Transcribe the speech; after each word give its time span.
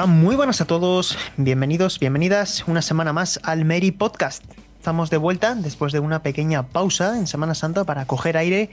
Hola, 0.00 0.06
muy 0.10 0.34
buenas 0.34 0.62
a 0.62 0.64
todos, 0.64 1.18
bienvenidos, 1.36 2.00
bienvenidas 2.00 2.66
una 2.66 2.80
semana 2.80 3.12
más 3.12 3.38
al 3.42 3.66
Mary 3.66 3.90
Podcast. 3.90 4.42
Estamos 4.78 5.10
de 5.10 5.18
vuelta 5.18 5.54
después 5.54 5.92
de 5.92 6.00
una 6.00 6.22
pequeña 6.22 6.66
pausa 6.68 7.18
en 7.18 7.26
Semana 7.26 7.54
Santa 7.54 7.84
para 7.84 8.06
coger 8.06 8.38
aire 8.38 8.70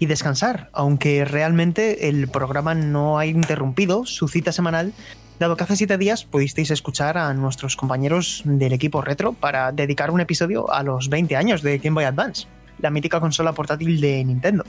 y 0.00 0.06
descansar, 0.06 0.70
aunque 0.72 1.24
realmente 1.24 2.08
el 2.08 2.26
programa 2.26 2.74
no 2.74 3.18
ha 3.20 3.26
interrumpido 3.26 4.04
su 4.04 4.26
cita 4.26 4.50
semanal, 4.50 4.92
dado 5.38 5.56
que 5.56 5.62
hace 5.62 5.76
siete 5.76 5.96
días 5.96 6.24
pudisteis 6.24 6.72
escuchar 6.72 7.18
a 7.18 7.32
nuestros 7.34 7.76
compañeros 7.76 8.42
del 8.44 8.72
equipo 8.72 9.00
retro 9.00 9.32
para 9.32 9.70
dedicar 9.70 10.10
un 10.10 10.22
episodio 10.22 10.72
a 10.72 10.82
los 10.82 11.08
20 11.08 11.36
años 11.36 11.62
de 11.62 11.78
Game 11.78 11.94
Boy 11.94 12.04
Advance, 12.06 12.48
la 12.80 12.90
mítica 12.90 13.20
consola 13.20 13.52
portátil 13.52 14.00
de 14.00 14.24
Nintendo. 14.24 14.64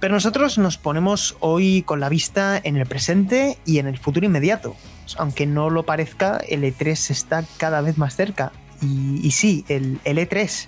Pero 0.00 0.12
nosotros 0.12 0.58
nos 0.58 0.76
ponemos 0.76 1.34
hoy 1.40 1.80
con 1.80 1.98
la 1.98 2.10
vista 2.10 2.60
en 2.62 2.76
el 2.76 2.84
presente 2.84 3.56
y 3.64 3.78
en 3.78 3.86
el 3.86 3.96
futuro 3.96 4.26
inmediato. 4.26 4.76
Aunque 5.18 5.46
no 5.46 5.70
lo 5.70 5.84
parezca, 5.84 6.38
el 6.48 6.62
E3 6.62 7.10
está 7.10 7.44
cada 7.56 7.80
vez 7.80 7.98
más 7.98 8.16
cerca. 8.16 8.52
Y, 8.80 9.20
y 9.22 9.30
sí, 9.30 9.64
el, 9.68 10.00
el, 10.04 10.18
E3, 10.18 10.66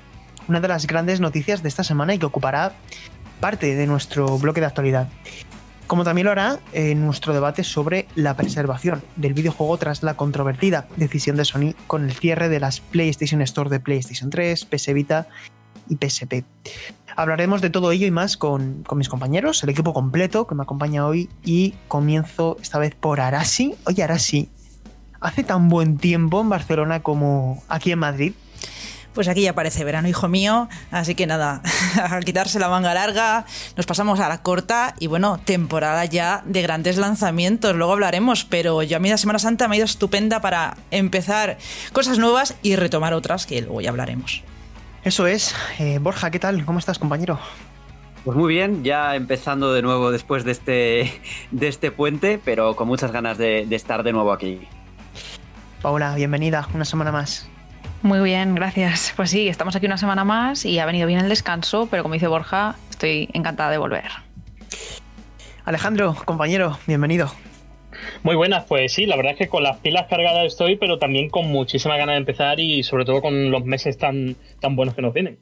una 0.49 0.61
de 0.61 0.69
las 0.69 0.87
grandes 0.87 1.21
noticias 1.21 1.63
de 1.63 1.69
esta 1.69 1.85
semana 1.85 2.15
y 2.15 2.19
que 2.19 2.27
ocupará 2.27 2.73
parte 3.41 3.75
de 3.75 3.87
nuestro 3.87 4.39
bloque 4.39 4.61
de 4.61 4.67
actualidad. 4.67 5.09
Como 5.87 6.03
también 6.03 6.25
lo 6.25 6.33
hará 6.33 6.59
en 6.73 7.05
nuestro 7.05 7.33
debate 7.33 7.63
sobre 7.63 8.09
la 8.17 8.37
preservación 8.37 9.03
del 9.15 9.35
videojuego 9.35 9.79
tras 9.79 10.03
la 10.03 10.15
controvertida 10.15 10.89
decisión 10.97 11.37
de 11.37 11.45
Sony 11.45 11.75
con 11.87 12.05
el 12.05 12.13
cierre 12.13 12.49
de 12.49 12.59
las 12.59 12.81
PlayStation 12.81 13.41
Store 13.43 13.71
de 13.71 13.79
PlayStation 13.79 14.31
3, 14.31 14.65
PS 14.65 14.93
Vita 14.95 15.29
y 15.89 15.97
PSP. 15.97 16.45
Hablaremos 17.17 17.63
de 17.63 17.71
todo 17.71 17.93
ello 17.93 18.07
y 18.07 18.11
más 18.11 18.37
con, 18.37 18.83
con, 18.83 18.99
mis 18.99 19.09
compañeros, 19.09 19.63
el 19.63 19.71
equipo 19.71 19.95
completo 19.95 20.47
que 20.47 20.55
me 20.55 20.63
acompaña 20.63 21.07
hoy 21.07 21.31
y 21.45 21.75
comienzo 21.89 22.59
esta 22.61 22.79
vez 22.79 22.95
por 22.95 23.21
Arasi. 23.21 23.75
Oye, 23.85 24.03
Arasi, 24.03 24.51
¿hace 25.21 25.43
tan 25.43 25.69
buen 25.69 25.97
tiempo 25.97 26.41
en 26.43 26.51
Barcelona 26.51 27.03
como 27.03 27.63
aquí 27.69 27.93
en 27.93 28.01
Madrid? 28.01 28.33
Pues 29.17 29.29
aquí 29.29 29.41
ya 29.41 29.55
parece 29.55 29.83
verano, 29.83 30.09
hijo 30.09 30.29
mío. 30.29 30.69
Así 30.91 31.15
que 31.15 31.27
nada, 31.27 31.63
a 32.03 32.21
quitarse 32.21 32.59
la 32.59 32.69
manga 32.69 32.93
larga, 32.93 33.47
nos 33.75 33.87
pasamos 33.87 34.21
a 34.21 34.29
la 34.29 34.43
corta 34.43 34.95
y 34.99 35.07
bueno, 35.07 35.41
temporada 35.43 36.05
ya 36.05 36.43
de 36.45 36.61
grandes 36.61 36.99
lanzamientos. 36.99 37.75
Luego 37.75 37.95
hablaremos, 37.95 38.45
pero 38.45 38.83
yo 38.83 38.99
a 38.99 39.01
mí 39.01 39.09
la 39.09 39.17
Semana 39.17 39.39
Santa 39.39 39.69
me 39.69 39.77
ha 39.77 39.79
ido 39.79 39.87
estupenda 39.87 40.43
para 40.43 40.77
empezar 40.91 41.57
cosas 41.95 42.19
nuevas 42.19 42.57
y 42.61 42.77
retomar 42.77 43.15
otras 43.15 43.47
que 43.47 43.63
luego 43.63 43.81
ya 43.81 43.89
hablaremos. 43.89 44.43
Eso 45.07 45.29
es. 45.29 45.55
Eh, 45.79 46.01
Borja, 46.01 46.33
¿qué 46.33 46.41
tal? 46.41 46.65
¿Cómo 46.65 46.81
estás, 46.81 46.99
compañero? 46.99 47.39
Pues 48.25 48.37
muy 48.37 48.53
bien, 48.53 48.83
ya 48.83 49.15
empezando 49.15 49.73
de 49.73 49.81
nuevo 49.81 50.11
después 50.11 50.43
de 50.45 50.51
este, 50.51 51.13
de 51.53 51.69
este 51.69 51.93
puente, 51.93 52.41
pero 52.45 52.75
con 52.75 52.89
muchas 52.89 53.13
ganas 53.13 53.39
de, 53.39 53.67
de 53.69 53.77
estar 53.77 54.03
de 54.03 54.13
nuevo 54.13 54.33
aquí. 54.33 54.67
Paula, 55.81 56.13
bienvenida, 56.17 56.67
una 56.75 56.85
semana 56.85 57.13
más. 57.13 57.49
Muy 58.03 58.19
bien, 58.19 58.57
gracias. 58.57 59.13
Pues 59.15 59.31
sí, 59.31 59.47
estamos 59.47 59.77
aquí 59.77 59.87
una 59.87 59.97
semana 59.97 60.25
más 60.25 60.65
y 60.65 60.81
ha 60.81 60.87
venido 60.87 61.07
bien 61.07 61.21
el 61.21 61.29
descanso, 61.29 61.87
pero 61.89 62.03
como 62.03 62.15
dice 62.15 62.27
Borja, 62.27 62.75
estoy 62.91 63.31
encantada 63.33 63.71
de 63.71 63.79
volver. 63.79 64.11
Alejandro, 65.65 66.17
compañero, 66.25 66.81
bienvenido. 66.89 67.31
Muy 68.23 68.37
buenas, 68.37 68.65
pues 68.65 68.93
sí, 68.93 69.07
la 69.07 69.17
verdad 69.17 69.33
es 69.33 69.39
que 69.39 69.49
con 69.49 69.63
las 69.63 69.79
pilas 69.79 70.07
cargadas 70.09 70.47
estoy, 70.47 70.77
pero 70.77 70.99
también 70.99 71.31
con 71.31 71.49
muchísima 71.49 71.97
ganas 71.97 72.15
de 72.15 72.19
empezar 72.19 72.61
y 72.61 72.83
sobre 72.83 73.05
todo 73.05 73.21
con 73.23 73.51
los 73.51 73.65
meses 73.65 73.99
tan, 73.99 74.37
tan 74.61 74.77
buenos 74.77 74.95
que 74.95 75.03
nos 75.03 75.15
vienen. 75.15 75.39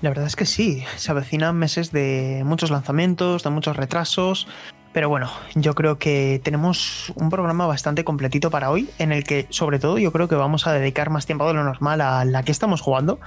La 0.00 0.08
verdad 0.08 0.26
es 0.26 0.34
que 0.34 0.46
sí, 0.46 0.82
se 0.96 1.12
avecinan 1.12 1.56
meses 1.56 1.92
de 1.92 2.42
muchos 2.44 2.72
lanzamientos, 2.72 3.44
de 3.44 3.50
muchos 3.50 3.76
retrasos, 3.76 4.48
pero 4.92 5.08
bueno, 5.08 5.30
yo 5.54 5.74
creo 5.74 5.98
que 5.98 6.40
tenemos 6.42 7.12
un 7.14 7.30
programa 7.30 7.66
bastante 7.66 8.04
completito 8.04 8.50
para 8.50 8.70
hoy, 8.70 8.90
en 8.98 9.12
el 9.12 9.24
que 9.24 9.46
sobre 9.48 9.78
todo 9.78 9.98
yo 9.98 10.12
creo 10.12 10.28
que 10.28 10.34
vamos 10.34 10.66
a 10.66 10.72
dedicar 10.72 11.08
más 11.08 11.24
tiempo 11.24 11.46
de 11.46 11.54
lo 11.54 11.64
normal 11.64 12.00
a 12.00 12.24
la 12.24 12.42
que 12.42 12.52
estamos 12.52 12.80
jugando, 12.80 13.20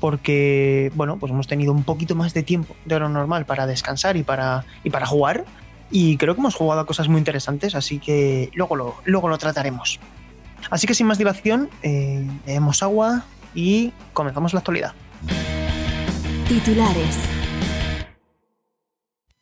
porque 0.00 0.90
bueno, 0.94 1.18
pues 1.18 1.30
hemos 1.30 1.46
tenido 1.46 1.72
un 1.72 1.84
poquito 1.84 2.14
más 2.14 2.34
de 2.34 2.42
tiempo 2.42 2.74
de 2.84 2.98
lo 2.98 3.08
normal 3.08 3.46
para 3.46 3.66
descansar 3.66 4.16
y 4.16 4.22
para, 4.22 4.64
y 4.82 4.90
para 4.90 5.06
jugar, 5.06 5.44
y 5.90 6.16
creo 6.16 6.34
que 6.34 6.40
hemos 6.40 6.54
jugado 6.54 6.80
a 6.80 6.86
cosas 6.86 7.08
muy 7.08 7.18
interesantes, 7.18 7.74
así 7.74 7.98
que 7.98 8.50
luego 8.54 8.76
lo, 8.76 8.94
luego 9.04 9.28
lo 9.28 9.38
trataremos. 9.38 10.00
Así 10.70 10.86
que 10.86 10.94
sin 10.94 11.06
más 11.06 11.18
dilación, 11.18 11.68
eh, 11.82 12.26
bebemos 12.46 12.82
agua 12.82 13.24
y 13.54 13.92
comenzamos 14.12 14.52
la 14.54 14.60
actualidad. 14.60 14.92
Titulares. 16.48 17.18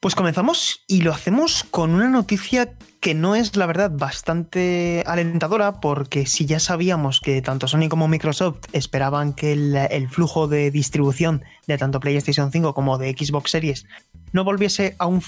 Pues 0.00 0.16
comenzamos 0.16 0.82
y 0.88 1.02
lo 1.02 1.12
hacemos 1.12 1.64
con 1.70 1.94
una 1.94 2.08
noticia 2.08 2.75
que 3.00 3.14
no 3.14 3.36
es, 3.36 3.56
la 3.56 3.66
verdad, 3.66 3.91
bastante 3.92 5.04
alentadora, 5.06 5.81
porque 5.81 6.26
si 6.26 6.44
ya 6.44 6.58
sabíamos 6.58 7.20
que 7.20 7.41
tanto 7.41 7.69
Sony 7.69 7.88
como 7.88 8.08
Microsoft 8.08 8.64
esperaban 8.72 9.32
que 9.32 9.52
el, 9.52 9.76
el, 9.76 10.08
flujo 10.08 10.48
de 10.48 10.72
distribución 10.72 11.44
de 11.69 11.78
tanto 11.78 12.00
PlayStation 12.00 12.50
5 12.50 12.75
como 12.75 12.98
de 12.98 13.12
Xbox 13.12 13.52
Series 13.52 13.86
no 14.32 14.42
volviese 14.42 14.97
a 14.98 15.06
un, 15.06 15.22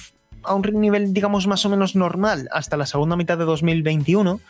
a 0.45 0.55
un 0.55 0.63
nivel, 0.81 1.13
digamos, 1.13 1.47
más 1.47 1.65
o 1.65 1.71
menos 1.71 1.97
normal 1.97 2.49
hasta 2.53 2.77
la 2.77 2.87
segunda 2.87 3.17
mitad 3.17 3.39
de 3.39 3.45
2021, 3.45 4.41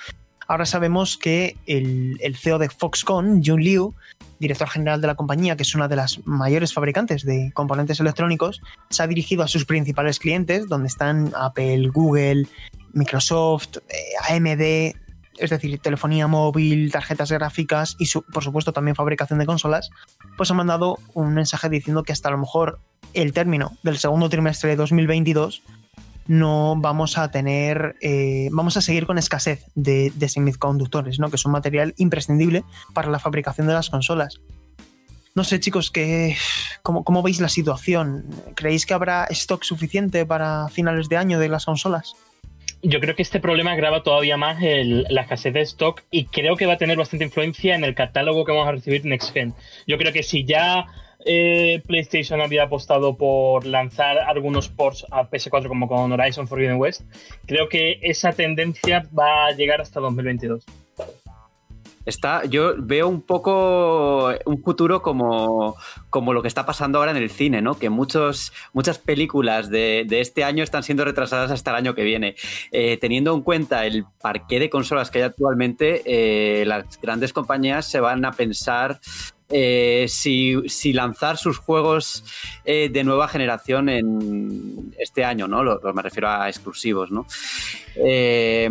ahora 0.47 0.67
sabemos 0.67 1.17
que 1.17 1.57
el, 1.67 2.19
CEO 2.37 2.59
de 2.59 2.69
Foxconn, 2.69 3.43
Jun 3.45 3.61
Liu, 3.61 3.95
director 4.39 4.69
general 4.69 5.01
de 5.01 5.07
la 5.07 5.15
compañía, 5.15 5.57
que 5.57 5.63
es 5.63 5.75
una 5.75 5.89
de 5.89 5.97
las 5.97 6.21
mayores 6.27 6.73
fabricantes 6.73 7.25
de 7.25 7.51
componentes 7.55 8.01
electrónicos, 8.01 8.61
se 8.91 9.03
ha 9.03 9.07
dirigido 9.07 9.43
a 9.43 9.49
sus 9.49 9.65
principales 9.65 10.19
clientes, 10.19 10.69
donde 10.69 10.89
están 10.89 11.33
Apple, 11.37 11.89
Google, 11.89 12.47
Microsoft, 12.93 13.79
eh, 13.89 14.35
AMD, 14.35 14.95
es 15.39 15.51
decir, 15.51 15.79
telefonía 15.81 16.27
móvil, 16.27 16.93
tarjetas 16.93 17.33
gráficas 17.33 17.97
y 17.99 18.07
su, 18.07 18.23
por 18.23 18.45
supuesto 18.45 18.73
también 18.73 18.95
fabricación 18.95 19.39
de 19.39 19.47
consolas, 19.47 19.91
pues 20.37 20.51
ha 20.51 20.55
mandado 20.55 20.99
un 21.13 21.35
mensaje 21.35 21.69
diciendo 21.69 22.03
que 22.03 22.13
hasta 22.13 22.29
a 22.29 22.33
lo 22.33 22.39
mejor 22.39 22.79
el 23.15 23.33
término 23.33 23.73
del 23.83 23.99
segundo 23.99 24.29
trimestre 24.29 24.71
de 24.71 24.77
2022 24.77 25.63
no 26.27 26.75
vamos 26.77 27.19
a 27.19 27.31
tener, 27.31 27.97
eh, 28.01 28.49
vamos 28.53 28.77
a 28.77 28.81
seguir 28.81 29.07
con 29.07 29.19
escasez 29.19 29.67
de, 29.75 30.13
semiconductores, 30.29 31.19
¿no? 31.19 31.31
que 31.31 31.37
es 31.37 31.45
un 31.45 31.53
material 31.53 31.95
imprescindible 31.97 32.65
para 32.93 33.11
la 33.11 33.19
fabricación 33.19 33.67
de 33.67 33.75
las 33.75 33.91
consolas. 33.91 34.41
No 35.35 35.43
sé, 35.43 35.59
chicos, 35.59 35.91
¿qué, 35.91 36.37
cómo, 36.83 37.05
¿cómo 37.05 37.23
veis 37.23 37.41
la 37.41 37.49
situación? 37.49 38.27
¿Creéis 38.55 38.87
que 38.87 38.95
habrá 38.95 39.25
stock 39.31 39.65
suficiente 39.65 40.25
para 40.25 40.69
finales 40.69 41.09
de 41.09 41.17
año 41.17 41.39
de 41.41 41.49
las 41.49 41.65
consolas? 41.65 42.15
Yo 42.87 43.01
creo 43.01 43.17
que 43.17 43.23
este 43.23 43.41
problema 43.41 43.73
agrava 43.73 44.03
todavía 44.03 44.37
más 44.37 44.59
la 44.61 45.23
escasez 45.23 45.55
de 45.55 45.63
stock 45.63 46.03
y 46.11 46.27
creo 46.27 46.55
que 46.55 46.67
va 46.67 46.75
a 46.75 46.79
tener 46.79 46.99
bastante 46.99 47.25
influencia 47.25 47.75
en 47.75 47.83
el 47.83 47.95
catálogo 47.95 48.45
que 48.45 48.53
vamos 48.53 48.69
a 48.69 48.73
recibir 48.73 49.07
Next 49.07 49.33
Gen. 49.33 49.55
Yo 49.87 49.97
creo 49.97 50.13
que 50.13 50.23
si 50.23 50.45
ya 50.45 50.87
eh, 51.25 51.83
PlayStation 51.87 52.41
había 52.41 52.65
apostado 52.65 53.17
por 53.17 53.67
lanzar 53.67 54.19
algunos 54.19 54.69
ports 54.69 55.07
a 55.11 55.29
PS4 55.29 55.69
como 55.69 55.89
con 55.89 56.13
Horizon 56.13 56.49
Forbidden 56.49 56.77
West, 56.77 57.03
creo 57.47 57.69
que 57.69 57.99
esa 58.03 58.33
tendencia 58.33 59.09
va 59.17 59.47
a 59.47 59.53
llegar 59.53 59.81
hasta 59.81 60.01
2022. 60.01 60.65
Está, 62.07 62.45
yo 62.45 62.75
veo 62.77 63.09
un 63.09 63.23
poco 63.23 64.31
un 64.45 64.63
futuro 64.63 65.01
como, 65.01 65.77
como 66.11 66.35
lo 66.35 66.43
que 66.43 66.49
está 66.49 66.67
pasando 66.67 66.99
ahora 66.99 67.13
en 67.13 67.17
el 67.17 67.31
cine, 67.31 67.63
¿no? 67.63 67.79
Que 67.79 67.89
muchos, 67.89 68.53
muchas 68.75 68.99
películas 68.99 69.71
de, 69.71 70.05
de 70.07 70.21
este 70.21 70.45
año 70.45 70.63
están 70.63 70.83
siendo 70.83 71.07
retrasadas 71.07 71.51
hasta 71.51 71.71
el 71.71 71.77
año 71.77 71.95
que 71.95 72.05
viene. 72.05 72.35
Eh, 72.73 72.99
teniendo 72.99 73.35
en 73.35 73.41
cuenta 73.41 73.87
el 73.87 74.05
parqué 74.21 74.61
de 74.61 74.69
consolas 74.69 75.11
que 75.11 75.19
hay 75.19 75.25
actualmente, 75.25 76.03
eh, 76.05 76.67
las 76.67 77.01
grandes 77.01 77.33
compañías 77.33 77.91
se 77.91 78.01
van 78.01 78.23
a 78.27 78.33
pensar 78.33 79.01
eh, 79.51 80.07
si, 80.09 80.57
si, 80.69 80.93
lanzar 80.93 81.37
sus 81.37 81.59
juegos 81.59 82.25
eh, 82.65 82.89
de 82.89 83.05
nueva 83.05 83.29
generación 83.29 83.89
en 83.89 84.95
este 84.99 85.25
año, 85.25 85.49
¿no? 85.49 85.63
Lo, 85.63 85.81
me 85.93 86.03
refiero 86.03 86.29
a 86.29 86.49
exclusivos, 86.49 87.11
¿no? 87.11 87.27
Eh, 87.97 88.69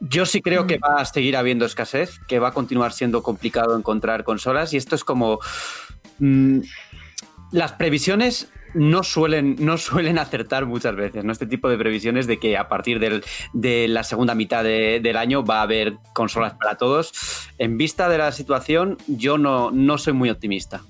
yo 0.00 0.26
sí 0.26 0.42
creo 0.42 0.66
que 0.66 0.78
va 0.78 1.00
a 1.00 1.04
seguir 1.04 1.36
habiendo 1.36 1.64
escasez, 1.64 2.18
que 2.28 2.38
va 2.38 2.48
a 2.48 2.52
continuar 2.52 2.92
siendo 2.92 3.22
complicado 3.22 3.76
encontrar 3.76 4.24
consolas 4.24 4.72
y 4.74 4.76
esto 4.76 4.94
es 4.94 5.04
como... 5.04 5.38
Mmm, 6.18 6.60
las 7.54 7.72
previsiones 7.72 8.48
no 8.74 9.02
suelen, 9.02 9.56
no 9.60 9.78
suelen 9.78 10.18
acertar 10.18 10.66
muchas 10.66 10.94
veces, 10.96 11.24
¿no? 11.24 11.32
Este 11.32 11.46
tipo 11.46 11.68
de 11.68 11.78
previsiones 11.78 12.26
de 12.26 12.38
que 12.38 12.56
a 12.58 12.68
partir 12.68 12.98
del, 12.98 13.24
de 13.52 13.88
la 13.88 14.02
segunda 14.02 14.34
mitad 14.34 14.62
de- 14.64 15.00
del 15.02 15.16
año 15.16 15.44
va 15.44 15.60
a 15.60 15.62
haber 15.62 15.94
consolas 16.12 16.54
para 16.54 16.76
todos. 16.76 17.12
En 17.58 17.78
vista 17.78 18.08
de 18.08 18.18
la 18.18 18.32
situación, 18.32 18.98
yo 19.06 19.38
no, 19.38 19.70
no 19.70 19.96
soy 19.98 20.12
muy 20.12 20.30
optimista. 20.30 20.82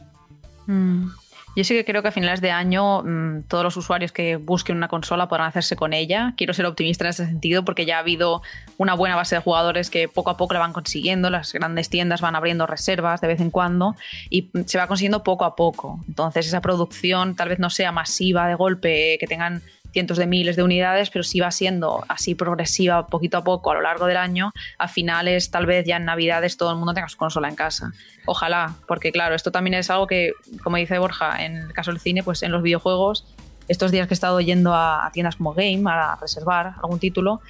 Mm. 0.67 1.09
Yo 1.57 1.63
sí 1.63 1.75
que 1.75 1.85
creo 1.85 2.03
que 2.03 2.09
a 2.09 2.13
finales 2.13 2.41
de 2.41 2.51
año 2.51 3.03
mm, 3.03 3.43
todos 3.49 3.63
los 3.63 3.77
usuarios 3.77 4.11
que 4.11 4.37
busquen 4.37 4.77
una 4.77 4.89
consola 4.89 5.29
podrán 5.29 5.49
hacerse 5.49 5.77
con 5.77 5.93
ella. 5.93 6.35
Quiero 6.37 6.53
ser 6.53 6.67
optimista 6.67 7.05
en 7.05 7.11
ese 7.11 7.27
sentido 7.27 7.65
porque 7.65 7.87
ya 7.87 7.97
ha 7.97 8.01
habido 8.01 8.43
una 8.77 8.95
buena 8.95 9.15
base 9.15 9.37
de 9.37 9.41
jugadores 9.41 9.89
que 9.89 10.09
poco 10.09 10.31
a 10.31 10.37
poco 10.37 10.55
la 10.55 10.61
van 10.61 10.73
consiguiendo. 10.73 11.31
Las 11.31 11.53
grandes 11.53 11.89
tiendas 11.89 12.21
van 12.21 12.35
abriendo 12.35 12.67
reservas 12.67 13.21
de 13.21 13.29
vez 13.29 13.41
en 13.41 13.51
cuando 13.51 13.95
y 14.31 14.51
mm, 14.53 14.63
se 14.67 14.79
va 14.79 14.89
consiguiendo 14.89 15.23
poco 15.23 15.45
a 15.45 15.55
poco. 15.55 16.01
Entonces 16.09 16.47
esa 16.47 16.61
producción 16.61 17.37
tal 17.37 17.49
vez 17.49 17.59
no 17.61 17.71
sea 17.71 17.93
masiva 17.93 18.49
de 18.49 18.55
golpe, 18.55 19.17
que 19.21 19.27
tengan 19.27 19.63
cientos 19.95 20.19
de 20.19 20.27
miles 20.27 20.57
de 20.57 20.63
unidades, 20.63 21.09
pero 21.09 21.23
sí 21.23 21.41
va 21.41 21.51
siendo 21.51 22.05
así 22.09 22.35
progresiva 22.35 23.07
poquito 23.07 23.39
a 23.39 23.45
poco 23.45 23.71
a 23.71 23.75
lo 23.75 23.81
largo 23.81 24.07
del 24.07 24.19
año. 24.19 24.51
A 24.77 24.89
finales, 24.89 25.51
tal 25.51 25.65
vez 25.65 25.87
ya 25.87 25.97
en 25.97 26.05
Navidades, 26.05 26.59
todo 26.59 26.73
el 26.73 26.77
mundo 26.77 26.93
tenga 26.93 27.09
su 27.09 27.17
consola 27.17 27.49
en 27.49 27.55
casa. 27.55 27.93
Ojalá, 28.27 28.75
porque 28.87 29.13
claro, 29.13 29.35
esto 29.35 29.51
también 29.53 29.75
es 29.75 29.89
algo 29.89 30.07
que, 30.07 30.33
como 30.63 30.77
dice 30.77 30.99
Borja, 30.99 31.45
en 31.45 31.57
el 31.57 31.73
caso 31.73 31.93
del 31.93 32.01
cine, 32.01 32.23
pues 32.23 32.43
en 32.43 32.53
los 32.53 32.63
videojuegos, 32.63 33.25
estos 33.69 33.93
días 33.93 34.09
que 34.09 34.15
he 34.15 34.17
estado 34.17 34.41
yendo 34.41 34.75
a 34.75 35.09
tiendas 35.13 35.37
como 35.37 35.55
Game 35.55 35.85
a 35.87 36.17
reservar 36.21 36.75
algún 36.83 36.99
título, 36.99 37.41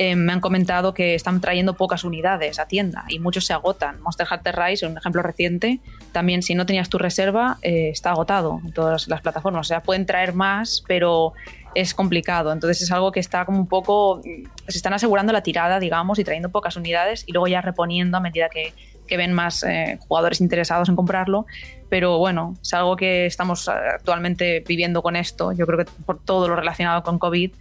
eh, 0.00 0.14
me 0.14 0.32
han 0.32 0.40
comentado 0.40 0.94
que 0.94 1.16
están 1.16 1.40
trayendo 1.40 1.74
pocas 1.74 2.04
unidades 2.04 2.60
a 2.60 2.68
tienda 2.68 3.04
y 3.08 3.18
muchos 3.18 3.46
se 3.46 3.52
agotan. 3.52 4.00
Monster 4.00 4.28
Hunter 4.30 4.56
Rise, 4.56 4.86
un 4.86 4.96
ejemplo 4.96 5.22
reciente, 5.22 5.80
también 6.12 6.42
si 6.42 6.54
no 6.54 6.66
tenías 6.66 6.88
tu 6.88 6.98
reserva, 6.98 7.58
eh, 7.62 7.88
está 7.90 8.10
agotado 8.10 8.60
en 8.64 8.72
todas 8.72 9.08
las 9.08 9.20
plataformas. 9.20 9.66
O 9.66 9.68
sea, 9.68 9.80
pueden 9.80 10.06
traer 10.06 10.34
más, 10.34 10.84
pero 10.86 11.32
es 11.80 11.94
complicado. 11.94 12.52
Entonces 12.52 12.82
es 12.82 12.90
algo 12.90 13.12
que 13.12 13.20
está 13.20 13.44
como 13.44 13.58
un 13.58 13.68
poco. 13.68 14.20
Se 14.66 14.76
están 14.76 14.94
asegurando 14.94 15.32
la 15.32 15.42
tirada, 15.42 15.78
digamos, 15.78 16.18
y 16.18 16.24
trayendo 16.24 16.50
pocas 16.50 16.76
unidades 16.76 17.22
y 17.26 17.32
luego 17.32 17.46
ya 17.46 17.60
reponiendo 17.60 18.16
a 18.16 18.20
medida 18.20 18.48
que, 18.48 18.72
que 19.06 19.16
ven 19.16 19.32
más 19.32 19.62
eh, 19.62 19.96
jugadores 20.00 20.40
interesados 20.40 20.88
en 20.88 20.96
comprarlo. 20.96 21.46
Pero 21.88 22.18
bueno, 22.18 22.56
es 22.60 22.74
algo 22.74 22.96
que 22.96 23.26
estamos 23.26 23.68
eh, 23.68 23.72
actualmente 23.94 24.64
viviendo 24.66 25.02
con 25.02 25.14
esto. 25.14 25.52
Yo 25.52 25.66
creo 25.66 25.78
que 25.78 25.90
por 26.04 26.18
todo 26.18 26.48
lo 26.48 26.56
relacionado 26.56 27.04
con 27.04 27.20
COVID. 27.20 27.52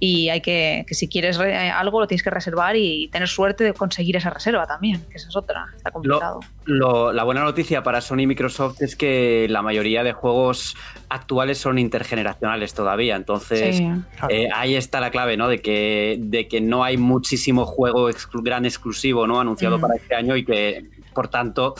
Y 0.00 0.28
hay 0.28 0.40
que, 0.40 0.84
que 0.86 0.94
si 0.94 1.08
quieres 1.08 1.38
re- 1.38 1.70
algo, 1.70 2.00
lo 2.00 2.06
tienes 2.06 2.22
que 2.22 2.30
reservar 2.30 2.76
y 2.76 3.08
tener 3.08 3.26
suerte 3.28 3.64
de 3.64 3.72
conseguir 3.74 4.16
esa 4.16 4.30
reserva 4.30 4.64
también, 4.66 5.02
que 5.10 5.16
esa 5.16 5.28
es 5.28 5.34
otra. 5.36 5.66
Está 5.76 5.90
complicado. 5.90 6.40
Lo- 6.66 7.12
la 7.12 7.24
buena 7.24 7.42
noticia 7.42 7.82
para 7.82 8.00
Sony 8.00 8.20
y 8.20 8.26
Microsoft 8.28 8.80
es 8.82 8.94
que 8.94 9.46
la 9.50 9.60
mayoría 9.62 10.04
de 10.04 10.12
juegos 10.12 10.76
actuales 11.08 11.58
son 11.58 11.78
intergeneracionales 11.78 12.74
todavía. 12.74 13.16
Entonces, 13.16 13.76
Sí. 13.78 13.88
eh, 14.28 14.48
ahí 14.54 14.76
está 14.76 15.00
la 15.00 15.10
clave, 15.10 15.36
¿no? 15.36 15.48
De 15.48 15.58
que, 15.60 16.16
de 16.20 16.46
que 16.46 16.60
no 16.60 16.84
hay 16.84 16.96
muchísimo 16.96 17.64
juego 17.66 18.08
exclu- 18.10 18.42
gran 18.42 18.64
exclusivo, 18.66 19.26
¿no? 19.26 19.40
Anunciado 19.40 19.78
Mm. 19.78 19.80
para 19.80 19.94
este 19.96 20.14
año 20.14 20.36
y 20.36 20.44
que, 20.44 20.84
por 21.18 21.26
tanto, 21.26 21.74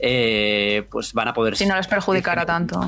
eh, 0.00 0.86
pues 0.90 1.14
van 1.14 1.28
a 1.28 1.32
poder. 1.32 1.56
Si 1.56 1.64
no 1.64 1.76
les 1.76 1.86
perjudicara 1.86 2.44
tanto. 2.44 2.78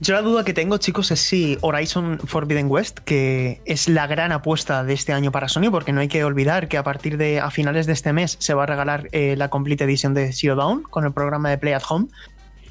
Yo 0.00 0.14
la 0.14 0.22
duda 0.22 0.44
que 0.44 0.52
tengo, 0.52 0.78
chicos, 0.78 1.12
es 1.12 1.20
si 1.20 1.56
Horizon 1.60 2.18
Forbidden 2.24 2.68
West, 2.68 2.98
que 3.00 3.60
es 3.64 3.88
la 3.88 4.08
gran 4.08 4.32
apuesta 4.32 4.82
de 4.82 4.94
este 4.94 5.12
año 5.12 5.30
para 5.30 5.48
Sony, 5.48 5.70
porque 5.70 5.92
no 5.92 6.00
hay 6.00 6.08
que 6.08 6.24
olvidar 6.24 6.66
que 6.66 6.76
a 6.78 6.82
partir 6.82 7.16
de 7.16 7.38
a 7.38 7.50
finales 7.52 7.86
de 7.86 7.92
este 7.92 8.12
mes 8.12 8.36
se 8.40 8.54
va 8.54 8.64
a 8.64 8.66
regalar 8.66 9.08
eh, 9.12 9.36
la 9.36 9.48
Complete 9.50 9.84
Edition 9.84 10.12
de 10.14 10.32
Zero 10.32 10.56
Dawn 10.56 10.82
con 10.82 11.04
el 11.04 11.12
programa 11.12 11.50
de 11.50 11.58
Play 11.58 11.74
at 11.74 11.82
Home. 11.88 12.08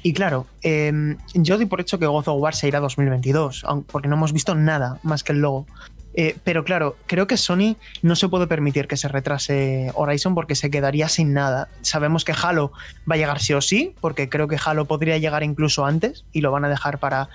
Y 0.02 0.12
claro, 0.12 0.46
eh, 0.62 0.92
yo 1.32 1.56
doy 1.56 1.64
por 1.66 1.80
hecho 1.80 1.98
que 1.98 2.06
God 2.06 2.28
of 2.28 2.42
War 2.42 2.54
se 2.54 2.68
irá 2.68 2.78
a 2.78 2.82
2022, 2.82 3.64
aun- 3.64 3.84
porque 3.84 4.08
no 4.08 4.16
hemos 4.16 4.32
visto 4.34 4.54
nada 4.54 4.98
más 5.02 5.22
que 5.24 5.32
el 5.32 5.38
logo. 5.38 5.66
Eh, 6.14 6.36
pero 6.44 6.64
claro, 6.64 6.96
creo 7.06 7.26
que 7.26 7.36
Sony 7.36 7.76
no 8.02 8.16
se 8.16 8.28
puede 8.28 8.46
permitir 8.46 8.86
que 8.86 8.96
se 8.96 9.08
retrase 9.08 9.90
Horizon 9.94 10.34
porque 10.34 10.54
se 10.54 10.70
quedaría 10.70 11.08
sin 11.08 11.32
nada. 11.32 11.68
Sabemos 11.80 12.24
que 12.24 12.32
Halo 12.32 12.72
va 13.10 13.14
a 13.14 13.18
llegar 13.18 13.40
sí 13.40 13.54
o 13.54 13.60
sí, 13.60 13.94
porque 14.00 14.28
creo 14.28 14.48
que 14.48 14.58
Halo 14.62 14.84
podría 14.84 15.18
llegar 15.18 15.42
incluso 15.42 15.86
antes 15.86 16.24
y 16.32 16.40
lo 16.40 16.50
van 16.50 16.64
a 16.64 16.68
dejar 16.68 16.98
para, 16.98 17.28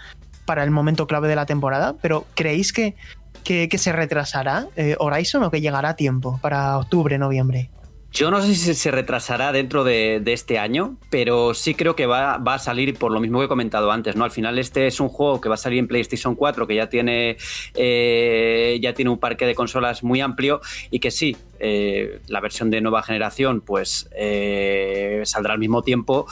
para 0.45 0.63
el 0.63 0.71
momento 0.71 1.07
clave 1.07 1.27
de 1.27 1.35
la 1.35 1.45
temporada. 1.45 1.95
Pero 2.01 2.25
¿creéis 2.35 2.71
que, 2.73 2.95
que, 3.43 3.77
se 3.77 3.93
retrasará 3.93 4.67
eh, 4.75 4.95
Horizon 4.99 5.43
o 5.43 5.51
que 5.51 5.61
llegará 5.61 5.89
a 5.89 5.95
tiempo 5.95 6.39
para 6.41 6.77
octubre, 6.77 7.17
noviembre? 7.17 7.69
Yo 8.11 8.31
no 8.31 8.41
sé 8.41 8.55
si 8.55 8.73
se 8.73 8.89
retrasará 8.89 9.51
dentro 9.51 9.83
de, 9.83 10.21
este 10.25 10.57
año, 10.57 10.97
pero 11.09 11.53
sí 11.53 11.75
creo 11.75 11.95
que 11.95 12.05
va, 12.05 12.37
va 12.37 12.55
a 12.55 12.59
salir 12.59 12.95
por 12.95 13.11
lo 13.11 13.19
mismo 13.19 13.39
que 13.39 13.45
he 13.45 13.47
comentado 13.47 13.91
antes, 13.91 14.15
¿no? 14.15 14.23
Al 14.23 14.31
final 14.31 14.57
este 14.57 14.87
es 14.87 14.99
un 14.99 15.09
juego 15.09 15.41
que 15.41 15.49
va 15.49 15.55
a 15.55 15.57
salir 15.57 15.79
en 15.79 15.87
PlayStation 15.87 16.33
4, 16.33 16.65
que 16.67 16.75
ya 16.75 16.89
tiene, 16.89 17.37
eh, 17.75 18.79
ya 18.81 18.93
tiene 18.93 19.11
un 19.11 19.19
parque 19.19 19.45
de 19.45 19.55
consolas 19.55 20.03
muy 20.03 20.21
amplio 20.21 20.61
y 20.89 20.99
que 20.99 21.11
sí, 21.11 21.35
eh, 21.59 22.19
la 22.27 22.39
versión 22.39 22.69
de 22.71 22.81
nueva 22.81 23.03
generación 23.03 23.61
pues 23.61 24.09
eh, 24.15 25.21
saldrá 25.25 25.53
al 25.53 25.59
mismo 25.59 25.83
tiempo, 25.83 26.25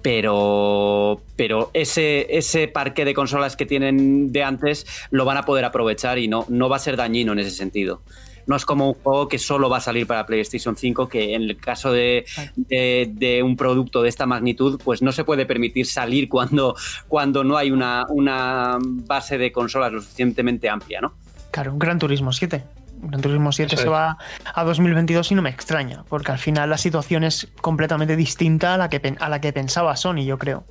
pero, 0.00 1.22
pero 1.36 1.70
ese, 1.74 2.36
ese 2.36 2.68
parque 2.68 3.04
de 3.04 3.14
consolas 3.14 3.54
que 3.54 3.66
tienen 3.66 4.32
de 4.32 4.42
antes 4.42 4.86
lo 5.10 5.24
van 5.24 5.36
a 5.36 5.44
poder 5.44 5.64
aprovechar 5.64 6.18
y 6.18 6.26
no, 6.26 6.46
no 6.48 6.68
va 6.68 6.76
a 6.76 6.80
ser 6.80 6.96
dañino 6.96 7.32
en 7.32 7.38
ese 7.38 7.50
sentido. 7.50 8.02
No 8.46 8.56
es 8.56 8.64
como 8.64 8.88
un 8.88 8.94
juego 8.94 9.28
que 9.28 9.38
solo 9.38 9.68
va 9.70 9.76
a 9.78 9.80
salir 9.80 10.06
para 10.06 10.26
PlayStation 10.26 10.76
5, 10.76 11.08
que 11.08 11.34
en 11.34 11.42
el 11.42 11.56
caso 11.56 11.92
de, 11.92 12.24
de- 12.56 13.10
de 13.12 13.42
un 13.42 13.56
producto 13.56 14.02
de 14.02 14.08
esta 14.08 14.26
magnitud, 14.26 14.80
pues 14.84 15.02
no 15.02 15.12
se 15.12 15.24
puede 15.24 15.46
permitir 15.46 15.86
salir 15.86 16.28
cuando, 16.28 16.74
cuando 17.08 17.44
no 17.44 17.56
hay 17.56 17.70
una, 17.70 18.04
una 18.08 18.78
base 18.80 19.38
de 19.38 19.52
consolas 19.52 19.92
lo 19.92 20.00
suficientemente 20.00 20.68
amplia, 20.68 21.00
¿no? 21.00 21.14
Claro, 21.50 21.72
un 21.72 21.78
Gran 21.78 21.98
Turismo 21.98 22.32
7. 22.32 22.62
Gran 23.04 23.20
Turismo 23.20 23.50
7 23.50 23.74
Eso 23.74 23.82
se 23.84 23.88
va 23.88 24.16
a 24.54 24.64
2022 24.64 25.32
y 25.32 25.34
no 25.34 25.42
me 25.42 25.50
extraña, 25.50 26.04
porque 26.08 26.30
al 26.32 26.38
final 26.38 26.70
la 26.70 26.78
situación 26.78 27.24
es 27.24 27.48
completamente 27.60 28.14
distinta 28.16 28.74
a 28.74 28.78
la 28.78 28.88
que, 28.88 29.14
a 29.18 29.28
la 29.28 29.40
que 29.40 29.52
pensaba 29.52 29.96
Sony, 29.96 30.24
yo 30.24 30.38
creo. 30.38 30.64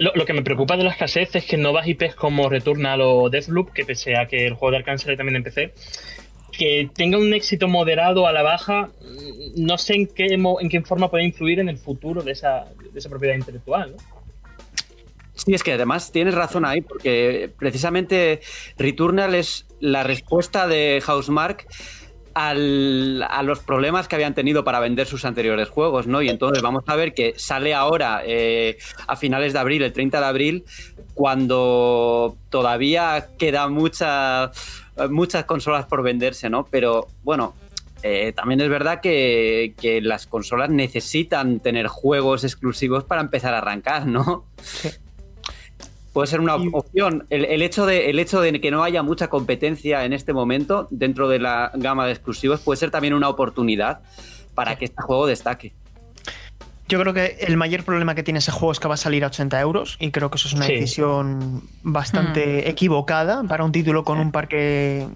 Lo, 0.00 0.12
lo 0.14 0.26
que 0.26 0.32
me 0.32 0.42
preocupa 0.42 0.76
de 0.76 0.84
la 0.84 0.90
escasez 0.90 1.34
es 1.34 1.44
que 1.44 1.56
nuevas 1.56 1.86
IPs 1.86 2.14
como 2.14 2.48
Returnal 2.48 3.00
o 3.00 3.30
Deathloop, 3.30 3.72
que 3.72 3.84
pese 3.84 4.16
a 4.16 4.26
que 4.26 4.46
el 4.46 4.54
juego 4.54 4.76
de 4.76 4.98
sale 4.98 5.16
también 5.16 5.36
en 5.36 5.44
PC, 5.44 5.72
que 6.62 6.90
tenga 6.94 7.18
un 7.18 7.34
éxito 7.34 7.66
moderado 7.66 8.26
a 8.28 8.32
la 8.32 8.42
baja, 8.42 8.90
no 9.56 9.78
sé 9.78 9.94
en 9.94 10.06
qué, 10.06 10.26
en 10.26 10.68
qué 10.68 10.80
forma 10.82 11.10
puede 11.10 11.24
influir 11.24 11.58
en 11.58 11.68
el 11.68 11.76
futuro 11.76 12.22
de 12.22 12.30
esa, 12.32 12.66
de 12.92 12.98
esa 12.98 13.08
propiedad 13.08 13.34
intelectual. 13.34 13.92
¿no? 13.92 13.96
Sí, 15.34 15.54
es 15.54 15.64
que 15.64 15.72
además 15.72 16.12
tienes 16.12 16.34
razón 16.34 16.64
ahí, 16.64 16.80
porque 16.80 17.50
precisamente 17.58 18.40
Returnal 18.78 19.34
es 19.34 19.66
la 19.80 20.04
respuesta 20.04 20.68
de 20.68 21.02
Housemark 21.04 21.66
al- 22.34 23.24
a 23.28 23.42
los 23.42 23.58
problemas 23.58 24.06
que 24.06 24.14
habían 24.14 24.34
tenido 24.34 24.62
para 24.62 24.78
vender 24.78 25.06
sus 25.06 25.24
anteriores 25.24 25.68
juegos, 25.68 26.06
¿no? 26.06 26.22
Y 26.22 26.28
entonces 26.28 26.62
vamos 26.62 26.84
a 26.86 26.94
ver 26.96 27.12
que 27.12 27.34
sale 27.36 27.74
ahora 27.74 28.22
eh, 28.24 28.78
a 29.08 29.16
finales 29.16 29.52
de 29.52 29.58
abril, 29.58 29.82
el 29.82 29.92
30 29.92 30.20
de 30.20 30.26
abril, 30.26 30.64
cuando 31.14 32.36
todavía 32.50 33.28
queda 33.38 33.68
mucha, 33.68 34.50
muchas 35.10 35.44
consolas 35.44 35.86
por 35.86 36.02
venderse, 36.02 36.50
¿no? 36.50 36.66
Pero 36.70 37.08
bueno, 37.22 37.54
eh, 38.02 38.32
también 38.34 38.60
es 38.60 38.68
verdad 38.68 39.00
que, 39.00 39.74
que 39.80 40.00
las 40.00 40.26
consolas 40.26 40.70
necesitan 40.70 41.60
tener 41.60 41.86
juegos 41.86 42.44
exclusivos 42.44 43.04
para 43.04 43.20
empezar 43.20 43.54
a 43.54 43.58
arrancar, 43.58 44.06
¿no? 44.06 44.44
Puede 46.12 46.26
ser 46.26 46.40
una 46.40 46.56
opción. 46.56 47.26
El, 47.30 47.46
el 47.46 47.62
hecho 47.62 47.86
de, 47.86 48.10
el 48.10 48.18
hecho 48.18 48.40
de 48.42 48.60
que 48.60 48.70
no 48.70 48.82
haya 48.82 49.02
mucha 49.02 49.28
competencia 49.28 50.04
en 50.04 50.12
este 50.12 50.34
momento 50.34 50.86
dentro 50.90 51.28
de 51.28 51.38
la 51.38 51.70
gama 51.74 52.04
de 52.04 52.12
exclusivos 52.12 52.60
puede 52.60 52.76
ser 52.76 52.90
también 52.90 53.14
una 53.14 53.30
oportunidad 53.30 54.00
para 54.54 54.76
que 54.76 54.84
este 54.84 55.00
juego 55.00 55.26
destaque. 55.26 55.72
Yo 56.92 57.00
creo 57.00 57.14
que 57.14 57.38
el 57.40 57.56
mayor 57.56 57.84
problema 57.84 58.14
que 58.14 58.22
tiene 58.22 58.40
ese 58.40 58.50
juego 58.52 58.70
es 58.70 58.78
que 58.78 58.86
va 58.86 58.94
a 58.94 58.98
salir 58.98 59.24
a 59.24 59.28
80 59.28 59.58
euros 59.62 59.96
y 59.98 60.10
creo 60.10 60.30
que 60.30 60.36
eso 60.36 60.46
es 60.46 60.52
una 60.52 60.66
Sí. 60.66 60.74
decisión 60.74 61.62
bastante 61.82 62.68
equivocada 62.68 63.42
para 63.44 63.64
un 63.64 63.72
título 63.72 64.04
con 64.04 64.18
un 64.18 64.30
parque, 64.30 65.08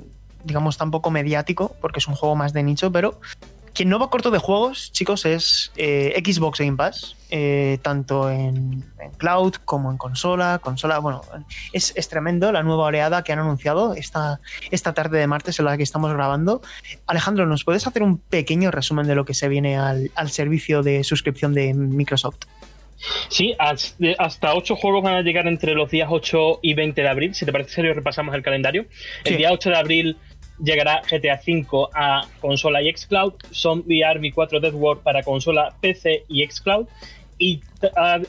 digamos, 0.44 0.78
tan 0.78 0.90
poco 0.90 1.10
mediático, 1.10 1.76
porque 1.82 1.98
es 1.98 2.08
un 2.08 2.14
juego 2.14 2.34
más 2.34 2.54
de 2.54 2.62
nicho, 2.62 2.90
pero 2.90 3.20
quien 3.74 3.90
no 3.90 3.98
va 3.98 4.08
corto 4.08 4.30
de 4.30 4.38
juegos, 4.38 4.90
chicos, 4.92 5.26
es 5.26 5.70
eh, 5.76 6.18
Xbox 6.24 6.60
Game 6.60 6.78
Pass, 6.78 7.14
eh, 7.30 7.78
tanto 7.82 8.30
en, 8.30 8.84
en 9.00 9.10
cloud 9.18 9.54
como 9.64 9.90
en 9.90 9.96
consola. 9.98 10.58
Consola, 10.62 10.98
bueno, 10.98 11.22
es, 11.72 11.92
es 11.96 12.08
tremendo 12.08 12.52
la 12.52 12.62
nueva 12.62 12.84
oleada 12.84 13.24
que 13.24 13.32
han 13.32 13.38
anunciado 13.38 13.94
esta, 13.94 14.40
esta 14.70 14.92
tarde 14.94 15.18
de 15.18 15.26
martes 15.26 15.58
en 15.58 15.64
la 15.64 15.76
que 15.76 15.82
estamos 15.82 16.12
grabando. 16.12 16.62
Alejandro, 17.06 17.46
¿nos 17.46 17.64
puedes 17.64 17.86
hacer 17.86 18.02
un 18.02 18.18
pequeño 18.18 18.70
resumen 18.70 19.06
de 19.06 19.14
lo 19.14 19.24
que 19.24 19.34
se 19.34 19.48
viene 19.48 19.76
al, 19.76 20.10
al 20.14 20.30
servicio 20.30 20.82
de 20.82 21.04
suscripción 21.04 21.54
de 21.54 21.74
Microsoft? 21.74 22.36
Sí, 23.28 23.54
hasta, 23.58 23.94
hasta 24.18 24.54
8 24.54 24.74
juegos 24.76 25.02
van 25.04 25.14
a 25.14 25.22
llegar 25.22 25.46
entre 25.46 25.74
los 25.74 25.90
días 25.90 26.08
8 26.10 26.60
y 26.62 26.72
20 26.74 27.02
de 27.02 27.08
abril. 27.08 27.34
Si 27.34 27.44
te 27.44 27.52
parece 27.52 27.70
serio, 27.70 27.92
repasamos 27.92 28.34
el 28.34 28.42
calendario. 28.42 28.86
El 29.24 29.32
Sí. 29.32 29.36
día 29.36 29.52
8 29.52 29.68
de 29.70 29.76
abril 29.76 30.16
llegará 30.58 31.02
GTA 31.02 31.40
V 31.46 31.88
a 31.94 32.26
consola 32.40 32.82
y 32.82 32.92
xCloud, 32.92 33.34
Zombie 33.52 34.04
Army 34.04 34.32
4 34.32 34.60
Death 34.60 34.74
War 34.74 34.98
para 34.98 35.22
consola, 35.22 35.74
PC 35.80 36.24
y 36.28 36.46
xCloud. 36.46 36.86
Y 37.38 37.60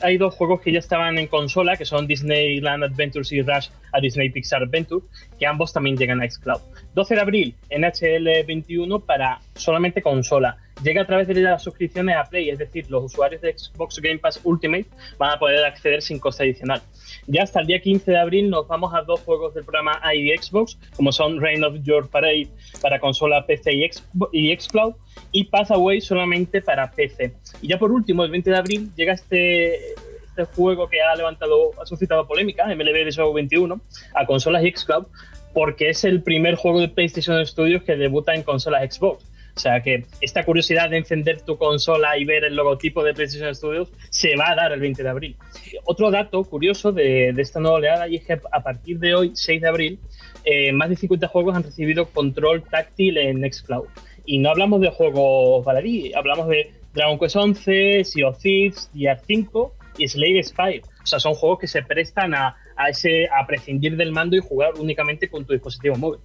hay 0.02 0.18
dos 0.18 0.34
juegos 0.34 0.60
que 0.60 0.70
ya 0.70 0.80
estaban 0.80 1.16
en 1.18 1.28
consola, 1.28 1.76
que 1.76 1.86
son 1.86 2.06
Disneyland 2.06 2.84
Adventures 2.84 3.32
y 3.32 3.40
Rush 3.40 3.68
a 3.92 4.00
Disney 4.00 4.28
Pixar 4.28 4.62
Adventure, 4.62 5.04
que 5.38 5.46
ambos 5.46 5.72
también 5.72 5.96
llegan 5.96 6.20
a 6.20 6.28
Xcloud. 6.28 6.60
12 6.94 7.14
de 7.14 7.20
abril, 7.20 7.54
NHL21 7.70 9.02
para 9.06 9.40
solamente 9.54 10.02
consola. 10.02 10.58
Llega 10.82 11.02
a 11.02 11.06
través 11.06 11.26
de 11.26 11.34
las 11.34 11.62
suscripciones 11.62 12.16
a 12.16 12.24
Play, 12.24 12.50
es 12.50 12.58
decir, 12.58 12.86
los 12.88 13.04
usuarios 13.04 13.42
de 13.42 13.56
Xbox 13.56 13.98
Game 14.00 14.18
Pass 14.18 14.40
Ultimate 14.44 14.86
van 15.18 15.32
a 15.32 15.38
poder 15.38 15.64
acceder 15.64 16.02
sin 16.02 16.18
coste 16.18 16.44
adicional. 16.44 16.80
Ya 17.26 17.42
hasta 17.42 17.60
el 17.60 17.66
día 17.66 17.80
15 17.80 18.10
de 18.10 18.18
abril 18.18 18.50
nos 18.50 18.68
vamos 18.68 18.94
a 18.94 19.02
dos 19.02 19.20
juegos 19.20 19.54
del 19.54 19.64
programa 19.64 20.00
ID 20.14 20.40
Xbox, 20.40 20.78
como 20.96 21.10
son 21.10 21.40
Reign 21.40 21.64
of 21.64 21.74
Your 21.82 22.08
Parade 22.08 22.48
para 22.80 23.00
consola 23.00 23.44
PC 23.44 23.72
y, 23.74 23.90
y 24.32 24.56
Xcloud 24.56 24.94
y 25.32 25.44
Pathaway 25.44 26.00
solamente 26.00 26.62
para 26.62 26.90
PC. 26.90 27.34
Y 27.60 27.68
ya 27.68 27.78
por 27.78 27.90
último, 27.90 28.24
el 28.24 28.30
20 28.30 28.50
de 28.50 28.56
abril 28.56 28.90
llega 28.94 29.12
este, 29.12 29.94
este 30.28 30.44
juego 30.54 30.88
que 30.88 31.02
ha 31.02 31.14
levantado, 31.16 31.72
ha 31.80 31.86
suscitado 31.86 32.26
polémica, 32.26 32.66
MLB 32.66 33.04
de 33.04 33.10
Show 33.10 33.32
21, 33.32 33.80
a 34.14 34.26
consolas 34.26 34.64
y 34.64 34.70
Xcloud, 34.70 35.06
porque 35.52 35.88
es 35.88 36.04
el 36.04 36.22
primer 36.22 36.54
juego 36.54 36.80
de 36.80 36.88
PlayStation 36.88 37.44
Studios 37.44 37.82
que 37.82 37.96
debuta 37.96 38.34
en 38.34 38.42
consolas 38.42 38.94
Xbox. 38.94 39.27
O 39.58 39.60
sea 39.60 39.82
que 39.82 40.04
esta 40.20 40.44
curiosidad 40.44 40.88
de 40.88 40.98
encender 40.98 41.42
tu 41.42 41.58
consola 41.58 42.16
y 42.16 42.24
ver 42.24 42.44
el 42.44 42.54
logotipo 42.54 43.02
de 43.02 43.12
PlayStation 43.12 43.52
Studios 43.52 43.90
se 44.08 44.36
va 44.36 44.52
a 44.52 44.54
dar 44.54 44.70
el 44.70 44.78
20 44.78 45.02
de 45.02 45.08
abril. 45.08 45.36
Otro 45.84 46.12
dato 46.12 46.44
curioso 46.44 46.92
de, 46.92 47.30
esta 47.30 47.58
nueva 47.58 47.78
oleada 47.78 48.06
es 48.06 48.24
que 48.24 48.34
a 48.34 48.62
partir 48.62 49.00
de 49.00 49.16
hoy, 49.16 49.32
6 49.34 49.60
de 49.60 49.68
abril, 49.68 49.98
eh, 50.44 50.70
más 50.70 50.90
de 50.90 50.94
50 50.94 51.26
juegos 51.26 51.56
han 51.56 51.64
recibido 51.64 52.06
control 52.06 52.62
táctil 52.70 53.18
en 53.18 53.52
Xcloud. 53.52 53.88
Y 54.24 54.38
no 54.38 54.50
hablamos 54.50 54.80
de 54.80 54.90
juegos 54.90 55.64
baladí, 55.64 56.12
hablamos 56.14 56.46
de 56.46 56.70
Dragon 56.94 57.18
Quest 57.18 57.34
11, 57.34 58.04
Sea 58.04 58.28
of 58.28 58.38
Thieves, 58.38 58.92
Gear 58.94 59.20
5 59.26 59.74
y 59.98 60.06
Slade 60.06 60.44
Spire. 60.44 60.82
O 61.02 61.06
sea, 61.06 61.18
son 61.18 61.34
juegos 61.34 61.58
que 61.58 61.66
se 61.66 61.82
prestan 61.82 62.32
a, 62.32 62.56
ese, 62.88 63.26
a 63.26 63.44
prescindir 63.44 63.96
del 63.96 64.12
mando 64.12 64.36
y 64.36 64.38
jugar 64.38 64.74
únicamente 64.78 65.28
con 65.28 65.44
tu 65.44 65.52
dispositivo 65.52 65.96
móvil. 65.96 66.20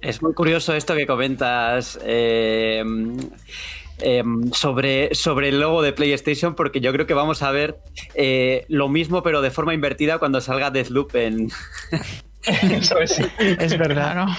Es 0.00 0.22
muy 0.22 0.34
curioso 0.34 0.74
esto 0.74 0.94
que 0.94 1.06
comentas. 1.06 1.98
Eh, 2.04 2.82
em, 4.00 4.52
sobre, 4.52 5.14
sobre 5.14 5.48
el 5.48 5.60
logo 5.60 5.82
de 5.82 5.92
PlayStation, 5.92 6.54
porque 6.54 6.80
yo 6.80 6.92
creo 6.92 7.06
que 7.06 7.14
vamos 7.14 7.42
a 7.42 7.50
ver 7.50 7.78
eh, 8.14 8.64
lo 8.68 8.88
mismo, 8.88 9.22
pero 9.22 9.42
de 9.42 9.50
forma 9.50 9.74
invertida 9.74 10.18
cuando 10.18 10.40
salga 10.40 10.70
Deathloop 10.70 11.14
en. 11.16 11.50
es. 12.42 13.78
verdad, 13.78 14.14
¿no? 14.14 14.36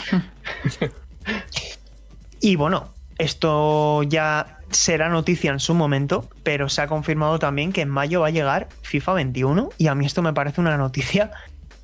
y 2.42 2.56
bueno, 2.56 2.90
esto 3.18 4.04
ya 4.04 4.60
será 4.70 5.10
noticia 5.10 5.52
en 5.52 5.60
su 5.60 5.74
momento, 5.74 6.30
pero 6.44 6.68
se 6.70 6.82
ha 6.82 6.88
confirmado 6.88 7.40
también 7.40 7.72
que 7.72 7.82
en 7.82 7.90
mayo 7.90 8.22
va 8.22 8.28
a 8.28 8.32
llegar 8.32 8.70
FIFA 8.82 9.14
21 9.14 9.70
y 9.78 9.88
a 9.88 9.96
mí 9.96 10.06
esto 10.06 10.22
me 10.22 10.34
parece 10.34 10.62
una 10.62 10.78
noticia 10.78 11.32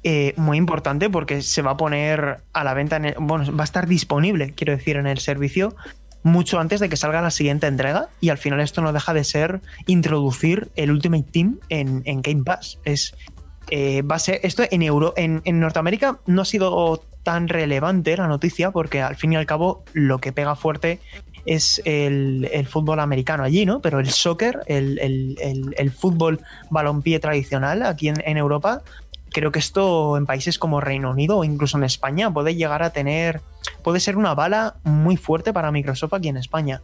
eh, 0.03 0.34
muy 0.38 0.58
importante 0.58 1.10
porque 1.10 1.41
se 1.41 1.62
va 1.62 1.72
a 1.72 1.77
poner 1.77 2.41
a 2.53 2.63
la 2.63 2.74
venta, 2.74 2.98
en 2.98 3.15
bueno, 3.20 3.56
va 3.56 3.63
a 3.63 3.65
estar 3.65 3.88
disponible, 3.88 4.53
quiero 4.53 4.75
decir, 4.75 4.98
en 4.98 5.08
el 5.08 5.20
servicio 5.20 5.75
mucho 6.24 6.60
antes 6.60 6.79
de 6.79 6.89
que 6.89 6.98
salga 6.98 7.22
la 7.22 7.32
siguiente 7.32 7.68
entrega 7.68 8.10
y 8.20 8.29
al 8.29 8.38
final 8.38 8.60
esto 8.60 8.82
no 8.82 8.94
deja 8.94 9.13
de 9.13 9.24
ser 9.24 9.62
introducir 9.88 10.70
el 10.75 10.91
Ultimate 10.91 11.25
Team 11.32 11.60
en, 11.70 12.03
Game 12.22 12.44
Pass. 12.44 12.79
Es, 12.84 13.15
eh, 13.72 14.01
va 14.01 14.15
a 14.15 14.20
ser, 14.20 14.39
esto 14.44 14.63
en, 14.70 14.82
Euro, 14.82 15.13
en, 15.15 15.41
Norteamérica 15.60 16.20
no 16.25 16.41
ha 16.41 16.46
sido 16.46 17.03
tan 17.24 17.48
relevante 17.48 18.15
la 18.18 18.27
noticia 18.27 18.72
porque 18.72 19.01
al 19.01 19.15
fin 19.15 19.34
y 19.34 19.36
al 19.36 19.46
cabo 19.46 19.84
lo 19.94 20.20
que 20.20 20.32
pega 20.32 20.56
fuerte 20.56 21.00
es 21.46 21.82
el, 21.86 22.68
fútbol 22.70 23.00
americano 23.00 23.44
allí, 23.44 23.65
¿no? 23.65 23.82
Pero 23.82 24.00
el 24.00 24.10
soccer, 24.10 24.60
el, 24.68 25.00
el 25.77 25.91
fútbol 25.91 26.41
balompié 26.70 27.20
tradicional 27.20 27.84
aquí 27.84 28.10
en, 28.10 28.38
Europa 28.38 28.82
creo 29.31 29.51
que 29.51 29.59
esto 29.59 30.17
en 30.17 30.25
países 30.25 30.59
como 30.59 30.81
Reino 30.81 31.12
Unido 31.12 31.38
o 31.38 31.43
incluso 31.43 31.77
en 31.77 31.83
España 31.83 32.31
puede 32.31 32.55
llegar 32.55 32.83
a 32.83 32.91
tener, 32.91 33.41
puede 33.83 34.00
ser 34.00 34.17
una 34.17 34.33
bala 34.33 34.75
muy 34.83 35.17
fuerte 35.17 35.53
para 35.53 35.71
Microsoft 35.71 36.13
aquí 36.13 36.29
en 36.29 36.38
España. 36.38 36.81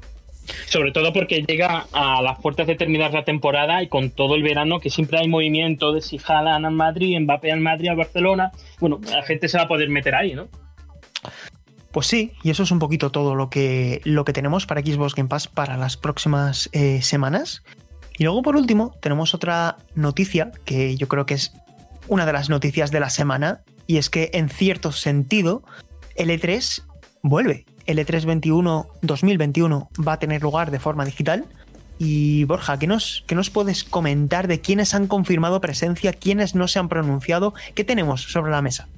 Sobre 0.68 0.92
todo 0.92 1.12
porque 1.12 1.42
llega 1.42 1.88
a 1.92 2.22
las 2.22 2.40
puertas 2.40 2.68
de 2.68 2.76
terminar 2.76 3.14
la 3.14 3.26
temporada 3.26 3.82
y 3.82 3.88
con 3.88 4.12
todo 4.12 4.36
el 4.36 4.44
verano 4.44 4.80
que 4.80 4.90
siempre 4.90 5.20
hay 5.20 5.28
movimiento 5.28 5.92
de 5.92 6.02
si 6.02 6.18
jalan 6.18 6.66
a 6.66 6.70
Madrid, 6.70 7.20
Mbappé 7.20 7.52
al 7.52 7.62
Madrid, 7.62 7.90
al 7.90 7.98
Barcelona, 7.98 8.52
bueno, 8.80 9.00
la 9.10 9.24
gente 9.24 9.48
se 9.48 9.58
va 9.58 9.64
a 9.64 9.68
poder 9.68 9.90
meter 9.90 10.14
ahí, 10.14 10.36
¿no? 10.36 10.48
Pues 11.92 12.08
sí, 12.08 12.34
y 12.44 12.50
eso 12.50 12.64
es 12.64 12.72
un 12.72 12.80
poquito 12.80 13.10
todo 13.10 13.36
lo 13.36 13.50
que, 13.50 14.02
lo 14.04 14.26
que 14.26 14.34
tenemos 14.34 14.66
para 14.66 14.82
Xbox 14.82 15.16
Game 15.16 15.30
Pass 15.30 15.48
para 15.48 15.78
las 15.78 15.98
próximas 15.98 16.70
eh, 16.74 17.02
semanas. 17.02 17.64
Y 18.18 18.26
luego 18.26 18.42
por 18.42 18.56
último 18.56 18.94
tenemos 19.02 19.34
otra 19.34 19.78
noticia 19.96 20.52
que 20.66 20.96
yo 20.98 21.08
creo 21.08 21.26
que 21.26 21.36
es 21.36 21.54
una 22.08 22.26
de 22.26 22.34
las 22.34 22.50
noticias 22.50 22.92
de 22.92 23.00
la 23.00 23.10
semana 23.10 23.62
y 23.88 23.98
es 23.98 24.10
que 24.10 24.32
en 24.34 24.50
cierto 24.50 24.92
sentido 24.92 25.64
el 26.16 26.30
E3 26.30 26.84
vuelve. 27.22 27.66
El 27.86 28.00
E3 28.00 28.26
21 28.26 28.88
2021 29.02 29.90
va 30.08 30.14
a 30.14 30.20
tener 30.20 30.42
lugar 30.42 30.72
de 30.72 30.80
forma 30.80 31.06
digital. 31.06 31.46
Y 31.98 32.44
Borja, 32.46 32.78
¿qué 32.78 32.88
nos, 32.88 33.24
¿qué 33.28 33.36
nos 33.36 33.50
puedes 33.50 33.84
comentar 33.84 34.48
de 34.48 34.60
quiénes 34.60 34.94
han 34.94 35.08
confirmado 35.08 35.62
presencia, 35.62 36.12
quiénes 36.12 36.56
no 36.56 36.68
se 36.68 36.80
han 36.80 36.90
pronunciado? 36.90 37.54
¿Qué 37.74 37.84
tenemos 37.84 38.24
sobre 38.24 38.52
la 38.52 38.62
mesa? 38.62 38.90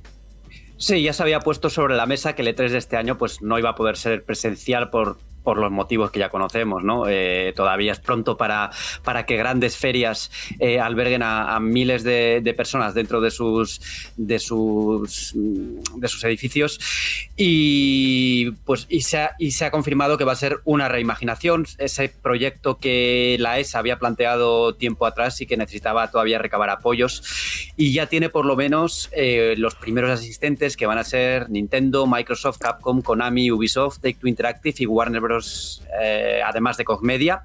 Sí, 0.78 1.02
ya 1.02 1.14
se 1.14 1.24
había 1.24 1.40
puesto 1.40 1.70
sobre 1.70 1.96
la 1.96 2.06
mesa 2.06 2.34
que 2.34 2.44
el 2.44 2.56
E3 2.56 2.70
de 2.70 2.78
este 2.78 2.98
año 2.98 3.18
pues, 3.18 3.42
no 3.42 3.60
iba 3.60 3.72
a 3.72 3.76
poder 3.76 3.98
ser 3.98 4.24
presencial 4.24 4.90
por 4.90 5.20
por 5.48 5.60
los 5.60 5.72
motivos 5.72 6.12
que 6.12 6.20
ya 6.20 6.27
conocemos, 6.27 6.84
¿no? 6.84 7.08
Eh, 7.08 7.54
todavía 7.56 7.94
es 7.94 8.00
pronto 8.00 8.36
para, 8.36 8.70
para 9.01 9.25
que 9.25 9.38
grandes 9.38 9.77
ferias 9.77 10.30
eh, 10.60 10.82
alberguen 10.82 11.24
a, 11.24 11.58
miles 11.62 12.04
de, 12.04 12.54
personas 12.58 12.94
dentro 12.94 13.22
de 13.22 13.32
sus, 13.32 13.80
de 14.18 14.39
sus, 14.39 15.32
de 15.34 16.08
sus 16.10 16.24
edificios. 16.25 16.82
Y, 17.38 18.51
pues, 18.66 18.88
y, 18.89 19.04
se 19.04 19.20
ha, 19.20 19.36
y 19.39 19.51
se 19.51 19.63
ha 19.63 19.72
confirmado 19.72 20.18
que 20.18 20.25
va 20.25 20.34
a 20.34 20.36
ser 20.36 20.60
una 20.66 20.89
reimaginación, 20.89 21.66
ese 21.77 22.10
proyecto 22.10 22.77
que 22.77 23.38
la 23.39 23.58
ESA 23.58 23.80
había 23.80 24.00
planteado 24.00 24.75
tiempo 24.75 25.06
atrás 25.06 25.39
y 25.39 25.46
que 25.46 25.56
necesitaba 25.56 26.12
todavía 26.12 26.39
recabar 26.39 26.70
apoyos. 26.72 27.72
Y 27.77 27.94
ya 27.94 28.08
tiene 28.08 28.27
por 28.27 28.46
lo 28.46 28.58
menos 28.58 29.10
eh, 29.13 29.56
los 29.58 29.75
primeros 29.75 30.12
asistentes 30.12 30.75
que 30.75 30.88
van 30.88 30.98
a 30.98 31.06
ser 31.06 31.50
Nintendo, 31.50 32.06
Microsoft, 32.06 32.58
Capcom, 32.58 33.01
Konami, 33.01 33.50
Ubisoft, 33.50 34.01
Take-Two 34.01 34.27
Interactive 34.27 34.75
y 34.80 34.86
Warner 34.86 35.22
Bros 35.22 35.37
eh, 36.01 36.41
además 36.46 36.77
de 36.77 36.86
Cogmedia. 36.86 37.44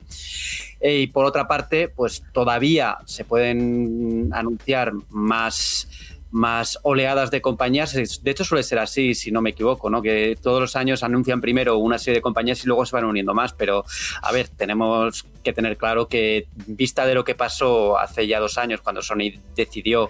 Eh, 0.80 1.00
y 1.00 1.06
por 1.06 1.24
otra 1.24 1.46
parte, 1.46 1.88
pues 1.88 2.24
todavía 2.32 2.98
se 3.06 3.24
pueden 3.24 4.30
anunciar 4.32 4.92
más 5.10 5.88
más 6.32 6.78
oleadas 6.82 7.30
de 7.30 7.40
compañías. 7.42 7.92
De 7.92 8.30
hecho, 8.30 8.44
suele 8.44 8.62
ser 8.62 8.78
así, 8.78 9.14
si 9.14 9.30
no 9.30 9.42
me 9.42 9.50
equivoco, 9.50 9.90
¿no? 9.90 10.02
Que 10.02 10.36
todos 10.40 10.60
los 10.60 10.76
años 10.76 11.02
anuncian 11.02 11.40
primero 11.40 11.76
una 11.76 11.98
serie 11.98 12.18
de 12.18 12.22
compañías 12.22 12.64
y 12.64 12.66
luego 12.66 12.86
se 12.86 12.96
van 12.96 13.04
uniendo 13.04 13.34
más. 13.34 13.52
Pero, 13.52 13.84
a 14.22 14.32
ver, 14.32 14.48
tenemos 14.48 15.26
que 15.44 15.52
tener 15.52 15.76
claro 15.76 16.08
que, 16.08 16.48
vista 16.66 17.06
de 17.06 17.14
lo 17.14 17.24
que 17.24 17.34
pasó 17.34 17.98
hace 17.98 18.26
ya 18.26 18.40
dos 18.40 18.56
años, 18.56 18.80
cuando 18.80 19.02
Sony 19.02 19.38
decidió 19.54 20.08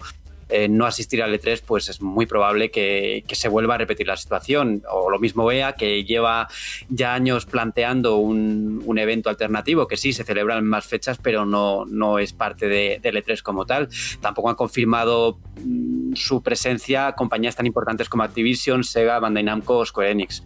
eh, 0.52 0.68
no 0.68 0.87
asistir 0.87 1.23
al 1.23 1.32
E3, 1.32 1.62
pues 1.64 1.88
es 1.88 2.02
muy 2.02 2.26
probable 2.26 2.71
que, 2.71 3.25
se 3.32 3.49
vuelva 3.49 3.76
a 3.76 3.78
repetir 3.78 4.06
la 4.06 4.16
situación. 4.16 4.82
O 4.90 5.11
lo 5.11 5.18
mismo 5.18 5.50
EA, 5.50 5.73
que 5.73 6.04
lleva 6.04 6.49
ya 6.88 7.14
años 7.14 7.47
planteando 7.47 8.16
un, 8.16 8.99
evento 8.99 9.30
alternativo, 9.30 9.88
que 9.88 9.97
sí, 9.97 10.12
se 10.12 10.23
celebran 10.23 10.64
más 10.64 10.87
fechas, 10.87 11.18
pero 11.18 11.47
no, 11.47 11.87
no 11.87 12.18
es 12.18 12.32
parte 12.35 12.68
de, 12.68 13.00
del 13.02 13.16
E3 13.16 13.42
como 13.42 13.64
tal. 13.64 13.88
Tampoco 14.21 14.50
han 14.50 14.54
confirmado 14.54 15.38
mm, 15.64 16.14
su 16.14 16.42
presencia 16.42 17.12
compañías 17.12 17.56
tan 17.56 17.66
importantes 17.66 18.09
como 18.09 18.23
Activision, 18.23 18.85
Sega, 18.85 19.18
Bandai 19.18 19.42
Namco, 19.42 19.85
Square 19.87 20.11
Enix. 20.11 20.44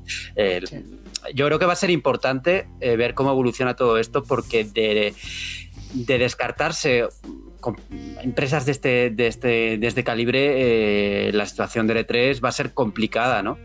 Yo 1.34 1.46
creo 1.46 1.58
que 1.58 1.66
va 1.66 1.72
a 1.72 1.76
ser 1.76 1.90
importante 1.90 2.68
eh, 2.80 2.96
ver 2.96 3.14
cómo 3.14 3.30
evoluciona 3.30 3.74
todo 3.74 3.98
esto 3.98 4.22
porque 4.22 4.64
de, 4.64 5.12
de 5.92 6.18
descartarse 6.18 7.08
empresas 8.22 8.66
de 8.66 8.72
este, 8.72 9.10
de 9.10 9.26
este, 9.26 9.78
de 9.78 9.86
este 9.86 10.04
calibre, 10.04 11.28
eh, 11.28 11.32
la 11.32 11.46
situación 11.46 11.86
de 11.86 12.06
E3 12.06 12.44
va 12.44 12.48
a 12.50 12.52
ser 12.52 12.72
complicada, 12.74 13.42
¿no? 13.42 13.58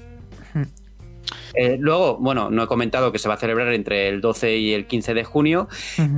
Eh, 1.53 1.77
luego, 1.79 2.17
bueno, 2.17 2.49
no 2.49 2.63
he 2.63 2.67
comentado 2.67 3.11
que 3.11 3.19
se 3.19 3.27
va 3.27 3.35
a 3.35 3.37
celebrar 3.37 3.73
entre 3.73 4.07
el 4.07 4.21
12 4.21 4.57
y 4.57 4.73
el 4.73 4.85
15 4.85 5.13
de 5.13 5.23
junio 5.23 5.67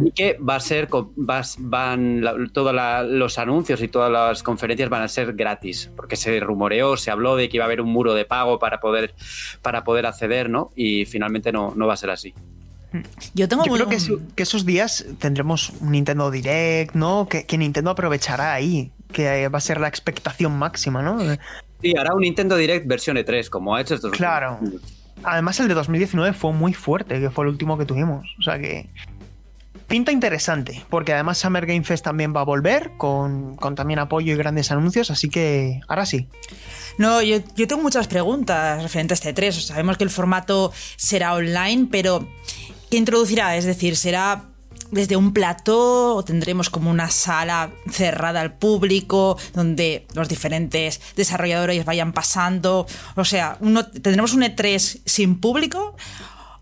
y 0.03 0.11
que 0.11 0.37
va 0.37 0.55
a 0.55 0.59
ser, 0.59 0.87
van 1.15 2.23
todos 2.53 2.75
los 3.09 3.37
anuncios 3.39 3.81
y 3.81 3.87
todas 3.87 4.11
las 4.11 4.43
conferencias 4.43 4.89
van 4.89 5.01
a 5.01 5.07
ser 5.07 5.33
gratis, 5.33 5.91
porque 5.95 6.15
se 6.15 6.39
rumoreó, 6.39 6.97
se 6.97 7.11
habló 7.11 7.35
de 7.35 7.49
que 7.49 7.57
iba 7.57 7.65
a 7.65 7.67
haber 7.67 7.81
un 7.81 7.89
muro 7.89 8.13
de 8.13 8.25
pago 8.25 8.59
para 8.59 8.79
poder, 8.79 9.13
para 9.61 9.83
poder 9.83 10.05
acceder, 10.05 10.49
¿no? 10.49 10.71
Y 10.75 11.05
finalmente 11.05 11.51
no, 11.51 11.73
no 11.75 11.87
va 11.87 11.93
a 11.93 11.97
ser 11.97 12.11
así. 12.11 12.33
Yo 13.33 13.47
tengo 13.47 13.63
creo 13.63 13.87
que, 13.87 13.97
esos 14.43 14.65
días 14.65 15.05
tendremos 15.19 15.71
un 15.81 15.91
Nintendo 15.91 16.29
Direct, 16.29 16.93
¿no? 16.95 17.27
Que, 17.27 17.57
Nintendo 17.57 17.91
aprovechará 17.91 18.53
ahí, 18.53 18.91
que 19.11 19.47
va 19.47 19.57
a 19.57 19.61
ser 19.61 19.79
la 19.79 19.87
expectación 19.87 20.57
máxima, 20.57 21.01
¿no? 21.01 21.19
Sí, 21.81 21.93
hará 21.97 22.13
un 22.13 22.21
Nintendo 22.21 22.55
Direct 22.55 22.87
versión 22.87 23.17
E3, 23.17 23.49
como 23.49 23.75
ha 23.75 23.81
hecho 23.81 23.95
estos 23.95 24.11
Claro. 24.11 24.59
Además, 25.23 25.59
el 25.59 25.67
de 25.67 25.73
2019 25.73 26.33
fue 26.33 26.51
muy 26.53 26.73
fuerte, 26.73 27.19
que 27.19 27.29
fue 27.29 27.45
el 27.45 27.51
último 27.51 27.77
que 27.77 27.85
tuvimos. 27.85 28.25
O 28.39 28.41
sea 28.41 28.59
que. 28.59 28.89
pinta 29.87 30.11
interesante, 30.11 30.83
porque 30.89 31.13
además 31.13 31.37
Summer 31.37 31.65
Game 31.65 31.83
Fest 31.83 32.03
también 32.03 32.33
va 32.35 32.41
a 32.41 32.45
volver 32.45 32.91
con, 32.97 33.55
con 33.55 33.75
también 33.75 33.99
apoyo 33.99 34.33
y 34.33 34.37
grandes 34.37 34.71
anuncios, 34.71 35.11
así 35.11 35.29
que 35.29 35.81
ahora 35.87 36.05
sí. 36.05 36.27
No, 36.97 37.21
yo, 37.21 37.37
yo 37.55 37.67
tengo 37.67 37.81
muchas 37.81 38.07
preguntas 38.07 38.81
referentes 38.81 39.19
a 39.19 39.29
este 39.29 39.33
3. 39.33 39.67
Sabemos 39.67 39.97
que 39.97 40.03
el 40.03 40.09
formato 40.09 40.71
será 40.95 41.33
online, 41.33 41.87
pero 41.89 42.27
¿qué 42.93 42.97
introducirá? 42.97 43.57
Es 43.57 43.65
decir, 43.65 43.97
¿será 43.97 44.43
desde 44.91 45.15
un 45.15 45.33
plató 45.33 46.13
o 46.15 46.23
tendremos 46.23 46.69
como 46.69 46.91
una 46.91 47.09
sala 47.09 47.71
cerrada 47.89 48.39
al 48.39 48.53
público 48.53 49.35
donde 49.55 50.05
los 50.13 50.29
diferentes 50.29 51.01
desarrolladores 51.15 51.85
vayan 51.85 52.13
pasando? 52.13 52.85
O 53.15 53.25
sea, 53.25 53.57
¿tendremos 54.03 54.35
un 54.35 54.43
E3 54.43 54.99
sin 55.05 55.39
público? 55.39 55.95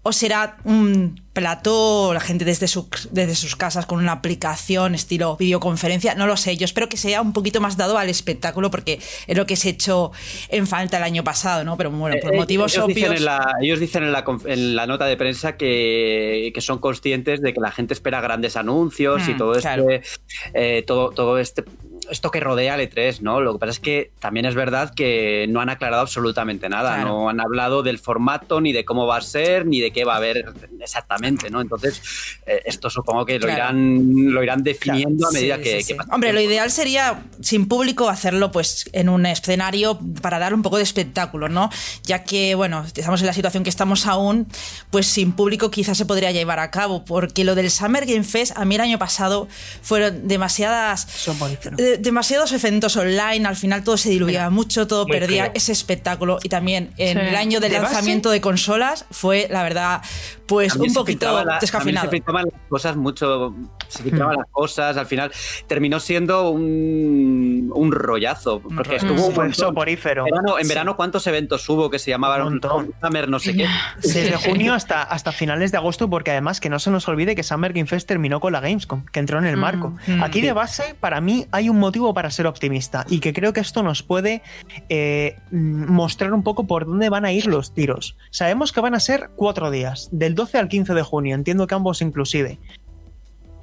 ¿O 0.04 0.12
será 0.14 0.58
un 0.64 1.22
plató, 1.34 2.12
la 2.14 2.20
gente 2.20 2.44
desde, 2.44 2.68
su, 2.68 2.90
desde 3.12 3.36
sus 3.36 3.56
casas 3.56 3.86
con 3.86 4.00
una 4.00 4.14
aplicación 4.14 4.96
estilo 4.96 5.38
videoconferencia? 5.38 6.16
No 6.16 6.26
lo 6.26 6.38
sé, 6.38 6.58
yo 6.58 6.66
espero 6.66 6.90
que 6.90 6.98
sea 6.98 7.22
un 7.22 7.34
poquito 7.34 7.62
más 7.62 7.78
dado 7.78 8.00
al 8.00 8.10
espectáculo 8.10 8.72
porque 8.72 9.00
es 9.28 9.38
lo 9.38 9.46
que 9.46 9.56
se 9.56 9.70
echó 9.70 10.12
en 10.50 10.66
falta 10.66 10.98
el 10.98 11.04
año 11.04 11.24
pasado, 11.24 11.64
¿no? 11.64 11.78
Pero 11.78 11.92
bueno, 11.92 12.16
por 12.20 12.34
Eh, 12.34 12.38
motivos 12.38 12.74
ellos 12.74 12.86
obvios... 12.86 12.96
Dicen 12.98 13.14
en 13.14 13.26
la, 13.26 13.54
ellos 13.62 13.80
dicen 13.80 14.04
en 14.04 14.12
la, 14.12 14.26
conf- 14.26 14.52
en 14.52 14.76
la 14.76 14.88
nota 14.88 15.06
de 15.06 15.18
prensa 15.18 15.56
que, 15.56 16.52
que 16.52 16.62
son 16.62 16.80
conscientes 16.80 17.40
de 17.42 17.54
que 17.54 17.62
la 17.62 17.72
gente 17.72 17.94
espera 17.94 18.22
grandes 18.22 18.56
anuncios 18.58 19.28
y 19.28 19.36
Mm, 19.36 19.38
todo 19.38 19.54
claro. 19.54 19.88
este, 19.88 20.10
eh, 20.56 20.84
todo, 20.88 21.12
todo 21.12 21.38
este 21.38 21.64
esto 22.12 22.30
que 22.30 22.40
rodea 22.40 22.76
al 22.76 22.82
E3, 22.82 23.22
¿no? 23.22 23.42
Lo 23.42 23.54
que 23.54 23.60
pasa 23.60 23.72
es 23.72 23.80
que 23.80 24.12
también 24.20 24.46
es 24.46 24.54
verdad 24.54 24.94
que 24.94 25.46
no 25.50 25.62
han 25.62 25.70
aclarado 25.70 26.02
absolutamente 26.02 26.70
nada, 26.70 26.96
Claro. 26.96 27.10
no 27.10 27.30
han 27.30 27.40
hablado 27.40 27.82
del 27.84 27.98
formato, 28.00 28.62
ni 28.62 28.72
de 28.74 28.86
cómo 28.86 29.08
va 29.08 29.18
a 29.18 29.22
ser, 29.22 29.66
ni 29.66 29.80
de 29.80 29.92
qué 29.92 30.04
va 30.06 30.14
a 30.14 30.18
haber 30.18 30.46
exactamente, 30.80 31.50
¿no? 31.50 31.62
Entonces, 31.62 32.02
eh, 32.46 32.62
esto 32.66 32.90
supongo 32.90 33.26
que 33.26 33.40
lo 33.40 33.46
Claro. 33.48 33.58
irán, 33.58 34.34
lo 34.34 34.44
irán 34.44 34.64
definiendo 34.64 35.28
a 35.28 35.32
Sí, 35.32 35.38
medida 35.38 35.58
sí, 35.58 35.64
que, 35.64 35.82
sí. 35.82 35.88
que 35.88 35.96
pasa 35.96 36.14
Hombre, 36.14 36.34
lo 36.34 36.42
ideal 36.42 36.70
sería 36.72 37.24
sin 37.42 37.68
público 37.68 38.10
hacerlo 38.10 38.52
pues 38.52 38.90
en 38.94 39.10
un 39.10 39.26
escenario 39.26 40.00
para 40.22 40.40
dar 40.40 40.54
un 40.54 40.62
poco 40.62 40.78
de 40.78 40.84
espectáculo, 40.84 41.50
¿no? 41.50 41.70
Ya 42.04 42.24
que, 42.24 42.56
bueno, 42.56 42.86
estamos 42.94 43.22
en 43.22 43.28
la 43.28 43.34
situación 43.34 43.64
que 43.64 43.70
estamos 43.70 44.06
aún, 44.06 44.48
pues 44.90 45.08
sin 45.08 45.32
público 45.32 45.72
quizás 45.72 45.98
se 45.98 46.06
podría 46.06 46.32
llevar 46.32 46.60
a 46.60 46.72
cabo, 46.72 47.06
porque 47.06 47.44
lo 47.44 47.56
del 47.56 47.72
Summer 47.72 48.06
Game 48.06 48.24
Fest, 48.24 48.58
a 48.58 48.66
mí 48.66 48.76
el 48.76 48.82
año 48.82 49.00
pasado 49.00 49.48
fueron 49.82 50.28
demasiadas 50.28 51.02
Soporífero. 51.10 51.78
de- 51.78 51.98
demasiados 52.02 52.52
eventos 52.52 52.96
online, 52.98 53.48
al 53.48 53.56
final 53.56 53.84
todo 53.84 53.98
se 53.98 54.10
diluía 54.10 54.50
mucho, 54.50 54.88
todo 54.88 55.06
perdía 55.06 55.44
feo. 55.46 55.52
ese 55.56 55.72
espectáculo 55.72 56.40
y 56.44 56.50
también 56.50 56.92
en 56.98 57.18
Sí. 57.18 57.26
el 57.28 57.36
año 57.36 57.60
del 57.60 57.72
De 57.72 57.80
base- 57.80 57.94
lanzamiento 57.94 58.30
de 58.32 58.42
consolas 58.42 59.06
fue, 59.12 59.48
la 59.50 59.64
verdad, 59.64 60.02
pues 60.48 60.76
un 60.76 60.90
se 60.90 60.96
poquito 60.96 61.26
la- 61.28 61.38
también 61.38 61.60
descafeinado. 61.62 62.10
Se 62.12 62.18
las 62.18 62.46
cosas 62.70 62.96
mucho, 62.98 63.56
se 63.88 64.04
filtraban 64.04 64.36
Hmm. 64.36 64.40
las 64.40 64.48
cosas, 64.52 64.98
al 64.98 65.06
final 65.06 65.32
terminó 65.68 66.00
siendo 66.00 66.50
un, 66.50 67.72
un 67.74 67.92
rollazo, 67.92 68.62
porque 68.62 68.98
estuvo 68.98 69.28
un 69.28 69.54
soporífero. 69.54 70.26
En 70.28 70.32
verano, 70.34 70.60
en 70.60 70.68
verano, 70.68 70.96
¿cuántos 70.96 71.26
eventos 71.28 71.68
hubo 71.70 71.90
que 71.90 72.00
se 72.00 72.12
llamaban 72.12 72.42
Un 72.42 72.50
montón. 72.54 72.94
Summer 73.02 73.30
no 73.30 73.40
sé 73.40 73.56
qué? 73.56 73.68
Desde 74.02 74.36
junio 74.36 74.74
hasta, 74.74 75.04
hasta 75.04 75.32
finales 75.32 75.72
de 75.72 75.78
agosto, 75.78 76.10
porque 76.10 76.32
además 76.32 76.60
que 76.60 76.70
no 76.70 76.80
se 76.80 76.92
nos 76.92 77.08
olvide 77.08 77.36
que 77.36 77.44
Summer 77.44 77.74
Game 77.74 77.88
Fest 77.88 78.08
terminó 78.08 78.40
con 78.40 78.54
la 78.54 78.60
Gamescom, 78.60 79.06
que 79.06 79.20
entró 79.20 79.40
en 79.40 79.46
el 79.46 79.58
marco. 79.58 79.94
mm, 80.08 80.24
Aquí 80.24 80.42
de 80.42 80.54
base, 80.54 80.96
para 81.00 81.22
mí, 81.22 81.46
hay 81.52 81.70
un 81.70 81.80
motivo 81.82 82.14
para 82.14 82.32
ser 82.32 82.48
optimista 82.48 83.06
y 83.10 83.20
que 83.20 83.34
creo 83.34 83.52
que 83.52 83.60
esto 83.60 83.84
nos 83.84 84.04
puede 84.04 84.42
eh, 84.88 85.36
mm, 85.52 85.92
mostrar 85.92 86.34
un 86.34 86.44
poco 86.44 86.66
por 86.66 86.86
dónde 86.86 87.10
van 87.10 87.26
a 87.26 87.34
ir 87.34 87.48
los 87.48 87.74
tiros. 87.74 88.16
Sabemos 88.30 88.72
que 88.72 88.80
van 88.80 88.96
a 88.96 89.00
ser 89.02 89.32
cuatro 89.36 89.70
días, 89.70 90.08
del 90.14 90.36
12 90.36 90.58
al 90.58 90.70
15 90.70 90.94
de 90.94 91.04
junio, 91.04 91.36
entiendo 91.36 91.68
que 91.68 91.76
ambos 91.76 92.02
inclusive. 92.02 92.60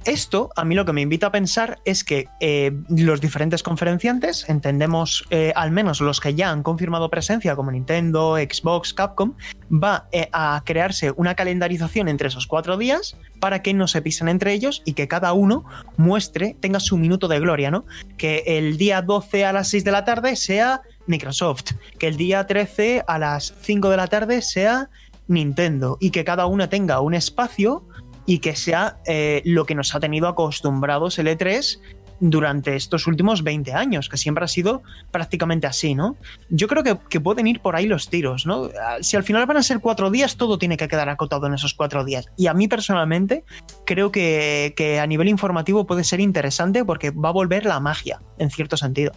Esto, 0.05 0.49
a 0.55 0.63
mí 0.63 0.75
lo 0.75 0.85
que 0.85 0.93
me 0.93 1.01
invita 1.01 1.27
a 1.27 1.31
pensar 1.31 1.79
es 1.83 2.03
que 2.03 2.27
eh, 2.39 2.71
los 2.89 3.19
diferentes 3.19 3.63
conferenciantes, 3.63 4.47
entendemos 4.47 5.25
eh, 5.29 5.51
al 5.55 5.71
menos 5.71 5.99
los 5.99 6.21
que 6.21 6.35
ya 6.35 6.51
han 6.51 6.63
confirmado 6.63 7.09
presencia, 7.09 7.55
como 7.55 7.71
Nintendo, 7.71 8.37
Xbox, 8.37 8.93
Capcom, 8.93 9.33
va 9.71 10.07
eh, 10.11 10.29
a 10.31 10.61
crearse 10.65 11.11
una 11.17 11.35
calendarización 11.35 12.07
entre 12.07 12.29
esos 12.29 12.47
cuatro 12.47 12.77
días 12.77 13.17
para 13.41 13.61
que 13.61 13.73
no 13.73 13.87
se 13.87 14.01
pisen 14.01 14.29
entre 14.29 14.53
ellos 14.53 14.81
y 14.85 14.93
que 14.93 15.09
cada 15.09 15.33
uno 15.33 15.65
muestre, 15.97 16.55
tenga 16.59 16.79
su 16.79 16.97
minuto 16.97 17.27
de 17.27 17.39
gloria, 17.39 17.69
¿no? 17.69 17.85
Que 18.17 18.43
el 18.45 18.77
día 18.77 19.01
12 19.01 19.45
a 19.45 19.53
las 19.53 19.69
6 19.69 19.83
de 19.83 19.91
la 19.91 20.05
tarde 20.05 20.35
sea 20.37 20.81
Microsoft, 21.07 21.73
que 21.97 22.07
el 22.07 22.15
día 22.15 22.47
13 22.47 23.03
a 23.05 23.19
las 23.19 23.53
5 23.61 23.89
de 23.89 23.97
la 23.97 24.07
tarde 24.07 24.41
sea 24.41 24.89
Nintendo 25.27 25.97
y 25.99 26.11
que 26.11 26.23
cada 26.23 26.45
una 26.45 26.69
tenga 26.69 27.01
un 27.01 27.13
espacio 27.13 27.85
y 28.29 28.39
que 28.39 28.55
sea 28.55 28.97
eh, 29.07 29.41
lo 29.43 29.65
que 29.65 29.73
nos 29.73 29.95
ha 29.95 29.99
tenido 29.99 30.27
acostumbrados 30.27 31.17
el 31.17 31.27
E3 31.27 31.79
durante 32.21 32.75
estos 32.75 33.07
últimos 33.07 33.43
20 33.43 33.73
años, 33.73 34.07
que 34.09 34.17
siempre 34.17 34.43
ha 34.43 34.47
sido 34.47 34.83
prácticamente 35.09 35.65
así, 35.67 35.95
¿no? 35.95 36.15
Yo 36.49 36.67
creo 36.67 36.83
que, 36.83 36.97
que 37.09 37.19
pueden 37.21 37.47
ir 37.47 37.61
por 37.61 37.75
ahí 37.75 37.87
los 37.87 38.09
tiros, 38.09 38.45
¿no? 38.45 38.69
Ah, 38.79 38.97
Si 39.01 39.15
al 39.15 39.23
final 39.23 39.45
van 39.45 39.55
a 39.57 39.63
ser 39.63 39.79
cuatro 39.79 40.11
días, 40.11 40.35
todo 40.35 40.59
tiene 40.59 40.75
que 40.77 40.87
quedar 40.89 41.07
acotado 41.09 41.47
en 41.47 41.53
esos 41.53 41.73
cuatro 41.73 42.03
días. 42.03 42.25
Y 42.37 42.47
a 42.47 42.53
mí 42.53 42.67
personalmente 42.67 43.45
creo 43.85 44.11
que, 44.11 44.73
que 44.75 44.99
a 44.99 45.07
nivel 45.07 45.29
informativo 45.29 45.87
puede 45.87 46.03
ser 46.03 46.19
interesante 46.19 46.83
porque 46.85 47.09
va 47.11 47.29
a 47.29 47.31
volver 47.31 47.65
la 47.65 47.79
magia, 47.79 48.19
en 48.37 48.51
cierto 48.51 48.75
sentido. 48.77 49.13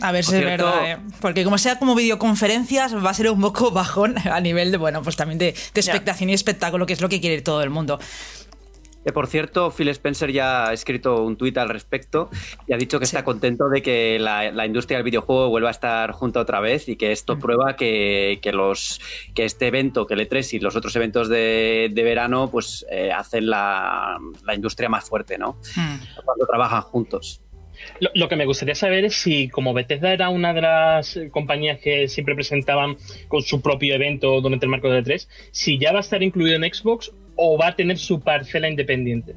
A 0.00 0.12
ver 0.12 0.24
si 0.24 0.34
es 0.36 0.42
cierto- 0.44 0.66
verdad, 0.66 0.90
¿eh? 0.92 0.98
Porque 1.20 1.42
como 1.42 1.58
sea 1.58 1.78
como 1.80 1.94
videoconferencias, 1.96 2.94
va 2.94 3.10
a 3.10 3.14
ser 3.14 3.28
un 3.30 3.40
poco 3.40 3.70
bajón 3.72 4.14
a 4.18 4.40
nivel 4.40 4.70
de, 4.70 4.76
bueno, 4.76 5.02
pues 5.02 5.16
también 5.16 5.38
de, 5.38 5.46
de 5.74 5.80
expectación 5.80 6.30
y 6.30 6.34
espectáculo, 6.34 6.86
que 6.86 6.92
es 6.92 7.00
lo 7.00 7.08
que 7.08 7.20
quiere 7.20 7.42
todo 7.42 7.62
el 7.62 7.70
mundo. 7.70 7.98
Que 9.06 9.12
por 9.12 9.28
cierto, 9.28 9.70
Phil 9.70 9.86
Spencer 9.90 10.32
ya 10.32 10.66
ha 10.66 10.72
escrito 10.72 11.22
un 11.22 11.36
tuit 11.36 11.56
al 11.58 11.68
respecto 11.68 12.28
y 12.66 12.72
ha 12.72 12.76
dicho 12.76 12.98
que 12.98 13.04
está 13.04 13.22
contento 13.22 13.68
de 13.68 13.80
que 13.80 14.18
la, 14.18 14.50
la 14.50 14.66
industria 14.66 14.98
del 14.98 15.04
videojuego 15.04 15.48
vuelva 15.48 15.68
a 15.68 15.70
estar 15.70 16.10
junta 16.10 16.40
otra 16.40 16.58
vez 16.58 16.88
y 16.88 16.96
que 16.96 17.12
esto 17.12 17.38
prueba 17.38 17.76
que, 17.76 18.40
que 18.42 18.50
los, 18.50 19.00
que 19.32 19.44
este 19.44 19.68
evento, 19.68 20.08
que 20.08 20.14
el 20.14 20.28
E3 20.28 20.54
y 20.54 20.58
los 20.58 20.74
otros 20.74 20.96
eventos 20.96 21.28
de, 21.28 21.88
de 21.94 22.02
verano, 22.02 22.50
pues 22.50 22.84
eh, 22.90 23.12
hacen 23.12 23.48
la, 23.48 24.18
la 24.44 24.54
industria 24.56 24.88
más 24.88 25.08
fuerte, 25.08 25.38
¿no? 25.38 25.52
Hmm. 25.76 25.98
Cuando 26.24 26.44
trabajan 26.44 26.82
juntos. 26.82 27.40
Lo, 28.00 28.10
lo 28.12 28.28
que 28.28 28.34
me 28.34 28.44
gustaría 28.44 28.74
saber 28.74 29.04
es 29.04 29.14
si, 29.14 29.48
como 29.48 29.72
Bethesda 29.72 30.12
era 30.12 30.30
una 30.30 30.52
de 30.52 30.62
las 30.62 31.16
compañías 31.30 31.78
que 31.78 32.08
siempre 32.08 32.34
presentaban 32.34 32.96
con 33.28 33.42
su 33.42 33.60
propio 33.62 33.94
evento 33.94 34.40
durante 34.40 34.66
el 34.66 34.70
marco 34.70 34.90
de 34.90 35.04
E3, 35.04 35.28
si 35.52 35.78
ya 35.78 35.92
va 35.92 35.98
a 35.98 36.00
estar 36.00 36.24
incluido 36.24 36.56
en 36.56 36.74
Xbox 36.74 37.12
o 37.36 37.56
va 37.56 37.68
a 37.68 37.76
tener 37.76 37.98
su 37.98 38.20
parcela 38.20 38.68
independiente. 38.68 39.36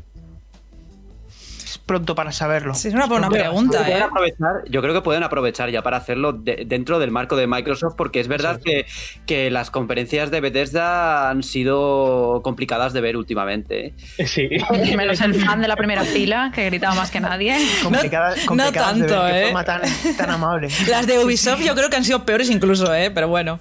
Pronto 1.89 2.13
para 2.13 2.31
saberlo. 2.31 2.75
Sí, 2.75 2.89
es 2.89 2.93
una 2.93 3.07
buena 3.07 3.29
pregunta, 3.29 3.89
¿eh? 3.89 3.99
aprovechar- 3.99 4.63
yo 4.69 4.79
creo 4.83 4.93
que 4.93 5.01
pueden 5.01 5.23
aprovechar 5.23 5.71
ya 5.71 5.81
para 5.81 5.97
hacerlo 5.97 6.33
de- 6.33 6.63
dentro 6.67 6.99
del 6.99 7.09
marco 7.09 7.35
de 7.35 7.47
Microsoft, 7.47 7.95
porque 7.97 8.19
es 8.19 8.27
verdad 8.27 8.61
que, 8.63 8.85
que 9.25 9.49
las 9.49 9.71
conferencias 9.71 10.29
de 10.29 10.39
Bethesda 10.39 11.31
han 11.31 11.41
sido 11.41 12.41
complicadas 12.43 12.93
de 12.93 13.01
ver 13.01 13.17
últimamente. 13.17 13.87
¿eh? 14.19 14.27
Sí. 14.27 14.49
Menos 14.95 15.19
el 15.21 15.33
fan 15.33 15.61
de 15.61 15.67
la 15.67 15.75
primera 15.75 16.03
fila, 16.03 16.51
que 16.53 16.65
gritaba 16.65 16.93
más 16.93 17.09
que 17.09 17.19
nadie. 17.21 17.55
Complicada- 17.83 18.35
No- 18.35 18.45
complicadas 18.45 18.93
de 18.95 18.99
no 19.01 19.07
ver, 19.07 19.15
tanto, 19.23 19.27
¿eh? 19.35 19.43
forma 19.45 19.63
tan, 19.63 19.81
tan 20.15 20.29
amable. 20.29 20.67
Las 20.89 21.07
de 21.07 21.17
Ubisoft 21.17 21.61
yo 21.63 21.73
creo 21.73 21.89
que 21.89 21.95
han 21.95 22.05
sido 22.05 22.23
peores 22.23 22.51
incluso, 22.51 22.93
¿eh? 22.93 23.09
Pero 23.09 23.29
bueno. 23.29 23.59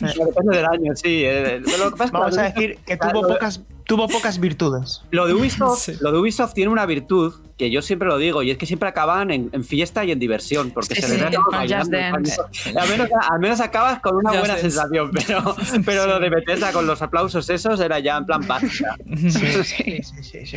Depende 0.00 0.56
del 0.56 0.64
año, 0.66 0.92
sí. 0.94 1.22
eh, 1.22 1.60
lo 1.78 1.90
que 1.90 1.96
pasa 1.98 2.12
Vamos 2.12 2.38
a 2.38 2.42
de 2.44 2.48
decir 2.48 2.78
que 2.86 2.96
tuvo 2.96 3.26
de- 3.26 3.34
pocas, 3.34 3.60
tuvo 3.88 4.06
pocas 4.06 4.38
virtudes. 4.38 5.02
Lo 5.10 5.26
de, 5.26 5.32
Ubisoft, 5.34 5.78
Sí. 5.86 5.92
lo 6.00 6.12
de 6.12 6.18
Ubisoft 6.18 6.52
tiene 6.54 6.70
una 6.70 6.86
virtud 6.86 7.34
que 7.56 7.72
yo 7.72 7.82
siempre 7.82 8.06
lo 8.06 8.18
digo, 8.18 8.44
y 8.44 8.52
es 8.52 8.56
que 8.58 8.66
siempre 8.66 8.88
acaban 8.88 9.32
en, 9.32 9.50
en 9.52 9.64
fiesta 9.64 10.04
y 10.04 10.12
en 10.12 10.20
diversión, 10.20 10.70
porque 10.70 10.94
Sí, 10.94 11.02
se 11.02 11.18
sí, 11.18 11.24
bailando. 11.50 11.98
Al 11.98 12.88
menos, 12.88 13.08
al 13.28 13.40
menos 13.40 13.60
acabas 13.60 13.98
con 14.00 14.14
una 14.14 14.30
Just 14.30 14.38
buena 14.40 14.54
Dance. 14.54 14.70
sensación, 14.70 15.10
pero, 15.10 15.56
pero 15.84 16.06
lo 16.06 16.20
de 16.20 16.30
Bethesda 16.30 16.70
con 16.70 16.86
los 16.86 17.02
aplausos 17.02 17.50
esos 17.50 17.80
era 17.80 17.98
ya 17.98 18.18
en 18.18 18.26
plan. 18.26 18.46
Sí, 19.18 19.30
sí, 19.64 20.02
sí, 20.04 20.22
sí, 20.22 20.46
sí. 20.46 20.56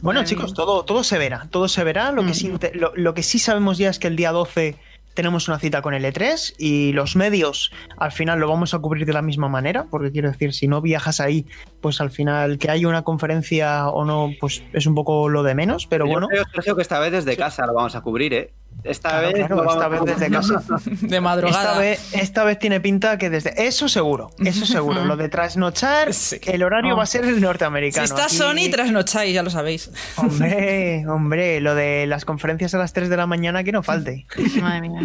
Bueno, 0.00 0.24
chicos, 0.24 0.54
todo, 0.54 0.84
todo 0.86 1.04
se 1.04 1.18
verá. 1.18 1.48
Todo 1.50 1.68
se 1.68 1.84
verá. 1.84 2.12
Lo 2.12 2.24
que, 2.24 2.32
sí, 2.32 2.48
te- 2.58 2.74
lo, 2.74 2.92
lo 2.96 3.12
que 3.12 3.22
sí 3.22 3.38
sabemos 3.38 3.76
ya 3.76 3.90
es 3.90 3.98
que 3.98 4.06
el 4.08 4.16
día 4.16 4.32
12 4.32 4.76
tenemos 5.18 5.48
una 5.48 5.58
cita 5.58 5.82
con 5.82 5.94
el 5.94 6.04
E3 6.04 6.54
y 6.58 6.92
los 6.92 7.16
medios 7.16 7.72
al 7.96 8.12
final 8.12 8.38
lo 8.38 8.48
vamos 8.48 8.72
a 8.72 8.78
cubrir 8.78 9.04
de 9.04 9.12
la 9.12 9.20
misma 9.20 9.48
manera, 9.48 9.88
porque 9.90 10.12
quiero 10.12 10.30
decir, 10.30 10.54
si 10.54 10.68
no 10.68 10.80
viajas 10.80 11.18
ahí, 11.18 11.44
pues 11.80 12.00
al 12.00 12.12
final 12.12 12.56
que 12.56 12.70
haya 12.70 12.86
una 12.86 13.02
conferencia 13.02 13.88
o 13.88 14.04
no, 14.04 14.30
pues 14.38 14.62
es 14.72 14.86
un 14.86 14.94
poco 14.94 15.28
lo 15.28 15.42
de 15.42 15.56
menos, 15.56 15.88
pero 15.88 16.06
Yo 16.06 16.12
bueno. 16.12 16.28
creo, 16.28 16.44
Sergio, 16.54 16.76
que 16.76 16.82
esta 16.82 17.00
vez 17.00 17.10
desde 17.10 17.36
casa 17.36 17.66
lo 17.66 17.74
vamos 17.74 17.96
a 17.96 18.00
cubrir, 18.00 18.32
¿eh? 18.32 18.52
Esta 18.84 19.08
Claro, 19.10 19.26
vez, 19.32 19.46
claro, 19.48 19.70
esta 19.70 19.88
vez 19.88 20.00
desde 20.04 20.30
casa. 20.30 20.62
De 21.02 21.20
madrugada. 21.20 21.62
Esta 21.64 21.78
vez, 21.80 22.14
esta 22.14 22.44
vez 22.44 22.58
tiene 22.60 22.80
pinta 22.80 23.18
que 23.18 23.28
desde. 23.28 23.66
Eso 23.66 23.88
seguro, 23.88 24.30
eso 24.38 24.64
seguro. 24.66 25.04
Lo 25.04 25.16
de 25.16 25.28
trasnochar, 25.28 26.14
Sí. 26.14 26.38
el 26.46 26.62
horario 26.62 26.94
Oh. 26.94 26.96
va 26.96 27.02
a 27.02 27.06
ser 27.06 27.24
el 27.24 27.34
Si 27.34 27.40
norteamericano. 27.40 28.04
está 28.04 28.26
Aquí- 28.26 28.36
Sony, 28.36 28.70
trasnocháis, 28.70 29.34
ya 29.34 29.42
lo 29.42 29.50
sabéis. 29.50 29.90
Hombre, 30.16 31.04
hombre, 31.08 31.60
lo 31.60 31.74
de 31.74 32.06
las 32.06 32.24
conferencias 32.24 32.72
a 32.74 32.78
las 32.78 32.92
3 32.92 33.08
de 33.08 33.16
la 33.16 33.26
mañana 33.26 33.64
que 33.64 33.72
no 33.72 33.82
falte. 33.82 34.26
Madre 34.62 34.82
mía. 34.88 35.00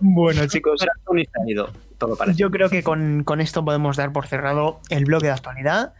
Bueno, 0.00 0.46
chicos, 0.46 0.78
Pero 0.80 0.92
Sony 1.06 1.24
se 1.24 1.42
ha 1.42 1.50
ido, 1.50 1.72
todo 1.96 2.14
parece. 2.14 2.38
yo 2.38 2.50
creo 2.50 2.68
que 2.68 2.82
con, 2.84 3.24
con 3.24 3.40
esto 3.40 3.64
podemos 3.64 3.96
dar 3.96 4.12
por 4.12 4.26
cerrado 4.28 4.80
el 4.90 5.06
bloque 5.06 5.26
de 5.26 5.32
actualidad. 5.32 5.92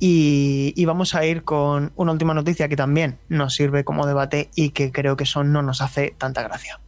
Y, 0.00 0.72
y, 0.76 0.84
vamos 0.84 1.16
a 1.16 1.26
ir 1.26 1.42
con 1.42 1.92
una 1.96 2.12
última 2.12 2.32
noticia 2.32 2.68
que 2.68 2.76
también 2.76 3.18
nos 3.28 3.54
sirve 3.54 3.82
como 3.82 4.06
debate 4.06 4.48
y 4.54 4.70
que 4.70 4.92
creo 4.92 5.16
que 5.16 5.24
eso 5.24 5.42
no 5.42 5.60
nos 5.62 5.80
hace 5.80 6.14
tanta 6.18 6.42
gracia. 6.42 6.78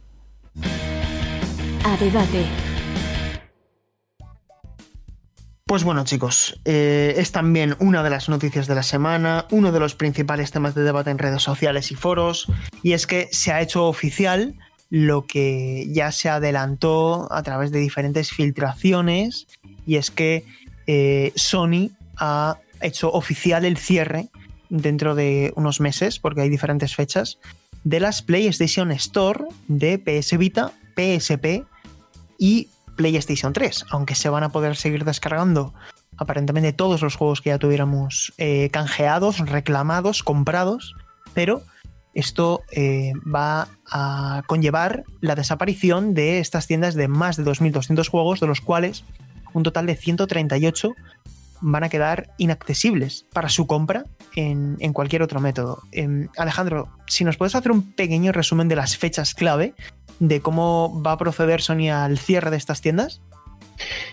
A 1.83 1.97
debate. 1.97 2.45
Pues 5.71 5.85
bueno 5.85 6.03
chicos, 6.03 6.59
eh, 6.65 7.13
es 7.15 7.31
también 7.31 7.77
una 7.79 8.03
de 8.03 8.09
las 8.09 8.27
noticias 8.27 8.67
de 8.67 8.75
la 8.75 8.83
semana, 8.83 9.45
uno 9.51 9.71
de 9.71 9.79
los 9.79 9.95
principales 9.95 10.51
temas 10.51 10.75
de 10.75 10.83
debate 10.83 11.11
en 11.11 11.17
redes 11.17 11.41
sociales 11.43 11.91
y 11.91 11.95
foros, 11.95 12.47
y 12.83 12.91
es 12.91 13.07
que 13.07 13.29
se 13.31 13.53
ha 13.53 13.61
hecho 13.61 13.87
oficial 13.87 14.55
lo 14.89 15.25
que 15.25 15.87
ya 15.89 16.11
se 16.11 16.27
adelantó 16.27 17.31
a 17.31 17.41
través 17.41 17.71
de 17.71 17.79
diferentes 17.79 18.31
filtraciones, 18.31 19.47
y 19.85 19.95
es 19.95 20.11
que 20.11 20.43
eh, 20.87 21.31
Sony 21.37 21.91
ha 22.17 22.57
hecho 22.81 23.11
oficial 23.11 23.65
el 23.65 23.77
cierre 23.77 24.29
dentro 24.69 25.15
de 25.15 25.51
unos 25.55 25.79
meses, 25.79 26.19
porque 26.19 26.41
hay 26.41 26.49
diferentes 26.49 26.95
fechas, 26.95 27.39
de 27.83 27.99
las 27.99 28.21
PlayStation 28.21 28.91
Store 28.91 29.45
de 29.67 29.97
PS 29.97 30.37
Vita, 30.37 30.71
PSP 30.95 31.65
y 32.37 32.69
PlayStation 32.95 33.53
3, 33.53 33.85
aunque 33.89 34.15
se 34.15 34.29
van 34.29 34.43
a 34.43 34.49
poder 34.49 34.75
seguir 34.75 35.05
descargando 35.05 35.73
aparentemente 36.17 36.73
todos 36.73 37.01
los 37.01 37.15
juegos 37.15 37.41
que 37.41 37.49
ya 37.49 37.57
tuviéramos 37.57 38.33
eh, 38.37 38.69
canjeados, 38.71 39.39
reclamados, 39.39 40.23
comprados, 40.23 40.95
pero 41.33 41.63
esto 42.13 42.61
eh, 42.71 43.13
va 43.23 43.69
a 43.89 44.43
conllevar 44.45 45.03
la 45.21 45.35
desaparición 45.35 46.13
de 46.13 46.39
estas 46.39 46.67
tiendas 46.67 46.93
de 46.93 47.07
más 47.07 47.37
de 47.37 47.43
2.200 47.43 48.07
juegos, 48.07 48.39
de 48.39 48.47
los 48.47 48.61
cuales 48.61 49.03
un 49.53 49.63
total 49.63 49.85
de 49.85 49.95
138 49.95 50.93
van 51.61 51.83
a 51.83 51.89
quedar 51.89 52.31
inaccesibles 52.37 53.25
para 53.33 53.49
su 53.49 53.67
compra 53.67 54.05
en, 54.35 54.77
cualquier 54.93 55.21
otro 55.21 55.39
método. 55.39 55.81
Eh, 55.91 56.27
Alejandro, 56.37 56.89
si 57.07 57.23
nos 57.23 57.37
puedes 57.37 57.55
hacer 57.55 57.71
un 57.71 57.93
pequeño 57.93 58.31
resumen 58.31 58.67
de 58.67 58.75
las 58.75 58.97
fechas 58.97 59.33
clave 59.33 59.73
de 60.19 60.41
cómo 60.41 61.01
va 61.01 61.13
a 61.13 61.17
proceder 61.17 61.61
Sony 61.61 61.89
al 61.91 62.17
cierre 62.17 62.51
de 62.51 62.57
estas 62.57 62.81
tiendas? 62.81 63.21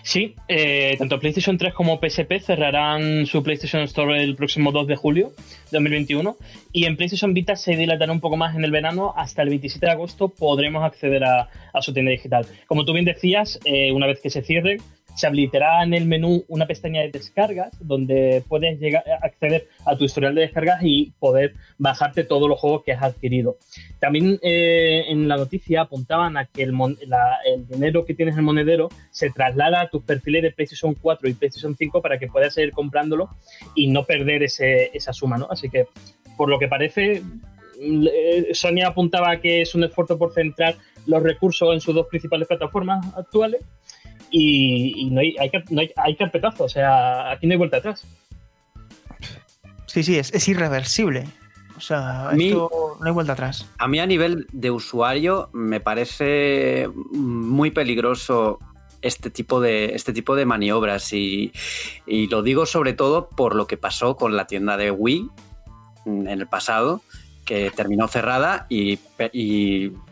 Sí, 0.01 0.35
eh, 0.47 0.95
tanto 0.97 1.19
PlayStation 1.19 1.57
3 1.57 1.73
como 1.73 1.99
PSP 1.99 2.39
cerrarán 2.39 3.25
su 3.25 3.43
PlayStation 3.43 3.83
Store 3.83 4.21
el 4.23 4.35
próximo 4.35 4.71
2 4.71 4.87
de 4.87 4.95
julio 4.95 5.27
de 5.71 5.77
2021 5.77 6.37
y 6.71 6.85
en 6.85 6.97
PlayStation 6.97 7.33
Vita 7.33 7.55
se 7.55 7.75
dilatará 7.75 8.11
un 8.11 8.19
poco 8.19 8.37
más 8.37 8.55
en 8.55 8.63
el 8.63 8.71
verano. 8.71 9.13
Hasta 9.15 9.41
el 9.43 9.49
27 9.49 9.85
de 9.85 9.91
agosto 9.91 10.29
podremos 10.29 10.83
acceder 10.83 11.23
a, 11.23 11.49
a 11.73 11.81
su 11.81 11.93
tienda 11.93 12.11
digital. 12.11 12.47
Como 12.67 12.85
tú 12.85 12.93
bien 12.93 13.05
decías, 13.05 13.59
eh, 13.65 13.91
una 13.91 14.07
vez 14.07 14.19
que 14.21 14.29
se 14.29 14.41
cierre, 14.41 14.77
se 15.19 15.27
habilitará 15.27 15.83
en 15.83 15.93
el 15.93 16.05
menú 16.05 16.45
una 16.47 16.65
pestaña 16.65 17.01
de 17.01 17.09
descargas 17.09 17.71
donde 17.81 18.41
puedes 18.47 18.79
llegar, 18.79 19.03
acceder 19.21 19.67
a 19.85 19.97
tu 19.97 20.05
historial 20.05 20.33
de 20.33 20.41
descargas 20.41 20.79
y 20.81 21.11
poder 21.19 21.55
bajarte 21.77 22.23
todos 22.23 22.47
los 22.47 22.57
juegos 22.57 22.83
que 22.85 22.93
has 22.93 23.03
adquirido. 23.03 23.57
También 23.99 24.39
eh, 24.41 25.03
en 25.09 25.27
la 25.27 25.35
noticia 25.35 25.81
apuntaban 25.81 26.37
a 26.37 26.45
que 26.45 26.63
el, 26.63 26.73
dinero 27.67 28.05
que 28.05 28.13
tienes 28.13 28.35
en 28.35 28.39
el 28.39 28.45
monedero 28.45 28.87
se 29.11 29.29
traslada 29.29 29.81
a 29.81 29.89
tus 29.89 30.03
perfiles 30.03 30.41
de 30.41 30.51
PlayStation 30.51 30.93
4 30.93 31.27
y 31.27 31.33
PlayStation 31.33 31.75
5 31.75 32.01
para 32.01 32.17
que 32.17 32.27
puedas 32.27 32.53
seguir 32.53 32.71
comprándolo 32.71 33.29
y 33.75 33.87
no 33.87 34.05
perder 34.05 34.43
ese, 34.43 34.89
esa 34.93 35.11
suma, 35.11 35.37
¿no? 35.37 35.47
Así 35.51 35.69
que, 35.69 35.87
por 36.37 36.47
lo 36.47 36.59
que 36.59 36.69
parece, 36.69 37.23
Sony 38.53 38.83
apuntaba 38.85 39.35
que 39.41 39.63
es 39.63 39.75
un 39.75 39.83
esfuerzo 39.83 40.17
por 40.17 40.31
centrar 40.33 40.75
los 41.07 41.21
recursos 41.21 41.73
en 41.73 41.81
sus 41.81 41.93
dos 41.93 42.07
principales 42.07 42.47
plataformas 42.47 43.05
actuales 43.17 43.65
y, 44.31 44.93
y 45.01 45.09
no, 45.09 45.21
hay, 45.21 45.35
hay, 45.39 45.51
no 45.69 45.81
hay, 45.81 45.91
hay, 45.95 46.15
carpetazo, 46.15 46.65
o 46.65 46.69
sea, 46.69 47.31
aquí 47.31 47.47
no 47.47 47.53
hay 47.53 47.57
vuelta 47.57 47.77
atrás. 47.77 48.05
Sí, 49.85 50.03
sí, 50.03 50.17
es, 50.17 50.33
es 50.33 50.47
irreversible. 50.47 51.25
O 51.75 51.81
sea, 51.81 52.31
mí, 52.33 52.47
esto 52.47 52.97
no 52.99 53.05
hay 53.05 53.13
vuelta 53.13 53.33
atrás. 53.33 53.65
A 53.77 53.87
mí 53.87 53.99
a 53.99 54.05
nivel 54.05 54.47
de 54.51 54.69
usuario 54.69 55.49
me 55.53 55.79
parece 55.79 56.89
muy 57.11 57.71
peligroso 57.71 58.59
este 59.01 59.29
tipo 59.29 59.61
de, 59.61 59.95
este 59.95 60.11
tipo 60.11 60.35
de 60.35 60.45
maniobras 60.45 61.13
y, 61.13 61.53
y, 62.05 62.27
lo 62.27 62.43
digo 62.43 62.65
sobre 62.65 62.91
todo 62.91 63.29
por 63.29 63.55
lo 63.55 63.65
que 63.65 63.77
pasó 63.77 64.17
con 64.17 64.35
la 64.35 64.45
tienda 64.45 64.75
de 64.75 64.91
Wii 64.91 65.29
en 66.05 66.27
el 66.27 66.47
pasado, 66.47 67.01
que 67.49 67.71
terminó 67.71 68.07
cerrada 68.07 68.67
y, 68.69 68.99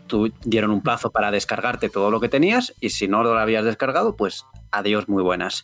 tú 0.08 0.32
dieron 0.42 0.72
un 0.72 0.80
plazo 0.80 1.10
para 1.10 1.30
descargarte 1.30 1.88
todo 1.88 2.10
lo 2.10 2.18
que 2.18 2.28
tenías 2.28 2.74
y 2.80 2.90
si 2.90 3.06
no 3.06 3.22
lo 3.22 3.38
habías 3.38 3.64
descargado, 3.64 4.16
pues 4.16 4.44
adiós, 4.72 5.08
muy 5.08 5.22
buenas. 5.22 5.62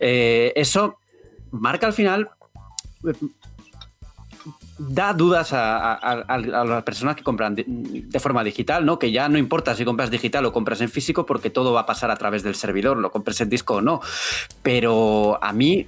Eh, 0.00 0.52
eso 0.56 0.98
marca 1.52 1.86
al 1.86 1.92
final 1.92 2.30
da 4.76 5.12
dudas 5.12 5.52
a, 5.52 6.26
las 6.26 6.82
personas 6.82 7.14
que 7.14 7.22
compran 7.22 7.54
de, 7.54 7.64
de, 7.68 8.20
forma 8.20 8.42
digital, 8.42 8.84
¿no? 8.84 8.98
Que 8.98 9.12
ya 9.12 9.28
no 9.28 9.38
importa 9.38 9.76
si 9.76 9.84
compras 9.84 10.10
digital 10.10 10.44
o 10.46 10.52
compras 10.52 10.80
en 10.80 10.88
físico, 10.88 11.26
porque 11.26 11.48
todo 11.48 11.72
va 11.72 11.82
a 11.82 11.86
pasar 11.86 12.10
a 12.10 12.16
través 12.16 12.42
del 12.42 12.56
servidor, 12.56 12.96
lo 12.96 13.12
compres 13.12 13.40
en 13.40 13.50
disco 13.50 13.74
o 13.74 13.80
no. 13.80 14.00
Pero 14.62 15.38
a 15.40 15.52
mí 15.52 15.86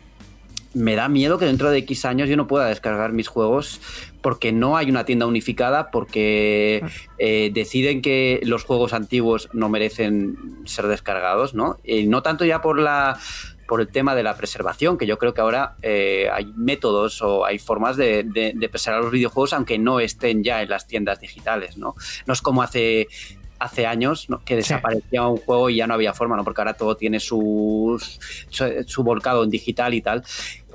me 0.77 0.95
da 0.95 1.09
miedo 1.09 1.39
que 1.39 1.47
dentro 1.47 1.71
de 1.71 1.79
X 1.79 2.05
años 2.05 2.29
yo 2.29 2.37
no 2.37 2.47
pueda 2.47 2.67
descargar 2.67 3.12
mis 3.12 3.29
juegos 3.29 3.81
porque 4.21 4.53
no 4.53 4.77
hay 4.77 4.91
una 4.91 5.07
tienda 5.07 5.27
unificada, 5.27 5.91
porque 5.91 6.85
eh, 7.19 7.51
deciden 7.55 8.03
que 8.03 8.41
los 8.45 8.65
juegos 8.65 8.93
antiguos 8.93 9.49
no 9.55 9.71
merecen 9.71 10.37
ser 10.67 10.87
descargados, 10.87 11.55
¿no? 11.55 11.79
Y 11.83 12.07
no 12.07 12.23
tanto 12.23 12.45
ya 12.45 12.61
por 12.61 12.79
la 12.79 13.19
por 13.67 13.81
el 13.81 13.89
tema 13.89 14.15
de 14.15 14.23
la 14.23 14.37
preservación, 14.37 14.97
que 14.97 15.07
yo 15.07 15.19
creo 15.19 15.35
que 15.35 15.41
ahora 15.41 15.77
eh, 15.83 16.29
hay 16.33 16.53
métodos 16.57 17.21
o 17.21 17.45
hay 17.45 17.59
formas 17.59 17.97
de, 17.97 18.23
de, 18.23 18.53
de, 18.55 18.69
preservar 18.69 19.03
los 19.03 19.11
videojuegos 19.11 19.53
aunque 19.55 19.77
no 19.77 19.99
estén 19.99 20.45
ya 20.45 20.62
en 20.62 20.69
las 20.69 20.87
tiendas 20.87 21.21
digitales, 21.21 21.77
¿no? 21.77 21.97
No 22.27 22.33
es 22.33 22.43
como 22.43 22.62
hace 22.62 23.09
hace 23.59 23.87
años 23.87 24.29
¿no? 24.29 24.42
que 24.45 24.57
desaparecía 24.57 25.21
sí. 25.21 25.27
un 25.27 25.37
juego 25.38 25.71
y 25.71 25.77
ya 25.77 25.87
no 25.87 25.95
había 25.95 26.12
forma, 26.12 26.37
¿no? 26.37 26.45
Porque 26.45 26.61
ahora 26.61 26.75
todo 26.75 26.97
tiene 26.97 27.21
su, 27.21 28.01
su, 28.49 28.85
su 28.87 29.03
volcado 29.03 29.45
en 29.45 29.51
digital 29.51 29.95
y 29.95 30.03
tal. 30.03 30.25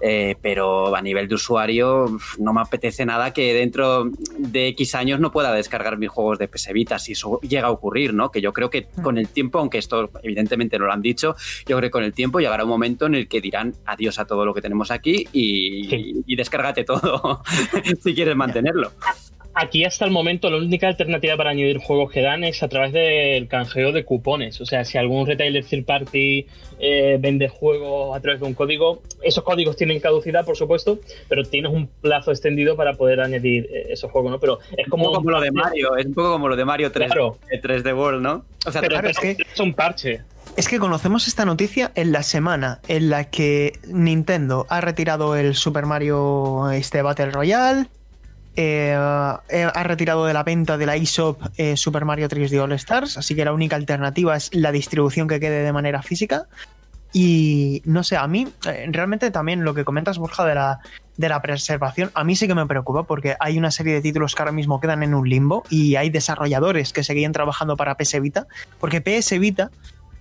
Eh, 0.03 0.35
pero 0.41 0.95
a 0.95 1.01
nivel 1.01 1.27
de 1.27 1.35
usuario 1.35 2.17
no 2.39 2.53
me 2.53 2.61
apetece 2.61 3.05
nada 3.05 3.33
que 3.33 3.53
dentro 3.53 4.09
de 4.39 4.69
X 4.69 4.95
años 4.95 5.19
no 5.19 5.31
pueda 5.31 5.53
descargar 5.53 5.99
mis 5.99 6.09
juegos 6.09 6.39
de 6.39 6.47
PS 6.47 6.73
Vita 6.73 6.97
si 6.97 7.11
eso 7.11 7.39
llega 7.41 7.67
a 7.67 7.71
ocurrir, 7.71 8.11
¿no? 8.11 8.31
Que 8.31 8.41
yo 8.41 8.51
creo 8.51 8.71
que 8.71 8.87
con 9.03 9.19
el 9.19 9.27
tiempo, 9.27 9.59
aunque 9.59 9.77
esto 9.77 10.09
evidentemente 10.23 10.79
no 10.79 10.85
lo 10.85 10.93
han 10.93 11.03
dicho, 11.03 11.35
yo 11.67 11.77
creo 11.77 11.89
que 11.89 11.91
con 11.91 12.03
el 12.03 12.13
tiempo 12.13 12.39
llegará 12.39 12.63
un 12.63 12.71
momento 12.71 13.05
en 13.05 13.13
el 13.13 13.27
que 13.27 13.41
dirán 13.41 13.75
adiós 13.85 14.17
a 14.17 14.25
todo 14.25 14.43
lo 14.43 14.55
que 14.55 14.61
tenemos 14.61 14.89
aquí 14.89 15.27
y, 15.33 15.87
sí. 15.87 16.23
y, 16.25 16.33
y 16.33 16.35
descárgate 16.35 16.83
todo 16.83 17.43
si 18.03 18.15
quieres 18.15 18.35
mantenerlo. 18.35 18.93
Aquí 19.61 19.85
hasta 19.85 20.05
el 20.05 20.11
momento 20.11 20.49
la 20.49 20.57
única 20.57 20.87
alternativa 20.87 21.37
para 21.37 21.51
añadir 21.51 21.77
juegos 21.77 22.11
que 22.11 22.23
dan 22.23 22.43
es 22.43 22.63
a 22.63 22.67
través 22.67 22.93
del 22.93 23.47
canjeo 23.47 23.91
de 23.91 24.03
cupones. 24.03 24.59
O 24.59 24.65
sea, 24.65 24.83
si 24.85 24.97
algún 24.97 25.27
retailer 25.27 25.63
third 25.63 25.85
party 25.85 26.47
eh, 26.79 27.17
vende 27.19 27.47
juegos 27.47 28.17
a 28.17 28.19
través 28.21 28.41
de 28.41 28.47
un 28.47 28.55
código, 28.55 29.03
esos 29.21 29.43
códigos 29.43 29.75
tienen 29.75 29.99
caducidad, 29.99 30.45
por 30.45 30.57
supuesto, 30.57 30.99
pero 31.29 31.43
tienes 31.43 31.71
un 31.71 31.85
plazo 31.85 32.31
extendido 32.31 32.75
para 32.75 32.93
poder 32.95 33.21
añadir 33.21 33.67
eh, 33.71 33.89
esos 33.89 34.09
juegos, 34.09 34.31
¿no? 34.31 34.39
Pero 34.39 34.57
es 34.75 34.87
como, 34.89 35.03
un 35.03 35.09
poco 35.09 35.17
como 35.19 35.29
lo 35.29 35.41
de 35.41 35.51
Mario, 35.51 35.95
es 35.95 36.07
un 36.07 36.15
poco 36.15 36.31
como 36.31 36.49
lo 36.49 36.55
de 36.55 36.65
Mario 36.65 36.91
3, 36.91 37.11
claro. 37.11 37.37
3D 37.51 37.95
World, 37.95 38.23
¿no? 38.23 38.43
O 38.65 38.71
sea, 38.71 38.81
pero 38.81 38.93
claro, 38.95 39.09
es, 39.09 39.19
que... 39.19 39.37
es 39.53 39.59
un 39.59 39.75
parche. 39.75 40.21
Es 40.57 40.67
que 40.67 40.79
conocemos 40.79 41.27
esta 41.27 41.45
noticia 41.45 41.91
en 41.93 42.11
la 42.11 42.23
semana 42.23 42.79
en 42.87 43.11
la 43.11 43.29
que 43.29 43.73
Nintendo 43.87 44.65
ha 44.69 44.81
retirado 44.81 45.35
el 45.35 45.53
Super 45.53 45.85
Mario 45.85 46.71
este 46.71 47.03
Battle 47.03 47.29
Royale, 47.29 47.85
eh, 48.55 48.93
ha 48.93 49.83
retirado 49.83 50.25
de 50.25 50.33
la 50.33 50.43
venta 50.43 50.77
de 50.77 50.85
la 50.85 50.95
eShop 50.95 51.41
eh, 51.57 51.77
Super 51.77 52.05
Mario 52.05 52.27
3D 52.27 52.59
All 52.61 52.73
Stars, 52.73 53.17
así 53.17 53.35
que 53.35 53.45
la 53.45 53.53
única 53.53 53.75
alternativa 53.75 54.35
es 54.35 54.53
la 54.53 54.71
distribución 54.71 55.27
que 55.27 55.39
quede 55.39 55.63
de 55.63 55.73
manera 55.73 56.01
física. 56.01 56.47
Y 57.13 57.81
no 57.85 58.03
sé, 58.03 58.15
a 58.15 58.27
mí 58.27 58.47
eh, 58.65 58.87
realmente 58.89 59.31
también 59.31 59.63
lo 59.65 59.73
que 59.73 59.83
comentas, 59.83 60.17
Borja, 60.17 60.45
de 60.45 60.55
la, 60.55 60.79
de 61.17 61.29
la 61.29 61.41
preservación, 61.41 62.09
a 62.13 62.23
mí 62.23 62.35
sí 62.35 62.47
que 62.47 62.55
me 62.55 62.65
preocupa 62.65 63.03
porque 63.03 63.35
hay 63.39 63.57
una 63.57 63.69
serie 63.69 63.93
de 63.93 64.01
títulos 64.01 64.33
que 64.33 64.41
ahora 64.41 64.53
mismo 64.53 64.79
quedan 64.79 65.03
en 65.03 65.13
un 65.13 65.27
limbo 65.27 65.63
y 65.69 65.95
hay 65.95 66.09
desarrolladores 66.09 66.93
que 66.93 67.03
seguían 67.03 67.33
trabajando 67.33 67.75
para 67.75 67.95
PS 67.95 68.21
Vita, 68.21 68.47
porque 68.79 69.01
PS 69.01 69.39
Vita, 69.39 69.71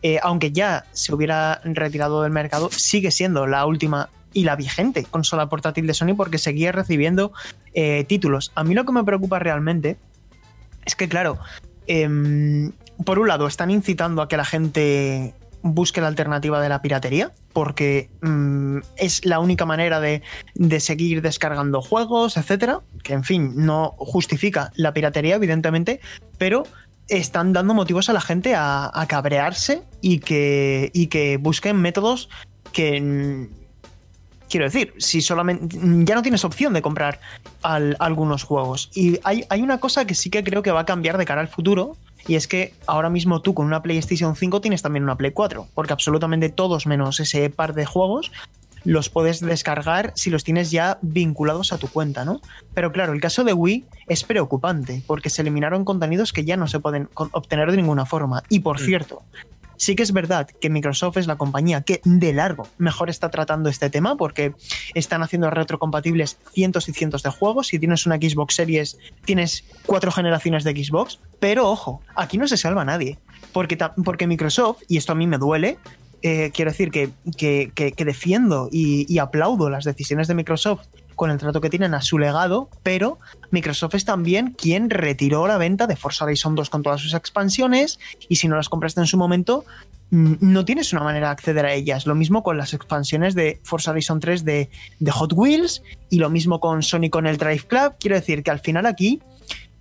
eh, 0.02 0.18
aunque 0.22 0.50
ya 0.50 0.84
se 0.92 1.14
hubiera 1.14 1.60
retirado 1.62 2.22
del 2.22 2.32
mercado, 2.32 2.70
sigue 2.72 3.12
siendo 3.12 3.46
la 3.46 3.66
última 3.66 4.08
y 4.32 4.44
la 4.44 4.56
vigente 4.56 5.04
consola 5.04 5.48
portátil 5.48 5.86
de 5.86 5.94
Sony 5.94 6.14
porque 6.16 6.38
seguía 6.38 6.72
recibiendo 6.72 7.32
eh, 7.74 8.04
títulos. 8.04 8.52
A 8.54 8.64
mí 8.64 8.74
lo 8.74 8.84
que 8.84 8.92
me 8.92 9.04
preocupa 9.04 9.38
realmente 9.38 9.96
es 10.84 10.94
que, 10.94 11.08
claro, 11.08 11.38
eh, 11.86 12.70
por 13.04 13.18
un 13.18 13.28
lado 13.28 13.46
están 13.46 13.70
incitando 13.70 14.22
a 14.22 14.28
que 14.28 14.36
la 14.36 14.44
gente 14.44 15.34
busque 15.62 16.00
la 16.00 16.08
alternativa 16.08 16.60
de 16.60 16.68
la 16.68 16.80
piratería, 16.82 17.32
porque 17.52 18.08
mmm, 18.22 18.78
es 18.96 19.24
la 19.24 19.40
única 19.40 19.66
manera 19.66 20.00
de, 20.00 20.22
de, 20.54 20.80
seguir 20.80 21.20
descargando 21.22 21.82
juegos, 21.82 22.36
etcétera, 22.36 22.80
que 23.02 23.12
en 23.12 23.24
fin, 23.24 23.52
no 23.56 23.94
justifica 23.98 24.72
la 24.76 24.94
piratería, 24.94 25.34
evidentemente, 25.34 26.00
pero 26.38 26.64
están 27.08 27.52
dando 27.52 27.74
motivos 27.74 28.08
a 28.08 28.12
la 28.12 28.20
gente 28.20 28.54
a, 28.54 28.90
a 28.92 29.06
cabrearse 29.06 29.82
y 30.00 30.20
que, 30.20 30.90
y 30.94 31.08
que 31.08 31.36
busquen 31.36 31.76
métodos 31.76 32.30
que 32.72 33.48
Quiero 34.50 34.66
decir, 34.66 34.92
si 34.98 35.22
solamente 35.22 35.78
ya 36.04 36.14
no 36.16 36.22
tienes 36.22 36.44
opción 36.44 36.74
de 36.74 36.82
comprar 36.82 37.20
al- 37.62 37.96
algunos 38.00 38.42
juegos. 38.42 38.90
Y 38.94 39.18
hay, 39.22 39.44
hay 39.48 39.62
una 39.62 39.78
cosa 39.78 40.04
que 40.06 40.14
sí 40.14 40.28
que 40.28 40.42
creo 40.44 40.62
que 40.62 40.72
va 40.72 40.80
a 40.80 40.84
cambiar 40.86 41.16
de 41.18 41.24
cara 41.24 41.40
al 41.40 41.48
futuro. 41.48 41.96
Y 42.26 42.34
es 42.34 42.46
que 42.48 42.74
ahora 42.86 43.08
mismo 43.08 43.40
tú 43.40 43.54
con 43.54 43.64
una 43.64 43.80
PlayStation 43.82 44.36
5 44.36 44.60
tienes 44.60 44.82
también 44.82 45.04
una 45.04 45.16
Play 45.16 45.30
4. 45.30 45.68
Porque 45.72 45.92
absolutamente 45.92 46.48
todos 46.50 46.86
menos 46.86 47.18
ese 47.20 47.48
par 47.48 47.72
de 47.74 47.86
juegos 47.86 48.30
los 48.84 49.08
puedes 49.08 49.40
descargar 49.40 50.12
si 50.16 50.30
los 50.30 50.44
tienes 50.44 50.70
ya 50.70 50.98
vinculados 51.02 51.72
a 51.72 51.78
tu 51.78 51.88
cuenta, 51.88 52.24
¿no? 52.24 52.40
Pero 52.74 52.92
claro, 52.92 53.12
el 53.12 53.20
caso 53.20 53.44
de 53.44 53.52
Wii 53.52 53.84
es 54.06 54.24
preocupante 54.24 55.02
porque 55.06 55.30
se 55.30 55.42
eliminaron 55.42 55.84
contenidos 55.84 56.32
que 56.32 56.44
ya 56.44 56.56
no 56.56 56.66
se 56.66 56.80
pueden 56.80 57.08
obtener 57.14 57.70
de 57.70 57.76
ninguna 57.76 58.06
forma. 58.06 58.42
Y 58.48 58.60
por 58.60 58.78
cierto, 58.78 59.22
sí 59.80 59.96
que 59.96 60.02
es 60.02 60.12
verdad 60.12 60.46
que 60.46 60.68
Microsoft 60.68 61.16
es 61.16 61.26
la 61.26 61.36
compañía 61.36 61.80
que 61.80 62.02
de 62.04 62.34
largo 62.34 62.68
mejor 62.76 63.08
está 63.08 63.30
tratando 63.30 63.70
este 63.70 63.88
tema 63.88 64.14
porque 64.16 64.52
están 64.94 65.22
haciendo 65.22 65.50
retrocompatibles 65.50 66.36
cientos 66.52 66.88
y 66.88 66.92
cientos 66.92 67.22
de 67.22 67.30
juegos. 67.30 67.68
Si 67.68 67.78
tienes 67.78 68.04
una 68.04 68.16
Xbox 68.16 68.54
Series, 68.54 68.98
tienes 69.24 69.64
cuatro 69.86 70.12
generaciones 70.12 70.64
de 70.64 70.72
Xbox. 70.72 71.18
Pero 71.38 71.68
ojo, 71.68 72.02
aquí 72.14 72.36
no 72.36 72.46
se 72.46 72.58
salva 72.58 72.84
nadie. 72.84 73.18
Porque, 73.52 73.78
porque 74.04 74.26
Microsoft, 74.26 74.82
y 74.86 74.98
esto 74.98 75.12
a 75.12 75.16
mí 75.16 75.26
me 75.26 75.38
duele, 75.38 75.78
eh, 76.22 76.50
quiero 76.54 76.70
decir 76.70 76.90
que, 76.90 77.10
que- 77.36 77.94
defiendo 78.04 78.68
y, 78.70 79.06
y 79.12 79.18
aplaudo 79.18 79.70
las 79.70 79.84
decisiones 79.84 80.28
de 80.28 80.34
Microsoft 80.34 80.86
con 81.16 81.30
el 81.30 81.38
trato 81.38 81.60
que 81.60 81.68
tienen 81.68 81.92
a 81.94 82.00
su 82.00 82.18
legado, 82.18 82.70
pero 82.82 83.18
Microsoft 83.50 83.94
es 83.94 84.04
también 84.06 84.54
quien 84.56 84.88
retiró 84.88 85.46
la 85.46 85.58
venta 85.58 85.86
de 85.86 85.96
Forza 85.96 86.24
Horizon 86.24 86.54
2 86.54 86.70
con 86.70 86.82
todas 86.82 87.00
sus 87.00 87.12
expansiones 87.14 87.98
y 88.28 88.36
si 88.36 88.48
no 88.48 88.56
las 88.56 88.68
compraste 88.70 89.00
en 89.00 89.06
su 89.06 89.18
momento, 89.18 89.64
mm, 90.10 90.34
no 90.40 90.64
tienes 90.64 90.92
una 90.94 91.02
manera 91.02 91.26
de 91.26 91.32
acceder 91.32 91.66
a 91.66 91.74
ellas. 91.74 92.06
Lo 92.06 92.14
mismo 92.14 92.42
con 92.42 92.56
las 92.56 92.72
expansiones 92.72 93.34
de 93.34 93.60
Forza 93.64 93.90
Horizon 93.90 94.18
3 94.18 94.44
de, 94.46 94.70
de 94.98 95.10
Hot 95.10 95.32
Wheels 95.34 95.82
y 96.08 96.18
lo 96.20 96.30
mismo 96.30 96.58
con 96.58 96.82
Sony 96.82 97.10
con 97.10 97.26
el 97.26 97.36
Drive 97.36 97.64
Club. 97.66 97.94
Quiero 98.00 98.16
decir 98.16 98.42
que 98.42 98.50
al 98.50 98.60
final 98.60 98.86
aquí 98.86 99.20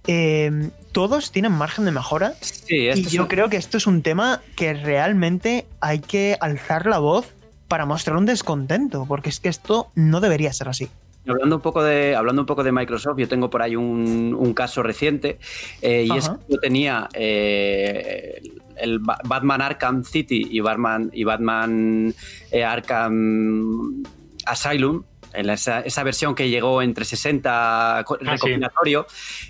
eh, 0.07 0.69
todos 0.91 1.31
tienen 1.31 1.51
margen 1.51 1.85
de 1.85 1.91
mejora 1.91 2.33
Sí, 2.41 2.87
y 2.93 3.03
yo 3.03 3.23
un- 3.23 3.27
creo 3.27 3.49
que 3.49 3.57
esto 3.57 3.77
es 3.77 3.85
un 3.87 4.01
tema 4.01 4.41
que 4.55 4.73
realmente 4.73 5.65
hay 5.81 5.99
que 5.99 6.37
alzar 6.41 6.85
la 6.85 6.99
voz 6.99 7.27
para 7.67 7.85
mostrar 7.85 8.17
un 8.17 8.25
descontento, 8.25 9.05
porque 9.07 9.29
es 9.29 9.39
que 9.39 9.49
esto 9.49 9.91
no 9.95 10.19
debería 10.21 10.51
ser 10.53 10.69
así. 10.69 10.87
Hablando 11.27 11.57
un 11.57 11.61
poco 11.61 11.83
de, 11.83 12.15
hablando 12.15 12.41
un 12.41 12.45
poco 12.47 12.63
de 12.63 12.71
Microsoft, 12.71 13.19
yo 13.19 13.27
tengo 13.27 13.49
por 13.51 13.61
ahí 13.61 13.75
un, 13.75 14.35
un 14.39 14.53
caso 14.55 14.81
reciente 14.81 15.37
eh, 15.81 16.07
y 16.11 16.17
es 16.17 16.27
que 16.29 16.35
yo 16.53 16.57
tenía 16.59 17.07
eh, 17.13 18.41
el 18.77 18.97
Ba- 18.99 19.19
Batman 19.25 19.61
Arkham 19.61 20.03
City 20.03 20.47
y 20.49 20.59
Batman, 20.61 21.11
y 21.13 21.23
Batman 21.25 22.15
eh, 22.49 22.63
Arkham 22.63 24.03
Asylum, 24.45 25.03
esa, 25.33 25.81
esa 25.81 26.03
versión 26.03 26.35
que 26.35 26.49
llegó 26.49 26.81
entre 26.81 27.05
60 27.05 28.03
co- 28.05 28.17
sí. 28.19 28.25
recopilatorio, 28.25 29.05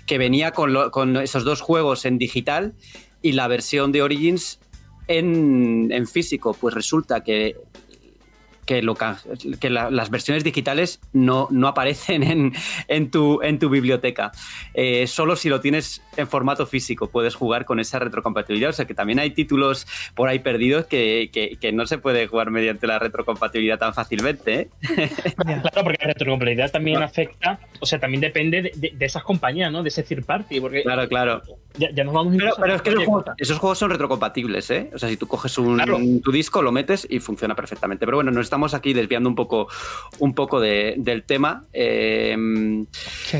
que 0.06 0.18
venía 0.18 0.52
con, 0.52 0.72
lo- 0.72 0.90
con 0.90 1.16
esos 1.16 1.44
dos 1.44 1.60
juegos 1.60 2.04
en 2.04 2.18
digital 2.18 2.74
y 3.22 3.32
la 3.32 3.48
versión 3.48 3.92
de 3.92 4.02
Origins 4.02 4.60
en, 5.08 5.88
en 5.92 6.06
físico. 6.06 6.54
Pues 6.54 6.74
resulta 6.74 7.22
que 7.22 7.56
que, 8.70 8.82
lo 8.82 8.94
can- 8.94 9.16
que 9.58 9.68
la- 9.68 9.90
las 9.90 10.10
versiones 10.10 10.44
digitales 10.44 11.00
no, 11.12 11.48
no 11.50 11.66
aparecen 11.66 12.22
en, 12.22 12.52
en 12.86 13.10
tu, 13.10 13.42
en 13.42 13.58
tu 13.58 13.68
biblioteca. 13.68 14.30
Eh, 14.74 15.08
solo 15.08 15.34
si 15.34 15.48
lo 15.48 15.60
tienes 15.60 16.02
en 16.16 16.28
formato 16.28 16.66
físico 16.66 17.08
puedes 17.10 17.34
jugar 17.34 17.64
con 17.64 17.80
esa 17.80 17.98
retrocompatibilidad. 17.98 18.70
O 18.70 18.72
sea 18.72 18.84
que 18.84 18.94
también 18.94 19.18
hay 19.18 19.30
títulos 19.30 19.88
por 20.14 20.28
ahí 20.28 20.38
perdidos 20.38 20.86
que, 20.86 21.30
que- 21.32 21.56
que 21.60 21.72
no 21.72 21.84
se 21.84 21.98
puede 21.98 22.28
jugar 22.28 22.52
mediante 22.52 22.86
la 22.86 23.00
retrocompatibilidad 23.00 23.76
tan 23.80 23.92
fácilmente. 23.92 24.60
¿eh? 24.60 24.68
Claro, 25.36 25.82
porque 25.82 25.98
la 26.00 26.12
retrocompatibilidad 26.12 26.70
también 26.70 27.02
afecta, 27.02 27.58
o 27.80 27.86
sea, 27.86 27.98
también 27.98 28.20
depende 28.20 28.62
de, 28.62 28.72
de- 28.76 28.92
de 28.96 29.04
esas 29.04 29.24
compañías, 29.24 29.72
¿no? 29.72 29.82
De 29.82 29.88
ese 29.88 30.04
third 30.04 30.24
party, 30.24 30.60
porque 30.60 30.84
Claro, 30.84 31.08
claro. 31.08 31.42
ya, 31.76 31.90
ya 31.92 32.04
nos 32.04 32.14
vamos 32.14 32.34
Pero, 32.38 32.54
pero 32.60 32.72
a 32.72 32.76
es 32.76 32.82
que 32.82 32.90
esos 32.90 33.04
juegos, 33.04 33.24
cosa. 33.24 33.34
esos 33.36 33.58
juegos 33.58 33.78
son 33.78 33.90
retrocompatibles, 33.90 34.70
¿eh? 34.70 34.90
O 34.94 34.98
sea, 35.00 35.08
si 35.08 35.16
tú 35.16 35.26
coges 35.26 35.58
un, 35.58 35.74
Claro. 35.74 35.98
tu 36.22 36.30
disco, 36.30 36.62
lo 36.62 36.70
metes 36.70 37.04
y 37.10 37.18
funciona 37.18 37.56
perfectamente. 37.56 38.06
Pero 38.06 38.18
bueno, 38.18 38.30
nos 38.30 38.44
estamos 38.46 38.59
aquí 38.74 38.92
desviando 38.92 39.28
un 39.28 39.34
poco, 39.34 39.68
un 40.18 40.34
poco 40.34 40.60
de- 40.60 40.94
del 40.98 41.22
tema. 41.24 41.64
Eh, 41.72 42.36
Sí. 42.94 43.38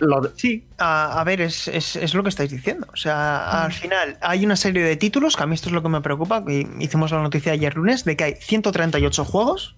lo- 0.00 0.32
Sí, 0.36 0.66
a, 0.78 1.20
a 1.20 1.24
ver, 1.24 1.40
es, 1.42 1.68
es- 1.68 1.96
es 1.96 2.14
lo 2.14 2.22
que 2.22 2.28
estáis 2.30 2.50
diciendo. 2.50 2.86
O 2.92 2.96
sea, 2.96 3.64
al 3.64 3.72
final 3.72 4.16
hay 4.20 4.44
una 4.44 4.56
serie 4.56 4.82
de 4.82 4.96
títulos, 4.96 5.36
que 5.36 5.42
a 5.42 5.46
mí 5.46 5.54
esto 5.54 5.68
es 5.68 5.72
lo 5.74 5.82
que 5.82 5.88
me 5.88 6.00
preocupa, 6.00 6.44
que 6.44 6.66
hicimos 6.80 7.10
la 7.12 7.22
noticia 7.22 7.52
ayer 7.52 7.74
lunes, 7.76 8.04
de 8.04 8.16
que 8.16 8.24
hay 8.24 8.34
138 8.40 9.24
juegos 9.24 9.76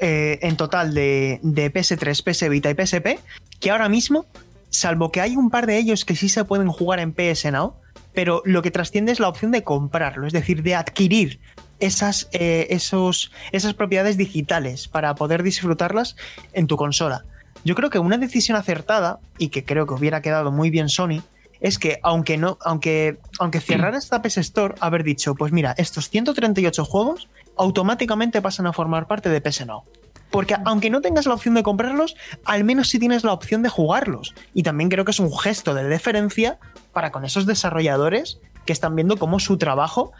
eh, 0.00 0.38
en 0.42 0.56
total 0.56 0.94
de, 0.94 1.38
de 1.42 1.72
PS3, 1.72 2.22
PS 2.24 2.48
Vita 2.48 2.70
y 2.70 2.74
PSP, 2.74 3.20
que 3.60 3.70
ahora 3.70 3.88
mismo, 3.88 4.26
salvo 4.70 5.12
que 5.12 5.20
hay 5.20 5.36
un 5.36 5.48
par 5.50 5.66
de 5.66 5.78
ellos 5.78 6.04
que 6.04 6.16
sí 6.16 6.28
se 6.28 6.44
pueden 6.44 6.68
jugar 6.68 6.98
en 6.98 7.12
PS 7.12 7.50
Now, 7.52 7.74
pero 8.12 8.42
lo 8.44 8.62
que 8.62 8.70
trasciende 8.70 9.12
es 9.12 9.20
la 9.20 9.28
opción 9.28 9.52
de 9.52 9.62
comprarlo, 9.64 10.26
es 10.26 10.32
decir, 10.32 10.62
de 10.62 10.74
adquirir 10.74 11.40
esas, 11.82 12.28
eh, 12.32 12.68
esos, 12.70 13.32
esas 13.50 13.74
propiedades 13.74 14.16
digitales 14.16 14.88
para 14.88 15.14
poder 15.14 15.42
disfrutarlas 15.42 16.16
en 16.52 16.66
tu 16.66 16.76
consola. 16.76 17.24
Yo 17.64 17.74
creo 17.74 17.90
que 17.90 17.98
una 17.98 18.18
decisión 18.18 18.56
acertada, 18.56 19.18
y 19.36 19.48
que 19.48 19.64
creo 19.64 19.86
que 19.86 19.94
hubiera 19.94 20.22
quedado 20.22 20.50
muy 20.52 20.70
bien 20.70 20.88
Sony, 20.88 21.22
es 21.60 21.78
que 21.78 21.98
aunque 22.02 22.38
no, 22.38 22.58
aunque, 22.64 23.18
aunque 23.38 23.60
cerrara 23.60 23.98
esta 23.98 24.22
PS 24.22 24.38
Store, 24.38 24.74
haber 24.80 25.04
dicho, 25.04 25.34
pues 25.34 25.52
mira, 25.52 25.74
estos 25.76 26.08
138 26.08 26.84
juegos 26.84 27.28
automáticamente 27.56 28.40
pasan 28.40 28.66
a 28.66 28.72
formar 28.72 29.06
parte 29.06 29.28
de 29.28 29.40
PS 29.40 29.66
Now. 29.66 29.84
Porque 30.30 30.56
aunque 30.64 30.88
no 30.88 31.02
tengas 31.02 31.26
la 31.26 31.34
opción 31.34 31.54
de 31.54 31.62
comprarlos, 31.62 32.16
al 32.44 32.64
menos 32.64 32.88
sí 32.88 32.98
tienes 32.98 33.22
la 33.22 33.32
opción 33.32 33.62
de 33.62 33.68
jugarlos. 33.68 34.34
Y 34.54 34.62
también 34.62 34.88
creo 34.88 35.04
que 35.04 35.10
es 35.10 35.20
un 35.20 35.36
gesto 35.36 35.74
de 35.74 35.84
deferencia 35.84 36.58
para 36.92 37.12
con 37.12 37.24
esos 37.24 37.44
desarrolladores 37.44 38.40
que 38.64 38.72
están 38.72 38.96
viendo 38.96 39.16
cómo 39.16 39.40
su 39.40 39.58
trabajo 39.58 40.12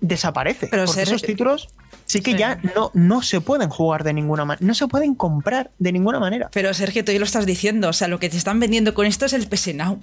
desaparece. 0.00 0.68
Pero 0.70 0.84
Porque 0.84 1.00
ser- 1.04 1.08
esos 1.08 1.22
títulos 1.22 1.68
sí 2.06 2.20
que 2.20 2.32
Sí. 2.32 2.38
ya 2.38 2.58
no, 2.74 2.90
no 2.94 3.22
se 3.22 3.40
pueden 3.40 3.68
jugar 3.70 4.04
de 4.04 4.12
ninguna 4.12 4.44
manera, 4.44 4.66
no 4.66 4.74
se 4.74 4.86
pueden 4.88 5.14
comprar 5.14 5.70
de 5.78 5.92
ninguna 5.92 6.18
manera. 6.18 6.48
Pero 6.52 6.72
Sergio, 6.74 7.04
tú 7.04 7.12
ya 7.12 7.18
lo 7.18 7.24
estás 7.24 7.46
diciendo, 7.46 7.88
o 7.88 7.92
sea, 7.92 8.08
lo 8.08 8.18
que 8.18 8.28
te 8.28 8.36
están 8.36 8.58
vendiendo 8.60 8.94
con 8.94 9.06
esto 9.06 9.26
es 9.26 9.32
el 9.32 9.46
PS 9.48 9.74
Now. 9.74 10.00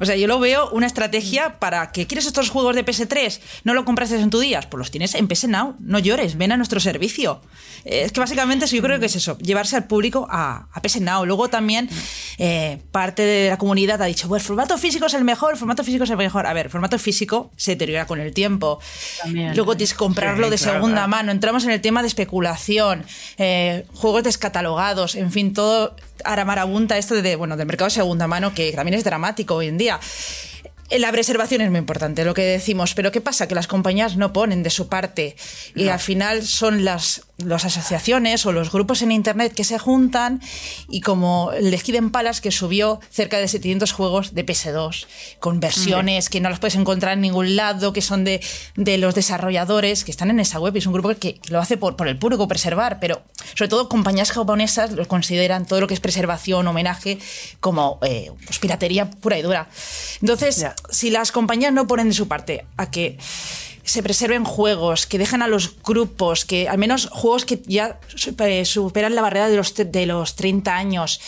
O 0.00 0.04
sea, 0.06 0.16
yo 0.16 0.26
lo 0.26 0.38
veo 0.40 0.70
una 0.70 0.86
estrategia 0.86 1.58
para 1.58 1.92
que 1.92 2.06
quieres 2.06 2.26
estos 2.26 2.50
juegos 2.50 2.74
de 2.74 2.84
PS3, 2.84 3.40
no 3.64 3.74
lo 3.74 3.84
compraste 3.84 4.16
en 4.18 4.30
tu 4.30 4.40
día, 4.40 4.60
pues 4.68 4.78
los 4.78 4.90
tienes 4.90 5.14
en 5.14 5.28
PS 5.28 5.48
Now, 5.48 5.76
no 5.80 5.98
llores, 5.98 6.36
ven 6.36 6.52
a 6.52 6.56
nuestro 6.56 6.80
servicio. 6.80 7.40
Eh, 7.84 8.02
Es 8.04 8.12
que 8.12 8.20
básicamente 8.20 8.64
eso, 8.64 8.76
yo 8.76 8.82
creo 8.82 8.98
que 9.00 9.06
es 9.06 9.16
eso, 9.16 9.36
llevarse 9.38 9.76
al 9.76 9.84
público 9.86 10.26
a, 10.30 10.68
a 10.72 10.82
PS 10.82 11.00
Now. 11.00 11.24
Luego 11.26 11.48
también 11.48 11.88
eh, 12.38 12.80
parte 12.92 13.22
de 13.22 13.50
la 13.50 13.58
comunidad 13.58 14.00
ha 14.02 14.06
dicho, 14.06 14.28
pues 14.28 14.42
el 14.42 14.46
formato 14.46 14.76
físico 14.78 15.06
es 15.06 15.14
el 15.14 15.24
mejor, 15.24 15.52
el 15.52 15.58
formato 15.58 15.84
físico 15.84 16.04
es 16.04 16.10
el 16.10 16.16
mejor. 16.16 16.46
A 16.46 16.52
ver, 16.52 16.66
el 16.66 16.70
formato 16.72 16.98
físico 16.98 17.50
se 17.56 17.72
deteriora 17.72 18.06
con 18.06 18.20
el 18.20 18.32
tiempo. 18.34 18.80
También. 19.22 19.54
Luego 19.56 19.76
tienes 19.76 19.92
que 19.92 19.98
comprarlo 19.98 20.46
Sí, 20.46 20.50
de 20.50 20.56
claro, 20.58 20.72
segunda 20.74 20.94
claro. 20.96 21.08
mano. 21.08 21.32
Entramos 21.32 21.64
en 21.64 21.70
el 21.70 21.80
tema 21.80 22.02
de 22.02 22.08
especulación, 22.08 23.04
eh, 23.38 23.84
juegos 23.94 24.22
descatalogados, 24.24 25.14
en 25.14 25.30
fin, 25.32 25.52
todo 25.52 25.94
marabunta 26.44 26.98
esto 26.98 27.20
de, 27.20 27.36
bueno, 27.36 27.56
del 27.56 27.66
mercado 27.66 27.88
de 27.88 27.94
segunda 27.94 28.26
mano, 28.26 28.54
que 28.54 28.72
también 28.72 28.94
es 28.94 29.04
dramático 29.04 29.56
hoy 29.56 29.68
en 29.68 29.78
día. 29.78 30.00
La 30.90 31.12
preservación 31.12 31.60
es 31.60 31.70
muy 31.70 31.78
importante, 31.78 32.24
lo 32.24 32.32
que 32.32 32.42
decimos, 32.42 32.94
pero 32.94 33.12
¿qué 33.12 33.20
pasa? 33.20 33.46
Que 33.46 33.54
las 33.54 33.66
compañías 33.66 34.16
no 34.16 34.32
ponen 34.32 34.62
de 34.62 34.70
su 34.70 34.88
parte 34.88 35.36
y 35.74 35.88
al 35.88 35.98
final 35.98 36.42
son 36.46 36.82
las, 36.82 37.27
las 37.38 37.64
asociaciones 37.64 38.44
o 38.46 38.52
los 38.52 38.72
grupos 38.72 39.02
en 39.02 39.12
Internet 39.12 39.54
que 39.54 39.64
se 39.64 39.78
juntan 39.78 40.40
y 40.88 41.00
como 41.00 41.52
el 41.52 41.70
de 41.70 41.78
Hidden 41.78 42.10
Palace 42.10 42.42
que 42.42 42.50
subió 42.50 43.00
cerca 43.10 43.38
de 43.38 43.46
700 43.46 43.92
juegos 43.92 44.34
de 44.34 44.44
PS2 44.44 45.06
con 45.38 45.60
versiones 45.60 46.28
que 46.28 46.40
no 46.40 46.50
las 46.50 46.58
puedes 46.58 46.74
encontrar 46.74 47.14
en 47.14 47.20
ningún 47.20 47.56
lado, 47.56 47.92
que 47.92 48.02
son 48.02 48.24
de, 48.24 48.40
de 48.76 48.98
los 48.98 49.14
desarrolladores 49.14 50.04
que 50.04 50.10
están 50.10 50.30
en 50.30 50.40
esa 50.40 50.58
web 50.58 50.74
y 50.74 50.78
es 50.78 50.86
un 50.86 50.92
grupo 50.92 51.08
que, 51.10 51.34
que 51.36 51.52
lo 51.52 51.60
hace 51.60 51.76
por, 51.76 51.96
por 51.96 52.08
el 52.08 52.18
público 52.18 52.48
preservar, 52.48 52.98
pero 53.00 53.22
sobre 53.54 53.68
todo 53.68 53.88
compañías 53.88 54.32
japonesas 54.32 54.92
lo 54.92 55.06
consideran 55.06 55.66
todo 55.66 55.80
lo 55.80 55.86
que 55.86 55.94
es 55.94 56.00
preservación, 56.00 56.66
homenaje, 56.66 57.18
como 57.60 57.98
eh, 58.02 58.32
pues, 58.44 58.58
piratería 58.58 59.10
pura 59.10 59.38
y 59.38 59.42
dura. 59.42 59.68
Entonces, 60.20 60.66
si 60.90 61.10
las 61.10 61.32
compañías 61.32 61.72
no 61.72 61.86
ponen 61.86 62.08
de 62.08 62.14
su 62.14 62.28
parte 62.28 62.66
a 62.76 62.90
que 62.90 63.18
se 63.88 64.02
preserven 64.02 64.44
juegos, 64.44 65.06
que 65.06 65.16
dejen 65.16 65.40
a 65.40 65.48
los 65.48 65.82
grupos, 65.82 66.44
que 66.44 66.68
al 66.68 66.76
menos 66.76 67.08
juegos 67.10 67.46
que 67.46 67.62
ya 67.66 67.98
eh, 68.40 68.64
superan 68.66 69.14
la 69.14 69.22
barrera 69.22 69.48
de 69.48 69.56
los, 69.56 69.74
de 69.74 70.06
los 70.06 70.36
30 70.36 70.76
años, 70.76 71.20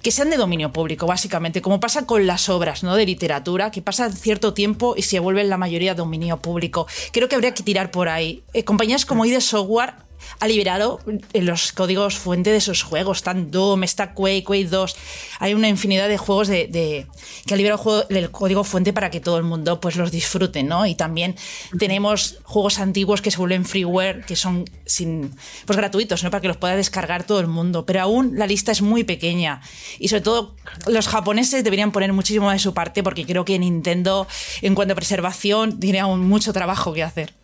que 0.00 0.10
sean 0.10 0.30
de 0.30 0.38
dominio 0.38 0.72
público, 0.72 1.06
básicamente, 1.06 1.60
como 1.60 1.80
pasa 1.80 2.06
con 2.06 2.26
las 2.26 2.48
obras 2.48 2.82
¿no? 2.82 2.96
de 2.96 3.04
literatura, 3.04 3.70
que 3.70 3.82
pasan 3.82 4.14
cierto 4.14 4.54
tiempo 4.54 4.94
y 4.96 5.02
se 5.02 5.18
vuelven 5.18 5.50
la 5.50 5.58
mayoría 5.58 5.94
dominio 5.94 6.38
público. 6.38 6.86
Creo 7.12 7.28
que 7.28 7.34
habría 7.34 7.52
que 7.52 7.62
tirar 7.62 7.90
por 7.90 8.08
ahí. 8.08 8.42
Eh, 8.54 8.64
compañías 8.64 9.04
como 9.04 9.26
ID 9.26 9.40
Software 9.40 10.07
ha 10.40 10.46
liberado 10.46 11.00
los 11.32 11.72
códigos 11.72 12.16
fuente 12.16 12.50
de 12.50 12.58
esos 12.58 12.82
juegos. 12.82 13.18
Están 13.18 13.50
Doom, 13.50 13.84
está 13.84 14.14
Quake, 14.14 14.44
Quake 14.44 14.68
2. 14.68 14.96
Hay 15.40 15.54
una 15.54 15.68
infinidad 15.68 16.08
de 16.08 16.18
juegos 16.18 16.48
de, 16.48 17.06
que 17.46 17.54
ha 17.54 17.56
liberado 17.56 18.06
el, 18.08 18.30
código 18.30 18.64
fuente 18.64 18.92
para 18.92 19.10
que 19.10 19.20
todo 19.20 19.38
el 19.38 19.44
mundo 19.44 19.80
pues 19.80 19.96
los 19.96 20.10
disfrute, 20.10 20.62
¿no? 20.62 20.86
Y 20.86 20.94
también 20.94 21.36
tenemos 21.78 22.38
juegos 22.44 22.78
antiguos 22.78 23.22
que 23.22 23.30
se 23.30 23.38
vuelven 23.38 23.64
freeware, 23.64 24.24
que 24.24 24.36
son 24.36 24.64
sin, 24.84 25.34
pues 25.66 25.76
gratuitos, 25.76 26.22
¿no? 26.24 26.30
Para 26.30 26.40
que 26.40 26.48
los 26.48 26.56
pueda 26.56 26.76
descargar 26.76 27.24
todo 27.24 27.40
el 27.40 27.46
mundo. 27.46 27.86
Pero 27.86 28.02
aún 28.02 28.32
la 28.36 28.46
lista 28.46 28.72
es 28.72 28.82
muy 28.82 29.04
pequeña. 29.04 29.60
Y 29.98 30.08
sobre 30.08 30.22
todo 30.22 30.54
los 30.86 31.08
japoneses 31.08 31.64
deberían 31.64 31.92
poner 31.92 32.12
muchísimo 32.12 32.50
de 32.50 32.58
su 32.58 32.74
parte 32.74 33.02
porque 33.02 33.26
creo 33.26 33.44
que 33.44 33.58
Nintendo, 33.58 34.26
en 34.62 34.74
cuanto 34.74 34.92
a 34.92 34.96
preservación, 34.96 35.80
tiene 35.80 36.00
aún 36.00 36.28
mucho 36.28 36.52
trabajo 36.52 36.92
que 36.92 37.02
hacer. 37.02 37.34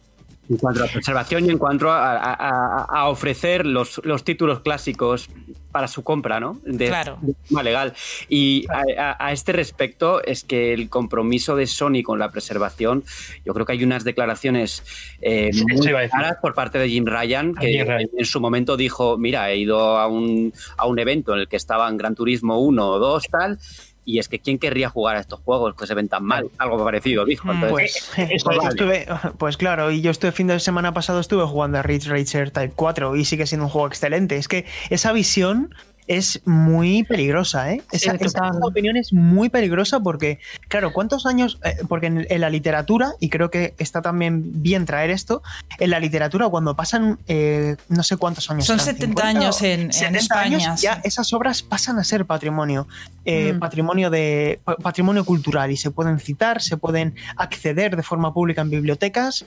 En 0.49 0.57
cuanto 0.59 0.85
a 0.85 0.87
preservación 0.89 1.47
y 1.47 1.51
en 1.51 1.59
cuanto 1.59 1.87
a, 1.91 3.09
ofrecer 3.09 3.65
los, 3.65 4.01
títulos 4.25 4.61
clásicos 4.61 5.31
para 5.73 5.89
su 5.89 6.05
compra, 6.05 6.39
¿no? 6.39 6.61
De, 6.65 6.87
claro. 6.87 7.19
forma 7.45 7.63
legal. 7.63 7.95
Y 8.29 8.67
a, 8.71 9.33
este 9.33 9.53
respecto 9.53 10.23
es 10.23 10.45
que 10.45 10.73
el 10.73 10.89
compromiso 10.89 11.57
de 11.57 11.67
Sony 11.67 12.03
con 12.05 12.19
la 12.19 12.31
preservación, 12.31 13.05
yo 13.45 13.55
creo 13.55 13.67
que 13.67 13.73
hay 13.73 13.85
unas 13.85 14.05
declaraciones 14.05 14.85
eh, 15.21 15.51
muy 15.55 15.81
claras 15.81 16.37
por 16.41 16.55
parte 16.55 16.79
de 16.79 16.89
Jim 16.89 17.07
Ryan, 17.07 17.55
que 17.55 17.81
en 18.17 18.25
su 18.25 18.41
momento 18.41 18.77
dijo, 18.77 19.17
mira, 19.19 19.51
he 19.51 19.57
ido 19.57 19.97
a 19.97 20.07
un, 20.07 20.53
a 20.77 20.87
un 20.87 20.99
evento 20.99 21.33
en 21.35 21.41
el 21.41 21.49
que 21.49 21.57
estaban 21.57 21.97
Gran 21.97 22.15
Turismo 22.15 22.61
1 22.61 22.87
o 22.87 22.99
2, 22.99 23.25
tal, 23.31 23.59
y 24.05 24.19
es 24.19 24.29
que 24.29 24.39
¿quién 24.39 24.59
querría 24.59 24.89
jugar 24.89 25.17
a 25.17 25.21
estos 25.21 25.41
juegos 25.41 25.75
que 25.75 25.87
se 25.87 25.95
ven 25.95 26.09
tan 26.09 26.25
mal? 26.25 26.51
Algo 26.59 26.83
parecido, 26.83 27.25
dijo. 27.25 27.53
Mm, 27.53 27.69
pues, 27.69 28.11
pues, 28.45 28.45
pues, 29.39 29.57
claro, 29.57 29.91
y 29.91 30.01
yo 30.01 30.11
este 30.11 30.33
fin 30.33 30.47
de 30.47 30.61
semana 30.61 30.93
pasado 30.93 31.21
estuve 31.21 31.45
jugando 31.45 31.79
a 31.79 31.83
Ridge 31.83 32.09
Racer 32.09 32.51
Type 32.51 32.73
4 32.75 33.17
y 33.17 33.25
sigue 33.25 33.47
siendo 33.47 33.67
un 33.67 33.71
juego 33.71 33.87
excelente. 33.87 34.37
Es 34.37 34.49
que 34.49 34.67
esa 34.91 35.13
visión 35.13 35.75
es 36.07 36.41
muy 36.45 37.03
peligrosa, 37.05 37.73
¿eh? 37.73 37.83
Esa, 37.91 38.15
opinión 38.61 38.97
es 38.97 39.13
muy 39.13 39.49
peligrosa 39.49 40.01
porque, 40.01 40.39
claro, 40.69 40.93
¿cuántos 40.93 41.25
años? 41.27 41.59
Eh, 41.65 41.77
porque 41.89 42.07
en, 42.07 42.41
la 42.41 42.51
literatura, 42.51 43.13
y 43.21 43.31
creo 43.31 43.51
que 43.51 43.75
está 43.79 44.03
también 44.03 44.63
bien 44.63 44.85
traer 44.85 45.11
esto, 45.11 45.43
en 45.79 45.91
la 45.91 46.01
literatura 46.01 46.49
cuando 46.49 46.77
pasan 46.77 47.19
eh, 47.27 47.77
no 47.89 48.03
sé 48.03 48.17
cuántos 48.17 48.51
años. 48.51 48.67
Son 48.67 48.79
70 48.79 49.27
años 49.27 49.63
en, 49.63 49.91
España. 49.91 50.75
ya 50.77 51.01
esas 51.05 51.33
obras 51.33 51.63
pasan 51.63 51.99
a 51.99 52.05
ser 52.05 52.27
patrimonio, 52.27 52.87
eh, 53.25 53.55
mm. 53.55 53.59
patrimonio, 53.59 54.11
de, 54.11 54.61
patrimonio 54.83 55.25
cultural 55.25 55.71
y 55.71 55.77
se 55.77 55.91
pueden 55.91 56.19
citar, 56.19 56.61
se 56.61 56.77
pueden 56.77 57.15
acceder 57.37 57.97
de 57.97 58.03
forma 58.03 58.35
pública 58.35 58.63
en 58.63 58.71
bibliotecas, 58.71 59.47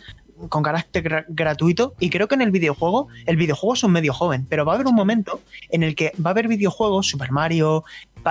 con 0.49 0.63
carácter 0.63 1.25
gratuito. 1.29 1.93
Y 1.99 2.09
creo 2.09 2.27
que 2.27 2.35
en 2.35 2.41
el 2.41 2.51
videojuego, 2.51 3.07
el 3.25 3.37
videojuego 3.37 3.73
es 3.73 3.83
un 3.83 3.91
medio 3.91 4.13
joven, 4.13 4.45
pero 4.49 4.65
va 4.65 4.73
a 4.73 4.75
haber 4.75 4.87
un 4.87 4.95
momento 4.95 5.41
en 5.69 5.83
el 5.83 5.95
que 5.95 6.11
va 6.23 6.29
a 6.29 6.31
haber 6.31 6.47
videojuegos, 6.47 7.07
Super 7.07 7.31
Mario, 7.31 7.83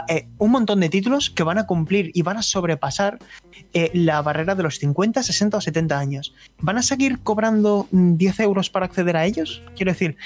eh, 0.09 0.29
un 0.39 0.51
montón 0.51 0.81
de 0.81 0.89
títulos 0.89 1.31
que 1.31 1.43
van 1.43 1.59
a 1.59 1.67
cumplir 1.67 2.11
y 2.15 2.23
van 2.23 2.37
a 2.37 2.43
sobrepasar 2.43 3.19
eh, 3.73 3.91
la 3.95 4.23
barrera 4.23 4.55
de 4.55 4.63
los 4.63 4.79
50, 4.79 5.23
60 5.23 5.57
o 5.57 5.61
70 5.61 5.99
años. 5.99 6.35
¿Van 6.61 6.79
a 6.79 6.83
seguir 6.83 7.21
cobrando 7.21 7.89
10 7.91 8.39
mm, 8.39 8.43
euros 8.43 8.71
para 8.71 8.87
acceder 8.87 9.17
a 9.17 9.27
ellos? 9.27 9.63
Quiero 9.75 9.93
decir, 9.93 10.17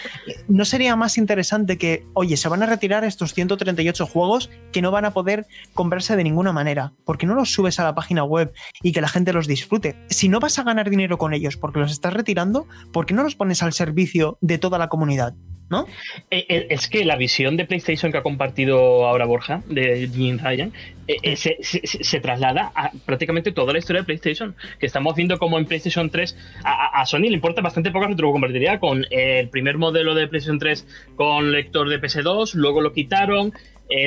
¿no 0.49 0.65
sería 0.65 0.97
más 0.97 1.19
interesante 1.19 1.79
que, 1.79 2.07
oye, 2.15 2.37
se 2.37 2.49
van 2.49 2.63
a 2.63 2.67
retirar 2.67 3.05
estos 3.05 3.35
138 3.35 4.07
juegos 4.07 4.51
que 4.73 4.83
no 4.83 4.91
van 4.91 5.05
a 5.05 5.13
poder 5.13 5.47
comprarse 5.75 6.17
de 6.17 6.25
ninguna 6.25 6.53
manera? 6.53 6.93
¿Por 7.05 7.19
qué 7.19 7.27
no 7.27 7.35
los 7.35 7.53
subes 7.53 7.81
a 7.81 7.85
la 7.85 7.95
página 7.95 8.25
web 8.25 8.53
y 8.83 8.93
que 8.93 9.01
la 9.01 9.09
gente 9.09 9.33
los 9.33 9.47
disfrute? 9.47 9.97
Si 10.09 10.29
no 10.29 10.41
vas 10.41 10.59
a 10.59 10.65
ganar 10.65 10.91
dinero 10.91 11.19
con 11.19 11.35
ellos 11.35 11.57
porque 11.57 11.81
los 11.81 11.93
estás 11.93 12.13
retirando, 12.13 12.67
¿por 12.93 13.07
qué 13.07 13.15
no 13.15 13.23
los 13.23 13.35
pones 13.35 13.63
al 13.63 13.73
servicio 13.73 14.39
de 14.41 14.59
toda 14.59 14.79
la 14.79 14.89
comunidad? 14.89 15.35
¿No? 15.71 15.87
Eh, 16.31 16.45
eh, 16.49 16.67
es 16.71 16.89
que 16.89 17.05
la 17.05 17.17
visión 17.17 17.57
de 17.57 17.65
PlayStation 17.65 18.13
que 18.13 18.19
ha 18.19 18.23
compartido 18.23 19.07
ahora 19.07 19.25
Borja, 19.25 19.63
de 19.69 20.11
Jim 20.13 20.39
Ryan, 20.43 20.73
eh, 21.07 21.37
se, 21.37 22.21
traslada 22.21 22.73
a 22.75 22.91
prácticamente 23.07 23.53
toda 23.53 23.73
la 23.73 23.79
historia 23.79 24.03
de 24.03 24.07
PlayStation. 24.07 24.55
Que 24.79 24.87
estamos 24.87 25.15
viendo 25.15 25.39
como 25.39 25.59
en 25.59 25.67
PlayStation 25.67 26.11
3 26.11 26.37
a, 26.65 27.07
Sony 27.07 27.23
le 27.23 27.35
importa 27.35 27.63
bastante 27.63 27.91
poco 27.91 28.07
retrocompatibilidad 28.07 28.81
con 28.81 29.07
el 29.11 29.49
primer 29.49 29.79
modelo 29.79 30.15
de 30.15 30.27
PlayStation 30.27 30.59
3 30.59 30.87
con 31.17 31.53
lector 31.53 31.89
de 31.89 32.01
PS2, 32.01 32.55
luego 32.55 32.81
lo 32.81 32.93
quitaron. 32.93 33.53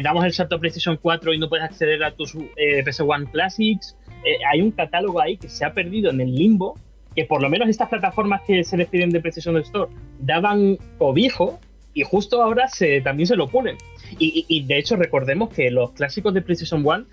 damos 0.03 0.25
el 0.25 0.33
salto 0.33 0.57
a 0.57 0.59
PlayStation 0.59 0.97
4 1.01 1.33
y 1.33 1.39
no 1.39 1.49
puedes 1.49 1.65
acceder 1.65 2.03
a 2.03 2.11
tus 2.11 2.35
PS1 2.35 3.31
Classics. 3.31 3.95
hay 4.51 4.61
un 4.61 4.71
catálogo 4.71 5.21
ahí 5.21 5.37
que 5.37 5.49
se 5.49 5.65
ha 5.65 5.73
perdido 5.73 6.11
en 6.11 6.21
el 6.21 6.35
limbo 6.35 6.77
que 7.15 7.25
por 7.25 7.41
lo 7.41 7.49
menos 7.49 7.69
estas 7.69 7.89
plataformas 7.89 8.41
que 8.45 8.63
se 8.63 8.77
despiden 8.77 9.09
de 9.09 9.21
PlayStation 9.21 9.57
Store 9.57 9.91
daban 10.19 10.77
cobijo 10.97 11.59
y 11.93 12.03
justo 12.03 12.41
ahora 12.41 12.67
se, 12.67 13.01
también 13.01 13.27
se 13.27 13.35
lo 13.35 13.47
ponen. 13.47 13.77
Y, 14.19 14.63
de 14.65 14.77
hecho 14.77 14.95
recordemos 14.95 15.49
que 15.49 15.71
los 15.71 15.91
clásicos 15.91 16.33
de 16.33 16.41
PlayStation 16.41 16.83
One 16.85 17.05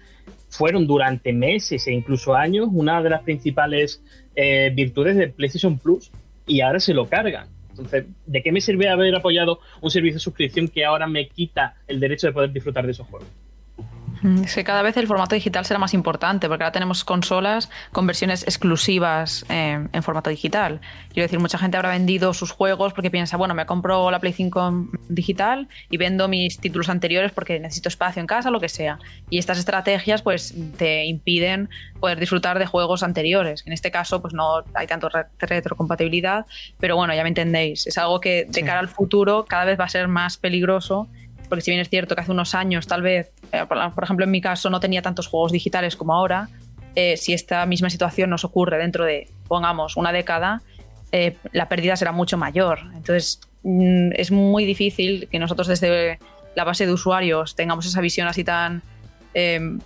fueron 0.48 0.86
durante 0.86 1.32
meses 1.32 1.86
e 1.86 1.92
incluso 1.92 2.34
años 2.34 2.68
una 2.72 3.02
de 3.02 3.10
las 3.10 3.22
principales 3.22 4.02
eh, 4.36 4.70
virtudes 4.74 5.16
de 5.16 5.28
PlayStation 5.28 5.78
Plus 5.78 6.10
y 6.46 6.60
ahora 6.60 6.80
se 6.80 6.92
lo 6.92 7.08
cargan. 7.08 7.48
Entonces, 7.70 8.06
¿de 8.26 8.42
qué 8.42 8.52
me 8.52 8.60
sirve 8.60 8.88
haber 8.88 9.14
apoyado 9.14 9.60
un 9.80 9.90
servicio 9.90 10.16
de 10.16 10.20
suscripción 10.20 10.68
que 10.68 10.84
ahora 10.84 11.06
me 11.06 11.28
quita 11.28 11.76
el 11.86 12.00
derecho 12.00 12.26
de 12.26 12.32
poder 12.32 12.52
disfrutar 12.52 12.84
de 12.84 12.92
esos 12.92 13.06
juegos? 13.06 13.28
Es 14.22 14.54
que 14.54 14.64
cada 14.64 14.82
vez 14.82 14.96
el 14.96 15.06
formato 15.06 15.34
digital 15.34 15.64
será 15.64 15.78
más 15.78 15.94
importante, 15.94 16.48
porque 16.48 16.64
ahora 16.64 16.72
tenemos 16.72 17.04
consolas 17.04 17.70
con 17.92 18.06
versiones 18.06 18.42
exclusivas 18.42 19.46
eh, 19.48 19.86
en 19.90 20.02
formato 20.02 20.28
digital. 20.28 20.80
Quiero 21.12 21.24
decir, 21.24 21.38
mucha 21.38 21.58
gente 21.58 21.76
habrá 21.76 21.90
vendido 21.90 22.34
sus 22.34 22.50
juegos 22.50 22.92
porque 22.92 23.10
piensa, 23.10 23.36
bueno, 23.36 23.54
me 23.54 23.64
compro 23.64 24.10
la 24.10 24.20
Play 24.20 24.32
5 24.32 24.88
digital 25.08 25.68
y 25.88 25.96
vendo 25.96 26.28
mis 26.28 26.58
títulos 26.58 26.88
anteriores 26.88 27.32
porque 27.32 27.58
necesito 27.60 27.88
espacio 27.88 28.20
en 28.20 28.26
casa, 28.26 28.50
lo 28.50 28.60
que 28.60 28.68
sea. 28.68 28.98
Y 29.30 29.38
estas 29.38 29.58
estrategias, 29.58 30.22
pues, 30.22 30.54
te 30.76 31.06
impiden 31.06 31.70
poder 31.98 32.20
disfrutar 32.20 32.58
de 32.58 32.66
juegos 32.66 33.02
anteriores. 33.02 33.62
En 33.66 33.72
este 33.72 33.90
caso, 33.90 34.20
pues 34.20 34.34
no 34.34 34.64
hay 34.74 34.86
tanto 34.86 35.08
retrocompatibilidad, 35.38 36.46
pero 36.78 36.96
bueno, 36.96 37.14
ya 37.14 37.22
me 37.22 37.28
entendéis. 37.28 37.86
Es 37.86 37.96
algo 37.96 38.20
que 38.20 38.46
de 38.48 38.62
cara 38.64 38.80
al 38.80 38.88
futuro 38.88 39.46
cada 39.48 39.64
vez 39.64 39.80
va 39.80 39.84
a 39.84 39.88
ser 39.88 40.08
más 40.08 40.36
peligroso 40.36 41.08
porque 41.50 41.60
si 41.62 41.70
bien 41.70 41.82
es 41.82 41.90
cierto 41.90 42.14
que 42.14 42.22
hace 42.22 42.30
unos 42.30 42.54
años 42.54 42.86
tal 42.86 43.02
vez, 43.02 43.30
eh, 43.52 43.66
por 43.66 44.04
ejemplo 44.04 44.24
en 44.24 44.30
mi 44.30 44.40
caso 44.40 44.70
no 44.70 44.80
tenía 44.80 45.02
tantos 45.02 45.26
juegos 45.26 45.52
digitales 45.52 45.96
como 45.96 46.14
ahora, 46.14 46.48
eh, 46.94 47.16
si 47.16 47.34
esta 47.34 47.66
misma 47.66 47.90
situación 47.90 48.30
nos 48.30 48.44
ocurre 48.44 48.78
dentro 48.78 49.04
de, 49.04 49.28
pongamos, 49.48 49.96
una 49.96 50.12
década, 50.12 50.62
eh, 51.12 51.36
la 51.52 51.68
pérdida 51.68 51.96
será 51.96 52.12
mucho 52.12 52.38
mayor. 52.38 52.78
Entonces 52.94 53.40
mm, 53.64 54.12
es 54.14 54.30
muy 54.30 54.64
difícil 54.64 55.28
que 55.30 55.38
nosotros 55.38 55.66
desde 55.68 56.18
la 56.54 56.64
base 56.64 56.86
de 56.86 56.92
usuarios 56.92 57.54
tengamos 57.54 57.84
esa 57.84 58.00
visión 58.00 58.26
así 58.26 58.44
tan, 58.44 58.82
em, 59.34 59.80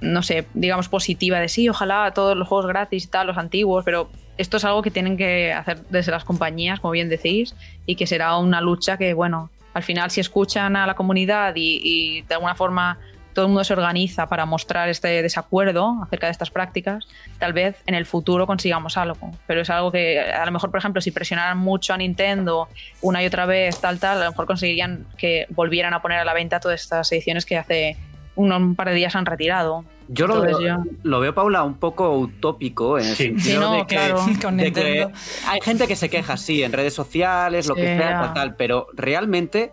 no 0.00 0.22
sé, 0.22 0.46
digamos 0.54 0.88
positiva 0.88 1.40
de 1.40 1.48
sí, 1.48 1.68
ojalá 1.68 2.12
todos 2.14 2.36
los 2.36 2.48
juegos 2.48 2.66
gratis 2.66 3.04
y 3.04 3.08
tal, 3.08 3.26
los 3.26 3.36
antiguos, 3.36 3.84
pero 3.84 4.08
esto 4.36 4.56
es 4.56 4.64
algo 4.64 4.82
que 4.82 4.92
tienen 4.92 5.16
que 5.16 5.52
hacer 5.52 5.80
desde 5.90 6.12
las 6.12 6.24
compañías, 6.24 6.80
como 6.80 6.92
bien 6.92 7.08
decís, 7.08 7.54
y 7.86 7.96
que 7.96 8.06
será 8.06 8.36
una 8.38 8.60
lucha 8.60 8.96
que, 8.96 9.12
bueno, 9.12 9.50
al 9.78 9.84
final 9.84 10.10
si 10.10 10.20
escuchan 10.20 10.74
a 10.76 10.86
la 10.86 10.94
comunidad 10.94 11.52
y, 11.56 12.22
de 12.22 12.34
alguna 12.34 12.54
forma 12.54 12.98
todo 13.32 13.44
el 13.44 13.50
mundo 13.50 13.62
se 13.62 13.72
organiza 13.72 14.28
para 14.28 14.44
mostrar 14.46 14.88
este 14.88 15.22
desacuerdo 15.22 16.02
acerca 16.02 16.26
de 16.26 16.32
estas 16.32 16.50
prácticas, 16.50 17.06
tal 17.38 17.52
vez 17.52 17.76
en 17.86 17.94
el 17.94 18.04
futuro 18.04 18.48
consigamos 18.48 18.96
algo. 18.96 19.30
Pero 19.46 19.60
es 19.60 19.70
algo 19.70 19.92
que 19.92 20.20
a 20.20 20.44
lo 20.44 20.50
mejor, 20.50 20.72
por 20.72 20.78
ejemplo, 20.78 21.00
si 21.00 21.12
presionaran 21.12 21.56
mucho 21.56 21.94
a 21.94 21.98
Nintendo 21.98 22.66
una 23.00 23.22
y 23.22 23.26
otra 23.26 23.46
vez, 23.46 23.80
tal, 23.80 24.00
tal, 24.00 24.20
a 24.20 24.24
lo 24.24 24.30
mejor 24.32 24.46
conseguirían 24.46 25.06
que 25.16 25.46
volvieran 25.50 25.94
a 25.94 26.02
poner 26.02 26.18
a 26.18 26.24
la 26.24 26.34
venta 26.34 26.58
todas 26.58 26.82
estas 26.82 27.12
ediciones 27.12 27.46
que 27.46 27.56
hace 27.56 27.96
un, 28.34 28.74
par 28.74 28.88
de 28.88 28.94
días 28.94 29.14
han 29.14 29.24
retirado. 29.24 29.84
Yo 30.08 30.26
lo, 30.26 31.20
veo, 31.20 31.34
Paula, 31.34 31.62
un 31.64 31.74
poco 31.74 32.16
utópico 32.16 32.98
en 32.98 33.06
el 33.06 33.14
sentido 33.14 33.72
de, 33.72 33.86
que, 33.86 35.06
hay 35.46 35.60
gente 35.60 35.86
que 35.86 35.96
se 35.96 36.08
queja, 36.08 36.38
sí, 36.38 36.62
en 36.62 36.72
redes 36.72 36.94
sociales, 36.94 37.66
lo 37.66 37.74
que 37.74 37.98
sea, 37.98 38.32
tal, 38.34 38.56
pero 38.56 38.86
realmente 38.94 39.72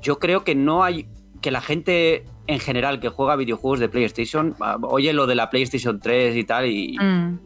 yo 0.00 0.20
creo 0.20 0.44
que 0.44 0.54
no 0.54 0.84
hay 0.84 1.08
que 1.40 1.50
la 1.50 1.60
gente 1.60 2.24
en 2.46 2.60
general 2.60 3.00
que 3.00 3.08
juega 3.08 3.36
videojuegos 3.36 3.78
de 3.78 3.88
PlayStation 3.88 4.56
ah, 4.60 4.76
oye 4.82 5.12
lo 5.12 5.26
de 5.26 5.34
la 5.34 5.50
PlayStation 5.50 6.00
3 6.00 6.34
y 6.34 6.44
tal 6.44 6.66
y, 6.66 6.96
mm. 6.98 7.38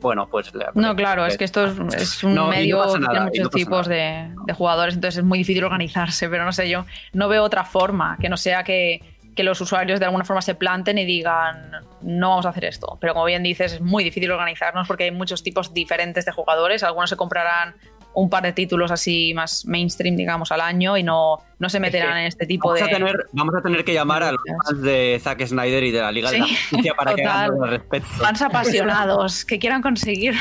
bueno, 0.00 0.28
pues... 0.28 0.52
No, 0.74 0.94
claro, 0.94 1.26
es 1.26 1.36
que 1.36 1.44
esto 1.44 1.66
es, 1.66 2.22
un 2.22 2.34
medio 2.48 2.82
que 2.92 2.98
tiene 2.98 3.20
muchos 3.20 3.50
tipos 3.50 3.88
de, 3.88 4.32
de, 4.46 4.52
jugadores, 4.52 4.94
entonces 4.94 5.18
es 5.18 5.24
muy 5.24 5.38
difícil 5.38 5.64
organizarse, 5.64 6.28
pero 6.28 6.44
no 6.44 6.52
sé, 6.52 6.68
yo 6.68 6.84
no 7.12 7.28
veo 7.28 7.42
otra 7.44 7.64
forma 7.64 8.18
que 8.20 8.28
no 8.28 8.36
sea 8.36 8.64
que 8.64 9.00
que 9.34 9.42
los 9.42 9.60
usuarios 9.60 10.00
de 10.00 10.06
alguna 10.06 10.24
forma 10.24 10.42
se 10.42 10.54
planten 10.54 10.98
y 10.98 11.04
digan, 11.04 11.72
no 12.02 12.30
vamos 12.30 12.46
a 12.46 12.50
hacer 12.50 12.64
esto. 12.64 12.98
Pero 13.00 13.14
como 13.14 13.26
bien 13.26 13.42
dices, 13.42 13.74
es 13.74 13.80
muy 13.80 14.04
difícil 14.04 14.30
organizarnos 14.30 14.86
porque 14.86 15.04
hay 15.04 15.10
muchos 15.10 15.42
tipos 15.42 15.72
diferentes 15.72 16.24
de 16.24 16.32
jugadores. 16.32 16.82
Algunos 16.82 17.10
se 17.10 17.16
comprarán 17.16 17.74
un 18.14 18.28
par 18.28 18.42
de 18.42 18.52
títulos 18.52 18.90
así 18.90 19.32
más 19.34 19.64
mainstream, 19.66 20.16
digamos, 20.16 20.50
al 20.52 20.60
año 20.60 20.96
y 20.96 21.02
no, 21.02 21.38
no 21.60 21.68
se 21.70 21.78
meterán 21.78 22.16
en 22.18 22.26
este 22.26 22.46
tipo 22.46 22.68
vamos 22.70 22.80
de. 22.80 22.86
A 22.94 22.98
tener, 22.98 23.16
vamos 23.32 23.54
a 23.54 23.62
tener 23.62 23.84
que 23.84 23.94
llamar 23.94 24.24
a 24.24 24.32
los 24.32 24.40
fans 24.66 24.82
de 24.82 25.20
Zack 25.22 25.46
Snyder 25.46 25.84
y 25.84 25.92
de 25.92 26.00
la 26.00 26.10
Liga 26.10 26.30
de 26.32 26.38
la 26.40 26.46
Justicia 26.48 26.94
para 26.96 27.14
que 27.14 27.22
hagan 27.24 27.62
al 27.62 27.70
respecto. 27.70 28.08
Fans 28.18 28.42
apasionados 28.42 29.44
que 29.44 29.58
quieran 29.60 29.82
conseguir. 29.82 30.34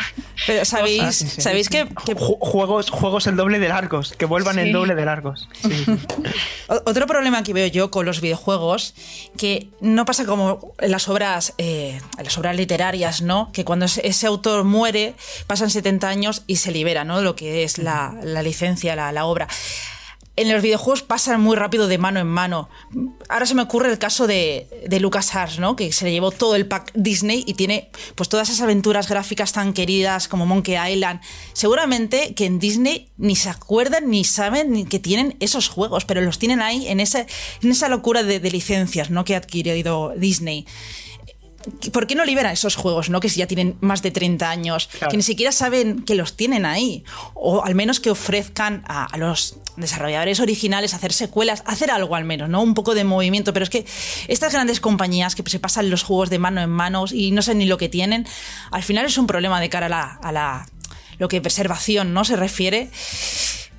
Pero 0.47 0.65
sabéis, 0.65 1.15
sí, 1.17 1.27
sí. 1.27 1.41
sabéis 1.41 1.69
que, 1.69 1.85
que 2.05 2.15
Ju- 2.15 2.37
Juegos, 2.39 2.89
juegos 2.89 3.27
el 3.27 3.35
doble 3.35 3.59
de 3.59 3.69
largos, 3.69 4.13
que 4.13 4.25
vuelvan 4.25 4.55
Sí. 4.55 4.61
el 4.61 4.71
doble 4.71 4.95
de 4.95 5.05
largos. 5.05 5.47
Otro 6.85 7.05
problema 7.07 7.43
que 7.43 7.53
veo 7.53 7.67
yo 7.67 7.91
con 7.91 8.05
los 8.05 8.21
videojuegos, 8.21 8.93
que 9.37 9.69
no 9.81 10.05
pasa 10.05 10.25
como 10.25 10.73
en 10.79 10.91
las 10.91 11.09
obras, 11.09 11.53
eh, 11.57 11.99
en 12.17 12.23
las 12.23 12.37
obras 12.37 12.55
literarias, 12.55 13.21
¿no? 13.21 13.51
Que 13.51 13.65
cuando 13.65 13.85
ese, 13.85 14.07
ese 14.07 14.27
autor 14.27 14.63
muere, 14.63 15.15
pasan 15.47 15.69
70 15.69 16.07
años 16.07 16.43
y 16.47 16.57
se 16.57 16.71
libera, 16.71 17.03
¿no? 17.03 17.21
Lo 17.21 17.35
que 17.35 17.63
es 17.63 17.77
la, 17.77 18.15
la 18.23 18.41
licencia, 18.41 18.95
la, 18.95 19.11
la 19.11 19.25
obra. 19.25 19.47
En 20.39 20.49
los 20.49 20.61
videojuegos 20.61 21.03
pasan 21.03 21.41
muy 21.41 21.57
rápido 21.57 21.89
de 21.89 21.97
mano 21.97 22.21
en 22.21 22.27
mano. 22.27 22.69
Ahora 23.27 23.45
se 23.45 23.55
me 23.55 23.61
ocurre 23.61 23.91
el 23.91 23.99
caso 23.99 24.25
de, 24.25 24.69
de 24.87 25.01
LucasArts, 25.01 25.59
¿no? 25.59 25.75
Que 25.75 25.91
se 25.91 26.05
le 26.05 26.13
llevó 26.13 26.31
todo 26.31 26.55
el 26.55 26.65
pack 26.65 26.93
Disney 26.95 27.43
y 27.45 27.55
tiene 27.55 27.89
pues 28.15 28.29
todas 28.29 28.47
esas 28.47 28.61
aventuras 28.61 29.09
gráficas 29.09 29.51
tan 29.51 29.73
queridas 29.73 30.29
como 30.29 30.45
Monkey 30.45 30.77
Island. 30.93 31.19
Seguramente 31.51 32.35
que 32.35 32.45
en 32.45 32.57
Disney 32.57 33.09
ni 33.17 33.35
se 33.35 33.49
acuerdan 33.49 34.09
ni 34.09 34.23
saben 34.23 34.71
ni 34.71 34.85
que 34.85 34.99
tienen 34.99 35.35
esos 35.41 35.67
juegos, 35.67 36.05
pero 36.05 36.21
los 36.21 36.39
tienen 36.39 36.61
ahí 36.61 36.87
en, 36.87 37.01
ese, 37.01 37.27
en 37.61 37.71
esa 37.71 37.89
locura 37.89 38.23
de, 38.23 38.39
de 38.39 38.49
licencias, 38.49 39.09
¿no? 39.09 39.25
Que 39.25 39.35
ha 39.35 39.39
adquirido 39.39 40.13
Disney. 40.15 40.65
¿Por 41.91 42.07
qué 42.07 42.15
no 42.15 42.25
liberan 42.25 42.53
esos 42.53 42.75
juegos, 42.75 43.09
no? 43.09 43.19
Que 43.19 43.29
si 43.29 43.39
ya 43.39 43.47
tienen 43.47 43.77
más 43.81 44.01
de 44.01 44.11
30 44.11 44.49
años, 44.49 44.87
Claro. 44.91 45.11
que 45.11 45.17
ni 45.17 45.23
siquiera 45.23 45.51
saben 45.51 46.03
que 46.03 46.15
los 46.15 46.35
tienen 46.35 46.65
ahí. 46.65 47.03
O 47.33 47.63
al 47.63 47.75
menos 47.75 47.99
que 47.99 48.09
ofrezcan 48.11 48.83
a, 48.87 49.05
a 49.05 49.17
los 49.17 49.55
desarrolladores 49.77 50.39
originales 50.39 50.93
hacer 50.93 51.13
secuelas, 51.13 51.63
hacer 51.65 51.89
algo 51.91 52.15
al 52.15 52.25
menos, 52.25 52.49
¿no? 52.49 52.61
Un 52.61 52.73
poco 52.73 52.95
de 52.95 53.03
movimiento. 53.03 53.53
Pero 53.53 53.63
es 53.63 53.69
que 53.69 53.85
estas 54.27 54.51
grandes 54.53 54.79
compañías 54.79 55.35
que 55.35 55.43
se 55.49 55.59
pasan 55.59 55.89
los 55.89 56.03
juegos 56.03 56.29
de 56.29 56.39
mano 56.39 56.61
en 56.61 56.69
manos 56.69 57.11
y 57.13 57.31
no 57.31 57.41
saben 57.41 57.59
ni 57.59 57.65
lo 57.65 57.77
que 57.77 57.89
tienen, 57.89 58.27
al 58.71 58.83
final 58.83 59.05
es 59.05 59.17
un 59.17 59.27
problema 59.27 59.61
de 59.61 59.69
cara 59.69 59.85
a 59.85 59.89
la, 59.89 60.03
a 60.21 60.31
la 60.31 60.69
lo 61.17 61.27
que 61.27 61.41
preservación, 61.41 62.13
¿no? 62.13 62.23
Se 62.25 62.35
refiere. 62.35 62.89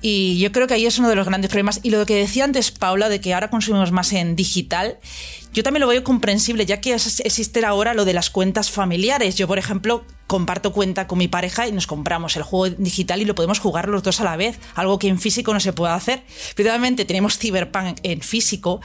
Y 0.03 0.39
yo 0.39 0.51
creo 0.51 0.65
que 0.67 0.73
ahí 0.73 0.85
es 0.87 0.97
uno 0.97 1.09
de 1.09 1.15
los 1.15 1.27
grandes 1.27 1.49
problemas. 1.49 1.79
Y 1.83 1.91
lo 1.91 2.03
que 2.05 2.15
decía 2.15 2.43
antes 2.43 2.71
Paula, 2.71 3.07
de 3.09 3.21
que 3.21 3.33
ahora 3.33 3.49
consumimos 3.49 3.91
más 3.91 4.13
en 4.13 4.35
digital, 4.35 4.97
yo 5.53 5.63
también 5.63 5.81
lo 5.81 5.87
veo 5.87 6.03
comprensible, 6.03 6.65
ya 6.65 6.79
que 6.81 6.93
existe 6.93 7.65
ahora 7.65 7.93
lo 7.93 8.05
de 8.05 8.13
las 8.13 8.29
cuentas 8.29 8.69
familiares. 8.71 9.35
Yo, 9.35 9.47
por 9.47 9.57
ejemplo, 9.59 10.05
comparto 10.27 10.71
cuenta 10.71 11.07
con 11.07 11.17
mi 11.17 11.27
pareja 11.27 11.67
y 11.67 11.73
nos 11.73 11.87
compramos 11.87 12.37
el 12.37 12.43
juego 12.43 12.73
digital 12.79 13.21
y 13.21 13.25
lo 13.25 13.35
podemos 13.35 13.59
jugar 13.59 13.89
los 13.89 14.01
dos 14.01 14.21
a 14.21 14.23
la 14.23 14.37
vez, 14.37 14.57
algo 14.75 14.97
que 14.97 15.09
en 15.09 15.19
físico 15.19 15.53
no 15.53 15.59
se 15.59 15.73
puede 15.73 15.91
hacer. 15.91 16.23
Precisamente 16.55 17.03
tenemos 17.03 17.37
Cyberpunk 17.37 17.97
en 18.03 18.21
físico 18.21 18.79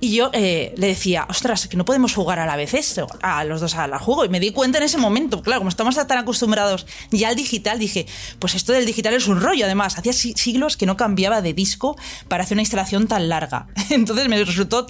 y 0.00 0.12
yo 0.16 0.30
eh, 0.32 0.74
le 0.76 0.88
decía, 0.88 1.26
ostras, 1.30 1.68
que 1.68 1.76
no 1.76 1.84
podemos 1.84 2.12
jugar 2.12 2.40
a 2.40 2.46
la 2.46 2.56
vez 2.56 2.74
esto, 2.74 3.06
a 3.22 3.44
los 3.44 3.60
dos 3.60 3.76
al 3.76 3.96
juego. 3.98 4.24
Y 4.24 4.28
me 4.30 4.40
di 4.40 4.50
cuenta 4.50 4.78
en 4.78 4.84
ese 4.84 4.98
momento, 4.98 5.42
claro, 5.42 5.60
como 5.60 5.68
estamos 5.68 5.94
tan 5.94 6.18
acostumbrados 6.18 6.86
ya 7.12 7.28
al 7.28 7.36
digital, 7.36 7.78
dije, 7.78 8.06
pues 8.40 8.56
esto 8.56 8.72
del 8.72 8.84
digital 8.84 9.14
es 9.14 9.28
un 9.28 9.40
rollo. 9.40 9.66
Además, 9.66 9.96
hacía 9.96 10.12
si- 10.12 10.32
siglos 10.32 10.76
que 10.76 10.86
no 10.86 10.96
cambiaba 10.96 11.40
de 11.40 11.54
disco 11.54 11.96
para 12.26 12.42
hacer 12.42 12.56
una 12.56 12.62
instalación 12.62 13.06
tan 13.06 13.28
larga. 13.28 13.68
Entonces 13.90 14.28
me 14.28 14.42
resultó 14.44 14.88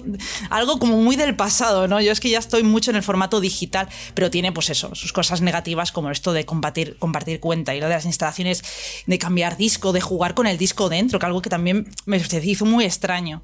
algo 0.49 0.79
como 0.79 0.97
muy 0.97 1.10
del 1.15 1.35
pasado, 1.35 1.87
¿no? 1.87 2.01
Yo 2.01 2.11
es 2.11 2.19
que 2.19 2.29
ya 2.29 2.39
estoy 2.39 2.63
mucho 2.63 2.91
en 2.91 2.97
el 2.97 3.03
formato 3.03 3.39
digital, 3.39 3.87
pero 4.13 4.29
tiene 4.29 4.51
pues 4.51 4.69
eso, 4.69 4.93
sus 4.95 5.13
cosas 5.13 5.41
negativas 5.41 5.91
como 5.91 6.11
esto 6.11 6.33
de 6.33 6.45
compartir, 6.45 6.97
compartir 6.97 7.39
cuenta 7.39 7.75
y 7.75 7.79
lo 7.79 7.87
de 7.87 7.95
las 7.95 8.05
instalaciones 8.05 8.63
de 9.05 9.17
cambiar 9.17 9.57
disco, 9.57 9.93
de 9.93 10.01
jugar 10.01 10.33
con 10.33 10.47
el 10.47 10.57
disco 10.57 10.89
dentro, 10.89 11.19
que 11.19 11.25
algo 11.25 11.41
que 11.41 11.49
también 11.49 11.89
me 12.05 12.21
hizo 12.43 12.65
muy 12.65 12.85
extraño. 12.85 13.41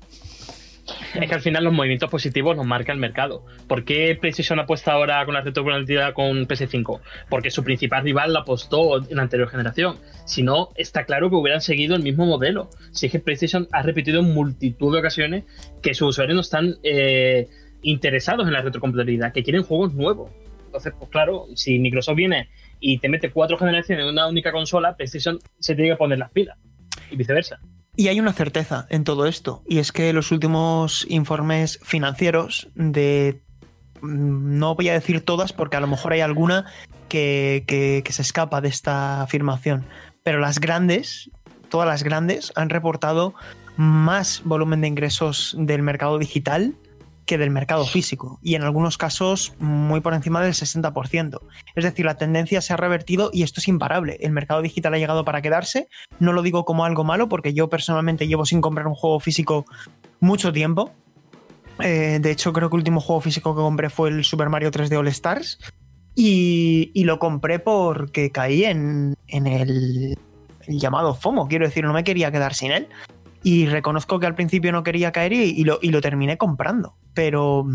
Es 1.21 1.29
que 1.29 1.35
al 1.35 1.41
final 1.41 1.63
los 1.63 1.73
movimientos 1.73 2.09
positivos 2.09 2.55
los 2.55 2.65
marca 2.65 2.91
el 2.91 2.99
mercado. 2.99 3.45
¿Por 3.67 3.83
qué 3.83 4.17
PlayStation 4.19 4.59
apuesta 4.59 4.93
ahora 4.93 5.23
con 5.25 5.33
la 5.33 5.41
retrocompatibilidad 5.41 6.13
con 6.13 6.47
PS5? 6.47 6.99
Porque 7.29 7.51
su 7.51 7.63
principal 7.63 8.03
rival 8.03 8.33
la 8.33 8.39
apostó 8.39 8.97
en 8.97 9.15
la 9.15 9.23
anterior 9.23 9.49
generación. 9.49 9.97
Si 10.25 10.43
no, 10.43 10.69
está 10.75 11.05
claro 11.05 11.29
que 11.29 11.35
hubieran 11.35 11.61
seguido 11.61 11.95
el 11.95 12.03
mismo 12.03 12.25
modelo. 12.25 12.69
Si 12.91 13.07
es 13.07 13.11
que 13.11 13.19
PlayStation 13.19 13.67
ha 13.71 13.81
repetido 13.81 14.19
en 14.19 14.33
multitud 14.33 14.93
de 14.93 14.99
ocasiones 14.99 15.43
que 15.81 15.93
sus 15.93 16.09
usuarios 16.09 16.35
no 16.35 16.41
están 16.41 16.75
eh, 16.83 17.47
interesados 17.81 18.47
en 18.47 18.53
la 18.53 18.61
retrocompatibilidad, 18.61 19.33
que 19.33 19.43
quieren 19.43 19.63
juegos 19.63 19.93
nuevos. 19.93 20.31
Entonces, 20.65 20.93
pues 20.97 21.09
claro, 21.09 21.47
si 21.55 21.79
Microsoft 21.79 22.15
viene 22.15 22.49
y 22.79 22.99
te 22.99 23.09
mete 23.09 23.31
cuatro 23.31 23.57
generaciones 23.57 24.03
en 24.03 24.09
una 24.09 24.27
única 24.27 24.51
consola, 24.51 24.95
PlayStation 24.95 25.39
se 25.59 25.75
tiene 25.75 25.91
que 25.91 25.97
poner 25.97 26.19
las 26.19 26.31
pilas. 26.31 26.57
Y 27.09 27.15
viceversa. 27.15 27.59
Y 27.97 28.07
hay 28.09 28.19
una 28.19 28.31
certeza 28.31 28.85
en 28.89 29.03
todo 29.03 29.25
esto, 29.25 29.63
y 29.67 29.79
es 29.79 29.91
que 29.91 30.13
los 30.13 30.31
últimos 30.31 31.05
informes 31.09 31.79
financieros 31.83 32.69
de... 32.75 33.41
mm, 34.01 34.57
No 34.59 34.75
voy 34.75 34.89
a 34.89 34.93
decir 34.93 35.25
todas 35.25 35.51
porque 35.51 35.77
a 35.77 35.79
lo 35.81 35.87
mejor 35.87 36.13
hay 36.13 36.21
alguna 36.21 36.65
que, 37.09 37.63
que- 37.67 38.03
que 38.05 38.13
se 38.13 38.21
escapa 38.21 38.61
de 38.61 38.69
esta 38.69 39.23
afirmación, 39.23 39.85
pero 40.23 40.39
las 40.39 40.59
grandes, 40.59 41.31
todas 41.69 41.87
las 41.87 42.03
grandes, 42.03 42.53
han 42.55 42.69
reportado 42.69 43.33
más 43.77 44.41
volumen 44.45 44.81
de 44.81 44.87
ingresos 44.89 45.55
del 45.57 45.81
mercado 45.81 46.19
digital 46.19 46.75
que 47.27 47.37
del 47.37 47.51
mercado 47.51 47.85
físico, 47.85 48.39
y 48.41 48.55
en 48.55 48.63
algunos 48.63 48.97
casos 48.97 49.53
muy 49.59 49.99
por 49.99 50.15
encima 50.15 50.41
del 50.41 50.53
60%. 50.53 51.39
Es 51.75 51.83
decir, 51.83 52.05
la 52.05 52.17
tendencia 52.17 52.61
se 52.61 52.73
ha 52.73 52.77
revertido 52.77 53.29
y 53.31 53.43
esto 53.43 53.59
es 53.59 53.67
imparable. 53.67 54.17
El 54.21 54.31
mercado 54.31 54.63
digital 54.63 54.95
ha 54.95 54.97
llegado 54.97 55.23
para 55.23 55.43
quedarse 55.43 55.87
no 56.19 56.33
lo 56.33 56.41
digo 56.41 56.65
como 56.65 56.85
algo 56.85 57.03
malo, 57.03 57.29
porque 57.29 57.53
yo 57.53 57.69
personalmente 57.69 58.27
llevo 58.27 58.45
sin 58.45 58.61
comprar 58.61 58.87
un 58.87 58.95
juego 58.95 59.19
físico 59.19 59.65
mucho 60.19 60.51
tiempo. 60.51 60.91
Eh, 61.79 62.19
de 62.21 62.31
hecho, 62.31 62.53
creo 62.53 62.69
que 62.69 62.75
el 62.75 62.79
último 62.79 63.01
juego 63.01 63.21
físico 63.21 63.55
que 63.55 63.61
compré 63.61 63.89
fue 63.89 64.09
el 64.09 64.23
Super 64.23 64.49
Mario 64.49 64.71
3D 64.71 64.97
All 64.97 65.07
Stars. 65.09 65.59
Y, 66.15 66.91
lo 67.03 67.19
compré 67.19 67.59
porque 67.59 68.31
caí 68.31 68.65
en, 68.65 69.15
en 69.27 69.45
el, 69.45 70.17
el 70.65 70.79
llamado 70.79 71.13
FOMO. 71.13 71.47
Quiero 71.47 71.65
decir, 71.65 71.83
no 71.85 71.93
me 71.93 72.03
quería 72.03 72.31
quedar 72.31 72.55
sin 72.55 72.71
él. 72.71 72.87
Y 73.47 73.65
reconozco 73.67 74.19
que 74.19 74.25
al 74.25 74.35
principio 74.35 74.73
no 74.73 74.83
quería 74.83 75.13
caer 75.13 75.31
y, 75.31 75.41
y 75.43 75.63
lo, 75.63 75.79
y 75.81 75.91
lo 75.91 76.01
terminé 76.01 76.37
comprando. 76.37 76.95
Pero, 77.13 77.65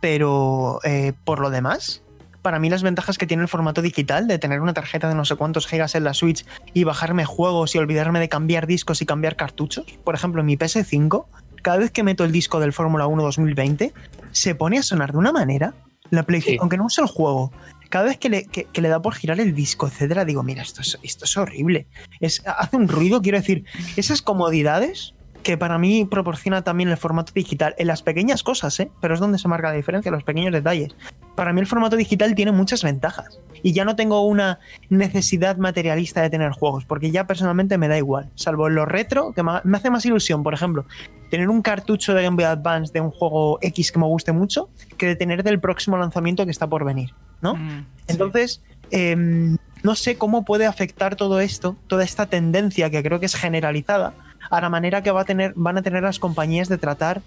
pero 0.00 0.80
eh, 0.84 1.12
por 1.24 1.40
lo 1.40 1.50
demás, 1.50 2.02
para 2.42 2.58
mí 2.58 2.68
las 2.70 2.82
ventajas 2.82 3.18
que 3.18 3.26
tiene 3.26 3.42
el 3.42 3.48
formato 3.48 3.82
digital 3.82 4.28
de 4.28 4.38
tener 4.38 4.60
una 4.60 4.74
tarjeta 4.74 5.08
de 5.08 5.14
no 5.14 5.24
sé 5.24 5.36
cuántos 5.36 5.66
gigas 5.66 5.94
en 5.94 6.04
la 6.04 6.14
Switch 6.14 6.44
y 6.74 6.84
bajarme 6.84 7.24
juegos 7.24 7.74
y 7.74 7.78
olvidarme 7.78 8.20
de 8.20 8.28
cambiar 8.28 8.66
discos 8.66 9.00
y 9.02 9.06
cambiar 9.06 9.36
cartuchos. 9.36 9.86
Por 10.04 10.14
ejemplo, 10.14 10.40
en 10.40 10.46
mi 10.46 10.56
PS5, 10.56 11.24
cada 11.62 11.78
vez 11.78 11.90
que 11.90 12.02
meto 12.02 12.24
el 12.24 12.32
disco 12.32 12.60
del 12.60 12.72
Fórmula 12.72 13.06
1 13.06 13.22
2020, 13.22 13.92
se 14.32 14.54
pone 14.54 14.78
a 14.78 14.82
sonar 14.82 15.12
de 15.12 15.18
una 15.18 15.32
manera. 15.32 15.74
La 16.10 16.22
PlayStation, 16.22 16.54
Sí. 16.54 16.58
aunque 16.60 16.76
no 16.76 16.84
use 16.84 17.00
el 17.00 17.08
juego, 17.08 17.50
cada 17.88 18.06
vez 18.06 18.18
que 18.18 18.28
le, 18.28 18.44
que- 18.46 18.64
que 18.64 18.80
le 18.82 18.88
da 18.88 19.00
por 19.00 19.14
girar 19.14 19.40
el 19.40 19.54
disco, 19.54 19.86
etcétera, 19.86 20.24
digo, 20.24 20.42
mira, 20.42 20.62
esto 20.62 20.80
es, 20.82 20.98
esto 21.02 21.24
es 21.24 21.36
horrible. 21.36 21.86
Es, 22.20 22.42
hace 22.46 22.76
un 22.76 22.88
ruido, 22.88 23.22
quiero 23.22 23.38
decir, 23.38 23.64
esas 23.96 24.22
comodidades 24.22 25.12
que 25.42 25.56
para 25.56 25.78
mí 25.78 26.04
proporciona 26.04 26.62
también 26.62 26.88
el 26.88 26.96
formato 26.96 27.32
digital, 27.32 27.76
en 27.78 27.86
las 27.86 28.02
pequeñas 28.02 28.42
cosas, 28.42 28.80
¿eh? 28.80 28.90
pero 29.00 29.14
es 29.14 29.20
donde 29.20 29.38
se 29.38 29.46
marca 29.46 29.68
la 29.68 29.76
diferencia, 29.76 30.10
los 30.10 30.24
pequeños 30.24 30.52
detalles. 30.52 30.96
Para 31.36 31.52
mí 31.52 31.60
el 31.60 31.68
formato 31.68 31.94
digital 31.94 32.34
tiene 32.34 32.50
muchas 32.50 32.82
ventajas 32.82 33.38
y 33.62 33.72
ya 33.72 33.84
no 33.84 33.94
tengo 33.94 34.26
una 34.26 34.58
necesidad 34.88 35.56
materialista 35.56 36.20
de 36.20 36.30
tener 36.30 36.50
juegos, 36.50 36.84
porque 36.84 37.12
ya 37.12 37.28
personalmente 37.28 37.78
me 37.78 37.86
da 37.86 37.96
igual, 37.96 38.28
salvo 38.34 38.66
en 38.66 38.74
lo 38.74 38.86
retro, 38.86 39.32
que 39.34 39.42
me 39.44 39.76
hace 39.76 39.90
más 39.90 40.04
ilusión, 40.04 40.42
por 40.42 40.52
ejemplo, 40.54 40.84
tener 41.30 41.48
un 41.48 41.62
cartucho 41.62 42.12
de 42.14 42.24
Game 42.24 42.34
Boy 42.36 42.44
Advance 42.46 42.92
de 42.92 43.00
un 43.00 43.10
juego 43.12 43.58
X 43.62 43.92
que 43.92 43.98
me 44.00 44.06
guste 44.06 44.32
mucho, 44.32 44.70
que 44.96 45.06
de 45.06 45.14
tener 45.14 45.44
del 45.44 45.60
próximo 45.60 45.96
lanzamiento 45.96 46.44
que 46.44 46.50
está 46.50 46.66
por 46.68 46.84
venir, 46.84 47.10
¿no? 47.46 47.54
Mm, 47.56 47.86
Entonces, 48.08 48.60
em, 48.90 49.56
no 49.82 49.94
sé 49.94 50.16
cómo 50.16 50.44
puede 50.44 50.66
afectar 50.66 51.16
todo 51.16 51.40
esto, 51.40 51.76
toda 51.86 52.02
esta 52.04 52.26
tendencia 52.26 52.90
que 52.90 53.02
creo 53.02 53.20
que 53.20 53.26
es 53.26 53.36
generalizada, 53.36 54.14
a 54.50 54.60
la 54.60 54.68
manera 54.68 55.02
que 55.02 55.10
va 55.10 55.22
a 55.22 55.24
tener, 55.24 55.52
van 55.56 55.78
a 55.78 55.82
tener 55.82 56.02
las 56.02 56.18
compañías 56.18 56.68
de 56.68 56.78
tratar 56.78 57.22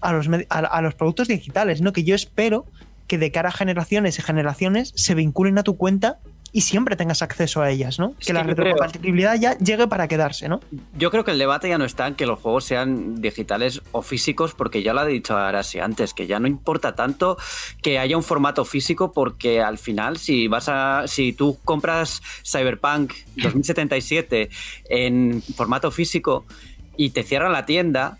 a 0.00 0.12
los, 0.12 0.28
a, 0.48 0.58
a 0.58 0.82
los 0.82 0.94
productos 0.94 1.28
digitales, 1.28 1.80
¿no? 1.80 1.92
Que 1.92 2.04
yo 2.04 2.14
espero 2.14 2.66
que 3.06 3.18
de 3.18 3.30
cara 3.30 3.48
a 3.48 3.52
generaciones 3.52 4.18
y 4.18 4.22
generaciones 4.22 4.92
se 4.94 5.14
vinculen 5.14 5.58
a 5.58 5.62
tu 5.62 5.76
cuenta 5.76 6.18
y 6.52 6.62
siempre 6.62 6.96
tengas 6.96 7.20
acceso 7.22 7.60
a 7.60 7.70
ellas, 7.70 7.98
¿no? 7.98 8.14
Es 8.18 8.26
que 8.26 8.32
la 8.32 8.42
creo- 8.42 8.54
retrocompatibilidad 8.54 9.34
ya 9.38 9.58
llegue 9.58 9.86
para 9.86 10.08
quedarse, 10.08 10.48
¿no? 10.48 10.60
Yo 10.96 11.10
creo 11.10 11.24
que 11.24 11.30
el 11.32 11.38
debate 11.38 11.68
ya 11.68 11.76
no 11.78 11.84
está 11.84 12.06
en 12.06 12.14
que 12.14 12.24
los 12.26 12.38
juegos 12.38 12.64
sean 12.64 13.20
digitales 13.20 13.82
o 13.92 14.02
físicos, 14.02 14.54
porque 14.54 14.82
ya 14.82 14.94
lo 14.94 15.00
ha 15.00 15.06
dicho 15.06 15.36
Arasi 15.36 15.78
antes, 15.80 16.14
que 16.14 16.26
ya 16.26 16.40
no 16.40 16.48
importa 16.48 16.94
tanto 16.94 17.36
que 17.82 17.98
haya 17.98 18.16
un 18.16 18.22
formato 18.22 18.64
físico, 18.64 19.12
porque 19.12 19.60
al 19.60 19.78
final, 19.78 20.16
si 20.18 20.48
vas 20.48 20.68
a. 20.68 21.04
si 21.06 21.32
tú 21.32 21.58
compras 21.64 22.22
Cyberpunk 22.44 23.12
2077 23.36 24.48
en 24.88 25.42
formato 25.54 25.90
físico 25.90 26.44
y 26.96 27.10
te 27.10 27.22
cierran 27.22 27.52
la 27.52 27.66
tienda. 27.66 28.18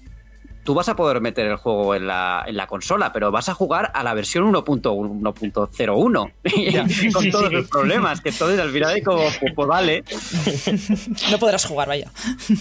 Tú 0.69 0.75
vas 0.75 0.91
a 0.91 0.97
poder 0.97 1.23
meter 1.23 1.47
el 1.47 1.57
juego 1.57 1.95
en 1.95 2.07
la, 2.07 2.45
en 2.47 2.55
la 2.55 2.67
consola, 2.67 3.11
pero 3.11 3.31
vas 3.31 3.49
a 3.49 3.55
jugar 3.55 3.91
a 3.95 4.03
la 4.03 4.13
versión 4.13 4.45
1.1.01 4.53 6.33
con 7.15 7.23
Sí, 7.23 7.31
todos 7.31 7.49
sí. 7.49 7.55
los 7.55 7.69
problemas, 7.71 8.21
que 8.21 8.29
entonces 8.29 8.61
al 8.61 8.71
final 8.71 8.91
hay 8.91 9.01
como, 9.01 9.23
pues, 9.41 9.53
pues 9.57 9.67
vale. 9.67 10.05
No 11.31 11.39
podrás 11.39 11.65
jugar, 11.65 11.89
vaya. 11.89 12.11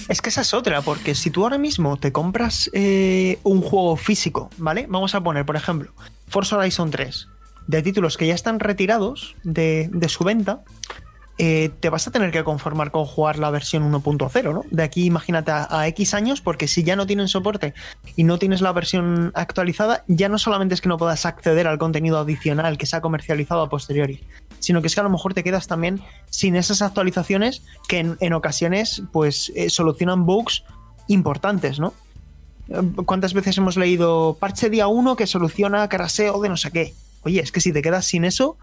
Es 0.07 0.21
que 0.21 0.29
esa 0.29 0.39
es 0.39 0.53
otra, 0.53 0.81
porque 0.83 1.15
si 1.15 1.31
tú 1.31 1.43
ahora 1.43 1.57
mismo 1.57 1.97
te 1.97 2.13
compras 2.13 2.69
eh, 2.71 3.39
un 3.43 3.61
juego 3.61 3.97
físico, 3.97 4.49
¿vale? 4.55 4.85
Vamos 4.87 5.13
a 5.13 5.19
poner, 5.19 5.45
por 5.45 5.57
ejemplo, 5.57 5.91
Forza 6.29 6.55
Horizon 6.55 6.89
3, 6.89 7.27
de 7.67 7.81
títulos 7.81 8.15
que 8.15 8.25
ya 8.25 8.35
están 8.35 8.61
retirados 8.61 9.35
de, 9.43 9.89
de 9.91 10.07
su 10.07 10.23
venta, 10.23 10.61
eh, 11.39 11.69
te 11.79 11.89
vas 11.89 12.07
a 12.07 12.11
tener 12.11 12.31
que 12.31 12.43
conformar 12.43 12.89
con 12.89 13.05
jugar 13.05 13.37
la 13.37 13.51
versión 13.51 13.91
1.0, 13.91 14.53
¿no? 14.53 14.63
De 14.71 14.81
aquí 14.81 15.05
imagínate 15.05 15.51
a, 15.51 15.87
X 15.89 16.15
años, 16.15 16.41
porque 16.41 16.67
si 16.67 16.83
ya 16.83 16.95
no 16.95 17.05
tienen 17.05 17.27
soporte 17.27 17.75
y 18.15 18.23
no 18.23 18.39
tienes 18.39 18.61
la 18.61 18.71
versión 18.71 19.31
actualizada, 19.35 20.03
ya 20.07 20.29
no 20.29 20.39
solamente 20.39 20.73
es 20.73 20.81
que 20.81 20.89
no 20.89 20.97
puedas 20.97 21.27
acceder 21.27 21.67
al 21.67 21.77
contenido 21.77 22.17
adicional 22.17 22.79
que 22.79 22.87
se 22.87 22.95
ha 22.95 23.01
comercializado 23.01 23.61
a 23.61 23.69
posteriori, 23.69 24.23
sino 24.57 24.81
que 24.81 24.87
es 24.87 24.95
que 24.95 25.01
a 25.01 25.03
lo 25.03 25.11
mejor 25.11 25.35
te 25.35 25.43
quedas 25.43 25.67
también 25.67 26.01
sin 26.31 26.55
esas 26.55 26.81
actualizaciones 26.81 27.61
que 27.87 28.15
en, 28.19 28.33
ocasiones 28.33 29.03
pues 29.11 29.51
eh, 29.55 29.69
solucionan 29.69 30.25
bugs 30.25 30.63
importantes, 31.07 31.79
¿no? 31.79 31.93
Eh, 32.69 32.81
¿Cuántas 33.05 33.35
veces 33.35 33.55
hemos 33.59 33.77
leído 33.77 34.37
parche 34.39 34.71
día 34.71 34.87
1 34.87 35.15
que 35.15 35.27
soluciona 35.27 35.87
caraseo 35.87 36.41
de 36.41 36.49
no 36.49 36.57
sé 36.57 36.71
qué? 36.71 36.93
Oye, 37.23 37.41
es 37.41 37.51
que 37.51 37.61
si 37.61 37.73
te 37.73 37.81
quedas 37.81 38.05
sin 38.05 38.25
eso, 38.25 38.57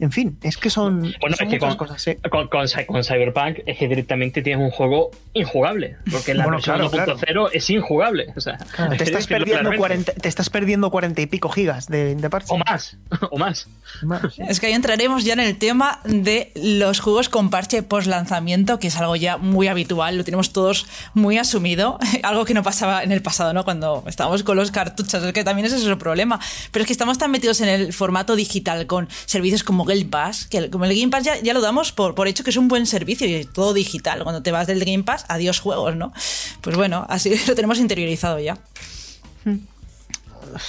en 0.00 0.12
fin, 0.12 0.38
es 0.42 0.56
que 0.56 0.70
son, 0.70 1.00
Bueno, 1.00 1.14
son 1.20 1.32
es 1.32 1.38
que 1.38 1.44
muchas 1.58 1.76
con- 1.76 1.86
cosas, 1.88 2.06
¿eh? 2.06 2.18
Con, 2.30 2.48
con 2.48 2.66
Cy- 2.68 2.86
con 2.86 3.02
Cyberpunk 3.02 3.58
es 3.66 3.78
que 3.78 3.88
directamente 3.88 4.42
tienes 4.42 4.62
un 4.64 4.70
juego 4.70 5.10
injugable, 5.34 5.96
porque 6.10 6.34
la 6.34 6.44
Bueno, 6.44 6.56
versión 6.58 6.88
claro, 6.88 7.16
1.0 7.16 7.50
es 7.52 7.70
injugable. 7.70 8.32
O 8.36 8.40
sea, 8.40 8.56
Claro, 8.58 8.96
te, 8.96 9.04
estás 9.04 9.26
perdiendo 9.26 9.70
claramente. 9.70 9.78
40, 9.78 10.12
te 10.14 10.28
estás 10.28 10.50
perdiendo 10.50 10.90
40 10.90 11.20
y 11.22 11.26
pico 11.26 11.48
gigas 11.48 11.86
de, 11.88 12.14
de 12.14 12.30
parche. 12.30 12.52
O 12.52 12.58
más, 12.58 12.96
o 13.30 13.38
más. 13.38 13.66
Más. 14.02 14.22
Es 14.38 14.60
que 14.60 14.66
ahí 14.66 14.72
entraremos 14.72 15.24
ya 15.24 15.32
en 15.32 15.40
el 15.40 15.56
tema 15.58 16.00
de 16.04 16.52
los 16.54 17.00
juegos 17.00 17.28
con 17.28 17.50
parche 17.50 17.82
post 17.82 18.06
lanzamiento, 18.06 18.78
que 18.78 18.88
es 18.88 18.96
algo 18.96 19.16
ya 19.16 19.36
muy 19.38 19.66
habitual, 19.68 20.16
lo 20.16 20.24
tenemos 20.24 20.52
todos 20.52 20.86
muy 21.14 21.38
asumido, 21.38 21.98
algo 22.22 22.44
que 22.44 22.54
no 22.54 22.62
pasaba 22.62 23.02
en 23.02 23.12
el 23.12 23.22
pasado, 23.22 23.52
¿no? 23.52 23.64
Cuando 23.64 24.04
estábamos 24.06 24.42
con 24.42 24.56
los 24.56 24.70
cartuchos, 24.70 25.22
es 25.24 25.32
que 25.32 25.44
también 25.44 25.66
ese 25.66 25.76
es 25.76 25.84
el 25.84 25.98
problema. 25.98 26.38
Pero 26.70 26.82
es 26.82 26.86
que 26.86 26.92
estamos 26.92 27.18
tan 27.18 27.30
metidos 27.30 27.60
en 27.60 27.68
el 27.68 27.92
formato 27.92 28.36
digital 28.36 28.86
con 28.86 29.08
servicios 29.26 29.62
como 29.64 29.84
Game 29.88 30.04
Pass, 30.04 30.46
que 30.46 30.70
como 30.70 30.84
el 30.84 30.96
Game 30.96 31.10
Pass 31.10 31.24
ya, 31.24 31.40
ya 31.40 31.54
lo 31.54 31.60
damos 31.60 31.92
por, 31.92 32.14
por 32.14 32.28
hecho 32.28 32.44
que 32.44 32.50
es 32.50 32.56
un 32.56 32.68
buen 32.68 32.86
servicio 32.86 33.26
y 33.26 33.44
todo 33.44 33.72
digital. 33.72 34.22
Cuando 34.22 34.42
te 34.42 34.52
vas 34.52 34.66
del 34.66 34.84
Game 34.84 35.02
Pass, 35.02 35.24
adiós 35.28 35.58
juegos, 35.58 35.96
¿no? 35.96 36.12
Pues 36.60 36.76
bueno, 36.76 37.06
así 37.08 37.34
lo 37.48 37.54
tenemos 37.54 37.78
interiorizado 37.78 38.38
ya. 38.38 38.58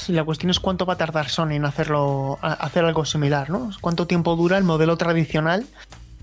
La 0.07 0.23
cuestión 0.23 0.49
es 0.49 0.59
cuánto 0.59 0.85
va 0.85 0.93
a 0.93 0.97
tardar 0.97 1.29
Sony 1.29 1.51
en 1.51 1.65
hacerlo, 1.65 2.39
hacer 2.41 2.85
algo 2.85 3.05
similar, 3.05 3.49
¿no? 3.49 3.71
Cuánto 3.81 4.07
tiempo 4.07 4.35
dura 4.35 4.57
el 4.57 4.63
modelo 4.63 4.97
tradicional. 4.97 5.65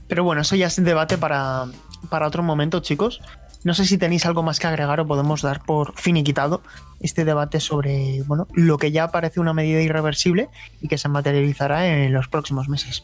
Pero 0.08 0.24
bueno, 0.24 0.42
eso 0.42 0.56
ya 0.56 0.66
es 0.66 0.82
debate 0.82 1.18
para, 1.18 1.66
para 2.08 2.26
otro 2.26 2.42
momento, 2.42 2.80
chicos. 2.80 3.20
No 3.66 3.74
sé 3.74 3.84
si 3.84 3.98
tenéis 3.98 4.24
algo 4.26 4.44
más 4.44 4.60
que 4.60 4.68
agregar 4.68 5.00
o 5.00 5.08
podemos 5.08 5.42
dar 5.42 5.60
por 5.60 5.98
finiquitado 5.98 6.62
este 7.00 7.24
debate 7.24 7.58
sobre 7.58 8.22
bueno, 8.22 8.46
lo 8.54 8.78
que 8.78 8.92
ya 8.92 9.10
parece 9.10 9.40
una 9.40 9.52
medida 9.54 9.82
irreversible 9.82 10.48
y 10.80 10.86
que 10.86 10.98
se 10.98 11.08
materializará 11.08 11.88
en 11.88 12.12
los 12.12 12.28
próximos 12.28 12.68
meses. 12.68 13.02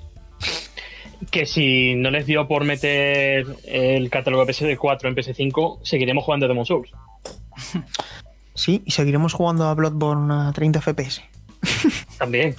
Que 1.33 1.47
si 1.47 1.97
no 1.97 2.13
les 2.13 2.27
dio 2.27 2.47
por 2.47 2.63
meter 2.63 3.45
el 3.65 4.09
catálogo 4.09 4.47
de 4.47 4.53
PS4 4.53 5.09
en 5.09 5.17
PS5, 5.17 5.81
seguiremos 5.83 6.23
jugando 6.23 6.47
Demon 6.47 6.65
Souls. 6.65 6.93
Sí, 8.55 8.83
y 8.85 8.93
seguiremos 8.93 9.33
jugando 9.33 9.67
a 9.67 9.75
Bloodborne 9.75 10.33
a 10.33 10.53
30 10.53 10.81
FPS. 10.81 11.23
También. 12.19 12.55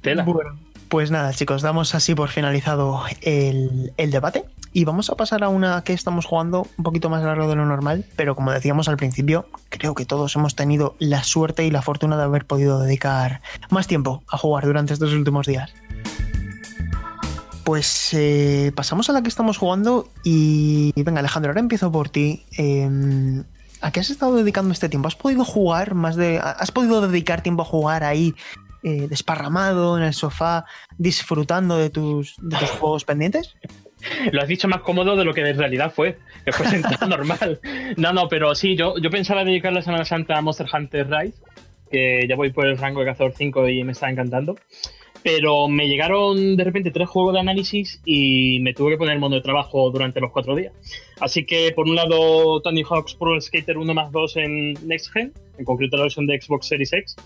Tela. 0.00 0.22
Bueno, 0.22 0.58
pues 0.88 1.10
nada, 1.10 1.34
chicos, 1.34 1.60
damos 1.60 1.94
así 1.94 2.14
por 2.14 2.30
finalizado 2.30 3.02
el, 3.20 3.92
el 3.98 4.10
debate 4.10 4.44
y 4.72 4.84
vamos 4.84 5.10
a 5.10 5.16
pasar 5.16 5.42
a 5.42 5.48
una 5.48 5.82
que 5.82 5.92
estamos 5.92 6.26
jugando 6.26 6.66
un 6.76 6.84
poquito 6.84 7.10
más 7.10 7.22
largo 7.22 7.48
de 7.48 7.56
lo 7.56 7.66
normal, 7.66 8.04
pero 8.16 8.34
como 8.36 8.52
decíamos 8.52 8.88
al 8.88 8.96
principio, 8.96 9.46
creo 9.68 9.94
que 9.94 10.04
todos 10.04 10.34
hemos 10.36 10.54
tenido 10.54 10.94
la 10.98 11.24
suerte 11.24 11.64
y 11.64 11.70
la 11.70 11.82
fortuna 11.82 12.16
de 12.16 12.22
haber 12.22 12.46
podido 12.46 12.80
dedicar 12.80 13.40
más 13.70 13.86
tiempo 13.86 14.22
a 14.28 14.38
jugar 14.38 14.66
durante 14.66 14.92
estos 14.92 15.12
últimos 15.12 15.46
días. 15.46 15.72
Pues 17.64 18.10
eh, 18.14 18.72
pasamos 18.74 19.10
a 19.10 19.12
la 19.12 19.22
que 19.22 19.28
estamos 19.28 19.58
jugando 19.58 20.08
y 20.24 20.92
venga 20.96 21.20
Alejandro, 21.20 21.50
ahora 21.50 21.60
empiezo 21.60 21.90
por 21.92 22.08
ti. 22.08 22.44
Em, 22.56 23.44
¿A 23.82 23.92
qué 23.92 24.00
has 24.00 24.10
estado 24.10 24.36
dedicando 24.36 24.72
este 24.72 24.88
tiempo? 24.88 25.08
¿Has 25.08 25.16
podido 25.16 25.44
jugar 25.44 25.94
más 25.94 26.16
de... 26.16 26.38
¿Has 26.38 26.70
podido 26.70 27.00
dedicar 27.00 27.42
tiempo 27.42 27.62
a 27.62 27.64
jugar 27.64 28.04
ahí 28.04 28.34
eh, 28.82 29.06
desparramado 29.08 29.96
en 29.96 30.04
el 30.04 30.14
sofá, 30.14 30.66
disfrutando 30.98 31.76
de 31.76 31.88
tus, 31.88 32.36
de 32.38 32.58
tus 32.58 32.70
juegos 32.70 33.04
pendientes? 33.04 33.54
Lo 34.32 34.42
has 34.42 34.48
dicho 34.48 34.68
más 34.68 34.80
cómodo 34.80 35.16
de 35.16 35.24
lo 35.24 35.34
que 35.34 35.40
en 35.40 35.58
realidad 35.58 35.92
fue, 35.94 36.18
que 36.44 36.52
fue 36.52 36.66
sentado 36.66 37.06
normal. 37.08 37.60
No, 37.96 38.12
no, 38.12 38.28
pero 38.28 38.54
sí, 38.54 38.76
yo, 38.76 38.96
yo 38.98 39.10
pensaba 39.10 39.44
dedicar 39.44 39.72
la 39.72 39.82
Semana 39.82 40.04
Santa 40.04 40.36
a 40.36 40.42
Monster 40.42 40.66
Hunter 40.72 41.08
Rise, 41.08 41.38
que 41.90 42.26
ya 42.28 42.36
voy 42.36 42.50
por 42.50 42.66
el 42.66 42.78
rango 42.78 43.00
de 43.00 43.06
cazador 43.06 43.32
5 43.36 43.68
y 43.68 43.84
me 43.84 43.92
está 43.92 44.10
encantando. 44.10 44.56
Pero 45.22 45.68
me 45.68 45.86
llegaron 45.86 46.56
de 46.56 46.64
repente 46.64 46.90
tres 46.90 47.08
juegos 47.08 47.34
de 47.34 47.40
análisis 47.40 48.00
y 48.06 48.58
me 48.60 48.72
tuve 48.72 48.92
que 48.92 48.96
poner 48.96 49.18
modo 49.18 49.34
de 49.34 49.42
trabajo 49.42 49.90
durante 49.90 50.18
los 50.18 50.32
cuatro 50.32 50.56
días. 50.56 50.72
Así 51.20 51.44
que, 51.44 51.72
por 51.72 51.86
un 51.86 51.94
lado, 51.94 52.62
Tony 52.62 52.82
Hawk's 52.88 53.14
Pro 53.14 53.38
Skater 53.38 53.76
1 53.76 53.92
más 53.92 54.10
2 54.12 54.36
en 54.38 54.72
Next 54.86 55.12
Gen, 55.12 55.32
en 55.58 55.64
concreto 55.66 55.98
la 55.98 56.04
versión 56.04 56.26
de 56.26 56.40
Xbox 56.40 56.68
Series 56.68 56.92
X, 56.94 57.16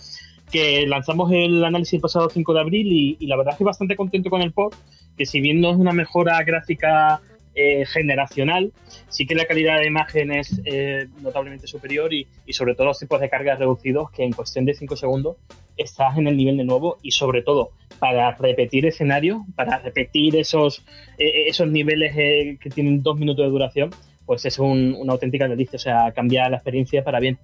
que 0.55 0.87
lanzamos 0.87 1.33
el 1.33 1.65
análisis 1.65 2.01
pasado 2.01 2.31
5 2.31 2.55
de 2.55 2.61
abril 2.61 3.17
y, 3.19 3.27
la 3.27 3.37
verdad 3.37 3.55
es 3.55 3.59
que 3.59 3.65
bastante 3.65 3.97
contento 3.97 4.31
con 4.31 4.41
el 4.41 4.53
port, 4.53 4.77
que 5.19 5.27
si 5.27 5.41
bien 5.41 5.61
no 5.61 5.71
es 5.73 5.77
una 5.77 5.91
mejora 5.91 6.41
gráfica 6.45 7.21
eh, 7.57 7.85
generacional, 7.87 8.73
sí 9.09 9.27
que 9.27 9.35
la 9.35 9.47
calidad 9.47 9.81
de 9.81 9.89
imagen 9.89 10.31
es 10.31 10.61
eh, 10.65 11.09
notablemente 11.21 11.67
superior 11.67 12.15
y, 12.15 12.29
sobre 12.51 12.77
todo 12.77 12.87
los 12.87 13.01
tipos 13.01 13.21
de 13.21 13.29
cargas 13.29 13.59
reducidos 13.59 14.13
que 14.13 14.23
en 14.23 14.31
cuestión 14.31 14.65
de 14.65 14.75
5 14.75 14.95
segundos 14.95 15.39
estás 15.77 16.17
en 16.19 16.29
el 16.29 16.37
nivel 16.37 16.57
de 16.57 16.65
nuevo 16.65 16.99
y 17.03 17.11
sobre 17.11 17.43
todo 17.43 17.71
para 17.99 18.31
repetir 18.37 18.87
escenarios, 18.87 19.39
para 19.57 19.81
repetir 19.81 20.37
esos, 20.37 20.85
eh, 21.19 21.49
esos 21.49 21.69
niveles 21.69 22.15
eh, 22.17 22.59
que 22.61 22.71
tienen 22.71 23.03
dos 23.03 23.19
minutos 23.19 23.45
de 23.45 23.51
duración, 23.51 23.91
pues 24.25 24.45
es 24.45 24.61
un- 24.61 24.95
una 24.97 25.15
auténtica 25.15 25.49
delicia, 25.49 25.79
o 25.79 25.81
sea, 25.81 26.13
cambia 26.13 26.49
la 26.49 26.59
experiencia 26.59 27.03
para 27.03 27.19
bien. 27.19 27.41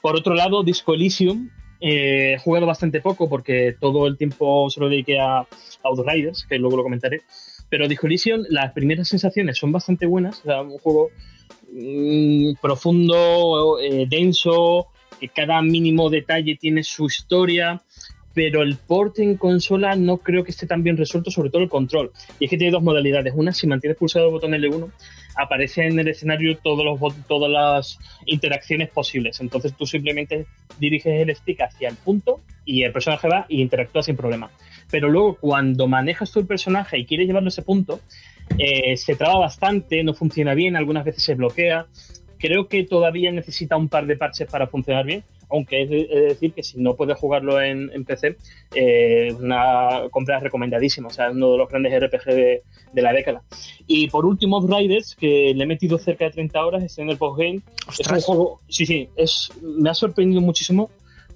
Por 0.00 0.14
otro 0.14 0.34
lado, 0.34 0.62
Disco 0.62 0.94
Elysium, 0.94 1.48
eh, 1.80 2.34
he 2.34 2.38
jugado 2.38 2.66
bastante 2.66 3.00
poco 3.00 3.28
porque 3.28 3.76
todo 3.78 4.06
el 4.06 4.16
tiempo 4.16 4.70
se 4.70 4.80
lo 4.80 4.88
dediqué 4.88 5.18
a 5.18 5.46
Outriders, 5.82 6.46
que 6.48 6.58
luego 6.58 6.76
lo 6.76 6.82
comentaré. 6.82 7.22
Pero 7.68 7.88
Disco 7.88 8.06
Elysium, 8.06 8.44
las 8.48 8.72
primeras 8.72 9.08
sensaciones 9.08 9.58
son 9.58 9.72
bastante 9.72 10.06
buenas. 10.06 10.42
O 10.46 10.62
un 10.62 10.78
juego 10.78 11.10
mm, 11.72 12.54
profundo, 12.60 13.78
eh, 13.80 14.06
denso, 14.08 14.88
que 15.20 15.28
cada 15.28 15.60
mínimo 15.62 16.10
detalle 16.10 16.56
tiene 16.56 16.82
su 16.82 17.06
historia. 17.06 17.82
Pero 18.32 18.62
el 18.62 18.76
port 18.76 19.20
en 19.20 19.36
consola 19.36 19.94
no 19.94 20.16
creo 20.18 20.42
que 20.42 20.50
esté 20.50 20.66
tan 20.66 20.82
bien 20.82 20.96
resuelto, 20.96 21.30
sobre 21.30 21.50
todo 21.50 21.62
el 21.62 21.68
control. 21.68 22.10
Y 22.40 22.44
es 22.44 22.50
que 22.50 22.58
tiene 22.58 22.72
dos 22.72 22.82
modalidades. 22.82 23.32
Una, 23.36 23.52
si 23.52 23.66
mantienes 23.66 23.96
pulsado 23.96 24.26
el 24.26 24.32
botón 24.32 24.52
L1, 24.52 24.90
aparece 25.36 25.86
en 25.86 25.98
el 25.98 26.08
escenario 26.08 26.56
todas 26.58 27.50
las 27.50 27.98
interacciones 28.26 28.90
posibles. 28.90 29.40
Entonces 29.40 29.74
tú 29.76 29.86
simplemente 29.86 30.46
diriges 30.78 31.20
el 31.20 31.34
stick 31.34 31.60
hacia 31.60 31.88
el 31.88 31.96
punto 31.96 32.40
y 32.64 32.82
el 32.82 32.92
personaje 32.92 33.28
va 33.28 33.46
y 33.48 33.60
interactúa 33.60 34.02
sin 34.02 34.16
problema. 34.16 34.50
Pero 34.90 35.08
luego 35.08 35.36
cuando 35.36 35.86
manejas 35.88 36.34
el 36.36 36.46
personaje 36.46 36.98
y 36.98 37.06
quieres 37.06 37.26
llevarlo 37.26 37.48
a 37.48 37.50
ese 37.50 37.62
punto, 37.62 38.00
eh, 38.58 38.96
se 38.96 39.16
traba 39.16 39.38
bastante, 39.38 40.02
no 40.04 40.14
funciona 40.14 40.54
bien, 40.54 40.76
algunas 40.76 41.04
veces 41.04 41.22
se 41.24 41.34
bloquea. 41.34 41.86
Creo 42.38 42.68
que 42.68 42.84
todavía 42.84 43.32
necesita 43.32 43.76
un 43.76 43.88
par 43.88 44.06
de 44.06 44.16
parches 44.16 44.48
para 44.50 44.66
funcionar 44.66 45.06
bien, 45.06 45.24
aunque 45.54 45.82
es 45.82 45.88
de, 45.88 46.06
decir 46.28 46.52
que 46.52 46.64
si 46.64 46.80
no 46.80 46.96
puedes 46.96 47.16
jugarlo 47.16 47.60
en, 47.60 47.90
en 47.92 48.04
PC, 48.04 48.36
eh, 48.74 49.32
una 49.38 50.08
compra 50.10 50.40
recomendadísima, 50.40 51.08
o 51.08 51.10
sea, 51.10 51.30
uno 51.30 51.52
de 51.52 51.58
los 51.58 51.68
grandes 51.68 51.92
RPG 52.02 52.24
de, 52.26 52.62
de 52.92 53.02
la 53.02 53.12
década. 53.12 53.42
Y 53.86 54.08
por 54.08 54.26
último, 54.26 54.60
Riders, 54.66 55.14
que 55.14 55.52
le 55.54 55.62
he 55.62 55.66
metido 55.66 55.96
cerca 55.98 56.24
de 56.24 56.32
30 56.32 56.66
horas, 56.66 56.82
es 56.82 56.98
en 56.98 57.08
el 57.08 57.18
postgame. 57.18 57.60
Es 57.98 58.10
un 58.10 58.20
juego, 58.20 58.60
sí, 58.68 58.84
sí, 58.84 59.08
es, 59.14 59.52
me 59.62 59.90
ha 59.90 59.94
sorprendido 59.94 60.40
muchísimo 60.40 60.90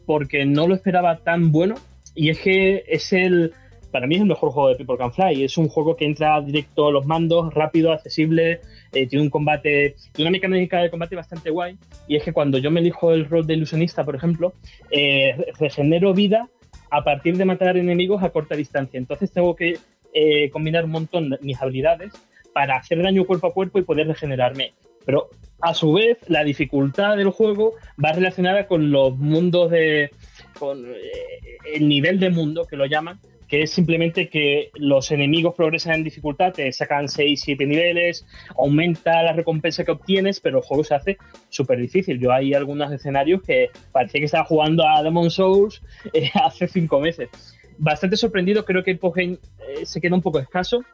porque 0.05 0.45
no 0.45 0.67
lo 0.67 0.75
esperaba 0.75 1.19
tan 1.19 1.53
bueno 1.53 1.77
y 2.15 2.31
es 2.31 2.41
que 2.41 2.85
es 2.89 3.13
el, 3.13 3.53
para 3.91 4.07
mí 4.07 4.17
es 4.17 4.21
el 4.23 4.27
mejor 4.29 4.51
juego 4.51 4.69
de 4.69 4.77
People 4.77 4.97
Can 4.99 5.13
Fly. 5.13 5.45
Es 5.45 5.57
un 5.59 5.69
juego 5.69 5.97
que 5.97 6.05
entra 6.05 6.41
directo 6.41 6.89
a 6.89 6.93
los 6.93 7.07
mandos, 7.07 7.53
rápido, 7.55 7.93
accesible, 7.93 8.61
eh, 8.93 9.07
tiene 9.07 9.23
un 9.25 9.31
combate, 9.31 9.97
tiene 10.13 10.29
una 10.29 10.37
mecánica 10.37 10.81
de 10.83 10.91
combate 10.91 11.17
bastante 11.17 11.51
guay 11.51 11.77
y 12.07 12.17
es 12.17 12.23
que 12.23 12.33
cuando 12.33 12.59
yo 12.59 12.71
me 12.71 12.81
elijo 12.81 13.13
el 13.13 13.29
rol 13.29 13.47
de 13.47 13.55
ilusionista, 13.55 14.05
por 14.05 14.17
ejemplo, 14.17 14.53
eh, 14.91 15.35
re- 15.37 15.53
regenero 15.59 16.15
vida 16.15 16.49
a 16.91 17.05
partir 17.05 17.37
de 17.37 17.45
matar 17.45 17.77
enemigos 17.77 18.23
a 18.23 18.31
corta 18.31 18.57
distancia. 18.57 18.99
Entonces 18.99 19.31
tengo 19.31 19.55
que 19.55 19.79
eh, 20.15 20.49
combinar 20.51 20.85
un 20.85 20.91
montón 20.93 21.37
mis 21.41 21.61
habilidades 21.61 22.13
para 22.55 22.77
hacer 22.77 23.03
daño 23.03 23.25
cuerpo 23.25 23.49
a 23.49 23.53
cuerpo 23.53 23.79
y 23.79 23.83
poder 23.83 24.07
regenerarme. 24.07 24.73
Pero 25.05 25.29
a 25.61 25.75
su 25.75 25.93
vez, 25.95 26.19
la 26.29 26.45
dificultad 26.45 27.17
del 27.17 27.31
juego 27.31 27.75
va 28.03 28.13
relacionada 28.13 28.67
con 28.67 28.91
los 28.91 29.17
mundos 29.17 29.71
de. 29.71 30.11
con 30.59 30.85
eh, 30.87 31.59
el 31.75 31.89
nivel 31.89 32.21
de 32.21 32.31
mundo 32.31 32.67
que 32.67 32.77
lo 32.77 32.87
llaman, 32.87 33.19
que 33.49 33.63
es 33.63 33.71
simplemente 33.71 34.29
que 34.29 34.71
los 34.75 35.11
enemigos 35.11 35.55
progresan 35.55 35.95
en 35.95 36.05
dificultad, 36.05 36.53
te 36.53 36.71
sacan 36.71 37.09
6, 37.09 37.41
7 37.41 37.67
niveles, 37.67 38.27
aumenta 38.57 39.23
la 39.23 39.33
recompensa 39.33 39.85
que 39.85 39.93
obtienes, 39.93 40.39
pero 40.39 40.59
el 40.59 40.65
juego 40.65 40.85
se 40.85 40.95
hace 40.95 41.17
súper 41.49 41.81
difícil. 41.81 42.21
Yo 42.21 42.31
hay 42.31 42.53
algunos 42.53 42.93
escenarios 42.93 43.43
que 43.43 43.71
parecía 43.91 44.21
que 44.21 44.27
estaba 44.27 44.45
jugando 44.45 44.87
a 44.87 45.03
Demon 45.03 45.31
Souls 45.31 45.83
eh, 46.13 46.31
hace 46.35 46.69
5 46.69 47.01
meses. 47.01 47.31
Bastante 47.79 48.17
sorprendido, 48.17 48.65
creo 48.65 48.85
que 48.85 48.91
el 48.91 48.99
Postgame 48.99 49.39
eh, 49.61 49.87
se 49.87 50.01
queda 50.01 50.15
un 50.15 50.23
poco 50.23 50.41
escaso, 50.41 50.85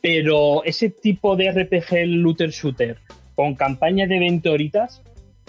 pero 0.00 0.64
ese 0.64 0.90
tipo 0.90 1.36
de 1.36 1.52
RPG 1.52 2.06
looter 2.06 2.50
shooter 2.50 2.98
con 3.36 3.54
campaña 3.54 4.06
de 4.08 4.18
20 4.18 4.48
horitas, 4.48 5.02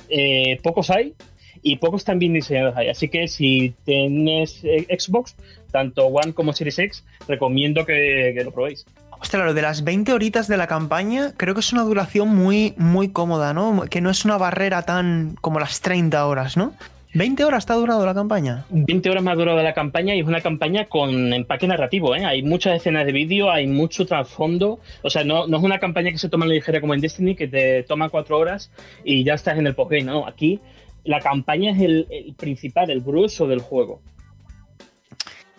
eh, 0.10 0.60
pocos 0.62 0.92
hay 0.92 1.16
y 1.64 1.78
pocos 1.78 2.02
están 2.02 2.20
bien 2.20 2.34
diseñados 2.34 2.76
hay. 2.78 2.90
Así 2.90 3.08
que 3.08 3.28
si 3.28 3.74
tienes 3.86 4.62
Xbox, 4.62 5.36
tanto 5.74 6.06
One 6.06 6.34
como 6.34 6.54
Series 6.54 6.80
X, 6.80 7.04
recomiendo 7.28 7.86
que, 7.86 8.34
que 8.38 8.44
lo 8.46 8.52
probéis. 8.52 8.86
Ostras, 9.20 9.46
lo 9.46 9.54
de 9.54 9.62
las 9.62 9.84
20 9.84 10.14
horitas 10.14 10.48
de 10.48 10.58
la 10.58 10.68
campaña, 10.68 11.34
creo 11.36 11.54
que 11.54 11.62
es 11.62 11.74
una 11.74 11.84
duración 11.84 12.30
muy, 12.36 12.74
muy 12.78 13.10
cómoda, 13.10 13.54
¿no? 13.54 13.86
Que 13.90 14.00
no 14.00 14.10
es 14.10 14.24
una 14.26 14.38
barrera 14.38 14.84
tan 14.84 15.36
como 15.42 15.60
las 15.60 15.82
30 15.82 16.26
horas, 16.26 16.56
¿no? 16.56 16.74
20 17.16 17.46
horas 17.46 17.60
está 17.60 17.76
durado 17.76 18.06
la 18.06 18.14
campaña. 18.16 18.66
20 18.72 19.10
horas 19.10 19.24
más 19.24 19.38
durado 19.38 19.62
la 19.62 19.74
campaña 19.74 20.16
y 20.16 20.20
es 20.20 20.28
una 20.28 20.42
campaña 20.42 20.86
con 20.86 21.32
empaque 21.32 21.68
narrativo, 21.68 22.16
¿eh? 22.16 22.26
Hay 22.26 22.42
muchas 22.42 22.76
escenas 22.76 23.06
de 23.06 23.12
vídeo, 23.12 23.52
hay 23.52 23.68
mucho 23.68 24.06
trasfondo. 24.08 24.80
O 25.04 25.10
sea, 25.12 25.24
no, 25.24 25.46
no 25.48 25.58
es 25.58 25.64
una 25.64 25.80
campaña 25.80 26.12
que 26.12 26.18
se 26.18 26.28
toma 26.28 26.46
a 26.46 26.48
la 26.48 26.56
ligera 26.56 26.82
como 26.82 26.96
en 26.96 27.02
Destiny, 27.02 27.36
que 27.36 27.48
te 27.48 27.84
toma 27.84 28.10
4 28.10 28.38
horas 28.38 28.72
y 29.04 29.24
ya 29.24 29.36
estás 29.36 29.60
en 29.60 29.68
el 29.68 29.76
postgame. 29.76 30.04
No, 30.04 30.28
aquí 30.28 30.60
la 31.04 31.20
campaña 31.20 31.72
es 31.72 31.82
el, 31.82 32.08
el 32.10 32.34
principal, 32.34 32.90
el 32.90 33.02
grueso 33.02 33.48
del 33.48 33.60
juego. 33.60 34.02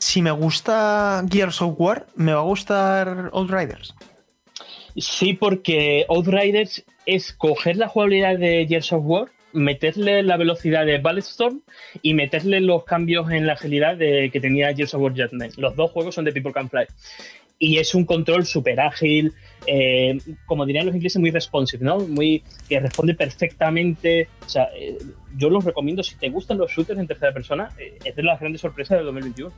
Si 0.06 0.20
me 0.20 0.32
gusta 0.32 1.24
Gears 1.30 1.62
of 1.62 1.76
War, 1.78 2.06
¿me 2.14 2.34
va 2.34 2.40
a 2.40 2.42
gustar 2.44 3.30
Outriders? 3.32 3.94
Sí, 4.98 5.32
porque 5.32 6.04
Outriders 6.10 6.84
es 7.06 7.32
coger 7.32 7.78
la 7.78 7.88
jugabilidad 7.88 8.38
de 8.38 8.66
Gears 8.68 8.92
of 8.92 9.02
War, 9.06 9.28
meterle 9.54 10.22
la 10.22 10.36
velocidad 10.36 10.84
de 10.84 10.98
Balletstorm 10.98 11.62
y 12.02 12.12
meterle 12.12 12.60
los 12.60 12.84
cambios 12.84 13.30
en 13.30 13.46
la 13.46 13.54
agilidad 13.54 13.96
de, 13.96 14.28
que 14.30 14.40
tenía 14.40 14.74
Gears 14.74 14.92
of 14.92 15.00
War 15.00 15.12
Judgment. 15.12 15.56
Los 15.56 15.74
dos 15.74 15.90
juegos 15.90 16.14
son 16.14 16.26
de 16.26 16.32
People 16.32 16.52
Can 16.52 16.68
Fly. 16.68 16.84
Y 17.58 17.78
es 17.78 17.94
un 17.94 18.04
control 18.04 18.44
súper 18.44 18.80
ágil, 18.80 19.32
eh, 19.66 20.18
como 20.44 20.66
dirían 20.66 20.84
los 20.84 20.94
ingleses, 20.94 21.18
muy 21.18 21.30
responsive, 21.30 21.82
¿no? 21.82 22.00
Muy, 22.00 22.42
que 22.68 22.78
responde 22.78 23.14
perfectamente. 23.14 24.28
O 24.44 24.48
sea, 24.50 24.68
eh, 24.76 24.98
yo 25.38 25.48
los 25.48 25.64
recomiendo, 25.64 26.02
si 26.02 26.14
te 26.16 26.28
gustan 26.28 26.58
los 26.58 26.70
shooters 26.70 27.00
en 27.00 27.06
tercera 27.06 27.32
persona, 27.32 27.70
eh, 27.78 27.98
es 28.04 28.14
de 28.14 28.22
las 28.22 28.38
grandes 28.38 28.60
sorpresas 28.60 28.98
del 28.98 29.06
2021. 29.06 29.50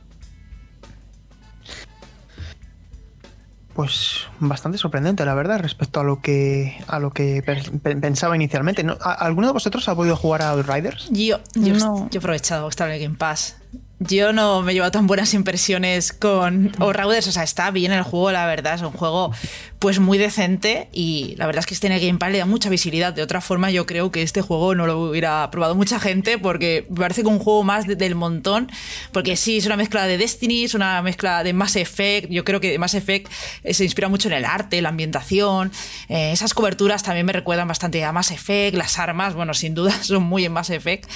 Pues 3.77 4.21
bastante 4.39 4.79
sorprendente, 4.79 5.23
la 5.23 5.35
verdad, 5.35 5.59
respecto 5.59 5.99
a 5.99 6.03
lo 6.03 6.19
que 6.19 6.75
a 6.87 6.97
lo 6.97 7.11
que 7.11 7.43
pe- 7.43 7.95
pensaba 7.95 8.35
inicialmente. 8.35 8.83
¿No? 8.83 8.97
¿A- 8.99 9.13
¿Alguno 9.13 9.45
de 9.45 9.53
vosotros 9.53 9.87
ha 9.87 9.93
podido 9.95 10.15
jugar 10.15 10.41
a 10.41 10.49
Outriders? 10.49 11.07
Yo, 11.11 11.37
yo, 11.53 11.73
No. 11.75 12.09
yo 12.09 12.15
he 12.15 12.17
aprovechado 12.17 12.67
estar 12.69 12.87
en 12.89 12.95
el 12.95 13.01
Game 13.03 13.15
Pass. 13.17 13.57
Yo 13.99 14.33
no 14.33 14.63
me 14.63 14.71
he 14.71 14.73
llevado 14.73 14.91
tan 14.91 15.05
buenas 15.05 15.33
impresiones 15.35 16.11
con 16.11 16.71
Outriders, 16.79 17.27
o 17.27 17.31
sea, 17.31 17.43
está 17.43 17.69
bien 17.69 17.91
el 17.91 18.01
juego, 18.01 18.31
la 18.31 18.47
verdad, 18.47 18.73
es 18.73 18.81
un 18.81 18.91
juego 18.93 19.31
pues 19.79 19.99
muy 19.99 20.17
decente 20.17 20.89
y 20.91 21.35
la 21.37 21.45
verdad 21.45 21.59
es 21.59 21.65
que 21.67 21.75
este 21.75 21.87
en 21.87 21.93
el 21.93 21.99
Game 21.99 22.17
Pass 22.17 22.31
le 22.31 22.39
da 22.39 22.45
mucha 22.45 22.69
visibilidad. 22.69 23.13
De 23.13 23.21
otra 23.21 23.41
forma, 23.41 23.69
yo 23.69 23.85
creo 23.85 24.11
que 24.11 24.23
este 24.23 24.41
juego 24.41 24.73
no 24.73 24.87
lo 24.87 24.99
hubiera 24.99 25.49
probado 25.51 25.75
mucha 25.75 25.99
gente 25.99 26.39
porque 26.39 26.87
me 26.89 26.97
parece 26.97 27.21
que 27.21 27.27
un 27.27 27.37
juego 27.37 27.63
más 27.63 27.85
de- 27.85 27.95
del 27.95 28.15
montón, 28.15 28.71
porque 29.11 29.35
sí, 29.35 29.57
es 29.57 29.65
una 29.67 29.77
mezcla 29.77 30.07
de 30.07 30.17
Destiny, 30.17 30.63
es 30.63 30.73
una 30.73 31.01
mezcla 31.03 31.43
de 31.43 31.53
Mass 31.53 31.75
Effect, 31.75 32.29
yo 32.31 32.43
creo 32.43 32.59
que 32.59 32.79
Mass 32.79 32.95
Effect 32.95 33.31
eh, 33.63 33.73
se 33.73 33.83
inspira 33.83 34.09
mucho 34.09 34.29
en 34.29 34.33
el 34.33 34.45
arte, 34.45 34.81
la 34.81 34.89
ambientación, 34.89 35.71
eh, 36.09 36.31
esas 36.31 36.53
coberturas 36.55 37.03
también 37.03 37.25
me 37.25 37.33
recuerdan 37.33 37.67
bastante 37.67 38.03
a 38.03 38.11
Mass 38.11 38.31
Effect, 38.31 38.75
las 38.75 38.97
armas, 38.97 39.35
bueno, 39.35 39.53
sin 39.53 39.75
duda 39.75 39.91
son 40.03 40.23
muy 40.23 40.45
en 40.45 40.53
Mass 40.53 40.71
Effect, 40.71 41.07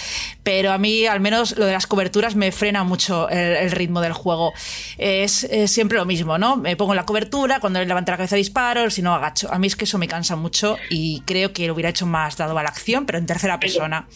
pero 0.44 0.72
a 0.72 0.78
mí 0.78 1.08
al 1.08 1.20
menos 1.20 1.58
lo 1.58 1.66
de 1.66 1.74
las 1.74 1.88
coberturas 1.88 2.36
me 2.36 2.52
frena 2.52 2.84
mucho 2.84 3.28
el, 3.30 3.72
ritmo 3.72 4.02
del 4.02 4.14
juego. 4.14 4.54
Es, 4.98 5.48
siempre 5.68 5.98
lo 5.98 6.06
mismo, 6.06 6.38
¿no? 6.38 6.58
Me 6.58 6.76
pongo 6.76 6.94
la 6.94 7.06
cobertura, 7.06 7.60
cuando 7.60 7.84
levanto 7.84 8.12
la 8.12 8.18
cabeza 8.18 8.36
disparo, 8.62 8.90
si 8.90 9.02
no 9.02 9.14
agacho. 9.14 9.52
A 9.52 9.58
mí 9.60 9.68
es 9.68 9.76
que 9.76 9.86
eso 9.86 9.98
me 9.98 10.08
cansa 10.08 10.36
mucho 10.36 10.78
y 10.90 11.22
creo 11.26 11.52
que 11.54 11.68
lo 11.68 11.74
hubiera 11.74 11.90
hecho 11.90 12.06
más 12.06 12.38
dado 12.38 12.58
a 12.58 12.64
la 12.64 12.70
acción, 12.70 13.06
pero 13.06 13.18
en 13.18 13.26
tercera 13.26 13.60
persona. 13.60 14.08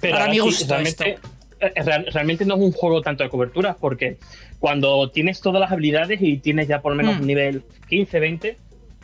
Pero 0.00 0.12
Para 0.12 0.24
ahora 0.24 0.30
mi 0.30 0.36
sí, 0.36 0.40
gusto 0.40 0.66
realmente, 0.68 1.18
eh, 1.60 1.82
real- 1.84 2.06
realmente 2.12 2.44
no 2.44 2.54
es 2.56 2.60
un 2.60 2.72
juego 2.72 3.02
tanto 3.02 3.22
de 3.24 3.30
coberturas, 3.30 3.76
porque 3.80 4.18
cuando 4.58 5.10
tienes 5.10 5.40
todas 5.40 5.60
las 5.60 5.70
habilidades 5.72 6.20
y 6.22 6.38
tienes 6.38 6.68
ya 6.68 6.80
por 6.80 6.92
lo 6.92 6.96
menos 6.96 7.16
Mm. 7.16 7.20
un 7.20 7.26
nivel 7.26 7.62
15, 7.88 8.18
20, 8.20 8.56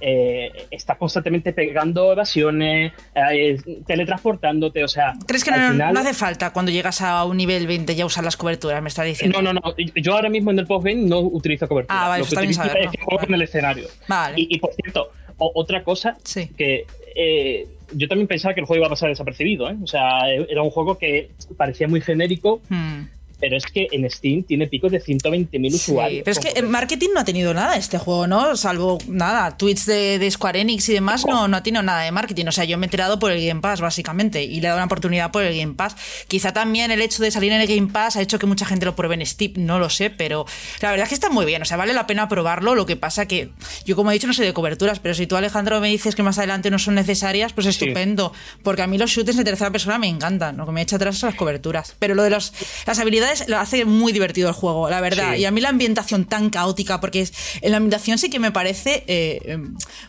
eh, 0.05 0.67
estás 0.71 0.99
constantemente 0.99 1.53
pegando 1.53 2.13
evasiones, 2.13 2.93
eh, 3.15 3.57
teletransportándote, 3.87 4.83
o 4.85 4.89
sea... 4.89 5.15
¿Crees 5.27 5.45
que 5.45 5.51
no, 5.53 5.71
final- 5.71 5.95
no 5.95 6.01
hace 6.01 6.13
falta 6.15 6.53
cuando 6.53 6.73
llegas 6.73 7.01
a 7.01 7.25
un 7.25 7.37
nivel 7.37 7.67
20 7.67 7.95
ya 7.95 8.05
usar 8.05 8.25
las 8.25 8.37
coberturas? 8.37 8.83
Me 8.83 8.89
está 8.89 9.05
diciendo. 9.05 9.41
No, 9.41 9.53
no, 9.53 9.61
no. 9.65 9.75
Yo 9.97 10.15
ahora 10.15 10.29
mismo 10.29 10.51
en 10.51 10.59
el 10.59 10.67
postgame 10.67 11.03
no 11.03 11.21
utilizo 11.21 11.69
cobertura. 11.69 12.05
Ah, 12.05 12.09
vale, 12.09 12.21
Lo 12.21 12.25
que 12.25 12.29
está 12.31 12.41
utilizo 12.41 12.63
saberlo. 12.63 12.81
es 12.85 12.91
que 12.91 12.99
juego 12.99 13.17
Vale. 13.19 13.29
en 13.29 13.35
el 13.35 13.43
escenario. 13.43 13.89
Vale. 14.09 14.35
Y, 14.41 14.57
y, 14.57 14.59
por 14.59 14.73
cierto, 14.75 15.11
o- 15.39 15.53
otra 15.55 15.83
cosa 15.85 16.17
Sí. 16.25 16.49
que 16.57 16.85
eh, 17.15 17.67
yo 17.95 18.09
también 18.09 18.27
pensaba 18.27 18.55
que 18.55 18.61
el 18.61 18.67
juego 18.67 18.81
iba 18.81 18.87
a 18.87 18.91
pasar 18.91 19.09
desapercibido. 19.11 19.71
¿eh? 19.71 19.77
O 19.83 19.87
sea, 19.87 20.29
era 20.31 20.63
un 20.63 20.71
juego 20.71 20.99
que 20.99 21.31
parecía 21.57 21.87
muy 21.89 22.01
genérico, 22.01 22.61
Hmm. 22.69 23.03
Pero 23.43 23.57
es 23.57 23.67
que 23.67 23.89
en 23.91 24.09
Steam 24.09 24.45
tiene 24.45 24.69
picos 24.69 24.93
de 24.93 25.03
120.000 25.03 25.69
Sí, 25.71 25.75
usuarios. 25.77 26.23
pero 26.25 26.33
es 26.33 26.39
que 26.39 26.59
en 26.59 26.71
marketing 26.71 27.09
no 27.13 27.21
ha 27.21 27.25
tenido 27.25 27.53
nada 27.53 27.77
este 27.77 27.99
juego, 27.99 28.29
¿no? 28.29 28.57
Salvo 28.57 28.99
nada, 29.09 29.57
tweets 29.57 29.85
de, 29.85 30.19
de 30.21 30.31
Square 30.31 30.61
Enix 30.61 30.89
y 30.89 30.93
demás, 30.95 31.27
no, 31.27 31.49
no 31.49 31.57
ha 31.57 31.63
tenido 31.65 31.83
nada 31.83 32.03
de 32.03 32.13
marketing. 32.13 32.47
O 32.47 32.53
sea, 32.53 32.65
yo 32.65 32.79
me 32.79 32.87
he 32.87 32.89
enterado 32.89 33.19
por 33.19 33.33
el 33.33 33.45
Game 33.45 33.61
Pass, 33.61 33.81
básicamente, 33.81 34.45
y 34.45 34.61
le 34.61 34.67
he 34.67 34.69
dado 34.69 34.77
una 34.77 34.87
oportunidad 34.87 35.33
por 35.33 35.43
el 35.43 35.59
Game 35.59 35.75
Pass. 35.75 35.97
Quizá 36.29 36.53
también 36.53 36.93
el 36.93 37.03
hecho 37.03 37.21
de 37.23 37.33
salir 37.33 37.51
en 37.53 37.61
el 37.61 37.67
Game 37.67 37.89
Pass 37.93 38.15
ha 38.17 38.23
hecho 38.23 38.39
que 38.39 38.47
mucha 38.47 38.65
gente 38.65 38.87
lo 38.87 38.95
pruebe 38.95 39.17
en 39.17 39.27
Steam, 39.27 39.53
no 39.57 39.81
lo 39.81 39.91
sé, 39.91 40.09
pero 40.11 40.47
la 40.81 40.91
verdad 40.93 41.05
es 41.05 41.09
que 41.09 41.15
está 41.17 41.29
muy 41.29 41.45
bien. 41.45 41.63
O 41.63 41.65
sea, 41.65 41.77
vale 41.77 41.93
la 41.95 42.07
pena 42.07 42.29
probarlo. 42.29 42.77
Lo 42.77 42.87
que 42.87 42.97
pasa 42.97 43.27
que 43.27 43.51
yo, 43.85 43.97
como 43.97 44.11
he 44.13 44.15
dicho, 44.15 44.29
no 44.29 44.35
sé 44.35 44.45
de 44.45 44.53
coberturas, 44.53 45.01
pero 45.01 45.15
si 45.15 45.27
tú, 45.27 45.35
Alejandro, 45.37 45.81
me 45.81 45.89
dices 45.89 46.15
que 46.15 46.23
más 46.23 46.39
adelante 46.39 46.71
no 46.71 46.79
son 46.79 46.95
necesarias, 46.95 47.53
pues 47.53 47.65
Sí. 47.65 47.71
estupendo. 47.71 48.33
Porque 48.63 48.83
a 48.83 48.87
mí 48.87 48.99
los 48.99 49.11
shooters 49.11 49.37
de 49.37 49.45
tercera 49.45 49.71
persona 49.73 49.99
me 49.99 50.07
encantan. 50.07 50.57
Lo 50.59 50.67
que 50.67 50.73
me 50.73 50.83
echa 50.83 50.95
atrás 50.97 51.19
son 51.19 51.31
las 51.31 51.37
coberturas. 51.37 51.97
Pero 51.99 52.15
lo 52.15 52.23
de 52.23 52.31
los, 52.31 52.53
las 52.87 52.99
habilidades 52.99 53.32
lo 53.49 53.59
hace 53.59 53.85
muy 53.85 54.13
divertido 54.13 54.49
el 54.49 54.55
juego, 54.55 54.89
la 54.89 55.01
verdad. 55.01 55.35
Sí. 55.35 55.41
Y 55.41 55.45
a 55.45 55.51
mí 55.51 55.61
la 55.61 55.69
ambientación 55.69 56.25
tan 56.25 56.51
caótica, 56.51 57.01
porque 57.01 57.21
es, 57.21 57.33
en 57.61 57.71
la 57.71 57.79
ambientación 57.79 58.19
sí 58.19 58.31
que 58.31 58.39
me 58.39 58.53
parece 58.53 59.05
eh, 59.07 59.59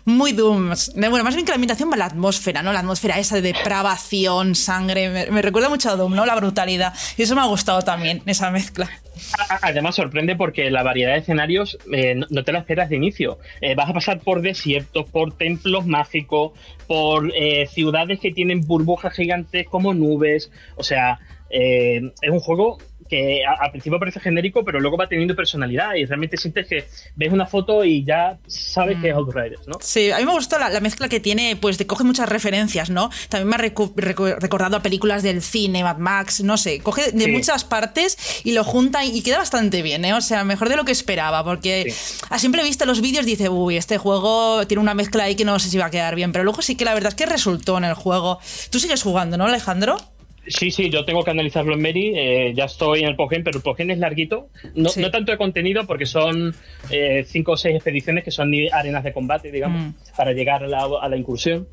muy 0.06 0.34
Doom. 0.34 0.74
Bueno, 0.96 1.24
más 1.24 1.36
bien 1.36 1.46
que 1.46 1.52
la 1.52 1.56
ambientación 1.56 1.92
va 1.92 1.98
la 1.98 2.06
atmósfera, 2.06 2.62
¿no? 2.64 2.74
La 2.74 2.80
atmósfera 2.80 3.20
esa 3.20 3.36
de 3.36 3.42
depravación, 3.42 4.56
sangre. 4.56 5.10
Me, 5.10 5.28
me 5.28 5.42
recuerda 5.42 5.70
mucho 5.70 5.90
a 5.90 5.96
Doom, 5.96 6.16
¿no? 6.16 6.26
La 6.26 6.36
brutalidad. 6.36 6.94
Y 7.18 7.24
eso 7.24 7.36
me 7.36 7.42
ha 7.42 7.46
gustado 7.46 7.82
también, 7.82 8.22
esa 8.26 8.52
mezcla. 8.52 8.90
Además 9.62 9.96
sorprende 9.96 10.36
porque 10.36 10.72
la 10.72 10.84
variedad 10.84 11.14
de 11.14 11.20
escenarios 11.20 11.78
eh, 11.92 12.16
no, 12.16 12.26
no 12.30 12.44
te 12.44 12.52
la 12.52 12.60
esperas 12.60 12.90
de 12.90 12.96
inicio. 12.96 13.38
Eh, 13.62 13.76
vas 13.76 13.90
a 13.90 13.94
pasar 13.94 14.20
por 14.20 14.42
desiertos, 14.42 15.08
por 15.10 15.38
templos 15.38 15.86
mágicos, 15.86 16.52
por 16.88 17.32
eh, 17.36 17.68
ciudades 17.68 18.20
que 18.20 18.32
tienen 18.32 18.62
burbujas 18.62 19.14
gigantes 19.14 19.68
como 19.68 19.94
nubes. 19.94 20.52
O 20.76 20.84
sea, 20.84 21.20
eh, 21.50 22.12
es 22.22 22.30
un 22.32 22.40
juego 22.40 22.80
que 23.14 23.44
al 23.46 23.70
principio 23.72 24.00
parece 24.00 24.20
genérico, 24.20 24.66
pero 24.66 24.80
luego 24.80 24.98
va 24.98 25.08
teniendo 25.08 25.36
personalidad 25.36 25.94
y 25.94 26.06
realmente 26.06 26.36
sientes 26.38 26.66
que 26.68 26.86
ves 27.16 27.32
una 27.32 27.46
foto 27.46 27.86
y 27.86 28.04
ya 28.04 28.38
sabes 28.48 28.98
que 29.02 29.10
es 29.10 29.16
Outriders, 29.16 29.68
¿no? 29.68 29.78
Sí, 29.82 30.10
a 30.12 30.18
mí 30.18 30.26
me 30.26 30.32
gustó 30.32 30.58
la, 30.58 30.70
la 30.70 30.80
mezcla 30.80 31.08
que 31.08 31.20
tiene, 31.20 31.56
pues 31.56 31.78
te 31.78 31.86
coge 31.86 32.04
muchas 32.04 32.28
referencias, 32.28 32.90
¿no? 32.90 33.12
También 33.30 33.50
me 33.50 33.56
ha 33.56 33.60
recu- 33.60 33.94
recordado 34.40 34.78
a 34.78 34.82
películas 34.82 35.22
del 35.22 35.42
cine, 35.44 35.84
Mad 35.84 35.98
Max, 35.98 36.42
no 36.44 36.58
sé, 36.58 36.80
coge 36.80 37.12
de 37.12 37.26
Sí. 37.26 37.32
muchas 37.32 37.64
partes 37.66 38.18
y 38.44 38.54
lo 38.54 38.64
junta 38.64 39.06
y 39.06 39.22
queda 39.22 39.38
bastante 39.38 39.82
bien, 39.84 40.04
¿eh? 40.06 40.14
O 40.16 40.22
sea, 40.22 40.44
mejor 40.44 40.70
de 40.70 40.76
lo 40.76 40.86
que 40.86 40.92
esperaba, 40.92 41.44
porque 41.44 41.94
Sí. 41.96 42.26
a 42.30 42.40
simple 42.40 42.64
vista 42.64 42.86
los 42.86 43.02
vídeos 43.02 43.26
dice, 43.26 43.50
uy, 43.50 43.78
este 43.78 43.98
juego 44.00 44.66
tiene 44.68 44.82
una 44.82 44.94
mezcla 44.96 45.26
ahí 45.26 45.36
que 45.36 45.46
no 45.46 45.60
sé 45.60 45.70
si 45.70 45.78
va 45.78 45.86
a 45.86 45.92
quedar 45.92 46.16
bien, 46.16 46.32
pero 46.32 46.44
luego 46.44 46.62
sí 46.62 46.76
que 46.76 46.86
la 46.86 46.94
verdad 46.94 47.10
es 47.10 47.16
que 47.16 47.26
resultó 47.28 47.78
en 47.78 47.84
el 47.84 47.94
juego. 47.94 48.40
Tú 48.72 48.80
sigues 48.80 49.04
jugando, 49.04 49.38
¿no, 49.38 49.46
Alejandro? 49.46 49.98
Sí, 50.48 50.72
sí, 50.72 50.90
yo 50.90 51.06
tengo 51.06 51.24
que 51.24 51.32
analizarlo 51.32 51.74
en 51.74 51.82
Mary. 51.82 52.12
eh, 52.16 52.54
ya 52.54 52.66
estoy 52.66 53.02
en 53.02 53.08
el 53.08 53.16
postgame, 53.16 53.44
pero 53.46 53.58
el 53.58 53.64
postgame 53.64 53.94
es 53.94 54.00
larguito. 54.00 54.50
No, 54.76 54.90
Sí. 54.90 55.00
no 55.02 55.10
tanto 55.10 55.32
de 55.32 55.38
contenido, 55.38 55.86
porque 55.88 56.06
son 56.06 56.54
eh, 56.90 57.24
cinco 57.26 57.54
o 57.54 57.58
seis 57.58 57.76
expediciones 57.76 58.24
que 58.26 58.32
son 58.32 58.52
arenas 58.72 59.04
de 59.04 59.14
combate, 59.14 59.52
digamos, 59.52 59.82
Mm. 59.82 59.94
para 60.18 60.34
llegar 60.34 60.64
a 60.64 60.68
la, 60.68 60.88
a 61.02 61.08
la 61.10 61.16
incursión. 61.18 61.68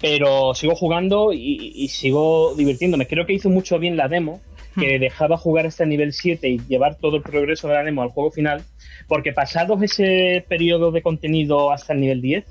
Pero 0.00 0.54
sigo 0.54 0.74
jugando 0.74 1.32
y, 1.32 1.72
y 1.74 1.88
sigo 1.88 2.54
divirtiéndome. 2.56 3.06
Creo 3.06 3.26
que 3.26 3.34
hizo 3.34 3.50
mucho 3.50 3.78
bien 3.78 3.96
la 3.96 4.08
demo, 4.08 4.40
que 4.78 4.98
dejaba 4.98 5.36
jugar 5.36 5.66
hasta 5.66 5.82
el 5.84 5.90
nivel 5.90 6.12
7 6.14 6.48
y 6.48 6.58
llevar 6.66 6.96
todo 6.96 7.16
el 7.18 7.22
progreso 7.22 7.68
de 7.68 7.74
la 7.74 7.84
demo 7.84 8.02
al 8.02 8.08
juego 8.08 8.30
final. 8.30 8.62
Porque 9.06 9.32
pasados 9.32 9.82
ese 9.82 10.44
periodo 10.48 10.92
de 10.92 11.02
contenido 11.02 11.70
hasta 11.72 11.92
el 11.92 12.00
nivel 12.00 12.22
10, 12.22 12.44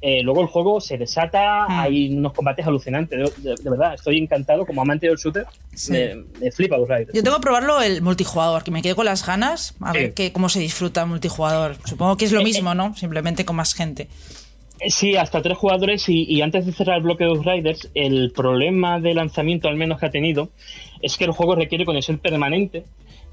eh, 0.00 0.22
luego 0.22 0.40
el 0.42 0.46
juego 0.46 0.80
se 0.80 0.96
desata, 0.96 1.66
Mm. 1.68 1.80
hay 1.80 2.14
unos 2.16 2.32
combates 2.32 2.66
alucinantes. 2.66 3.18
De, 3.42 3.50
de- 3.50 3.56
de 3.62 3.70
verdad, 3.70 3.94
estoy 3.94 4.18
encantado. 4.18 4.64
Como 4.64 4.82
amante 4.82 5.08
del 5.08 5.16
shooter, 5.16 5.46
Sí. 5.74 5.92
me, 5.92 6.14
me 6.40 6.50
flipa 6.52 6.76
Outriders. 6.76 7.12
Yo 7.12 7.22
tengo 7.22 7.36
que 7.38 7.42
probarlo 7.42 7.80
el 7.82 8.00
multijugador, 8.02 8.62
que 8.64 8.70
me 8.70 8.82
quedo 8.82 8.94
con 8.96 9.06
las 9.06 9.26
ganas 9.26 9.74
a 9.80 9.92
Sí. 9.92 9.98
ver 9.98 10.14
que, 10.14 10.32
cómo 10.32 10.48
se 10.48 10.60
disfruta 10.60 11.02
el 11.02 11.08
multijugador. 11.08 11.76
Supongo 11.84 12.16
que 12.16 12.24
es 12.26 12.32
lo 12.32 12.42
mismo, 12.42 12.74
¿no? 12.74 12.94
Simplemente 12.94 13.44
con 13.44 13.56
más 13.56 13.74
gente. 13.74 14.08
Eh, 14.80 14.90
Sí, 14.90 15.16
hasta 15.16 15.42
tres 15.42 15.58
jugadores 15.58 16.08
y, 16.08 16.22
y 16.32 16.40
antes 16.42 16.64
de 16.64 16.72
cerrar 16.72 16.98
el 16.98 17.02
bloque 17.02 17.24
de 17.24 17.30
Outriders, 17.30 17.90
el 17.94 18.30
problema 18.30 19.00
de 19.00 19.12
lanzamiento 19.14 19.66
al 19.66 19.74
menos 19.74 19.98
que 19.98 20.06
ha 20.06 20.10
tenido 20.10 20.50
es 21.02 21.16
que 21.16 21.24
el 21.24 21.32
juego 21.32 21.56
requiere 21.56 21.84
conexión 21.84 22.18
permanente 22.18 22.84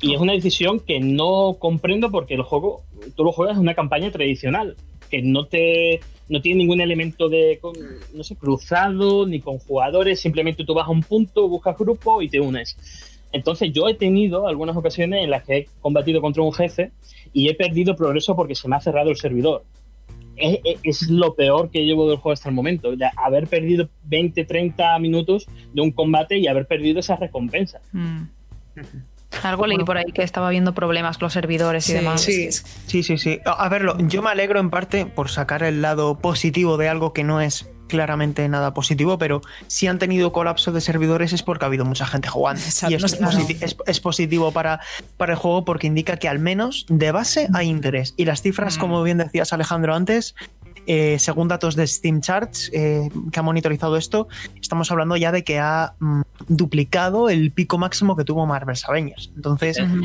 y 0.02 0.16
es 0.16 0.20
una 0.20 0.34
decisión 0.34 0.80
que 0.80 1.00
no 1.00 1.58
comprendo 1.60 2.10
porque 2.10 2.34
el 2.34 2.42
juego, 2.42 2.82
tú 3.16 3.24
lo 3.24 3.32
juegas 3.32 3.58
en 3.58 3.62
una 3.62 3.76
campaña 3.76 4.10
tradicional, 4.12 4.76
que 5.12 5.22
no 5.22 5.46
te 5.46 6.00
no 6.30 6.42
tiene 6.42 6.60
ningún 6.60 6.82
elemento 6.82 7.30
de 7.30 7.60
con- 7.62 7.76
no 8.14 8.24
sé, 8.24 8.36
cruzado 8.36 9.26
ni 9.28 9.40
con 9.42 9.60
jugadores, 9.60 10.20
simplemente 10.20 10.64
tú 10.66 10.74
vas 10.74 10.88
a 10.88 10.92
un 10.92 11.02
punto, 11.04 11.48
buscas 11.48 11.78
grupo 11.78 12.22
y 12.22 12.30
te 12.30 12.40
unes. 12.40 12.78
Entonces 13.32 13.72
yo 13.74 13.88
he 13.88 13.94
tenido 13.96 14.48
algunas 14.48 14.76
ocasiones 14.78 15.24
en 15.24 15.30
las 15.30 15.44
que 15.44 15.58
he 15.58 15.68
combatido 15.82 16.22
contra 16.22 16.42
un 16.42 16.54
jefe 16.54 16.92
y 17.34 17.50
he 17.50 17.54
perdido 17.54 17.96
progreso 17.96 18.36
porque 18.36 18.56
se 18.56 18.68
me 18.68 18.76
ha 18.76 18.82
cerrado 18.82 19.10
el 19.10 19.18
servidor 19.18 19.64
es, 20.38 20.60
es- 20.66 20.80
es 21.04 21.10
lo 21.10 21.34
peor 21.34 21.70
que 21.72 21.86
llevo 21.86 22.08
del 22.10 22.18
juego 22.18 22.34
hasta 22.34 22.50
el 22.50 22.56
momento. 22.56 22.96
de 22.96 23.06
haber 23.16 23.48
perdido 23.48 23.90
20, 24.04 24.44
30 24.46 24.98
minutos 25.00 25.48
de 25.74 25.82
un 25.82 25.92
combate 25.92 26.38
y 26.38 26.48
haber 26.48 26.66
perdido 26.68 27.00
esa 27.00 27.16
recompensa. 27.16 27.80
Mm. 27.94 28.24
Algo 29.44 29.68
leí 29.68 29.78
por 29.80 29.98
ahí 29.98 30.12
que 30.14 30.24
estaba 30.24 30.48
habiendo 30.48 30.74
problemas 30.74 31.18
con 31.18 31.26
los 31.28 31.34
servidores 31.34 31.90
y 31.90 31.94
demás. 31.94 32.22
Sí, 32.22 32.50
sí, 32.52 33.04
sí, 33.04 33.18
sí. 33.18 33.40
A 33.46 33.68
verlo, 33.70 33.98
yo 34.00 34.22
me 34.22 34.30
alegro 34.30 34.60
en 34.60 34.70
parte 34.70 35.06
por 35.06 35.30
sacar 35.30 35.64
el 35.64 35.82
lado 35.82 36.18
positivo 36.20 36.78
de 36.78 36.90
algo 36.90 37.14
que 37.14 37.24
no 37.24 37.42
es 37.42 37.70
claramente 37.88 38.50
nada 38.50 38.74
positivo, 38.74 39.20
pero 39.20 39.42
si 39.68 39.86
han 39.86 40.00
tenido 40.00 40.32
colapso 40.32 40.72
de 40.72 40.82
servidores 40.82 41.34
es 41.34 41.44
porque 41.44 41.66
ha 41.66 41.68
habido 41.68 41.86
mucha 41.86 42.08
gente 42.08 42.28
jugando. 42.28 42.60
Exacto, 42.64 42.92
y 42.92 42.96
esto 42.96 43.84
es 43.86 44.00
positivo 44.00 44.52
para, 44.52 44.80
para 45.18 45.34
el 45.34 45.38
juego 45.40 45.66
porque 45.66 45.86
indica 45.86 46.18
que 46.18 46.28
al 46.28 46.40
menos 46.40 46.88
de 46.90 47.12
base 47.12 47.48
hay 47.54 47.68
interés. 47.70 48.16
Y 48.18 48.26
las 48.26 48.42
cifras, 48.42 48.78
Mm. 48.78 48.80
como 48.80 49.04
bien 49.04 49.20
decías 49.20 49.54
Alejandro 49.54 49.94
antes, 49.94 50.34
eh, 50.88 51.18
según 51.20 51.48
datos 51.48 51.76
de 51.76 51.86
Steam 51.88 52.22
Charts 52.22 52.70
eh, 52.74 53.10
que 53.32 53.40
ha 53.40 53.44
monitorizado 53.44 53.98
esto, 53.98 54.28
estamos 54.62 54.92
hablando 54.92 55.16
ya 55.18 55.32
de 55.32 55.44
que 55.44 55.60
ha 55.60 55.94
mm, 56.00 56.22
duplicado 56.48 57.30
el 57.30 57.52
pico 57.52 57.78
máximo 57.78 58.16
que 58.16 58.24
tuvo 58.24 58.46
Marvel's 58.46 58.88
Avengers. 58.88 59.32
Entonces, 59.36 59.80
Ujú. 59.80 60.02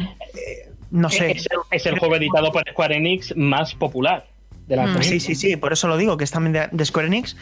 no 0.90 1.10
sé. 1.10 1.32
Es, 1.32 1.46
el- 1.50 1.58
es 1.70 1.86
el 1.86 1.98
juego 1.98 2.16
editado 2.16 2.50
por 2.52 2.62
Square 2.70 2.96
Enix 2.96 3.36
más 3.36 3.74
popular 3.74 4.26
de 4.66 4.76
la 4.76 4.86
Mm. 4.86 5.02
Sí, 5.02 5.20
sí, 5.20 5.34
sí, 5.34 5.56
por 5.56 5.72
eso 5.72 5.88
lo 5.88 5.96
digo, 5.96 6.16
que 6.16 6.24
es 6.24 6.30
también 6.30 6.52
de, 6.52 6.68
de 6.70 6.84
Square 6.84 7.08
Enix. 7.08 7.36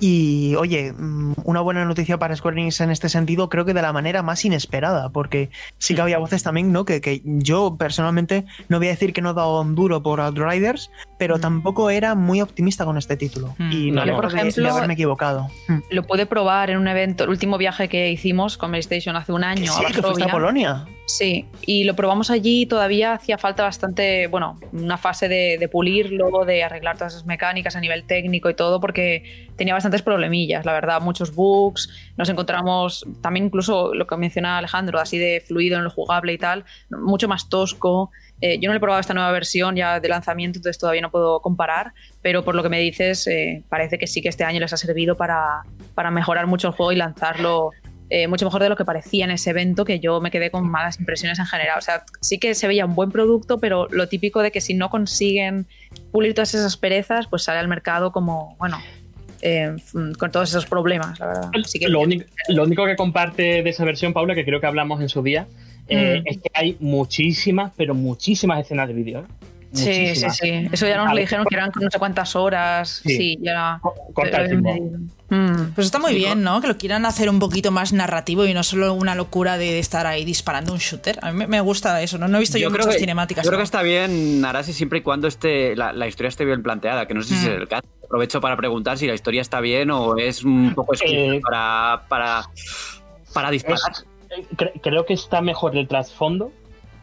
Y 0.00 0.54
oye, 0.54 0.92
mm, 0.92 1.32
una 1.42 1.60
buena 1.60 1.84
noticia 1.84 2.18
para 2.18 2.36
Square 2.36 2.60
Enix 2.60 2.80
en 2.80 2.90
este 2.90 3.08
sentido, 3.08 3.48
creo 3.48 3.64
que 3.64 3.74
de 3.74 3.82
la 3.82 3.92
manera 3.92 4.22
más 4.22 4.44
inesperada, 4.44 5.10
porque 5.10 5.50
sí 5.78 5.96
que 5.96 6.00
había 6.00 6.18
voces 6.18 6.44
también, 6.44 6.70
¿no? 6.72 6.84
Que, 6.84 7.00
que 7.00 7.20
yo 7.24 7.74
personalmente 7.76 8.44
no 8.68 8.78
voy 8.78 8.86
a 8.86 8.90
decir 8.90 9.12
que 9.12 9.20
no 9.22 9.30
he 9.30 9.34
dado 9.34 9.60
un 9.60 9.74
duro 9.74 10.00
por 10.00 10.20
Outriders, 10.20 10.88
pero 11.18 11.36
Mm. 11.36 11.40
tampoco 11.40 11.90
era 11.90 12.14
muy 12.14 12.40
optimista 12.40 12.84
con 12.84 12.96
este 12.96 13.16
título. 13.16 13.54
Mm. 13.58 13.72
Y 13.72 13.90
me 13.90 14.00
Vale, 14.00 14.12
por 14.14 14.28
de- 14.28 14.34
de, 14.42 14.48
ejemplo, 14.48 14.72
haberme 14.72 14.94
equivocado. 14.94 15.48
Mm. 15.68 15.78
Lo 15.90 16.02
puede 16.04 16.26
probar 16.26 16.70
en 16.70 16.78
un 16.78 16.88
evento, 16.88 17.24
el 17.24 17.30
último 17.30 17.58
viaje 17.58 17.88
que 17.88 18.10
hicimos 18.10 18.56
con 18.56 18.70
PlayStation 18.70 19.16
hace 19.16 19.32
un 19.32 19.44
año 19.44 19.72
sí, 19.72 19.84
a 19.84 19.88
que 19.88 20.00
fuiste 20.02 20.24
a. 20.24 20.28
Polonia. 20.28 20.86
Sí, 21.06 21.46
y 21.62 21.84
lo 21.84 21.94
probamos 21.96 22.30
allí 22.30 22.62
y 22.62 22.66
todavía 22.66 23.14
hacía 23.14 23.38
falta 23.38 23.62
bastante, 23.62 24.26
bueno, 24.26 24.60
una 24.72 24.98
fase 24.98 25.26
de, 25.28 25.56
de 25.58 25.66
pulirlo, 25.66 26.44
de 26.44 26.62
arreglar 26.62 26.98
todas 26.98 27.14
esas 27.14 27.24
mecánicas 27.24 27.74
a 27.76 27.80
nivel 27.80 28.04
técnico 28.04 28.50
y 28.50 28.54
todo, 28.54 28.78
porque 28.78 29.48
tenía 29.56 29.72
bastantes 29.72 30.02
problemillas, 30.02 30.66
la 30.66 30.72
verdad, 30.74 31.00
muchos 31.00 31.34
bugs, 31.34 31.88
nos 32.18 32.28
encontramos 32.28 33.06
también 33.22 33.46
incluso 33.46 33.94
lo 33.94 34.06
que 34.06 34.16
menciona 34.18 34.58
Alejandro, 34.58 35.00
así 35.00 35.16
de 35.16 35.42
fluido 35.46 35.78
en 35.78 35.84
lo 35.84 35.90
jugable 35.90 36.34
y 36.34 36.38
tal, 36.38 36.66
mucho 36.90 37.26
más 37.26 37.48
tosco. 37.48 38.10
Eh, 38.42 38.58
yo 38.60 38.68
no 38.68 38.74
le 38.74 38.76
he 38.76 38.80
probado 38.80 39.00
esta 39.00 39.14
nueva 39.14 39.32
versión 39.32 39.74
ya 39.76 39.98
de 40.00 40.08
lanzamiento, 40.08 40.58
entonces 40.58 40.78
todavía 40.78 41.00
no 41.02 41.07
puedo 41.08 41.40
comparar, 41.40 41.92
pero 42.22 42.44
por 42.44 42.54
lo 42.54 42.62
que 42.62 42.68
me 42.68 42.80
dices, 42.80 43.26
eh, 43.26 43.62
parece 43.68 43.98
que 43.98 44.06
sí 44.06 44.22
que 44.22 44.28
este 44.28 44.44
año 44.44 44.60
les 44.60 44.72
ha 44.72 44.76
servido 44.76 45.16
para, 45.16 45.62
para 45.94 46.10
mejorar 46.10 46.46
mucho 46.46 46.68
el 46.68 46.74
juego 46.74 46.92
y 46.92 46.96
lanzarlo 46.96 47.70
eh, 48.10 48.26
mucho 48.26 48.46
mejor 48.46 48.62
de 48.62 48.70
lo 48.70 48.76
que 48.76 48.86
parecía 48.86 49.24
en 49.26 49.30
ese 49.30 49.50
evento, 49.50 49.84
que 49.84 50.00
yo 50.00 50.20
me 50.20 50.30
quedé 50.30 50.50
con 50.50 50.68
malas 50.68 50.98
impresiones 50.98 51.38
en 51.38 51.46
general. 51.46 51.78
O 51.78 51.82
sea, 51.82 52.04
sí 52.20 52.38
que 52.38 52.54
se 52.54 52.66
veía 52.66 52.86
un 52.86 52.94
buen 52.94 53.10
producto, 53.10 53.58
pero 53.58 53.86
lo 53.90 54.08
típico 54.08 54.40
de 54.40 54.50
que 54.50 54.60
si 54.62 54.72
no 54.74 54.88
consiguen 54.88 55.66
pulir 56.10 56.34
todas 56.34 56.54
esas 56.54 56.76
perezas, 56.76 57.26
pues 57.26 57.42
sale 57.42 57.58
al 57.58 57.68
mercado 57.68 58.10
como, 58.10 58.56
bueno, 58.58 58.78
eh, 59.42 59.76
con 60.18 60.30
todos 60.32 60.48
esos 60.48 60.64
problemas, 60.64 61.20
la 61.20 61.26
verdad. 61.26 61.50
Así 61.62 61.78
que 61.78 61.88
lo, 61.88 62.00
único, 62.00 62.24
lo 62.48 62.64
único 62.64 62.86
que 62.86 62.96
comparte 62.96 63.62
de 63.62 63.70
esa 63.70 63.84
versión, 63.84 64.14
Paula, 64.14 64.34
que 64.34 64.44
creo 64.44 64.60
que 64.60 64.66
hablamos 64.66 65.02
en 65.02 65.10
su 65.10 65.22
día, 65.22 65.46
eh, 65.88 66.20
Mm. 66.20 66.28
es 66.28 66.38
que 66.38 66.50
hay 66.54 66.76
muchísimas, 66.80 67.72
pero 67.76 67.94
muchísimas 67.94 68.60
escenas 68.60 68.88
de 68.88 68.94
vídeo. 68.94 69.26
Sí, 69.72 70.14
sí, 70.16 70.26
sí. 70.30 70.68
Eso 70.72 70.86
ya 70.86 70.96
nos 71.04 71.12
le 71.14 71.20
dijeron 71.20 71.44
que 71.48 71.54
eran 71.54 71.70
no 71.80 71.90
sé 71.90 71.98
cuántas 71.98 72.34
horas. 72.36 73.00
Sí. 73.04 73.16
Sí, 73.16 73.38
ya. 73.42 73.80
Mm. 75.30 75.72
Pues 75.74 75.86
está 75.86 75.98
muy 75.98 76.12
Sí, 76.12 76.18
bien, 76.18 76.42
¿no? 76.42 76.60
Que 76.62 76.68
lo 76.68 76.78
quieran 76.78 77.04
hacer 77.04 77.28
un 77.28 77.38
poquito 77.38 77.70
más 77.70 77.92
narrativo 77.92 78.46
y 78.46 78.54
no 78.54 78.62
solo 78.62 78.94
una 78.94 79.14
locura 79.14 79.58
de 79.58 79.78
estar 79.78 80.06
ahí 80.06 80.24
disparando 80.24 80.72
un 80.72 80.78
shooter. 80.78 81.18
A 81.22 81.32
mí 81.32 81.46
me- 81.46 81.60
gusta 81.60 82.00
eso, 82.00 82.16
¿no? 82.16 82.28
No 82.28 82.38
he 82.38 82.40
visto 82.40 82.56
yo, 82.56 82.68
creo 82.70 82.78
muchas 82.86 82.94
que, 82.94 83.00
cinemáticas. 83.00 83.44
Yo 83.44 83.50
creo 83.50 83.58
que 83.58 83.64
está 83.64 83.82
bien, 83.82 84.42
Arasi, 84.44 84.72
siempre 84.72 85.00
y 85.00 85.02
cuando 85.02 85.28
esté, 85.28 85.76
la, 85.76 85.92
la 85.92 86.06
historia 86.08 86.28
esté 86.28 86.46
bien 86.46 86.62
planteada, 86.62 87.06
que 87.06 87.12
no 87.12 87.20
sé 87.22 87.34
si 87.36 87.46
Mm. 87.46 87.50
es 87.50 87.56
el 87.58 87.68
caso. 87.68 87.86
Aprovecho 88.04 88.40
para 88.40 88.56
preguntar 88.56 88.96
si 88.96 89.06
la 89.06 89.12
historia 89.14 89.42
está 89.42 89.60
bien 89.60 89.90
o 89.90 90.16
es 90.16 90.42
un 90.44 90.72
poco 90.74 90.94
Eh, 91.04 91.40
para, 91.44 92.04
para, 92.08 92.44
para 93.34 93.50
disparar. 93.50 93.78
Es- 93.92 94.06
eh, 94.30 94.46
cre- 94.56 94.80
creo 94.82 95.04
que 95.04 95.12
está 95.12 95.42
mejor 95.42 95.76
el 95.76 95.86
trasfondo 95.86 96.50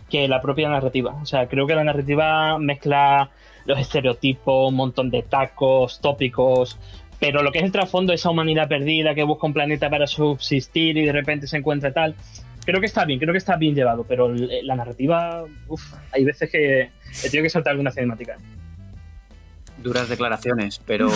que 0.09 0.27
la 0.27 0.41
propia 0.41 0.69
narrativa. 0.69 1.15
O 1.21 1.25
sea, 1.25 1.47
creo 1.47 1.67
que 1.67 1.75
la 1.75 1.83
narrativa 1.83 2.57
mezcla 2.59 3.31
los 3.65 3.79
estereotipos, 3.79 4.69
un 4.69 4.75
montón 4.75 5.09
de 5.09 5.23
tacos, 5.23 5.99
tópicos. 6.01 6.77
Pero 7.19 7.41
lo 7.41 7.51
que 7.51 7.59
es 7.59 7.65
el 7.65 7.71
trasfondo, 7.71 8.13
esa 8.13 8.29
humanidad 8.29 8.67
perdida 8.67 9.15
que 9.15 9.23
busca 9.23 9.47
un 9.47 9.53
planeta 9.53 9.89
para 9.89 10.05
subsistir 10.05 10.97
y 10.97 11.05
de 11.05 11.11
repente 11.11 11.47
se 11.47 11.57
encuentra 11.57 11.93
tal. 11.93 12.15
Creo 12.65 12.79
que 12.79 12.87
está 12.87 13.05
bien, 13.05 13.19
creo 13.19 13.31
que 13.31 13.37
está 13.37 13.57
bien 13.57 13.75
llevado, 13.75 14.05
pero 14.07 14.27
la 14.27 14.75
narrativa, 14.75 15.45
uff, 15.67 15.93
hay 16.11 16.25
veces 16.25 16.49
que 16.49 16.81
he 16.81 17.29
tenido 17.29 17.43
que 17.43 17.49
saltar 17.49 17.71
alguna 17.71 17.91
cinemática. 17.91 18.37
Duras 19.85 20.09
declaraciones, 20.09 20.81
pero 20.83 21.09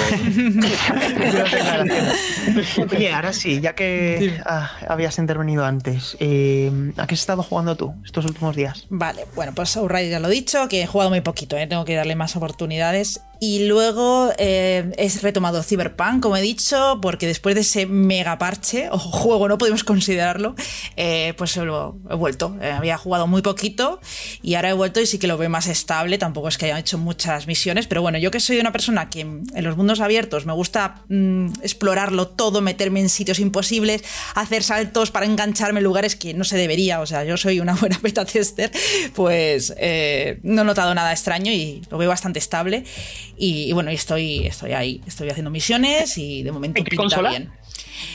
Oye, 2.92 3.12
ahora 3.12 3.34
sí, 3.34 3.60
ya 3.62 3.74
que 3.74 4.40
ah, 4.46 4.72
habías 4.88 5.18
intervenido 5.18 5.66
antes, 5.66 6.16
eh, 6.20 6.72
¿a 6.96 7.08
qué 7.08 7.16
has 7.16 7.22
estado 7.22 7.42
jugando 7.42 7.76
tú 7.76 7.96
estos 8.06 8.26
últimos 8.26 8.56
días? 8.56 8.86
Vale, 8.90 9.26
bueno, 9.34 9.54
pues 9.56 9.76
Outriders 9.76 10.12
ya 10.12 10.20
lo 10.20 10.28
he 10.28 10.32
dicho, 10.32 10.68
que 10.68 10.84
he 10.84 10.88
jugado 10.88 11.10
muy 11.10 11.22
poquito, 11.22 11.58
¿eh? 11.58 11.66
tengo 11.66 11.84
que 11.84 11.96
darle 11.96 12.16
más 12.16 12.36
oportunidades. 12.36 13.22
Y 13.42 13.68
luego 13.68 14.34
eh, 14.38 14.92
he 14.98 15.10
retomado 15.22 15.64
Cyberpunk, 15.64 16.22
como 16.22 16.36
he 16.36 16.42
dicho, 16.42 17.00
porque 17.02 17.26
después 17.26 17.56
de 17.56 17.62
ese 17.62 17.86
mega 17.86 18.38
parche, 18.38 18.90
o 18.92 19.00
juego, 19.00 19.48
no 19.48 19.58
podemos 19.58 19.86
considerarlo, 19.86 20.56
eh, 20.98 21.34
pues 21.38 21.56
lo 21.56 21.98
he 22.10 22.16
vuelto. 22.16 22.58
Eh, 22.62 22.72
había 22.72 22.98
jugado 22.98 23.28
muy 23.28 23.42
poquito 23.42 24.02
y 24.42 24.56
ahora 24.56 24.72
he 24.72 24.74
vuelto 24.74 25.00
y 25.00 25.06
sí 25.06 25.20
que 25.20 25.28
lo 25.28 25.38
veo 25.38 25.50
más 25.50 25.68
estable. 25.68 26.18
Tampoco 26.18 26.50
es 26.50 26.58
que 26.58 26.66
haya 26.66 26.80
hecho 26.80 26.98
muchas 26.98 27.48
misiones, 27.48 27.88
pero 27.88 28.02
bueno, 28.02 28.18
yo 28.18 28.30
que 28.30 28.42
soy 28.42 28.60
una 28.60 28.74
persona 28.74 29.10
que 29.10 29.22
en 29.22 29.64
los 29.64 29.78
mundos 29.78 30.02
abiertos 30.02 30.46
me 30.46 30.54
gusta 30.54 31.04
mm, 31.08 31.62
explorarlo 31.64 32.28
todo, 32.28 32.60
meterme 32.60 33.00
en 33.00 33.08
sitios 33.08 33.40
imposibles, 33.40 34.04
hacer 34.36 34.64
saltos 34.64 35.12
para 35.12 35.26
engancharme 35.26 35.80
en 35.80 35.86
lugares 35.86 36.18
que 36.18 36.34
no 36.34 36.44
se 36.44 36.58
debería. 36.58 37.00
O 37.00 37.06
sea, 37.06 37.24
yo 37.24 37.38
soy 37.38 37.62
una 37.62 37.74
buena 37.80 38.00
beta 38.04 38.26
tester, 38.26 38.70
pues 39.16 39.74
eh, 39.78 40.40
no 40.44 40.64
he 40.64 40.66
notado 40.66 40.94
nada 40.94 41.14
extraño 41.14 41.54
y 41.54 41.82
lo 41.90 41.98
veo 41.98 42.10
bastante 42.10 42.40
estable. 42.40 42.84
Y, 43.42 43.70
y 43.70 43.72
bueno, 43.72 43.90
y 43.92 43.96
estoy, 43.96 44.46
estoy 44.46 44.74
ahí, 44.74 45.02
estoy 45.08 45.30
haciendo 45.30 45.50
misiones 45.50 46.18
y 46.18 46.44
de 46.44 46.52
momento 46.52 46.80
¿En 46.80 46.84
qué 46.86 46.90
pinta 46.90 47.04
consola? 47.04 47.30
bien. 47.30 47.50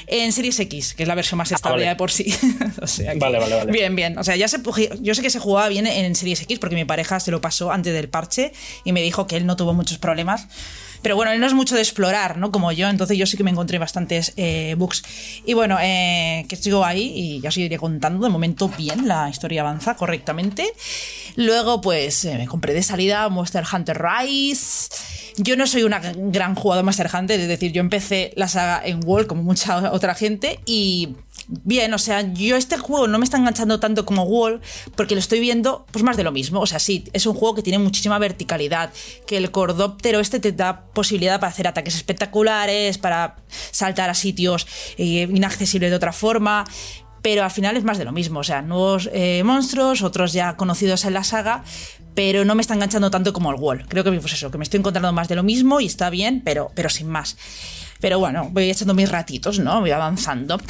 En 0.06 0.32
Series 0.32 0.58
X, 0.60 0.94
que 0.94 1.02
es 1.04 1.08
la 1.08 1.14
versión 1.14 1.38
más 1.38 1.50
Ah, 1.52 1.54
estable 1.56 1.84
vale. 1.84 1.88
de 1.90 1.96
por 1.96 2.10
sí. 2.10 2.34
O 2.82 2.86
sea 2.86 3.12
que- 3.14 3.18
Vale, 3.18 3.38
vale, 3.38 3.54
vale. 3.56 3.72
Bien, 3.72 3.96
bien. 3.96 4.18
O 4.18 4.24
sea, 4.24 4.36
ya 4.36 4.48
se, 4.48 4.58
yo 5.00 5.14
sé 5.14 5.22
que 5.22 5.30
se 5.30 5.38
jugaba 5.38 5.68
bien 5.68 5.86
en 5.86 6.14
Series 6.14 6.42
X 6.42 6.58
porque 6.58 6.74
mi 6.76 6.84
pareja 6.84 7.20
se 7.20 7.30
lo 7.30 7.40
pasó 7.40 7.72
antes 7.72 7.92
del 7.94 8.08
parche 8.08 8.52
y 8.84 8.92
me 8.92 9.00
dijo 9.02 9.26
que 9.26 9.36
él 9.36 9.46
no 9.46 9.56
tuvo 9.56 9.72
muchos 9.74 9.98
problemas. 9.98 10.46
Pero 11.04 11.16
bueno, 11.16 11.32
él 11.32 11.38
no 11.38 11.46
es 11.46 11.52
mucho 11.52 11.74
de 11.74 11.82
explorar, 11.82 12.38
¿no? 12.38 12.50
Como 12.50 12.72
yo, 12.72 12.88
entonces 12.88 13.18
yo 13.18 13.26
sí 13.26 13.36
que 13.36 13.44
me 13.44 13.50
encontré 13.50 13.76
bastantes 13.76 14.32
eh, 14.38 14.74
bugs. 14.78 15.02
Y 15.44 15.52
bueno, 15.52 15.76
eh, 15.78 16.46
que 16.48 16.56
sigo 16.56 16.82
ahí 16.82 17.12
y 17.14 17.40
ya 17.42 17.50
os 17.50 17.56
iré 17.58 17.76
contando. 17.76 18.24
De 18.24 18.32
momento, 18.32 18.70
bien, 18.70 19.06
la 19.06 19.28
historia 19.28 19.60
avanza 19.60 19.96
correctamente. 19.96 20.72
Luego, 21.36 21.82
pues 21.82 22.24
eh, 22.24 22.38
me 22.38 22.46
compré 22.46 22.72
de 22.72 22.82
salida 22.82 23.28
Monster 23.28 23.64
Hunter 23.70 24.02
Rise. 24.02 24.88
Yo 25.36 25.58
no 25.58 25.66
soy 25.66 25.82
una 25.82 26.00
gran 26.00 26.54
jugador 26.54 26.82
de 26.82 26.86
Monster 26.86 27.10
Hunter, 27.12 27.38
es 27.38 27.48
decir, 27.48 27.70
yo 27.72 27.80
empecé 27.80 28.32
la 28.36 28.48
saga 28.48 28.80
en 28.82 29.00
World 29.04 29.26
como 29.26 29.42
mucha 29.42 29.92
otra 29.92 30.14
gente 30.14 30.58
y 30.64 31.16
bien, 31.48 31.92
o 31.94 31.98
sea, 31.98 32.32
yo 32.32 32.56
este 32.56 32.76
juego 32.78 33.08
no 33.08 33.18
me 33.18 33.24
está 33.24 33.36
enganchando 33.36 33.80
tanto 33.80 34.04
como 34.06 34.24
Wall 34.24 34.60
porque 34.96 35.14
lo 35.14 35.18
estoy 35.18 35.40
viendo 35.40 35.86
pues 35.90 36.02
más 36.04 36.16
de 36.16 36.24
lo 36.24 36.32
mismo. 36.32 36.60
O 36.60 36.66
sea, 36.66 36.78
sí, 36.78 37.04
es 37.12 37.26
un 37.26 37.34
juego 37.34 37.54
que 37.54 37.62
tiene 37.62 37.78
muchísima 37.78 38.18
verticalidad, 38.18 38.90
que 39.26 39.36
el 39.36 39.50
cordóptero 39.50 40.20
este 40.20 40.40
te 40.40 40.52
da 40.52 40.86
posibilidad 40.92 41.40
para 41.40 41.50
hacer 41.50 41.66
ataques 41.66 41.94
espectaculares, 41.94 42.98
para 42.98 43.36
saltar 43.70 44.10
a 44.10 44.14
sitios 44.14 44.66
eh, 44.96 45.28
inaccesibles 45.30 45.90
de 45.90 45.96
otra 45.96 46.12
forma. 46.12 46.64
Pero 47.22 47.42
al 47.42 47.50
final 47.50 47.76
es 47.78 47.84
más 47.84 47.96
de 47.96 48.04
lo 48.04 48.12
mismo, 48.12 48.40
o 48.40 48.44
sea, 48.44 48.60
nuevos 48.60 49.08
eh, 49.14 49.42
monstruos, 49.44 50.02
otros 50.02 50.34
ya 50.34 50.58
conocidos 50.58 51.06
en 51.06 51.14
la 51.14 51.24
saga, 51.24 51.64
pero 52.14 52.44
no 52.44 52.54
me 52.54 52.60
está 52.60 52.74
enganchando 52.74 53.10
tanto 53.10 53.32
como 53.32 53.50
el 53.50 53.56
Wall. 53.58 53.86
Creo 53.88 54.04
que 54.04 54.12
pues 54.12 54.34
eso, 54.34 54.50
que 54.50 54.58
me 54.58 54.64
estoy 54.64 54.80
encontrando 54.80 55.10
más 55.12 55.28
de 55.28 55.34
lo 55.34 55.42
mismo 55.42 55.80
y 55.80 55.86
está 55.86 56.10
bien, 56.10 56.42
pero, 56.44 56.70
pero 56.74 56.90
sin 56.90 57.08
más. 57.08 57.38
Pero 58.00 58.18
bueno, 58.18 58.50
voy 58.52 58.70
echando 58.70 58.92
mis 58.92 59.10
ratitos, 59.10 59.58
¿no? 59.58 59.80
Voy 59.80 59.90
avanzando. 59.90 60.60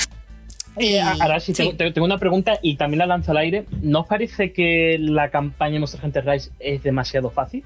Eh, 0.76 1.00
ahora 1.00 1.38
sí, 1.40 1.54
sí. 1.54 1.72
Tengo, 1.76 1.92
tengo 1.92 2.04
una 2.04 2.18
pregunta 2.18 2.58
y 2.62 2.76
también 2.76 2.98
la 2.98 3.06
lanzo 3.06 3.30
al 3.30 3.38
aire. 3.38 3.64
¿No 3.82 4.00
os 4.00 4.06
parece 4.06 4.52
que 4.52 4.96
la 4.98 5.30
campaña 5.30 5.74
de 5.74 5.80
Monster 5.80 6.00
Hunter 6.02 6.26
Rise 6.26 6.50
es 6.58 6.82
demasiado 6.82 7.30
fácil? 7.30 7.64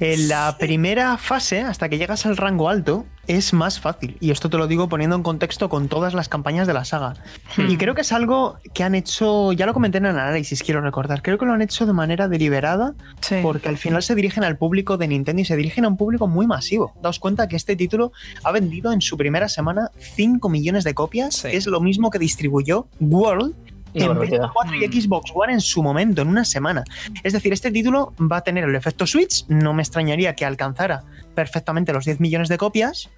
En 0.00 0.28
la 0.28 0.56
primera 0.58 1.16
fase, 1.18 1.60
hasta 1.60 1.88
que 1.88 1.98
llegas 1.98 2.24
al 2.24 2.36
rango 2.36 2.68
alto, 2.68 3.04
es 3.28 3.52
más 3.52 3.78
fácil. 3.78 4.16
Y 4.20 4.30
esto 4.30 4.50
te 4.50 4.56
lo 4.58 4.66
digo 4.66 4.88
poniendo 4.88 5.14
en 5.14 5.22
contexto 5.22 5.68
con 5.68 5.88
todas 5.88 6.14
las 6.14 6.28
campañas 6.28 6.66
de 6.66 6.72
la 6.74 6.84
saga. 6.84 7.14
Y 7.56 7.76
creo 7.76 7.94
que 7.94 8.00
es 8.00 8.12
algo 8.12 8.56
que 8.74 8.82
han 8.82 8.94
hecho, 8.94 9.52
ya 9.52 9.66
lo 9.66 9.74
comenté 9.74 9.98
en 9.98 10.06
el 10.06 10.18
análisis, 10.18 10.62
quiero 10.62 10.80
recordar, 10.80 11.22
creo 11.22 11.38
que 11.38 11.46
lo 11.46 11.52
han 11.52 11.62
hecho 11.62 11.86
de 11.86 11.92
manera 11.92 12.26
deliberada, 12.28 12.94
Sí. 13.20 13.36
porque 13.42 13.68
al 13.68 13.76
final 13.76 14.02
se 14.02 14.14
dirigen 14.14 14.44
al 14.44 14.56
público 14.56 14.96
de 14.96 15.08
Nintendo 15.08 15.42
y 15.42 15.44
se 15.44 15.56
dirigen 15.56 15.84
a 15.84 15.88
un 15.88 15.96
público 15.96 16.26
muy 16.26 16.46
masivo. 16.46 16.94
Daos 17.02 17.18
cuenta 17.18 17.46
que 17.48 17.56
este 17.56 17.76
título 17.76 18.12
ha 18.42 18.50
vendido 18.52 18.92
en 18.92 19.00
su 19.00 19.16
primera 19.16 19.48
semana 19.48 19.90
5 19.98 20.48
millones 20.48 20.84
de 20.84 20.94
copias, 20.94 21.34
Sí. 21.36 21.48
que 21.50 21.56
es 21.56 21.66
lo 21.66 21.80
mismo 21.80 22.10
que 22.10 22.18
distribuyó 22.18 22.88
World 23.00 23.54
En 23.94 24.08
barbaridad. 24.08 24.48
PS4 24.48 24.94
y 24.94 25.00
Xbox 25.00 25.32
One 25.34 25.52
en 25.52 25.60
su 25.60 25.82
momento, 25.82 26.22
en 26.22 26.28
una 26.28 26.44
semana. 26.44 26.84
Es 27.22 27.32
decir, 27.32 27.52
este 27.52 27.70
título 27.70 28.12
va 28.20 28.38
a 28.38 28.40
tener 28.42 28.64
el 28.64 28.74
efecto 28.74 29.06
Switch, 29.06 29.46
no 29.48 29.74
me 29.74 29.82
extrañaría 29.82 30.34
que 30.34 30.44
alcanzara 30.44 31.04
perfectamente 31.34 31.92
los 31.92 32.04
10 32.04 32.20
millones 32.20 32.48
de 32.48 32.58
copias. 32.58 33.10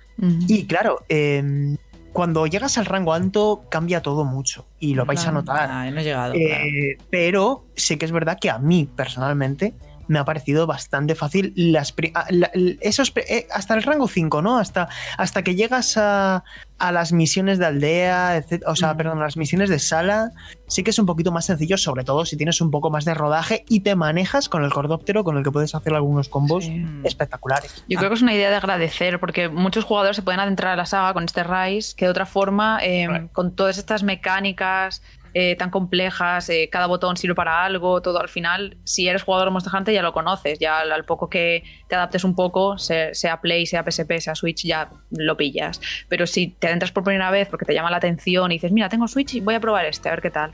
Y 0.49 0.67
claro, 0.67 1.03
eh, 1.09 1.77
cuando 2.13 2.47
llegas 2.47 2.77
al 2.79 2.87
rango 2.87 3.13
alto 3.13 3.65
cambia 3.71 4.03
todo 4.03 4.25
mucho 4.25 4.67
y 4.79 4.95
lo 4.95 5.07
vais 5.07 5.25
a 5.27 5.33
notar. 5.33 5.71
Ay, 5.71 5.91
no 5.93 6.01
he 6.01 6.05
llegado. 6.05 6.35
Eh, 6.35 6.97
claro. 6.97 7.09
pero 7.11 7.65
sí 7.77 7.97
que 7.97 8.05
es 8.05 8.13
verdad 8.13 8.39
que 8.41 8.51
a 8.51 8.59
mí 8.59 8.89
personalmente 8.95 9.75
me 10.11 10.19
ha 10.19 10.25
parecido 10.25 10.67
bastante 10.67 11.15
fácil 11.15 11.53
las 11.57 11.93
pri- 11.93 12.11
a- 12.15 12.27
la- 12.31 12.51
esos 12.81 13.13
eh, 13.17 13.47
hasta 13.53 13.75
el 13.75 13.83
rango 13.85 14.09
5, 14.09 14.43
¿no? 14.43 14.59
Hasta, 14.59 14.89
hasta 15.17 15.43
que 15.43 15.55
llegas 15.55 15.97
a, 15.97 16.43
a 16.79 16.93
las 16.93 17.13
misiones 17.13 17.59
de 17.59 17.67
aldea, 17.67 18.37
etc- 18.37 18.63
o 18.67 18.75
sea, 18.75 18.93
Mm. 18.93 18.97
perdón, 18.97 19.19
a 19.21 19.25
las 19.25 19.37
misiones 19.37 19.69
de 19.71 19.79
sala, 19.79 20.31
sí 20.67 20.83
que 20.83 20.91
es 20.91 20.99
un 20.99 21.07
poquito 21.07 21.31
más 21.31 21.45
sencillo, 21.47 21.77
sobre 21.79 22.03
todo 22.05 22.25
si 22.27 22.37
tienes 22.37 22.61
un 22.61 22.71
poco 22.71 22.91
más 22.91 23.05
de 23.05 23.15
rodaje 23.15 23.65
y 23.69 23.81
te 23.81 23.95
manejas 23.95 24.49
con 24.49 24.65
el 24.65 24.73
cordóptero 24.73 25.23
con 25.23 25.37
el 25.39 25.45
que 25.45 25.51
puedes 25.53 25.75
hacer 25.75 25.95
algunos 25.95 26.29
combos 26.29 26.65
Sí. 26.65 26.85
espectaculares. 27.05 27.85
Yo 27.89 27.99
creo 27.99 28.11
que 28.11 28.17
es 28.17 28.23
una 28.23 28.35
idea 28.35 28.51
de 28.51 28.57
agradecer, 28.57 29.21
porque 29.21 29.49
muchos 29.49 29.85
jugadores 29.85 30.17
se 30.17 30.23
pueden 30.23 30.41
adentrar 30.41 30.73
a 30.73 30.77
la 30.77 30.87
saga 30.87 31.13
con 31.15 31.25
este 31.25 31.45
Rise, 31.45 31.95
que 31.97 32.07
de 32.07 32.11
otra 32.11 32.27
forma, 32.27 32.81
eh, 32.83 33.07
Right. 33.09 33.33
con 33.33 33.55
todas 33.55 33.79
estas 33.79 34.03
mecánicas 34.03 35.03
eh, 35.35 35.57
tan 35.57 35.71
complejas, 35.71 36.49
eh, 36.51 36.69
cada 36.71 36.87
botón 36.87 37.17
sirve 37.17 37.35
para 37.35 37.65
algo, 37.65 38.01
todo 38.03 38.21
al 38.21 38.29
final, 38.29 38.77
si 38.85 39.09
eres 39.09 39.23
jugador 39.23 39.49
de 39.49 39.53
Monster 39.53 39.73
Hunter 39.75 39.95
ya 39.95 40.03
lo 40.03 40.13
conoces, 40.13 40.59
ya 40.59 40.81
al, 40.81 41.05
poco 41.05 41.29
que 41.31 41.65
te 41.89 41.95
adaptes 41.95 42.25
un 42.25 42.35
poco, 42.35 42.79
se- 42.79 43.15
sea 43.15 43.41
Play, 43.41 43.67
sea 43.67 43.85
PSP, 43.85 44.21
sea 44.21 44.35
Switch, 44.35 44.65
ya 44.65 44.91
lo 45.11 45.37
pillas. 45.37 45.81
Pero 46.09 46.27
si 46.27 46.49
te 46.49 46.67
adentras 46.69 46.93
por 46.93 47.05
primera 47.05 47.31
vez 47.31 47.49
porque 47.49 47.65
te 47.65 47.75
llama 47.75 47.91
la 47.91 47.97
atención 47.99 48.51
y 48.53 48.57
dices, 48.57 48.73
mira, 48.73 48.89
tengo 48.89 49.07
Switch 49.09 49.35
y 49.35 49.41
voy 49.41 49.55
a 49.55 49.61
probar 49.61 49.85
este, 49.87 50.09
a 50.09 50.13
ver 50.13 50.23
qué 50.23 50.31
tal. 50.31 50.53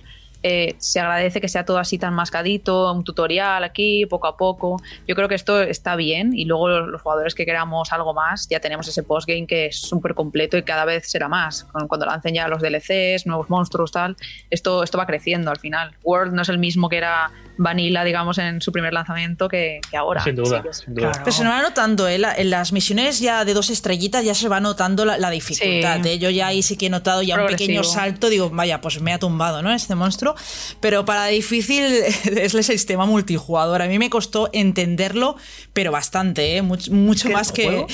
Eh, 0.49 0.77
se 0.79 1.01
agradece 1.01 1.41
que 1.41 1.49
sea 1.49 1.65
todo 1.65 1.79
así 1.79 1.99
tan 1.99 2.15
mascadito, 2.15 2.93
un 2.93 3.03
tutorial 3.03 3.65
aquí, 3.65 4.07
poco 4.07 4.29
a 4.29 4.37
poco. 4.37 4.77
Yo 5.09 5.17
creo 5.17 5.29
que 5.29 5.35
esto 5.35 5.61
está 5.61 5.97
bien 5.97 6.31
y 6.35 6.45
luego 6.45 6.69
los, 6.69 7.03
jugadores 7.03 7.35
que 7.35 7.45
queramos 7.45 7.93
algo 7.93 8.15
más, 8.15 8.47
ya 8.49 8.61
tenemos 8.61 8.87
ese 8.87 9.03
postgame 9.03 9.49
que 9.49 9.67
es 9.67 9.81
súper 9.81 10.15
completo 10.15 10.57
y 10.57 10.63
cada 10.63 10.85
vez 10.85 11.11
será 11.11 11.27
más. 11.27 11.65
Cuando 11.89 12.07
lancen 12.07 12.35
ya 12.35 12.47
los 12.47 12.63
DLCs, 12.63 13.27
nuevos 13.27 13.51
monstruos, 13.51 13.91
tal, 13.91 14.15
esto, 14.49 14.85
esto 14.85 14.99
va 14.99 15.07
creciendo 15.07 15.51
al 15.51 15.59
final. 15.59 15.97
World 16.05 16.33
no 16.33 16.43
es 16.43 16.49
el 16.49 16.59
mismo 16.59 16.89
que 16.89 16.99
era 16.99 17.33
Vanilla, 17.59 18.05
digamos, 18.05 18.39
en 18.39 18.61
su 18.61 18.73
primer 18.73 18.93
lanzamiento 18.93 19.49
que, 19.49 19.81
que 19.91 19.97
ahora. 19.97 20.23
Sin 20.23 20.37
duda, 20.37 20.63
sin. 20.73 20.95
Claro. 20.95 21.21
Pero 21.25 21.33
se 21.37 21.43
nos 21.45 21.53
va 21.53 21.63
notando, 21.63 22.07
¿eh? 22.09 22.19
La- 22.19 22.35
en 22.35 22.51
las 22.51 22.73
misiones 22.73 23.21
ya 23.21 23.45
de 23.45 23.55
dos 23.55 23.71
estrellitas 23.71 24.25
ya 24.25 24.35
se 24.35 24.49
va 24.49 24.61
notando 24.61 25.05
la, 25.05 25.19
la 25.19 25.31
dificultad. 25.31 26.03
Sí. 26.03 26.09
¿eh? 26.11 26.19
Yo 26.19 26.31
ya 26.31 26.49
ahí 26.49 26.63
sí 26.63 26.77
que 26.77 26.87
he 26.87 26.91
notado 26.91 27.23
ya 27.23 27.41
un 27.41 27.47
pequeño 27.47 27.83
salto. 27.85 28.29
Digo, 28.29 28.51
vaya, 28.51 28.81
pues 28.81 29.01
me 29.01 29.13
ha 29.13 29.19
tumbado, 29.19 29.63
¿no? 29.63 29.73
Este 29.73 29.95
monstruo. 29.95 30.35
Pero 30.81 31.05
para 31.05 31.27
difícil 31.27 31.83
es 31.85 32.55
el 32.55 32.65
sistema 32.65 33.07
multijugador. 33.07 33.83
A 33.83 33.87
mí 33.87 33.99
me 33.99 34.11
costó 34.11 34.51
entenderlo, 34.53 35.37
pero 35.73 35.93
bastante, 35.93 36.57
¿eh? 36.57 36.63
Much- 36.63 36.91
mucho 36.91 37.29
que 37.29 37.35
más 37.35 37.53
que 37.53 37.65
juego- 37.65 37.87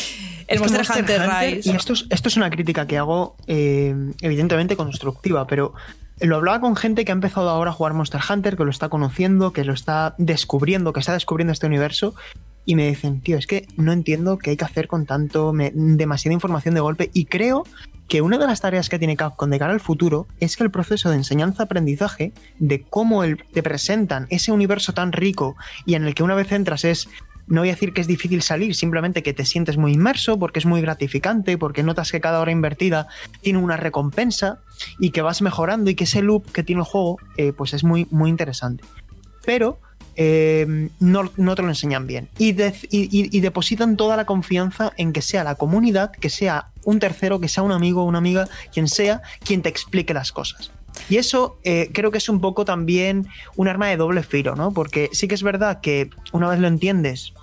el 0.48 0.58
Monster, 0.58 0.84
Hunter, 0.98 1.20
Rise. 1.22 1.70
Y 1.70 1.74
esto 1.76 1.92
es, 1.94 2.04
esto 2.10 2.28
es 2.28 2.36
una 2.36 2.50
crítica 2.50 2.86
que 2.86 2.98
hago, 2.98 3.36
eh, 3.46 3.94
evidentemente 4.20 4.76
constructiva, 4.76 5.46
pero 5.46 5.72
lo 6.20 6.36
hablaba 6.36 6.60
con 6.60 6.76
gente 6.76 7.04
que 7.04 7.12
ha 7.12 7.14
empezado 7.14 7.48
ahora 7.48 7.70
a 7.70 7.74
jugar 7.74 7.94
Monster 7.94 8.20
Hunter, 8.28 8.56
que 8.56 8.64
lo 8.64 8.70
está 8.70 8.88
conociendo, 8.88 9.52
que 9.52 9.64
lo 9.64 9.72
está 9.72 10.14
descubriendo, 10.18 10.92
que 10.92 11.00
está 11.00 11.12
descubriendo 11.12 11.52
este 11.52 11.66
universo. 11.66 12.14
Y 12.64 12.76
me 12.76 12.86
dicen, 12.86 13.20
tío, 13.20 13.38
es 13.38 13.46
que 13.46 13.66
no 13.76 13.92
entiendo 13.92 14.38
qué 14.38 14.50
hay 14.50 14.56
que 14.56 14.64
hacer 14.64 14.86
con 14.86 15.04
tanto, 15.04 15.52
demasiada 15.52 16.34
información 16.34 16.74
de 16.74 16.80
golpe. 16.80 17.10
Y 17.12 17.24
creo 17.24 17.64
que 18.06 18.22
una 18.22 18.38
de 18.38 18.46
las 18.46 18.60
tareas 18.60 18.88
que 18.88 18.98
tiene 18.98 19.16
Capcom 19.16 19.50
de 19.50 19.58
cara 19.58 19.72
al 19.72 19.80
futuro 19.80 20.28
es 20.38 20.56
que 20.56 20.62
el 20.62 20.70
proceso 20.70 21.10
de 21.10 21.16
enseñanza-aprendizaje, 21.16 22.32
de 22.58 22.82
cómo 22.82 23.22
te 23.52 23.62
presentan 23.62 24.26
ese 24.30 24.52
universo 24.52 24.92
tan 24.92 25.12
rico 25.12 25.56
y 25.86 25.94
en 25.94 26.04
el 26.04 26.14
que 26.14 26.22
una 26.22 26.34
vez 26.34 26.52
entras 26.52 26.84
es 26.84 27.08
no 27.47 27.61
voy 27.61 27.68
a 27.68 27.72
decir 27.72 27.93
que 27.93 28.01
es 28.01 28.07
difícil 28.07 28.43
salir, 28.43 28.74
simplemente 28.74 29.22
que 29.22 29.32
te 29.32 29.45
sientes 29.45 29.76
muy 29.76 29.93
inmerso, 29.93 30.38
porque 30.38 30.59
es 30.59 30.66
muy 30.66 30.80
gratificante, 30.80 31.59
porque 31.59 31.82
notas 31.82 32.12
que 32.12 32.20
cada 32.20 32.40
hora 32.40 32.53
invertida 32.53 33.09
tiene 33.40 33.59
una 33.59 33.76
recompensa 33.76 34.61
y 34.99 35.11
que 35.11 35.22
vas 35.22 35.43
mejorando 35.43 35.90
y 35.90 35.95
que 35.95 36.05
ese 36.05 36.22
loop 36.22 36.51
que 36.53 36.62
tiene 36.62 36.80
el 36.80 36.86
juego, 36.86 37.18
eh, 37.36 37.53
pues 37.53 37.74
es 37.74 37.84
muy, 37.84 38.07
muy 38.11 38.30
interesante. 38.30 38.84
Pero 39.45 39.80
eh, 40.14 40.88
no, 41.01 41.30
no 41.36 41.55
te 41.55 41.62
lo 41.62 41.68
enseñan 41.68 42.07
bien. 42.07 42.28
Y, 42.38 42.55
y- 42.90 43.40
depositan 43.40 43.97
toda 43.97 44.16
la 44.16 44.26
confianza 44.26 44.93
en 44.97 45.12
que 45.12 45.22
sea 45.22 45.43
la 45.43 45.55
comunidad, 45.55 46.12
que 46.12 46.30
sea 46.30 46.68
un 46.84 46.99
tercero, 46.99 47.40
que 47.40 47.49
sea 47.49 47.62
un 47.62 47.72
amigo 47.72 48.05
una 48.05 48.18
amiga, 48.18 48.49
quien 48.72 48.88
sea, 48.88 49.22
quien 49.45 49.62
te 49.62 49.68
explique 49.68 50.12
las 50.14 50.32
cosas. 50.32 50.70
Y 51.09 51.16
eso 51.16 51.59
eh, 51.64 51.90
creo 51.92 52.11
que 52.11 52.18
es 52.18 52.28
un 52.28 52.40
poco 52.40 52.64
también 52.64 53.26
un 53.57 53.68
arma 53.68 53.88
de 53.88 53.96
doble 53.96 54.22
filo, 54.22 54.55
¿no? 54.55 54.72
Porque 54.72 55.11
sí 55.12 55.28
que 55.28 55.34
es 55.34 55.42
verdad 55.42 55.80
que 55.80 56.11
una 56.32 56.48
vez 56.48 56.61
lo 56.61 56.68
entiendes, 56.68 57.34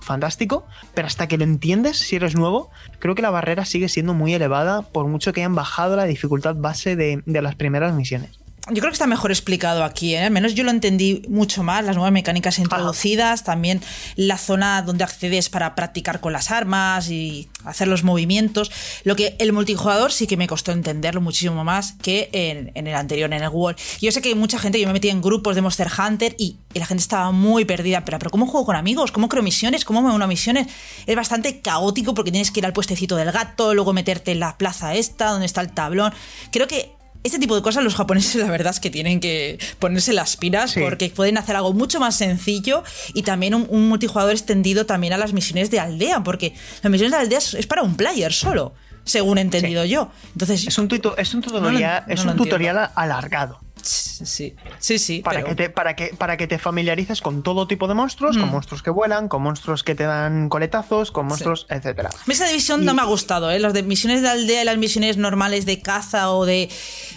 fantástico, 0.00 0.66
pero 0.94 1.06
hasta 1.06 1.28
que 1.28 1.38
lo 1.38 1.44
entiendes, 1.44 1.98
si 1.98 2.16
eres 2.16 2.34
nuevo, 2.34 2.70
creo 2.98 3.14
que 3.14 3.22
la 3.22 3.30
barrera 3.30 3.64
sigue 3.64 3.88
siendo 3.88 4.14
muy 4.14 4.34
elevada, 4.34 4.82
por 4.82 5.06
mucho 5.06 5.32
que 5.32 5.40
hayan 5.40 5.54
bajado 5.54 5.96
la 5.96 6.04
dificultad 6.04 6.56
base 6.56 6.96
de, 6.96 7.22
de 7.24 7.42
las 7.42 7.54
primeras 7.54 7.94
misiones. 7.94 8.41
Yo 8.68 8.76
creo 8.76 8.90
que 8.90 8.92
está 8.92 9.08
mejor 9.08 9.32
explicado 9.32 9.82
aquí, 9.82 10.14
¿eh? 10.14 10.22
al 10.22 10.30
menos 10.30 10.54
yo 10.54 10.62
lo 10.62 10.70
entendí 10.70 11.22
mucho 11.28 11.64
más, 11.64 11.84
las 11.84 11.96
nuevas 11.96 12.12
mecánicas 12.12 12.60
introducidas, 12.60 13.42
también 13.42 13.82
la 14.14 14.38
zona 14.38 14.82
donde 14.82 15.02
accedes 15.02 15.48
para 15.48 15.74
practicar 15.74 16.20
con 16.20 16.32
las 16.32 16.52
armas 16.52 17.10
y 17.10 17.48
hacer 17.64 17.88
los 17.88 18.04
movimientos. 18.04 18.70
Lo 19.02 19.16
que 19.16 19.34
el 19.40 19.52
multijugador 19.52 20.12
sí 20.12 20.28
que 20.28 20.36
me 20.36 20.46
costó 20.46 20.70
entenderlo 20.70 21.20
muchísimo 21.20 21.64
más 21.64 21.94
que 22.02 22.28
en, 22.30 22.70
en 22.76 22.86
el 22.86 22.94
anterior, 22.94 23.32
en 23.32 23.42
el 23.42 23.48
World. 23.48 23.80
Yo 24.00 24.12
sé 24.12 24.22
que 24.22 24.32
mucha 24.36 24.60
gente, 24.60 24.80
yo 24.80 24.86
me 24.86 24.92
metí 24.92 25.08
en 25.08 25.22
grupos 25.22 25.56
de 25.56 25.60
Monster 25.60 25.88
Hunter 25.98 26.36
y, 26.38 26.58
y 26.72 26.78
la 26.78 26.86
gente 26.86 27.02
estaba 27.02 27.32
muy 27.32 27.64
perdida, 27.64 28.04
pero, 28.04 28.20
pero 28.20 28.30
¿cómo 28.30 28.46
juego 28.46 28.64
con 28.64 28.76
amigos? 28.76 29.10
¿Cómo 29.10 29.28
creo 29.28 29.42
misiones? 29.42 29.84
¿Cómo 29.84 30.02
me 30.02 30.14
uno 30.14 30.24
a 30.24 30.28
misiones? 30.28 30.68
Es 31.04 31.16
bastante 31.16 31.60
caótico 31.62 32.14
porque 32.14 32.30
tienes 32.30 32.52
que 32.52 32.60
ir 32.60 32.66
al 32.66 32.72
puestecito 32.72 33.16
del 33.16 33.32
gato, 33.32 33.74
luego 33.74 33.92
meterte 33.92 34.30
en 34.30 34.38
la 34.38 34.56
plaza 34.56 34.94
esta, 34.94 35.30
donde 35.30 35.46
está 35.46 35.62
el 35.62 35.72
tablón. 35.72 36.14
Creo 36.52 36.68
que 36.68 37.01
este 37.24 37.38
tipo 37.38 37.54
de 37.54 37.62
cosas 37.62 37.84
los 37.84 37.94
japoneses 37.94 38.34
la 38.36 38.50
verdad 38.50 38.72
es 38.72 38.80
que 38.80 38.90
tienen 38.90 39.20
que 39.20 39.58
ponerse 39.78 40.12
las 40.12 40.36
pilas 40.36 40.72
Sí. 40.72 40.80
porque 40.80 41.08
pueden 41.10 41.38
hacer 41.38 41.56
algo 41.56 41.72
mucho 41.72 42.00
más 42.00 42.16
sencillo 42.16 42.82
y 43.14 43.22
también 43.22 43.54
un, 43.54 43.66
un 43.70 43.88
multijugador 43.88 44.32
extendido 44.32 44.86
también 44.86 45.12
a 45.12 45.16
las 45.18 45.32
misiones 45.32 45.70
de 45.70 45.78
aldea, 45.80 46.22
porque 46.22 46.54
las 46.82 46.90
misiones 46.90 47.12
de 47.12 47.18
aldea 47.18 47.38
es, 47.38 47.66
para 47.66 47.82
un 47.82 47.96
player 47.96 48.32
solo, 48.32 48.74
según 49.04 49.38
he 49.38 49.40
entendido 49.42 49.84
yo. 49.84 50.10
Entonces, 50.32 50.66
Es 50.66 50.78
un, 50.78 50.88
tuto- 50.88 51.16
es 51.16 51.32
un 51.34 51.40
tutorial, 51.42 52.04
no 52.06 52.12
es 52.14 52.24
un 52.24 52.36
tutorial 52.36 52.90
alargado. 52.94 53.60
Sí, 53.86 54.54
sí, 54.78 54.98
sí. 54.98 55.20
Para, 55.22 55.38
pero- 55.40 55.48
que 55.48 55.54
te, 55.54 55.70
para, 55.70 55.96
que, 55.96 56.14
para 56.16 56.36
que 56.36 56.46
te 56.46 56.58
familiarices 56.58 57.20
con 57.20 57.42
todo 57.42 57.66
tipo 57.66 57.88
de 57.88 57.94
monstruos, 57.94 58.36
con 58.36 58.48
Mm. 58.48 58.52
monstruos 58.52 58.82
que 58.82 58.90
vuelan, 58.90 59.28
con 59.28 59.42
monstruos 59.42 59.82
que 59.82 59.94
te 59.94 60.04
dan 60.04 60.48
coletazos, 60.48 61.10
con 61.10 61.26
monstruos, 61.26 61.66
etcétera. 61.68 62.10
A 62.12 62.22
mí 62.26 62.34
esa 62.34 62.46
división 62.46 62.84
no 62.84 62.94
me 62.94 63.02
ha 63.02 63.04
gustado, 63.06 63.50
¿eh? 63.50 63.58
Las 63.58 63.72
de 63.74 63.82
misiones 63.82 64.22
de 64.22 64.28
aldea 64.28 64.62
y 64.62 64.64
las 64.64 64.76
misiones 64.78 65.16
normales 65.16 65.66
de 65.66 65.80
caza 65.80 66.30
o 66.30 66.44
de, 66.46 66.68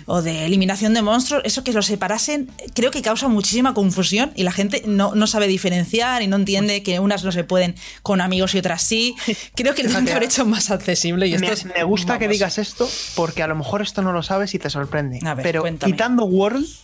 o 0.05 0.21
de 0.21 0.45
eliminación 0.45 0.93
de 0.93 1.01
monstruos, 1.01 1.41
eso 1.45 1.63
que 1.63 1.73
los 1.73 1.85
separasen, 1.85 2.49
creo 2.73 2.91
que 2.91 3.01
causa 3.01 3.27
muchísima 3.27 3.73
confusión 3.73 4.31
y 4.35 4.43
la 4.43 4.51
gente 4.51 4.81
no, 4.85 5.13
no 5.15 5.27
sabe 5.27 5.47
diferenciar 5.47 6.21
y 6.21 6.27
no 6.27 6.35
entiende 6.37 6.83
que 6.83 6.99
unas 6.99 7.23
no 7.23 7.31
se 7.31 7.43
pueden 7.43 7.75
con 8.01 8.21
amigos 8.21 8.55
y 8.55 8.59
otras 8.59 8.81
sí. 8.81 9.15
Creo 9.55 9.73
que 9.75 9.83
lo 9.83 9.89
que 10.03 10.11
haber 10.11 10.23
hecho 10.23 10.45
más 10.45 10.71
accesible. 10.71 11.27
Y 11.27 11.37
Me, 11.37 11.47
esto 11.47 11.53
es- 11.53 11.65
me 11.65 11.83
gusta 11.83 12.17
que 12.19 12.27
digas 12.27 12.57
esto 12.57 12.89
porque 13.15 13.43
a 13.43 13.47
lo 13.47 13.55
mejor 13.55 13.81
esto 13.81 14.01
no 14.01 14.11
lo 14.11 14.23
sabes 14.23 14.53
y 14.53 14.59
te 14.59 14.69
sorprende. 14.69 15.19
A 15.25 15.33
ver, 15.33 15.43
Pero 15.43 15.61
cuéntame. 15.61 15.91
quitando 15.91 16.25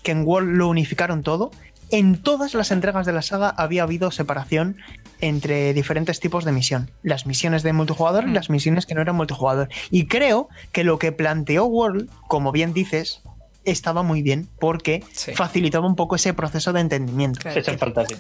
Que 0.04 0.12
en 0.12 0.26
World 0.26 0.56
lo 0.58 0.68
unificaron 0.70 1.24
todo, 1.24 1.52
en 1.92 2.22
todas 2.22 2.54
las 2.54 2.72
entregas 2.72 3.06
de 3.06 3.12
la 3.14 3.22
saga 3.22 3.50
había 3.50 3.84
habido 3.84 4.12
separación 4.12 4.78
entre 5.20 5.74
diferentes 5.74 6.20
tipos 6.20 6.46
de 6.46 6.52
misión. 6.52 6.90
Las 7.04 7.26
misiones 7.28 7.64
de 7.64 7.74
multijugador 7.74 8.26
Mm. 8.26 8.30
y 8.30 8.34
las 8.34 8.50
misiones 8.50 8.86
que 8.86 8.96
no 8.96 9.02
eran 9.02 9.16
multijugador. 9.16 9.70
Y 9.92 10.08
creo 10.08 10.48
que 10.72 10.84
lo 10.84 10.98
que 11.00 11.12
planteó 11.12 11.66
World, 11.66 12.10
como 12.28 12.52
bien 12.52 12.74
dices, 12.74 13.22
estaba 13.66 14.02
muy 14.04 14.22
bien 14.24 14.48
porque 14.60 15.04
Sí. 15.14 15.34
facilitaba 15.34 15.86
un 15.86 15.96
poco 15.96 16.16
ese 16.16 16.34
proceso 16.34 16.74
de 16.74 16.80
entendimiento. 16.82 17.40
Claro. 17.42 17.62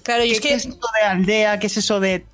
Claro, 0.03 0.23
y 0.23 0.29
¿Qué, 0.29 0.33
es 0.35 0.41
qué 0.41 0.47
que 0.49 0.53
es 0.55 0.65
eso 0.67 0.77
de 1.01 1.07
aldea? 1.07 1.59
¿Qué 1.59 1.67
es 1.67 1.77
eso 1.77 1.99
de...? 1.99 2.25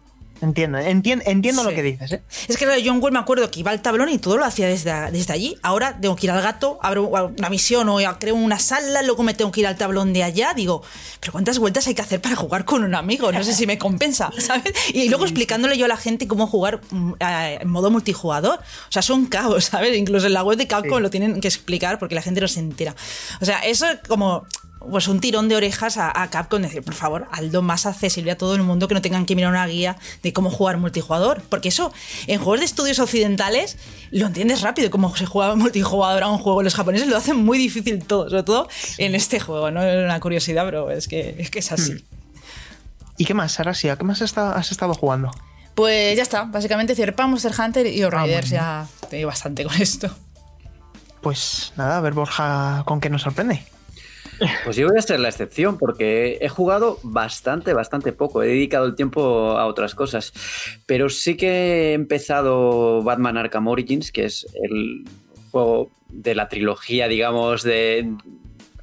Entiendo, 0.42 0.78
entiendo, 0.78 1.24
entiendo 1.28 1.64
lo 1.64 1.70
que 1.72 1.82
dices, 1.82 2.12
¿eh? 2.12 2.22
Es 2.48 2.58
que 2.58 2.66
claro, 2.66 2.80
John 2.84 3.02
Wall 3.02 3.12
me 3.12 3.20
acuerdo 3.20 3.50
que 3.50 3.60
iba 3.62 3.72
al 3.72 3.82
tablón 3.82 4.10
y 4.10 4.18
todo 4.20 4.38
lo 4.38 4.46
hacía 4.46 4.68
desde, 4.68 5.12
desde 5.12 5.34
allí. 5.34 5.58
Ahora 5.64 5.98
tengo 6.00 6.16
que 6.16 6.28
ir 6.28 6.32
al 6.32 6.42
gato, 6.42 6.80
abro 6.82 7.06
una 7.08 7.50
misión 7.50 7.90
o 7.90 7.98
creo 8.20 8.36
una 8.36 8.60
sala, 8.60 9.02
luego 9.02 9.24
me 9.24 9.34
tengo 9.34 9.52
que 9.52 9.62
ir 9.62 9.68
al 9.68 9.78
tablón 9.78 10.14
de 10.14 10.24
allá. 10.24 10.54
Digo, 10.54 10.84
pero 11.20 11.32
¿cuántas 11.32 11.60
vueltas 11.60 11.88
hay 11.88 11.96
que 11.96 12.02
hacer 12.02 12.22
para 12.22 12.36
jugar 12.36 12.66
con 12.66 12.84
un 12.84 12.96
amigo? 12.96 13.32
No 13.32 13.44
sé 13.44 13.54
si 13.54 13.66
me 13.66 13.78
compensa, 13.78 14.32
¿sabes? 14.40 14.74
Y 14.94 15.10
luego 15.10 15.26
explicándole 15.26 15.78
yo 15.78 15.86
a 15.86 15.88
la 15.90 15.98
gente 15.98 16.28
cómo 16.28 16.48
jugar 16.48 16.82
mm, 16.92 17.14
en 17.22 17.68
modo 17.70 17.90
multijugador. 17.90 18.60
O 18.60 18.92
sea, 18.92 19.02
son 19.02 19.26
caos, 19.26 19.66
¿sabes? 19.72 19.98
Incluso 19.98 20.28
en 20.28 20.34
la 20.34 20.44
web 20.44 20.58
de 20.58 20.68
Capcom 20.68 20.98
Sí. 20.98 21.02
lo 21.02 21.10
tienen 21.10 21.42
que 21.42 21.48
explicar 21.48 22.00
porque 22.00 22.16
la 22.16 22.22
gente 22.22 22.42
no 22.42 22.48
se 22.48 22.60
entera. 22.60 22.96
O 23.42 23.46
sea, 23.46 23.60
eso 23.60 23.88
es 23.88 24.00
como 24.08 24.46
pues 24.80 25.08
un 25.08 25.20
tirón 25.20 25.50
de 25.50 25.56
orejas 25.56 25.98
a, 25.98 26.22
a 26.22 26.30
Capcom 26.30 26.62
decir, 26.62 26.84
por 26.84 26.94
favor, 26.94 27.28
hazlo 27.32 27.62
más 27.62 27.86
accesible 27.86 28.32
a 28.32 28.38
todo 28.38 28.56
el 28.56 28.64
mundo 28.64 28.88
que 28.88 28.94
no 28.94 29.02
tengan 29.02 29.26
que 29.26 29.36
mirar 29.36 29.52
una 29.52 29.66
guía 29.68 29.98
de 30.24 30.34
cómo 30.34 30.50
jugar 30.50 30.78
multijugador. 30.78 31.42
Porque 31.50 31.70
eso, 31.70 31.92
en 32.28 32.40
juegos 32.40 32.60
de 32.60 32.66
estudios 32.66 33.00
occidentales, 33.00 33.78
lo 34.12 34.28
entiendes 34.28 34.62
rápido 34.62 34.90
cómo 34.90 35.16
se 35.16 35.26
juega 35.26 35.56
multijugador 35.56 36.24
a 36.24 36.30
un 36.30 36.38
juego. 36.38 36.64
Los 36.64 36.76
japoneses 36.76 37.08
lo 37.08 37.18
hacen 37.18 37.38
muy 37.38 37.58
difícil 37.58 38.04
todo, 38.04 38.30
sobre 38.30 38.44
todo 38.44 38.70
en 38.98 39.16
este 39.16 39.40
juego. 39.40 39.72
No 39.72 39.84
es 39.84 40.04
una 40.04 40.20
curiosidad, 40.20 40.66
pero 40.66 40.92
es 40.92 41.08
que 41.08 41.36
es, 41.38 41.50
que 41.50 41.60
es 41.60 41.72
así. 41.72 42.04
¿Y 43.18 43.26
qué 43.26 43.34
más, 43.34 43.60
Arasia? 43.60 43.96
¿Qué 43.98 44.04
más 44.04 44.22
has 44.22 44.72
estado 44.72 44.94
jugando? 44.94 45.32
Pues 45.76 46.16
ya 46.18 46.24
está, 46.24 46.44
básicamente 46.44 46.96
Cierpa, 46.96 47.28
Monster 47.28 47.52
Hunter 47.58 47.86
y 47.86 48.04
Riders. 48.04 48.12
bueno. 48.12 48.42
ya 48.42 48.88
te 49.10 49.18
digo 49.18 49.28
bastante 49.28 49.64
con 49.64 49.80
esto. 49.80 50.10
Pues 51.22 51.74
nada, 51.76 51.98
a 51.98 52.02
ver 52.02 52.14
Borja 52.14 52.84
con 52.86 53.00
qué 53.00 53.10
nos 53.10 53.22
sorprende. 53.24 53.64
Pues 54.64 54.76
yo 54.76 54.88
voy 54.88 54.98
a 54.98 55.02
ser 55.02 55.20
la 55.20 55.30
excepción 55.30 55.78
porque 55.78 56.38
he 56.42 56.50
jugado 56.50 57.00
bastante, 57.04 57.74
bastante 57.74 58.14
poco. 58.14 58.44
He 58.44 58.48
dedicado 58.48 58.86
el 58.86 58.96
tiempo 58.96 59.58
a 59.58 59.66
otras 59.66 59.96
cosas. 59.96 60.34
Pero 60.86 61.10
sí 61.10 61.36
que 61.36 61.92
he 61.92 61.94
empezado 61.94 63.02
Batman 63.02 63.38
Arkham 63.38 63.68
Origins, 63.68 64.12
que 64.12 64.26
es 64.26 64.48
el 64.64 65.06
juego 65.52 65.92
de 66.10 66.36
la 66.36 66.48
trilogía, 66.50 67.08
digamos, 67.08 67.64
de... 67.64 68.14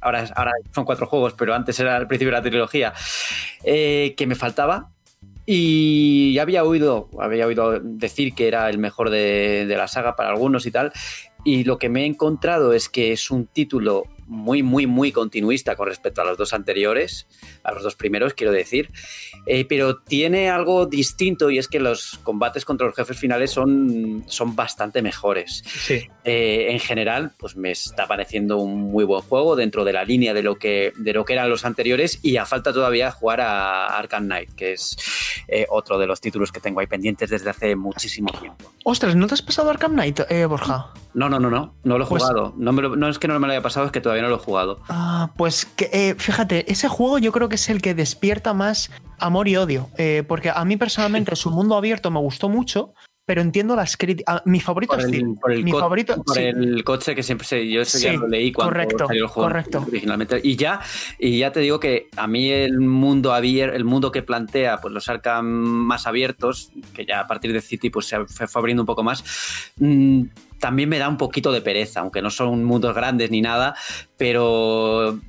Ahora, 0.01 0.29
ahora 0.35 0.51
son 0.73 0.85
cuatro 0.85 1.07
juegos, 1.07 1.33
pero 1.33 1.55
antes 1.55 1.79
era 1.79 1.97
el 1.97 2.07
principio 2.07 2.31
de 2.31 2.37
la 2.37 2.43
trilogía, 2.43 2.93
eh, 3.63 4.13
que 4.15 4.27
me 4.27 4.35
faltaba. 4.35 4.91
Y 5.47 6.37
había 6.39 6.63
oído, 6.63 7.09
había 7.19 7.45
oído 7.45 7.79
decir 7.79 8.33
que 8.33 8.47
era 8.47 8.69
el 8.69 8.77
mejor 8.79 9.09
de, 9.09 9.65
de 9.67 9.77
la 9.77 9.87
saga 9.87 10.15
para 10.15 10.29
algunos 10.29 10.65
y 10.65 10.71
tal. 10.71 10.91
Y 11.45 11.63
lo 11.63 11.77
que 11.77 11.89
me 11.89 12.01
he 12.01 12.05
encontrado 12.05 12.73
es 12.73 12.89
que 12.89 13.11
es 13.13 13.29
un 13.29 13.45
título 13.45 14.05
muy, 14.27 14.63
muy, 14.63 14.87
muy 14.87 15.11
continuista 15.11 15.75
con 15.75 15.87
respecto 15.87 16.21
a 16.21 16.25
los 16.25 16.37
dos 16.37 16.53
anteriores, 16.53 17.27
a 17.63 17.71
los 17.71 17.83
dos 17.83 17.95
primeros, 17.95 18.33
quiero 18.33 18.51
decir. 18.51 18.91
Eh, 19.45 19.65
pero 19.65 19.97
tiene 19.97 20.49
algo 20.49 20.87
distinto 20.87 21.51
y 21.51 21.59
es 21.59 21.67
que 21.67 21.79
los 21.79 22.19
combates 22.23 22.65
contra 22.65 22.87
los 22.87 22.95
jefes 22.95 23.19
finales 23.19 23.51
son, 23.51 24.23
son 24.27 24.55
bastante 24.55 25.01
mejores. 25.01 25.63
Sí. 25.67 26.07
Eh, 26.23 26.67
en 26.71 26.79
general, 26.79 27.33
pues 27.37 27.55
me 27.55 27.71
está 27.71 28.07
pareciendo 28.07 28.57
un 28.57 28.81
muy 28.91 29.03
buen 29.03 29.21
juego 29.21 29.55
dentro 29.55 29.85
de 29.85 29.93
la 29.93 30.03
línea 30.03 30.33
de 30.33 30.41
lo 30.41 30.55
que, 30.55 30.93
de 30.97 31.13
lo 31.13 31.25
que 31.25 31.33
eran 31.33 31.49
los 31.49 31.63
anteriores 31.63 32.19
y 32.23 32.37
a 32.37 32.45
falta 32.45 32.73
todavía 32.73 33.11
jugar 33.11 33.41
a 33.41 33.97
Arkham 33.97 34.25
Knight, 34.25 34.55
que 34.55 34.73
es 34.73 34.97
eh, 35.47 35.67
otro 35.69 35.99
de 35.99 36.07
los 36.07 36.19
títulos 36.19 36.51
que 36.51 36.59
tengo 36.59 36.79
ahí 36.79 36.87
pendientes 36.87 37.29
desde 37.29 37.51
hace 37.51 37.75
muchísimo 37.75 38.31
tiempo. 38.31 38.71
Ostras, 38.83 39.15
¿no 39.15 39.27
te 39.27 39.35
has 39.35 39.43
pasado 39.43 39.69
Arkham 39.69 39.93
Knight, 39.93 40.21
Borja? 40.47 40.91
No, 41.15 41.29
no, 41.29 41.39
no, 41.39 41.49
no, 41.49 41.73
no 41.83 41.97
lo 41.97 42.03
he 42.03 42.07
Pues- 42.07 42.21
jugado. 42.23 42.53
No, 42.57 42.73
me 42.73 42.81
lo- 42.81 42.95
no 42.97 43.07
es 43.07 43.17
que 43.19 43.27
no 43.29 43.39
me 43.39 43.47
lo 43.47 43.53
haya 43.53 43.61
pasado, 43.63 43.85
es 43.85 43.91
que 43.93 44.01
todavía 44.01 44.21
no 44.23 44.29
lo 44.29 44.35
he 44.35 44.39
jugado. 44.39 44.81
Ah, 44.89 45.31
pues 45.37 45.65
que, 45.65 45.89
eh, 45.93 46.15
fíjate, 46.17 46.69
ese 46.71 46.89
juego 46.89 47.17
yo 47.19 47.31
creo 47.31 47.47
que 47.47 47.55
es 47.55 47.69
el 47.69 47.81
que 47.81 47.93
despierta 47.95 48.53
más 48.53 48.91
amor 49.17 49.47
y 49.47 49.55
odio. 49.55 49.89
eh, 49.97 50.23
porque 50.27 50.49
a 50.53 50.63
mí 50.65 50.75
personalmente 50.77 51.35
su 51.37 51.49
mundo 51.51 51.75
abierto 51.77 52.11
me 52.11 52.19
gustó 52.19 52.49
mucho, 52.49 52.93
pero 53.25 53.41
entiendo 53.41 53.75
las 53.75 53.97
críticas. 53.97 54.43
Mi 54.45 54.59
favorito 54.59 54.91
Por 54.93 54.99
es 54.99 55.05
el, 55.07 55.11
Steel. 55.13 55.35
por 55.41 55.51
el 55.51 55.63
Mi 55.63 55.71
co- 55.71 55.79
favorito. 55.79 56.23
por 56.23 56.35
sí. 56.35 56.43
el 56.43 56.83
coche 56.83 57.15
que 57.15 57.23
siempre 57.23 57.47
se, 57.47 57.67
yo 57.67 57.81
eso 57.81 57.97
ya 57.97 58.13
lo 58.13 58.27
leí 58.27 58.51
cuando 58.51 58.71
correcto, 58.73 59.07
salió 59.07 59.23
el 59.23 59.29
juego 59.29 59.49
correcto. 59.49 59.83
originalmente. 59.87 60.39
Y 60.43 60.55
ya, 60.55 60.79
y 61.17 61.39
ya 61.39 61.51
te 61.51 61.59
digo 61.61 61.79
que 61.79 62.07
a 62.15 62.27
mí 62.27 62.49
el 62.51 62.79
mundo 62.79 63.33
abierto, 63.33 63.75
el 63.75 63.83
mundo 63.83 64.11
que 64.11 64.21
plantea, 64.21 64.79
pues 64.79 64.93
los 64.93 65.09
Arkham 65.09 65.45
más 65.45 66.05
abiertos, 66.05 66.71
que 66.93 67.05
ya 67.05 67.21
a 67.21 67.27
partir 67.27 67.51
de 67.51 67.61
City 67.61 67.89
pues 67.89 68.05
se 68.05 68.25
fue 68.25 68.59
abriendo 68.59 68.83
un 68.83 68.87
poco 68.87 69.01
más, 69.03 69.23
mm, 69.77 70.21
también 70.59 70.87
me 70.89 70.99
da 70.99 71.09
un 71.09 71.17
poquito 71.17 71.51
de 71.51 71.61
pereza, 71.61 72.01
aunque 72.01 72.21
no 72.21 72.29
son 72.29 72.63
mundos 72.63 72.93
grandes 72.95 73.31
ni 73.31 73.41
nada, 73.41 73.75
pero 74.17 75.19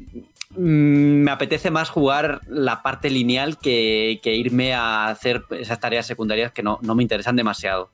me 0.56 1.30
apetece 1.30 1.70
más 1.70 1.90
jugar 1.90 2.40
la 2.48 2.82
parte 2.82 3.10
lineal 3.10 3.58
que, 3.58 4.20
que 4.22 4.34
irme 4.34 4.74
a 4.74 5.08
hacer 5.08 5.42
esas 5.50 5.80
tareas 5.80 6.06
secundarias 6.06 6.52
que 6.52 6.62
no, 6.62 6.78
no 6.82 6.94
me 6.94 7.02
interesan 7.02 7.36
demasiado. 7.36 7.90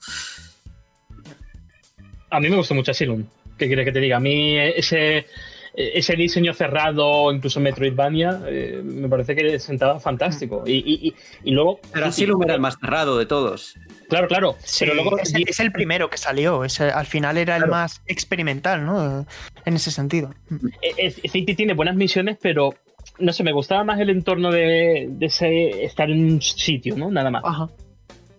A 2.31 2.41
mí 2.41 2.49
me 2.49 2.57
gustó 2.57 2.75
mucho 2.75 2.93
Asylum. 2.93 3.25
¿Qué 3.59 3.67
quieres 3.67 3.85
que 3.85 3.93
te 3.93 4.01
diga? 4.01 4.17
A 4.17 4.21
mí 4.21 4.59
ese, 4.59 5.27
ese 5.75 6.15
diseño 6.17 6.53
cerrado, 6.55 7.33
incluso 7.33 7.59
Metroidvania, 7.61 8.41
eh, 8.47 8.83
me 8.85 9.09
parece 9.09 9.35
que 9.35 9.59
sentaba 9.59 9.99
fantástico. 10.01 10.65
Y, 10.67 10.73
y, 10.75 11.09
y, 11.09 11.15
y 11.45 11.51
luego... 11.53 11.81
Pero 11.93 12.07
Asylum 12.07 12.43
era 12.43 12.55
el 12.55 12.61
más 12.61 12.77
cerrado 12.79 13.17
de 13.19 13.27
todos. 13.27 13.77
Claro, 14.09 14.29
claro. 14.29 14.57
Sí, 14.63 14.85
pero 14.85 14.95
luego... 14.95 15.19
es, 15.19 15.33
el- 15.35 15.49
es 15.49 15.61
el 15.61 15.73
primero 15.73 16.11
que 16.11 16.19
salió. 16.19 16.65
es 16.65 16.79
el- 16.81 16.91
al 16.91 17.07
final 17.07 17.39
era 17.39 17.57
el 17.57 17.67
más 17.67 18.03
experimental, 18.07 18.85
¿no? 18.85 19.27
En 19.65 19.75
ese 19.75 19.91
sentido. 19.91 20.35
Eh, 20.83 20.95
eh, 21.23 21.29
City 21.29 21.55
tiene 21.55 21.73
buenas 21.75 21.97
misiones, 21.97 22.37
pero 22.41 22.75
no 23.19 23.33
sé, 23.33 23.43
me 23.43 23.53
gustaba 23.53 23.83
más 23.85 23.99
el 24.01 24.11
entorno 24.11 24.51
de, 24.51 25.07
de 25.11 25.27
ese 25.27 25.85
estar 25.85 26.11
en 26.11 26.33
un 26.33 26.43
sitio, 26.43 26.97
¿no? 26.97 27.11
Nada 27.11 27.31
más. 27.31 27.43
Ajá. 27.45 27.69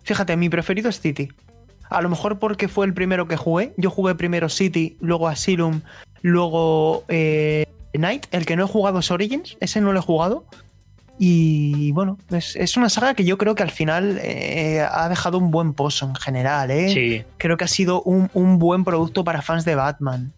Fíjate, 0.04 0.36
mi 0.38 0.50
preferido 0.50 0.90
es 0.90 1.00
City. 1.00 1.30
A 1.90 2.02
lo 2.02 2.10
mejor 2.10 2.40
porque 2.40 2.68
fue 2.68 2.86
el 2.86 2.94
primero 2.94 3.28
que 3.28 3.38
jugué. 3.38 3.74
Yo 3.78 3.90
jugué 3.90 4.16
primero 4.16 4.50
City, 4.50 4.98
luego 5.00 5.28
Asylum, 5.28 5.82
luego 6.24 7.04
eh, 7.08 7.68
Night. 7.94 8.26
El 8.32 8.48
que 8.48 8.56
no 8.56 8.64
he 8.64 8.68
jugado 8.68 9.00
es 9.00 9.12
Origins. 9.12 9.56
Ese 9.60 9.80
no 9.80 9.94
lo 9.94 10.00
he 10.00 10.02
jugado. 10.02 10.46
Y 11.20 11.92
bueno, 11.92 12.18
es, 12.32 12.56
es 12.56 12.76
una 12.76 12.90
saga 12.90 13.14
que 13.14 13.24
yo 13.24 13.38
creo 13.38 13.54
que 13.54 13.62
al 13.62 13.70
final 13.70 14.20
eh, 14.24 14.84
ha 14.90 15.08
dejado 15.10 15.38
un 15.38 15.52
buen 15.52 15.74
pozo 15.74 16.08
en 16.08 16.16
general. 16.16 16.72
¿eh? 16.72 16.90
Sí. 16.90 17.24
Creo 17.38 17.56
que 17.56 17.66
ha 17.66 17.68
sido 17.68 18.02
un, 18.02 18.32
un 18.34 18.58
buen 18.58 18.84
producto 18.84 19.24
para 19.24 19.44
fans 19.44 19.64
de 19.64 19.76
Batman. 19.76 20.34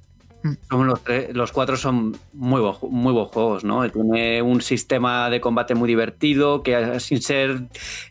Son 0.70 0.88
los, 1.34 1.52
cuatro 1.52 1.76
son 1.78 2.18
muy, 2.34 2.62
bu- 2.62 2.90
muy 2.90 3.14
buenos 3.14 3.32
juegos, 3.32 3.64
¿no? 3.64 3.90
Tiene 3.90 4.42
un 4.42 4.62
sistema 4.62 5.30
de 5.30 5.42
combate 5.42 5.74
muy 5.76 5.88
divertido, 5.88 6.62
que 6.62 6.74
eh, 6.74 7.00
sin 7.00 7.22
ser 7.22 7.62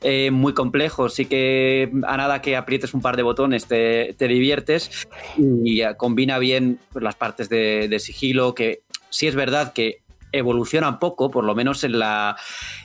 eh, 0.00 0.30
muy 0.30 0.52
complejo, 0.52 1.08
sí 1.08 1.26
que 1.26 1.90
a 2.06 2.16
nada 2.16 2.42
que 2.42 2.56
aprietes 2.56 2.94
un 2.94 3.02
par 3.02 3.16
de 3.16 3.22
botones 3.22 3.66
te, 3.66 4.14
te 4.18 4.26
diviertes 4.26 5.06
y 5.38 5.82
eh, 5.82 5.94
combina 5.96 6.38
bien 6.38 6.78
pues, 6.92 7.02
las 7.02 7.14
partes 7.14 7.48
de, 7.48 7.88
sigilo, 8.00 8.54
que 8.54 8.80
sí 9.10 9.26
es 9.28 9.34
verdad 9.34 9.72
que 9.72 10.02
evolucionan 10.32 10.98
poco, 10.98 11.30
por 11.30 11.44
lo 11.44 11.54
menos 11.54 11.84
en 11.84 12.00
la 12.00 12.36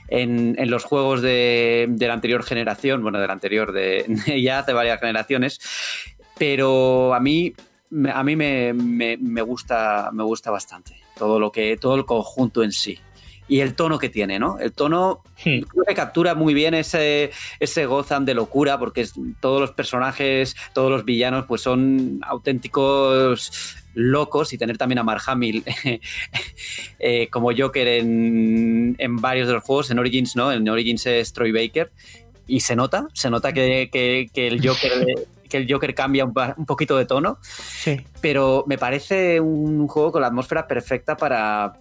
en, 0.10 0.56
en 0.60 0.70
los 0.70 0.84
juegos 0.84 1.24
de, 1.24 1.88
de 1.90 2.08
la 2.08 2.14
anterior 2.14 2.44
generación, 2.44 3.02
bueno, 3.02 3.20
de 3.20 3.26
la 3.26 3.34
anterior, 3.34 3.72
de, 3.72 4.06
de 4.28 4.42
ya 4.44 4.60
hace 4.60 4.74
varias 4.74 5.00
generaciones, 5.00 5.60
pero 6.38 7.14
a 7.16 7.20
mí 7.20 7.54
me- 7.90 8.12
a 8.12 8.24
mí 8.24 8.36
me, 8.36 8.74
me- 8.74 9.18
me 9.18 9.42
gusta 9.42 10.10
me 10.14 10.24
gusta 10.24 10.52
bastante 10.52 10.96
todo 11.18 11.40
lo 11.40 11.52
que 11.52 11.76
todo 11.78 11.96
el 11.96 12.06
conjunto 12.06 12.64
en 12.64 12.72
sí 12.72 13.00
y 13.48 13.62
el 13.62 13.74
tono 13.74 13.98
que 13.98 14.10
tiene, 14.10 14.38
¿no? 14.38 14.60
El 14.60 14.74
tono 14.74 15.24
Hmm. 15.44 15.62
creo 15.62 15.84
que 15.88 15.96
captura 15.96 16.36
muy 16.36 16.54
bien 16.54 16.76
ese, 16.76 17.32
ese 17.60 17.86
Gotham 17.88 18.24
de 18.26 18.36
locura, 18.36 18.78
porque 18.78 19.02
es- 19.02 19.14
todos 19.40 19.60
los 19.60 19.72
personajes, 19.72 20.56
todos 20.74 20.92
los 20.92 21.04
villanos, 21.04 21.46
pues 21.48 21.62
son 21.62 22.20
auténticos 22.24 23.76
locos 23.96 24.54
y 24.54 24.58
tener 24.60 24.78
también 24.78 25.00
a 25.00 25.04
Mark 25.04 25.24
Hamill 25.26 25.64
eh, 27.00 27.28
como 27.32 27.50
Joker 27.58 27.88
en, 27.88 28.96
en 29.00 29.16
varios 29.18 29.48
de 29.48 29.54
los 29.56 29.64
juegos, 29.64 29.90
en 29.92 29.98
Origins 30.00 30.36
no, 30.36 30.52
en 30.52 30.68
Origins 30.70 31.06
es 31.08 31.34
Troy 31.34 31.52
Baker 31.52 31.92
y 32.48 32.60
se 32.60 32.76
nota, 32.76 33.08
se 33.14 33.30
nota 33.30 33.52
que, 33.54 33.90
que- 33.92 34.30
que 34.34 34.48
el 34.48 34.66
Joker... 34.66 35.28
que 35.50 35.58
el 35.58 35.72
Joker 35.72 35.94
cambia 35.96 36.24
un, 36.26 36.34
poquito 36.66 36.96
de 36.98 37.06
tono, 37.06 37.40
Sí. 37.42 38.00
pero 38.22 38.64
me 38.68 38.78
parece 38.78 39.40
un 39.42 39.88
juego 39.88 40.12
con 40.14 40.22
la 40.22 40.28
atmósfera 40.28 40.68
perfecta 40.68 41.18
para, 41.18 41.74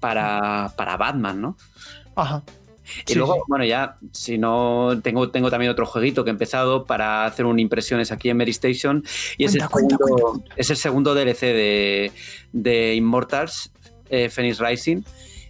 para, 0.00 0.72
para 0.76 0.96
Batman, 0.96 1.40
¿no? 1.40 1.56
Ajá. 2.16 2.42
Y 3.06 3.12
Sí, 3.12 3.14
luego, 3.18 3.34
sí. 3.34 3.40
bueno, 3.46 3.64
ya, 3.64 3.98
si 4.12 4.36
no, 4.36 4.98
tengo, 5.02 5.30
tengo 5.30 5.48
también 5.48 5.70
otro 5.70 5.86
jueguito 5.86 6.24
que 6.24 6.30
he 6.30 6.32
empezado 6.32 6.86
para 6.86 7.24
hacer 7.24 7.46
un 7.46 7.60
impresiones 7.60 8.10
aquí 8.10 8.30
en 8.30 8.36
Mary 8.38 8.50
Station. 8.50 9.04
Y 9.38 9.44
es, 9.44 9.54
el 9.54 9.60
Cuenta, 9.68 9.96
cuenta, 9.96 10.16
segundo, 10.16 10.44
es 10.56 10.70
el 10.70 10.76
segundo 10.76 11.14
DLC 11.14 11.40
de, 11.42 12.12
de 12.52 12.94
Immortals, 12.96 13.70
eh, 14.08 14.28
Phoenix 14.28 14.58
Rising, 14.58 15.02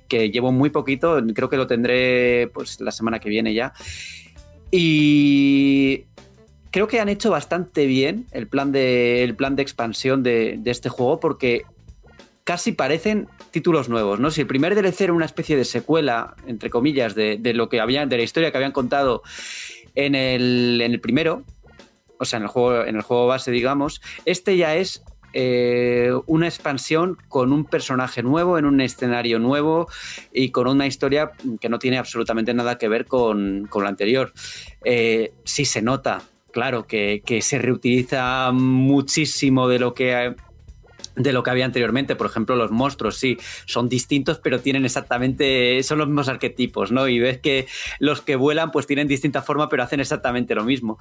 que 0.07 0.31
llevo 0.31 0.53
muy 0.53 0.69
poquito, 0.69 1.19
creo 1.35 1.49
que 1.49 1.57
lo 1.57 1.67
tendré 1.67 2.49
pues 2.53 2.79
la 2.81 2.91
semana 2.91 3.21
que 3.21 3.31
viene 3.31 3.55
ya. 3.55 3.73
Y 4.71 6.05
creo 6.71 6.89
que 6.89 7.01
han 7.01 7.09
hecho 7.09 7.31
bastante 7.31 7.87
bien 7.87 8.27
el 8.33 8.47
plan 8.47 8.73
de, 8.73 9.23
el 9.23 9.35
plan 9.35 9.57
de 9.57 9.63
expansión 9.63 10.23
de, 10.23 10.61
este 10.65 10.89
juego 10.89 11.21
porque 11.21 11.63
casi 12.45 12.73
parecen 12.73 13.29
títulos 13.51 13.89
nuevos, 13.89 14.21
¿no? 14.21 14.31
Si 14.31 14.41
el 14.41 14.47
primer 14.47 14.75
DLC 14.75 15.03
era 15.03 15.13
una 15.13 15.27
especie 15.27 15.57
de 15.57 15.65
secuela, 15.65 16.35
entre 16.47 16.71
comillas, 16.71 17.15
de, 17.15 17.39
lo 17.55 17.69
que 17.69 17.81
habían, 17.81 18.09
de 18.09 18.17
la 18.17 18.23
historia 18.23 18.51
que 18.51 18.57
habían 18.57 18.73
contado 18.73 19.23
en 19.95 20.15
el, 20.15 20.81
en 20.83 20.93
el 20.93 21.01
primero, 21.01 21.45
o 22.19 22.25
sea, 22.25 22.39
en 22.39 22.45
el 22.45 22.49
juego, 22.49 22.85
en 22.85 22.97
el 22.97 23.03
juego 23.03 23.27
base, 23.27 23.51
digamos, 23.51 24.01
este 24.25 24.57
ya 24.57 24.77
es 24.77 25.03
eh, 25.33 26.13
una 26.27 26.49
expansión 26.49 27.17
con 27.29 27.53
un 27.53 27.65
personaje 27.65 28.23
nuevo, 28.23 28.59
en 28.59 28.65
un 28.65 28.81
escenario 28.81 29.39
nuevo 29.39 29.89
y 30.33 30.51
con 30.51 30.67
una 30.67 30.87
historia 30.87 31.33
que 31.61 31.69
no 31.69 31.79
tiene 31.79 31.99
absolutamente 31.99 32.53
nada 32.53 32.79
que 32.79 32.89
ver 32.89 33.07
con, 33.07 33.67
con 33.69 33.83
lo 33.83 33.89
anterior. 33.89 34.33
Eh, 34.85 35.33
sí 35.45 35.65
se 35.65 35.83
nota, 35.83 36.23
claro, 36.51 36.87
que, 36.87 37.23
que 37.25 37.43
se 37.43 37.59
reutiliza 37.59 38.51
muchísimo 38.53 39.69
de 39.69 39.79
lo 39.79 39.95
que 39.95 40.35
de 41.17 41.33
lo 41.33 41.43
que 41.43 41.51
había 41.51 41.65
anteriormente. 41.65 42.17
Por 42.17 42.27
ejemplo, 42.27 42.57
los 42.57 42.71
monstruos, 42.71 43.17
sí, 43.17 43.39
son 43.67 43.89
distintos, 43.89 44.39
pero 44.39 44.61
tienen 44.61 44.85
exactamente, 44.85 45.83
son 45.83 45.99
los 45.99 46.07
mismos 46.07 46.29
arquetipos, 46.29 46.93
¿no? 46.93 47.09
Y 47.09 47.19
ves 47.19 47.39
que 47.39 47.67
los 47.99 48.21
que 48.21 48.37
vuelan, 48.37 48.71
pues 48.71 48.87
tienen 48.87 49.09
distinta 49.09 49.43
forma, 49.43 49.69
pero 49.69 49.83
hacen 49.83 50.01
exactamente 50.01 50.55
lo 50.55 50.65
mismo. 50.65 50.99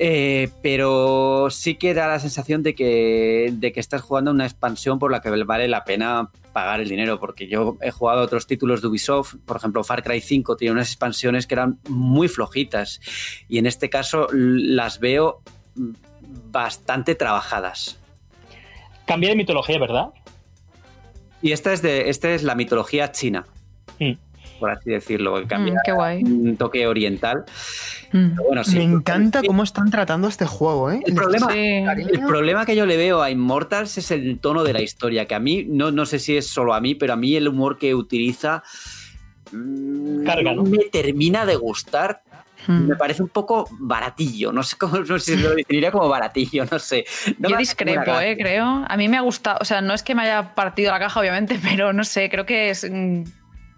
Eh, 0.00 0.50
pero 0.62 1.48
sí 1.50 1.74
que 1.74 1.92
da 1.92 2.06
la 2.06 2.20
sensación 2.20 2.62
de 2.62 2.74
que, 2.74 3.50
de 3.52 3.72
que 3.72 3.80
estás 3.80 4.00
jugando 4.00 4.30
una 4.30 4.44
expansión 4.44 5.00
por 5.00 5.10
la 5.10 5.20
que 5.20 5.30
vale 5.30 5.66
la 5.66 5.84
pena 5.84 6.30
pagar 6.52 6.80
el 6.80 6.88
dinero, 6.88 7.18
porque 7.18 7.48
yo 7.48 7.76
he 7.80 7.90
jugado 7.90 8.22
otros 8.22 8.46
títulos 8.46 8.80
de 8.80 8.88
Ubisoft, 8.88 9.34
por 9.44 9.56
ejemplo 9.56 9.82
Far 9.82 10.04
Cry 10.04 10.20
5 10.20 10.56
tiene 10.56 10.72
unas 10.72 10.88
expansiones 10.88 11.46
que 11.48 11.54
eran 11.54 11.78
muy 11.88 12.28
flojitas 12.28 13.00
y 13.48 13.58
en 13.58 13.66
este 13.66 13.90
caso 13.90 14.28
las 14.32 15.00
veo 15.00 15.42
bastante 16.50 17.16
trabajadas. 17.16 17.98
Cambia 19.04 19.30
de 19.30 19.36
mitología, 19.36 19.78
¿verdad? 19.78 20.10
Y 21.42 21.52
esta 21.52 21.72
es, 21.72 21.82
de, 21.82 22.08
esta 22.08 22.30
es 22.30 22.42
la 22.42 22.54
mitología 22.54 23.10
china, 23.10 23.46
Mm. 23.98 24.12
Por 24.58 24.70
así 24.70 24.90
decirlo, 24.90 25.34
que 25.40 25.46
cambia 25.46 25.74
Mm, 25.74 25.76
qué 25.84 25.92
guay. 25.92 26.22
un 26.24 26.56
toque 26.56 26.86
oriental. 26.86 27.44
Mm. 28.12 28.30
Pero 28.30 28.42
bueno, 28.44 28.64
sí. 28.64 28.76
Me 28.78 28.84
encanta 28.84 29.42
cómo 29.46 29.62
están 29.62 29.90
tratando 29.90 30.28
este 30.28 30.46
juego, 30.46 30.90
¿eh? 30.90 31.00
El 31.06 31.14
problema, 31.14 31.52
Sí. 31.52 31.58
el 31.58 32.20
problema 32.26 32.66
que 32.66 32.74
yo 32.76 32.86
le 32.86 32.96
veo 32.96 33.22
a 33.22 33.30
Immortals 33.30 33.98
es 33.98 34.10
el 34.10 34.38
tono 34.40 34.64
de 34.64 34.72
la 34.72 34.82
historia, 34.82 35.26
que 35.26 35.34
a 35.34 35.40
mí, 35.40 35.64
no, 35.68 35.90
no 35.90 36.06
sé 36.06 36.18
si 36.18 36.36
es 36.36 36.46
solo 36.46 36.74
a 36.74 36.80
mí, 36.80 36.94
pero 36.94 37.12
a 37.12 37.16
mí 37.16 37.36
el 37.36 37.48
humor 37.48 37.78
que 37.78 37.94
utiliza 37.94 38.62
mm, 39.52 40.24
Carga, 40.24 40.54
¿no? 40.54 40.62
me 40.64 40.78
termina 40.90 41.46
de 41.46 41.56
gustar. 41.56 42.22
Mm. 42.66 42.88
Me 42.88 42.96
parece 42.96 43.22
un 43.22 43.28
poco 43.28 43.68
baratillo, 43.78 44.52
no 44.52 44.62
sé 44.62 44.76
cómo, 44.76 44.98
no 44.98 45.18
sé 45.18 45.36
si 45.36 45.42
lo 45.42 45.54
definiría 45.54 45.92
como 45.92 46.08
baratillo, 46.08 46.64
no 46.70 46.78
sé. 46.78 47.04
No 47.38 47.48
Yo 47.50 47.56
discrepo, 47.56 48.18
eh, 48.20 48.36
creo. 48.36 48.84
A 48.86 48.96
mí 48.96 49.08
me 49.08 49.16
ha 49.16 49.20
gustado, 49.20 49.58
o 49.60 49.64
sea, 49.64 49.80
no 49.80 49.94
es 49.94 50.02
que 50.02 50.14
me 50.14 50.22
haya 50.22 50.54
partido 50.54 50.90
la 50.92 50.98
caja, 50.98 51.20
obviamente, 51.20 51.58
pero 51.62 51.92
no 51.92 52.04
sé, 52.04 52.28
creo 52.28 52.44
que 52.46 52.70
es 52.70 52.84
mm, 52.90 53.22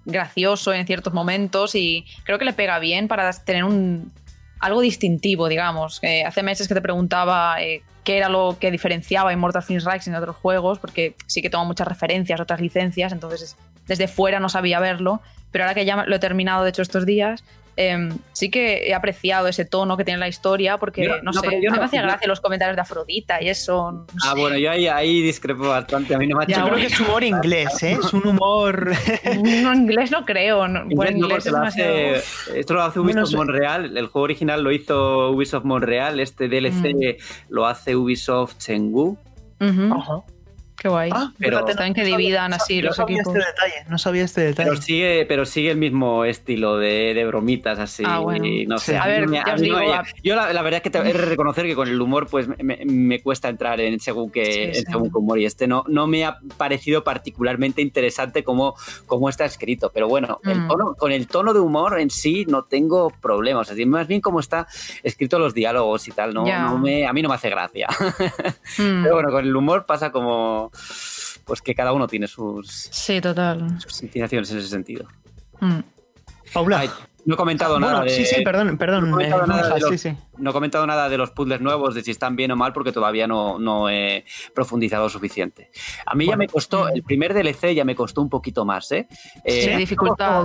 gracioso 0.04 0.72
en 0.72 0.86
ciertos 0.86 1.12
momentos 1.12 1.74
y 1.74 2.06
creo 2.24 2.38
que 2.38 2.44
le 2.44 2.52
pega 2.52 2.78
bien 2.78 3.08
para 3.08 3.32
tener 3.32 3.64
un 3.64 4.12
algo 4.60 4.80
distintivo, 4.82 5.48
digamos. 5.48 5.98
Eh, 6.02 6.24
hace 6.24 6.42
meses 6.42 6.68
que 6.68 6.74
te 6.74 6.82
preguntaba 6.82 7.60
eh, 7.62 7.82
qué 8.04 8.18
era 8.18 8.28
lo 8.28 8.56
que 8.60 8.70
diferenciaba 8.70 9.32
Immortal 9.32 9.62
Phoenix 9.62 9.84
Rising 9.84 10.12
de 10.12 10.18
otros 10.18 10.36
juegos, 10.36 10.78
porque 10.78 11.16
sí 11.26 11.42
que 11.42 11.50
toma 11.50 11.64
muchas 11.64 11.88
referencias, 11.88 12.40
otras 12.40 12.60
licencias, 12.60 13.12
entonces 13.12 13.56
desde 13.86 14.06
fuera 14.06 14.38
no 14.38 14.48
sabía 14.48 14.78
verlo, 14.78 15.22
pero 15.50 15.64
ahora 15.64 15.74
que 15.74 15.84
ya 15.84 16.04
lo 16.04 16.14
he 16.14 16.18
terminado, 16.18 16.62
de 16.62 16.70
hecho, 16.70 16.82
estos 16.82 17.06
días, 17.06 17.42
eh, 17.76 18.08
sí 18.32 18.50
que 18.50 18.88
he 18.88 18.94
apreciado 18.94 19.48
ese 19.48 19.64
tono 19.64 19.96
que 19.96 20.04
tiene 20.04 20.18
la 20.20 20.28
historia, 20.28 20.76
porque, 20.78 21.04
Yo- 21.04 21.16
no, 21.18 21.22
no, 21.24 21.32
sé, 21.32 21.40
pero 21.48 21.62
yo 21.62 21.70
no- 21.70 21.76
me 21.78 21.84
hacía 21.84 22.02
gracia 22.02 22.28
los 22.28 22.40
comentarios 22.40 22.76
de 22.76 22.82
Afrodita 22.82 23.42
y 23.42 23.48
eso. 23.48 23.92
no 23.92 24.06
Ah, 24.24 24.32
sé. 24.34 24.40
bueno, 24.40 24.56
yo 24.58 24.70
ahí, 24.70 24.86
ahí 24.88 25.22
discrepo 25.22 25.68
bastante. 25.68 26.14
A 26.14 26.18
mí 26.18 26.26
no 26.26 26.36
me 26.36 26.44
ha 26.44 26.46
Yo 26.46 26.54
hecho 26.56 26.64
creo 26.66 26.76
que 26.76 26.86
es 26.86 27.00
humor 27.00 27.24
inglés, 27.24 27.82
¿eh? 27.82 27.98
Es 28.02 28.12
un 28.12 28.26
humor. 28.26 28.90
No, 29.62 29.74
inglés 29.74 30.10
no 30.10 30.24
creo. 30.24 30.66
No, 30.68 30.84
bueno, 30.86 30.90
Inglés 30.90 31.12
no, 31.16 31.26
inglés 31.26 31.46
es 31.46 31.52
lo 31.52 31.58
demasiado. 31.58 31.94
hace- 32.16 32.60
esto 32.60 32.74
lo 32.74 32.82
hace 32.82 32.98
Bueno, 33.00 33.20
Ubisoft 33.22 33.30
sé. 33.30 33.36
Montreal. 33.36 33.96
El 33.96 34.06
juego 34.06 34.24
original 34.24 34.62
lo 34.62 34.72
hizo 34.72 35.30
Ubisoft 35.30 35.64
Montreal. 35.64 36.20
Este 36.20 36.48
DLC 36.48 37.16
Mm. 37.18 37.52
lo 37.52 37.66
hace 37.66 37.96
Ubisoft 37.96 38.58
Chengdu. 38.58 39.16
Ajá. 39.60 40.22
Qué 40.80 40.88
guay. 40.88 41.10
Ah, 41.12 41.30
Pero- 41.38 41.58
fíjate, 41.58 41.72
Está 41.72 41.82
bien 41.84 41.92
que 41.94 42.00
no 42.00 42.06
sabía- 42.06 42.16
dividan 42.16 42.50
no 42.50 42.56
así 42.56 42.74
sabía- 42.76 42.82
los 42.88 42.98
no 42.98 43.02
sabía 43.04 43.16
equipos. 43.18 43.36
Este 43.36 43.46
detalle, 43.50 43.74
no 43.90 43.98
sabía 43.98 44.24
este 44.24 44.40
detalle. 44.40 44.70
Pero 44.70 44.80
sigue, 44.82 45.26
pero 45.28 45.44
sigue 45.44 45.70
el 45.72 45.76
mismo 45.76 46.24
estilo 46.24 46.78
de, 46.78 47.12
de 47.12 47.26
bromitas 47.26 47.78
así. 47.78 48.02
Ah, 48.06 48.20
bueno. 48.20 48.46
y 48.46 48.64
no 48.66 48.78
sé, 48.78 48.92
Sí. 48.92 48.96
a 48.96 49.02
A 49.02 49.06
mí 49.06 49.12
ver, 49.12 49.28
me- 49.28 49.36
ya 49.36 49.42
a 49.42 49.54
os 49.56 49.60
mí 49.60 49.68
no 49.68 49.78
digo, 49.78 49.92
a- 49.92 50.04
yo 50.24 50.34
la, 50.36 50.52
la 50.54 50.62
verdad 50.62 50.78
es 50.78 50.82
que 50.82 50.88
te, 50.88 50.98
he 50.98 51.02
de 51.02 51.12
reconocer 51.12 51.66
que 51.66 51.74
con 51.74 51.86
el 51.86 52.00
humor 52.00 52.28
pues 52.28 52.48
me, 52.48 52.56
me- 52.62 52.80
me 52.86 53.20
cuesta 53.20 53.50
entrar 53.50 53.78
en 53.80 54.00
según 54.00 54.30
qué, 54.30 54.44
Sí, 54.46 54.60
en 54.62 54.74
sí. 54.76 54.82
según 54.90 55.10
humor 55.12 55.38
y 55.38 55.44
este 55.44 55.66
no, 55.66 55.84
no 55.86 56.06
me 56.06 56.24
ha 56.24 56.38
parecido 56.56 57.04
particularmente 57.04 57.82
interesante 57.82 58.42
como, 58.42 58.74
como 59.04 59.28
está 59.28 59.44
escrito. 59.44 59.90
Pero 59.92 60.08
bueno, 60.08 60.40
el 60.44 60.62
Mm. 60.62 60.68
tono- 60.68 60.94
con 60.96 61.12
el 61.12 61.26
tono 61.26 61.52
de 61.52 61.60
humor 61.60 62.00
en 62.00 62.08
sí 62.08 62.46
no 62.48 62.64
tengo 62.64 63.10
problemas. 63.20 63.70
Así, 63.70 63.84
más 63.84 64.08
bien 64.08 64.22
como 64.22 64.40
está 64.40 64.66
escrito 65.02 65.38
los 65.38 65.52
diálogos 65.52 66.08
y 66.08 66.12
tal, 66.12 66.32
no, 66.32 66.44
no 66.46 66.78
me, 66.78 67.06
a 67.06 67.12
mí 67.12 67.20
no 67.20 67.28
me 67.28 67.34
hace 67.34 67.50
gracia. 67.50 67.86
Mm. 68.78 69.02
Pero 69.02 69.14
bueno, 69.16 69.30
con 69.30 69.44
el 69.44 69.54
humor 69.54 69.84
pasa 69.84 70.10
como 70.12 70.69
pues 71.44 71.60
que 71.62 71.74
cada 71.74 71.92
uno 71.92 72.06
tiene 72.06 72.26
sus, 72.26 72.68
Sí, 72.90 73.20
total. 73.20 73.80
sus 73.80 74.02
inclinaciones 74.02 74.50
en 74.52 74.58
ese 74.58 74.68
sentido. 74.68 75.06
Mm. 75.60 75.80
Paula. 76.52 76.80
Ay, 76.80 76.90
no 77.24 77.34
he 77.34 77.36
comentado 77.36 77.74
Bueno, 77.74 77.90
nada 77.90 78.04
de. 78.04 78.10
sí, 78.10 78.24
sí, 78.24 78.42
perdón, 78.42 78.76
perdón. 78.78 79.10
no 79.10 79.20
he 79.20 79.30
comentado 79.30 79.44
eh, 79.44 79.46
nada 79.48 79.60
Monja, 79.62 79.74
de 79.74 79.80
los- 79.80 79.90
sí, 79.90 79.98
sí. 80.10 80.16
No 80.40 80.50
he 80.50 80.52
comentado 80.52 80.86
nada 80.86 81.08
de 81.08 81.18
los 81.18 81.30
puzzles 81.30 81.60
nuevos, 81.60 81.94
de 81.94 82.02
si 82.02 82.10
están 82.10 82.34
bien 82.36 82.50
o 82.50 82.56
mal, 82.56 82.72
porque 82.72 82.92
todavía 82.92 83.26
no, 83.26 83.58
no 83.58 83.88
he 83.88 84.24
profundizado 84.54 85.08
suficiente. 85.08 85.70
A 86.06 86.14
mí 86.14 86.26
ya 86.26 86.36
me 86.36 86.48
costó, 86.48 86.88
el 86.88 87.02
primer 87.02 87.34
DLC 87.34 87.74
ya 87.74 87.84
me 87.84 87.94
costó 87.94 88.20
un 88.22 88.28
poquito 88.30 88.64
más, 88.64 88.90
¿eh? 88.92 89.06
Eh, 89.44 89.62
Sí, 89.62 89.68
el 89.70 89.78
dificultad, 89.78 90.44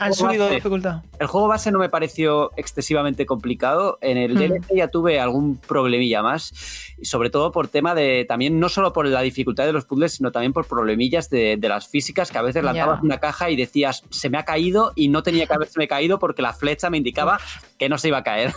Han, 0.00 0.14
subido 0.14 0.44
base- 0.44 0.54
dificultad. 0.56 1.02
el 1.18 1.26
juego 1.26 1.48
base 1.48 1.70
no 1.70 1.78
me 1.78 1.88
pareció 1.88 2.50
excesivamente 2.56 3.26
complicado. 3.26 3.98
En 4.00 4.16
el 4.18 4.34
Mm. 4.34 4.38
DLC 4.38 4.76
ya 4.76 4.88
tuve 4.88 5.20
algún 5.20 5.56
problemilla 5.58 6.22
más. 6.22 6.52
Y 6.98 7.04
sobre 7.06 7.30
todo 7.30 7.52
por 7.52 7.68
tema 7.68 7.94
de. 7.94 8.24
También 8.26 8.58
no 8.60 8.68
solo 8.68 8.92
por 8.92 9.06
la 9.06 9.20
dificultad 9.20 9.64
de 9.66 9.72
los 9.72 9.84
puzzles, 9.84 10.12
sino 10.14 10.32
también 10.32 10.52
por 10.52 10.66
problemillas 10.66 11.28
de, 11.30 11.56
de 11.58 11.68
las 11.68 11.88
físicas 11.88 12.30
que 12.30 12.38
a 12.38 12.42
veces 12.42 12.62
lanzabas 12.64 13.02
una 13.02 13.18
caja 13.18 13.50
y 13.50 13.56
decías, 13.56 14.04
se 14.10 14.30
me 14.30 14.38
ha 14.38 14.44
caído 14.44 14.92
y 14.94 15.08
no 15.08 15.22
tenía 15.22 15.46
que 15.46 15.54
haberse 15.54 15.86
caído 15.88 16.18
porque 16.18 16.40
la 16.42 16.52
flecha 16.52 16.88
me 16.90 16.96
indicaba 16.98 17.38
que 17.78 17.88
no 17.88 17.98
se 17.98 18.08
iba 18.08 18.18
a 18.18 18.22
caer. 18.22 18.52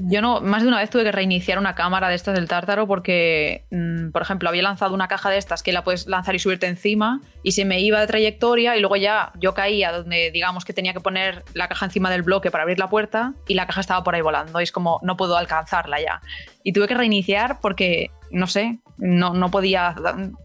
Yo 0.00 0.17
no, 0.20 0.40
más 0.40 0.62
de 0.62 0.68
una 0.68 0.78
vez 0.78 0.90
tuve 0.90 1.04
que 1.04 1.12
reiniciar 1.12 1.58
una 1.58 1.74
cámara 1.74 2.08
de 2.08 2.14
estas 2.14 2.34
del 2.34 2.48
tártaro 2.48 2.86
porque, 2.86 3.64
mm, 3.70 4.10
por 4.10 4.22
ejemplo, 4.22 4.48
había 4.48 4.62
lanzado 4.62 4.94
una 4.94 5.08
caja 5.08 5.30
de 5.30 5.38
estas 5.38 5.62
que 5.62 5.72
la 5.72 5.84
puedes 5.84 6.06
lanzar 6.06 6.34
y 6.34 6.38
subirte 6.38 6.66
encima 6.66 7.20
y 7.42 7.52
se 7.52 7.64
me 7.64 7.80
iba 7.80 8.00
de 8.00 8.06
trayectoria 8.06 8.76
y 8.76 8.80
luego 8.80 8.96
ya 8.96 9.32
yo 9.38 9.54
caía 9.54 9.92
donde 9.92 10.30
digamos 10.30 10.64
que 10.64 10.72
tenía 10.72 10.92
que 10.92 11.00
poner 11.00 11.44
la 11.54 11.68
caja 11.68 11.86
encima 11.86 12.10
del 12.10 12.22
bloque 12.22 12.50
para 12.50 12.62
abrir 12.62 12.78
la 12.78 12.88
puerta 12.88 13.34
y 13.46 13.54
la 13.54 13.66
caja 13.66 13.80
estaba 13.80 14.02
por 14.04 14.14
ahí 14.14 14.22
volando 14.22 14.60
y 14.60 14.64
es 14.64 14.72
como 14.72 15.00
no 15.02 15.16
puedo 15.16 15.36
alcanzarla 15.36 16.00
ya. 16.00 16.20
Y 16.62 16.72
tuve 16.72 16.88
que 16.88 16.94
reiniciar 16.94 17.60
porque, 17.60 18.10
no 18.30 18.46
sé, 18.46 18.78
no, 18.98 19.32
no 19.34 19.50
podía 19.50 19.94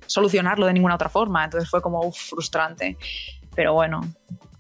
solucionarlo 0.06 0.66
de 0.66 0.74
ninguna 0.74 0.96
otra 0.96 1.10
forma, 1.10 1.44
entonces 1.44 1.70
fue 1.70 1.82
como 1.82 2.12
frustrante. 2.12 2.98
Pero 3.56 3.74
bueno, 3.74 4.02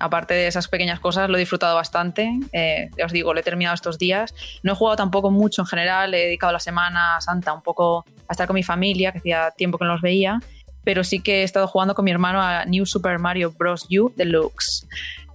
aparte 0.03 0.33
de 0.33 0.47
esas 0.47 0.67
pequeñas 0.67 0.99
cosas, 0.99 1.29
lo 1.29 1.37
he 1.37 1.39
disfrutado 1.39 1.75
bastante. 1.75 2.29
Eh, 2.51 2.89
os 3.03 3.13
digo, 3.13 3.33
lo 3.33 3.39
he 3.39 3.43
terminado 3.43 3.73
estos 3.73 3.97
días. 3.97 4.35
No 4.61 4.73
he 4.73 4.75
jugado 4.75 4.97
tampoco 4.97 5.31
mucho 5.31 5.61
en 5.61 5.65
general, 5.65 6.13
he 6.13 6.25
dedicado 6.25 6.51
la 6.51 6.59
Semana 6.59 7.21
Santa 7.21 7.53
un 7.53 7.61
poco 7.61 8.05
a 8.27 8.33
estar 8.33 8.45
con 8.45 8.55
mi 8.55 8.63
familia, 8.63 9.13
que 9.13 9.19
hacía 9.19 9.51
tiempo 9.51 9.77
que 9.77 9.85
no 9.85 9.93
los 9.93 10.01
veía. 10.01 10.39
pero 10.85 11.05
sí 11.05 11.21
que 11.21 11.39
he 11.39 11.43
estado 11.43 11.65
jugando 11.65 11.95
con 11.95 12.03
mi 12.03 12.11
hermano 12.11 12.41
a 12.41 12.65
New 12.65 12.85
Super 12.85 13.17
Mario 13.17 13.53
Bros. 13.57 13.87
U 13.89 14.11
Deluxe. 14.17 14.85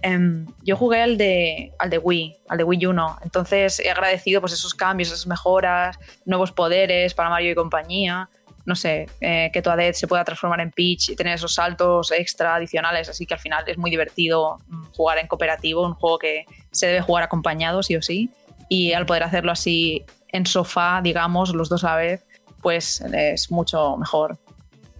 Em, 0.03 0.45
yo 0.63 0.77
jugué 0.77 1.01
al 1.01 1.17
de, 1.17 1.73
al 1.79 1.89
de 1.89 1.97
Wii, 1.97 2.37
al 2.49 2.59
de 2.59 2.63
Wii 2.63 2.85
U. 2.85 2.95
Entonces 3.23 3.79
he 3.79 3.89
agradecido 3.89 4.41
pues, 4.41 4.53
esos 4.53 4.75
cambios, 4.75 5.09
esas 5.09 5.25
mejoras, 5.25 5.97
nuevos 6.25 6.51
poderes 6.51 7.15
para 7.15 7.29
Mario 7.29 7.51
y 7.51 7.55
compañía. 7.55 8.29
No 8.69 8.75
sé, 8.75 9.07
eh, 9.19 9.49
que 9.51 9.63
tu 9.63 9.71
Aded 9.71 9.93
se 9.93 10.07
pueda 10.07 10.23
transformar 10.23 10.61
en 10.61 10.69
Peach 10.69 11.09
y 11.09 11.15
tener 11.15 11.33
esos 11.33 11.55
saltos 11.55 12.11
extra 12.11 12.53
adicionales. 12.53 13.09
Así 13.09 13.25
que 13.25 13.33
al 13.33 13.39
final 13.39 13.63
es 13.65 13.79
muy 13.79 13.89
divertido 13.89 14.57
mm, 14.67 14.91
jugar 14.93 15.17
en 15.17 15.25
cooperativo, 15.25 15.83
un 15.83 15.95
juego 15.95 16.19
que 16.19 16.45
se 16.69 16.85
debe 16.85 17.01
jugar 17.01 17.23
acompañado, 17.23 17.81
sí 17.81 17.95
o 17.95 18.03
sí. 18.03 18.29
Y 18.69 18.93
al 18.93 19.07
poder 19.07 19.23
hacerlo 19.23 19.51
así 19.51 20.05
en 20.27 20.45
sofá, 20.45 21.01
digamos, 21.01 21.55
los 21.55 21.67
dos 21.67 21.83
a 21.83 21.87
la 21.87 21.95
vez, 21.95 22.25
pues 22.61 23.01
es 23.01 23.49
mucho 23.49 23.97
mejor 23.97 24.37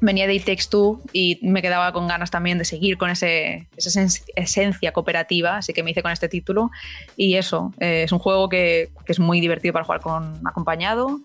venía 0.02 0.28
de 0.28 0.36
It 0.36 0.46
Takes 0.46 0.66
Two 0.70 1.02
y 1.14 1.40
me 1.42 1.62
quedaba 1.62 1.92
con 1.92 2.08
ganas 2.08 2.32
también 2.32 2.58
de 2.58 2.66
seguir 2.66 2.98
con 2.98 3.10
ese, 3.10 3.68
esa 3.76 4.08
esencia 4.36 4.92
cooperativa, 4.92 5.58
así 5.58 5.74
que 5.74 5.84
me 5.84 5.92
hice 5.92 6.02
con 6.02 6.12
este 6.12 6.30
título. 6.30 6.72
Y 7.18 7.36
eso, 7.36 7.74
eh, 7.80 8.04
es 8.04 8.12
un 8.12 8.20
juego 8.20 8.50
que, 8.50 8.92
que, 9.06 9.12
es 9.12 9.20
muy 9.20 9.42
divertido 9.42 9.74
para 9.74 9.86
jugar 9.86 10.02
con 10.02 10.42
acompañado 10.48 11.20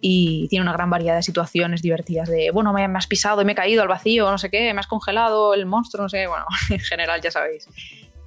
y 0.00 0.48
tiene 0.48 0.62
una 0.62 0.72
gran 0.72 0.90
variedad 0.90 1.16
de 1.16 1.22
situaciones 1.22 1.82
divertidas 1.82 2.28
de, 2.28 2.50
bueno, 2.50 2.72
me, 2.72 2.86
me 2.88 2.98
has 2.98 3.06
pisado 3.06 3.42
y 3.42 3.44
me 3.44 3.52
he 3.52 3.56
caído 3.56 3.82
al 3.82 3.88
vacío, 3.88 4.30
no 4.30 4.38
sé 4.38 4.50
qué, 4.50 4.72
me 4.74 4.80
has 4.80 4.86
congelado 4.86 5.54
el 5.54 5.66
monstruo, 5.66 6.02
no 6.02 6.08
sé, 6.08 6.26
bueno, 6.26 6.44
en 6.70 6.80
general 6.80 7.20
ya 7.20 7.30
sabéis. 7.30 7.68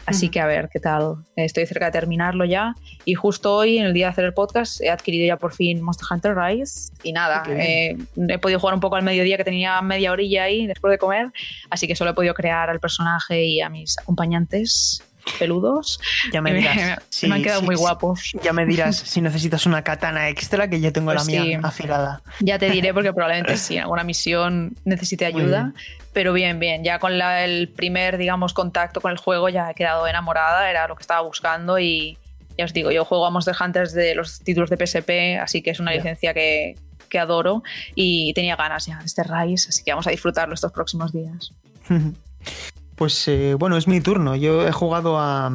Así 0.06 0.30
que 0.30 0.40
a 0.40 0.46
ver 0.46 0.70
qué 0.72 0.80
tal. 0.80 1.18
Estoy 1.36 1.66
cerca 1.66 1.86
de 1.86 1.92
terminarlo 1.92 2.46
ya. 2.46 2.76
Y 3.06 3.14
justo 3.14 3.56
hoy, 3.56 3.78
en 3.78 3.86
el 3.86 3.94
día 3.94 4.08
de 4.08 4.12
hacer 4.12 4.26
el 4.26 4.34
podcast, 4.34 4.82
he 4.82 4.90
adquirido 4.90 5.28
ya 5.28 5.38
por 5.38 5.54
fin 5.54 5.82
Monster 5.82 6.08
Hunter 6.10 6.36
Rise. 6.36 6.92
Y 7.04 7.14
nada, 7.14 7.44
eh, 7.48 7.96
he 8.28 8.40
podido 8.40 8.60
jugar 8.60 8.74
un 8.74 8.82
poco 8.82 8.96
al 8.96 9.04
mediodía, 9.04 9.38
que 9.38 9.44
tenía 9.44 9.82
media 9.82 10.12
orilla 10.12 10.44
ahí 10.44 10.66
después 10.68 10.92
de 10.92 10.98
comer. 10.98 11.32
Así 11.70 11.88
que 11.88 11.96
solo 11.96 12.12
he 12.12 12.14
podido 12.14 12.34
crear 12.34 12.70
al 12.70 12.80
personaje 12.80 13.46
y 13.46 13.62
a 13.62 13.70
mis 13.70 13.98
acompañantes 14.00 15.04
peludos. 15.40 16.00
Ya 16.32 16.42
me 16.42 16.54
dirás. 16.54 17.02
me 17.24 17.36
han 17.36 17.44
quedado 17.44 17.62
muy 17.62 17.76
guapos. 17.76 18.34
Ya 18.44 18.54
me 18.54 18.66
dirás 18.66 18.98
si 18.98 19.22
necesitas 19.22 19.66
una 19.66 19.84
katana 19.84 20.30
extra, 20.30 20.70
que 20.70 20.82
yo 20.82 20.92
tengo 20.92 21.14
la 21.14 21.24
pues 21.24 21.28
mía 21.28 21.60
afilada. 21.64 22.22
Ya 22.40 22.60
te 22.60 22.70
diré, 22.70 22.94
porque 22.94 23.14
probablemente 23.14 23.58
sí, 23.58 23.76
en 23.76 23.84
alguna 23.84 24.04
misión 24.04 24.76
necesite 24.86 25.26
ayuda. 25.26 25.74
Pero 26.14 26.34
bien, 26.34 26.60
bien. 26.60 26.84
Ya 26.84 27.00
con 27.00 27.14
el 27.14 27.70
primer, 27.70 28.18
digamos, 28.18 28.54
contacto 28.54 29.02
con 29.02 29.12
el 29.12 29.18
juego 29.18 29.50
ya 29.50 29.72
he 29.72 29.76
quedado 29.76 30.08
enamorada, 30.08 30.70
era 30.70 30.88
lo 30.88 30.96
que 30.96 31.02
estaba 31.02 31.22
buscando 31.22 31.80
y 31.80 32.18
ya 32.58 32.66
os 32.66 32.74
digo, 32.74 32.92
yo 32.92 33.06
juego 33.06 33.26
a 33.26 33.30
Monster 33.30 33.56
Hunters 33.60 33.94
de 33.94 34.14
los 34.16 34.40
títulos 34.40 34.70
de 34.70 34.86
PSP, 34.86 35.42
así 35.42 35.62
que 35.62 35.72
es 35.72 35.80
una 35.80 35.94
licencia 35.94 36.34
que, 36.34 36.76
que 37.10 37.20
adoro 37.20 37.64
y 37.96 38.34
tenía 38.34 38.56
ganas 38.56 38.86
ya 38.86 39.00
de 39.00 39.06
este 39.06 39.24
Rise, 39.24 39.70
así 39.70 39.84
que 39.84 39.92
vamos 39.92 40.08
a 40.08 40.12
disfrutarlo 40.12 40.54
estos 40.54 40.72
próximos 40.72 41.14
días. 41.14 41.54
Pues 43.02 43.28
eh, 43.28 43.56
bueno, 43.56 43.78
es 43.78 43.88
mi 43.88 44.00
turno. 44.00 44.36
Yo 44.36 44.68
he 44.68 44.72
jugado 44.72 45.18
a, 45.18 45.50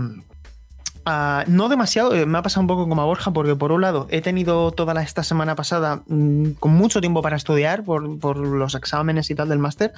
no 1.46 1.68
demasiado, 1.68 2.12
eh, 2.12 2.26
me 2.26 2.38
ha 2.38 2.42
pasado 2.42 2.62
un 2.62 2.66
poco 2.66 2.88
como 2.88 3.00
a 3.00 3.04
Borja, 3.04 3.32
porque 3.32 3.54
por 3.54 3.70
un 3.70 3.82
lado 3.82 4.08
he 4.10 4.20
tenido 4.20 4.72
toda 4.72 5.00
esta 5.00 5.22
semana 5.22 5.54
pasada 5.54 6.02
mm, 6.08 6.54
con 6.58 6.72
mucho 6.72 7.00
tiempo 7.00 7.22
para 7.22 7.36
estudiar 7.36 7.84
por, 7.84 8.36
los 8.36 8.74
exámenes 8.74 9.30
y 9.30 9.36
tal 9.36 9.48
del 9.48 9.60
máster. 9.60 9.92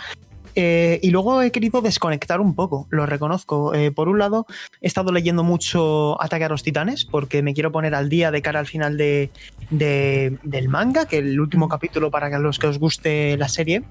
Eh, 0.57 1.01
y 1.03 1.11
luego 1.11 1.41
he 1.41 1.51
querido 1.51 1.81
desconectar 1.81 2.39
un 2.43 2.55
poco, 2.55 2.87
lo 2.91 3.07
reconozco. 3.07 3.73
por 3.95 4.11
un 4.11 4.19
lado, 4.19 4.45
he 4.83 4.87
estado 4.87 5.11
leyendo 5.11 5.43
mucho 5.43 6.23
Ataque 6.23 6.45
a 6.45 6.51
los 6.51 6.63
Titanes, 6.63 7.07
porque 7.07 7.43
me 7.43 7.55
quiero 7.55 7.73
poner 7.73 7.95
al 7.95 8.11
día 8.11 8.31
de 8.31 8.43
cara 8.43 8.61
al 8.61 8.67
final 8.67 8.99
de, 8.99 9.31
del 9.71 10.69
manga, 10.69 11.07
que 11.07 11.17
el 11.17 11.41
último 11.41 11.67
capítulo 11.71 12.11
para 12.11 12.39
los 12.39 12.59
que 12.59 12.67
os 12.67 12.79
guste 12.79 13.39
la 13.39 13.49
serie 13.49 13.85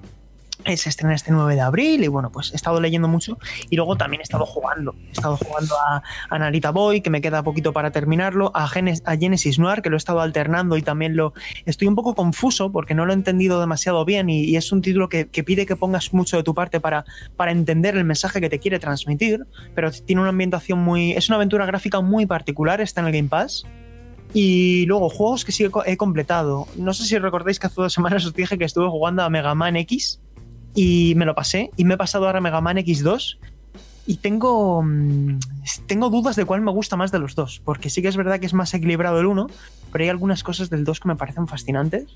se 0.64 0.88
estrena 0.88 1.14
este 1.14 1.30
9 1.32 1.54
de 1.54 1.60
abril 1.60 2.04
y 2.04 2.08
bueno, 2.08 2.30
pues 2.30 2.52
he 2.52 2.56
estado 2.56 2.80
leyendo 2.80 3.08
mucho 3.08 3.38
y 3.70 3.76
luego 3.76 3.96
también 3.96 4.20
he 4.20 4.22
estado 4.22 4.44
jugando. 4.44 4.94
He 5.08 5.12
estado 5.12 5.36
jugando 5.36 5.74
a, 5.76 6.02
a 6.28 6.38
Narita 6.38 6.70
Boy, 6.70 7.00
que 7.00 7.10
me 7.10 7.20
queda 7.20 7.42
poquito 7.42 7.72
para 7.72 7.90
terminarlo, 7.90 8.50
a, 8.54 8.68
Genesis 8.68 9.58
Noir, 9.58 9.82
que 9.82 9.90
lo 9.90 9.96
he 9.96 9.98
estado 9.98 10.20
alternando 10.20 10.76
y 10.76 10.82
también 10.82 11.16
lo 11.16 11.32
estoy 11.64 11.88
un 11.88 11.94
poco 11.94 12.14
confuso 12.14 12.70
porque 12.70 12.94
no 12.94 13.06
lo 13.06 13.12
he 13.12 13.14
entendido 13.14 13.60
demasiado 13.60 14.04
bien 14.04 14.28
y, 14.28 14.56
es 14.58 14.72
un 14.72 14.82
título 14.82 15.08
que, 15.08 15.24
pide 15.26 15.66
que 15.66 15.76
pongas 15.76 16.12
mucho 16.12 16.36
de 16.36 16.42
tu 16.42 16.52
parte 16.52 16.80
para, 16.80 17.04
para 17.36 17.52
entender 17.52 17.96
el 17.96 18.04
mensaje 18.04 18.40
que 18.40 18.50
te 18.50 18.58
quiere 18.58 18.78
transmitir, 18.80 19.46
pero 19.74 19.90
tiene 19.92 20.20
una 20.20 20.30
ambientación 20.30 20.80
muy... 20.80 21.12
es 21.12 21.28
una 21.28 21.36
aventura 21.36 21.64
gráfica 21.64 22.00
muy 22.00 22.26
particular, 22.26 22.80
está 22.80 23.00
en 23.00 23.06
el 23.06 23.12
Game 23.12 23.28
Pass. 23.28 23.64
Y 24.34 24.84
luego, 24.86 25.08
juegos 25.08 25.44
que 25.44 25.52
sí 25.52 25.66
he 25.86 25.96
completado. 25.96 26.66
No 26.76 26.92
sé 26.92 27.04
si 27.04 27.16
recordáis 27.16 27.58
que 27.58 27.66
hace 27.66 27.80
dos 27.80 27.92
semanas 27.92 28.26
os 28.26 28.34
dije 28.34 28.58
que 28.58 28.64
estuve 28.64 28.88
jugando 28.88 29.22
a 29.22 29.30
Mega 29.30 29.54
Man 29.54 29.76
X 29.76 30.20
y 30.80 31.14
me 31.16 31.24
lo 31.24 31.34
pasé 31.34 31.72
y 31.76 31.84
me 31.84 31.94
he 31.94 31.96
pasado 31.96 32.26
ahora 32.26 32.40
Mega 32.40 32.60
Man 32.60 32.76
X2 32.76 33.38
y 34.06 34.18
tengo, 34.18 34.80
mm, 34.80 35.40
tengo 35.88 36.08
dudas 36.08 36.36
de 36.36 36.44
cuál 36.44 36.60
me 36.60 36.70
gusta 36.70 36.96
más 36.96 37.10
de 37.10 37.18
los 37.18 37.34
dos, 37.34 37.60
porque 37.64 37.90
sí 37.90 38.00
que 38.00 38.06
es 38.06 38.16
verdad 38.16 38.38
que 38.38 38.46
es 38.46 38.54
más 38.54 38.72
equilibrado 38.74 39.18
el 39.18 39.26
uno, 39.26 39.48
pero 39.90 40.04
hay 40.04 40.08
algunas 40.08 40.44
cosas 40.44 40.70
del 40.70 40.84
2 40.84 41.00
que 41.00 41.08
me 41.08 41.16
parecen 41.16 41.48
fascinantes. 41.48 42.06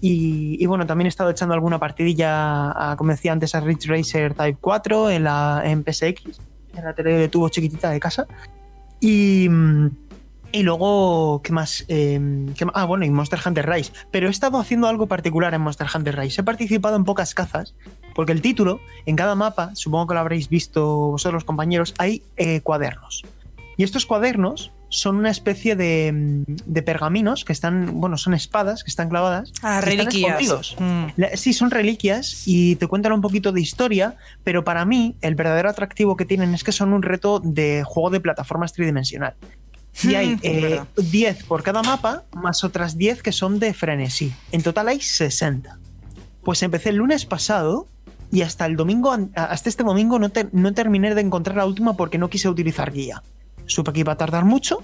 Y, 0.00 0.64
bueno, 0.66 0.84
también 0.84 1.06
he 1.06 1.08
estado 1.10 1.30
echando 1.30 1.54
alguna 1.54 1.78
partidilla, 1.78 2.92
a, 2.92 2.96
como 2.96 3.12
decía 3.12 3.30
antes, 3.30 3.54
a 3.54 3.60
Ridge 3.60 3.86
Racer 3.86 4.34
Type 4.34 4.58
4 4.60 5.10
en, 5.10 5.24
la, 5.24 5.62
en 5.64 5.84
PSX, 5.84 6.40
en 6.74 6.84
la 6.84 6.94
tele 6.94 7.12
de 7.12 7.28
tubo 7.28 7.50
chiquitita 7.50 7.90
de 7.90 8.00
casa. 8.00 8.26
Y, 9.00 9.48
mm, 9.48 10.01
y 10.52 10.62
luego, 10.62 11.40
¿qué 11.42 11.52
más? 11.52 11.84
Em, 11.88 12.54
ah, 12.74 12.84
bueno, 12.84 13.04
y 13.04 13.10
Monster 13.10 13.40
Hunter 13.44 13.68
Rise. 13.68 13.92
Pero 14.10 14.28
he 14.28 14.30
estado 14.30 14.58
haciendo 14.58 14.86
algo 14.86 15.06
particular 15.06 15.54
en 15.54 15.62
Monster 15.62 15.86
Hunter 15.92 16.16
Rise. 16.16 16.40
He 16.40 16.44
participado 16.44 16.96
en 16.96 17.04
pocas 17.04 17.34
cazas, 17.34 17.74
porque 18.14 18.32
el 18.32 18.42
título, 18.42 18.80
en 19.06 19.16
cada 19.16 19.34
mapa, 19.34 19.74
supongo 19.74 20.08
que 20.08 20.14
lo 20.14 20.20
habréis 20.20 20.48
visto 20.48 20.86
vosotros, 21.10 21.44
compañeros, 21.44 21.94
hay 21.98 22.22
eh, 22.36 22.60
cuadernos. 22.60 23.24
Y 23.76 23.84
estos 23.84 24.06
cuadernos 24.06 24.70
son 24.92 25.16
una 25.16 25.30
especie 25.30 25.74
de, 25.74 26.12
mm, 26.12 26.72
pergaminos 26.84 27.46
que 27.46 27.54
están, 27.54 27.98
bueno, 27.98 28.18
son 28.18 28.34
espadas 28.34 28.84
que 28.84 28.90
están 28.90 29.08
clavadas. 29.08 29.50
Ah, 29.62 29.80
reliquias. 29.80 30.76
Mm. 30.78 31.06
Sí, 31.34 31.54
son 31.54 31.70
reliquias 31.70 32.42
y 32.46 32.76
te 32.76 32.86
cuentan 32.86 33.12
un 33.12 33.22
poquito 33.22 33.52
de 33.52 33.62
historia, 33.62 34.16
pero 34.44 34.64
para 34.64 34.84
mí 34.84 35.16
el 35.22 35.34
verdadero 35.34 35.70
atractivo 35.70 36.14
que 36.14 36.26
tienen 36.26 36.52
es 36.52 36.62
que 36.62 36.72
son 36.72 36.92
un 36.92 37.02
reto 37.02 37.40
de 37.40 37.82
juego 37.86 38.10
de 38.10 38.20
plataformas 38.20 38.74
tridimensional. 38.74 39.34
Y 40.02 40.14
hay 40.14 40.36
10 40.36 40.42
eh, 40.42 41.44
por 41.46 41.62
cada 41.62 41.82
mapa, 41.82 42.24
más 42.34 42.64
otras 42.64 42.96
10 42.96 43.22
que 43.22 43.32
son 43.32 43.58
de 43.58 43.74
frenesí. 43.74 44.32
En 44.50 44.62
total 44.62 44.88
hay 44.88 45.00
60. 45.00 45.78
Pues 46.42 46.62
empecé 46.62 46.88
el 46.88 46.96
lunes 46.96 47.24
pasado 47.26 47.86
y 48.32 48.42
hasta 48.42 48.66
el 48.66 48.76
domingo, 48.76 49.14
hasta 49.34 49.68
este 49.68 49.84
domingo 49.84 50.18
no, 50.18 50.30
no 50.52 50.74
terminé 50.74 51.14
de 51.14 51.20
encontrar 51.20 51.56
la 51.56 51.66
última 51.66 51.96
porque 51.96 52.18
no 52.18 52.30
quise 52.30 52.48
utilizar 52.48 52.90
guía. 52.92 53.22
Supe 53.66 53.92
que 53.92 54.00
iba 54.00 54.12
a 54.12 54.16
tardar 54.16 54.44
mucho, 54.44 54.82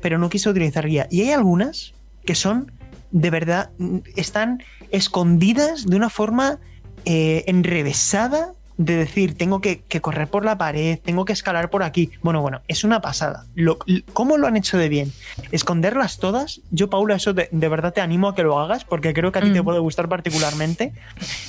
pero 0.00 0.18
no 0.18 0.30
quise 0.30 0.48
utilizar 0.48 0.86
guía. 0.86 1.06
Y 1.10 1.20
hay 1.20 1.32
algunas 1.32 1.94
que 2.24 2.34
son, 2.34 2.72
de 3.10 3.30
verdad, 3.30 3.70
están 4.16 4.62
escondidas 4.90 5.86
de 5.86 5.96
una 5.96 6.10
forma 6.10 6.58
eh, 7.04 7.44
enrevesada 7.46 8.52
de 8.78 8.96
decir, 8.96 9.36
tengo 9.36 9.60
que, 9.60 9.82
correr 10.00 10.28
por 10.28 10.44
la 10.44 10.58
pared, 10.58 10.98
tengo 11.02 11.24
que 11.24 11.32
escalar 11.32 11.70
por 11.70 11.82
aquí. 11.82 12.10
Bueno, 12.22 12.42
bueno, 12.42 12.60
es 12.68 12.84
una 12.84 13.00
pasada. 13.00 13.46
Lo, 13.54 13.78
¿Cómo 14.12 14.36
lo 14.36 14.46
han 14.46 14.56
hecho 14.56 14.76
de 14.76 14.88
bien? 14.88 15.12
Esconderlas 15.50 16.18
todas. 16.18 16.60
Yo, 16.70 16.90
Paula, 16.90 17.16
eso 17.16 17.32
de, 17.32 17.48
verdad 17.52 17.92
te 17.92 18.00
animo 18.00 18.28
a 18.28 18.34
que 18.34 18.42
lo 18.42 18.58
hagas 18.58 18.84
porque 18.84 19.14
creo 19.14 19.32
que 19.32 19.38
a 19.38 19.42
ti 19.42 19.52
te 19.52 19.62
mm. 19.62 19.64
puede 19.64 19.78
gustar 19.78 20.08
particularmente. 20.08 20.92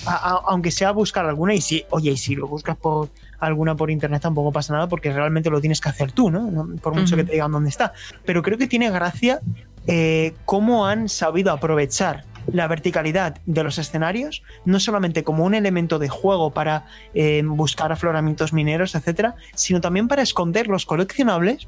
aunque 0.06 0.72
sea 0.72 0.92
buscar 0.92 1.26
alguna 1.26 1.54
y 1.54 1.62
si, 1.62 1.86
oye, 1.90 2.12
y 2.12 2.18
si 2.18 2.36
lo 2.36 2.48
buscas 2.48 2.78
por 2.78 3.10
alguna 3.40 3.76
por 3.76 3.92
internet 3.92 4.22
tampoco 4.22 4.52
pasa 4.52 4.74
nada 4.74 4.88
porque 4.88 5.14
realmente 5.14 5.50
lo 5.50 5.62
tienes 5.62 5.80
que 5.82 5.90
hacer 5.90 6.12
tú, 6.12 6.32
¿no? 6.32 6.70
Por 6.82 6.96
mucho 6.96 7.16
que 7.16 7.24
te 7.24 7.34
digan 7.34 7.52
dónde 7.52 7.70
está. 7.70 7.94
Pero 8.26 8.42
creo 8.42 8.58
que 8.58 8.68
tiene 8.68 8.90
gracia 8.90 9.42
eh, 9.86 10.34
cómo 10.46 10.86
han 10.86 11.10
sabido 11.10 11.52
aprovechar 11.52 12.24
la 12.52 12.68
verticalidad 12.68 13.40
de 13.46 13.64
los 13.64 13.78
escenarios, 13.78 14.44
no 14.66 14.80
solamente 14.80 15.24
como 15.24 15.44
un 15.44 15.54
elemento 15.54 16.00
de 16.00 16.10
juego 16.10 16.52
para 16.52 16.86
eh, 17.14 17.42
buscar 17.46 17.92
afloramientos 17.92 18.54
mineros, 18.54 18.96
etcétera, 18.96 19.36
sino 19.54 19.82
también 19.82 20.08
para 20.08 20.22
esconder 20.22 20.68
los 20.68 20.86
coleccionables. 20.86 21.68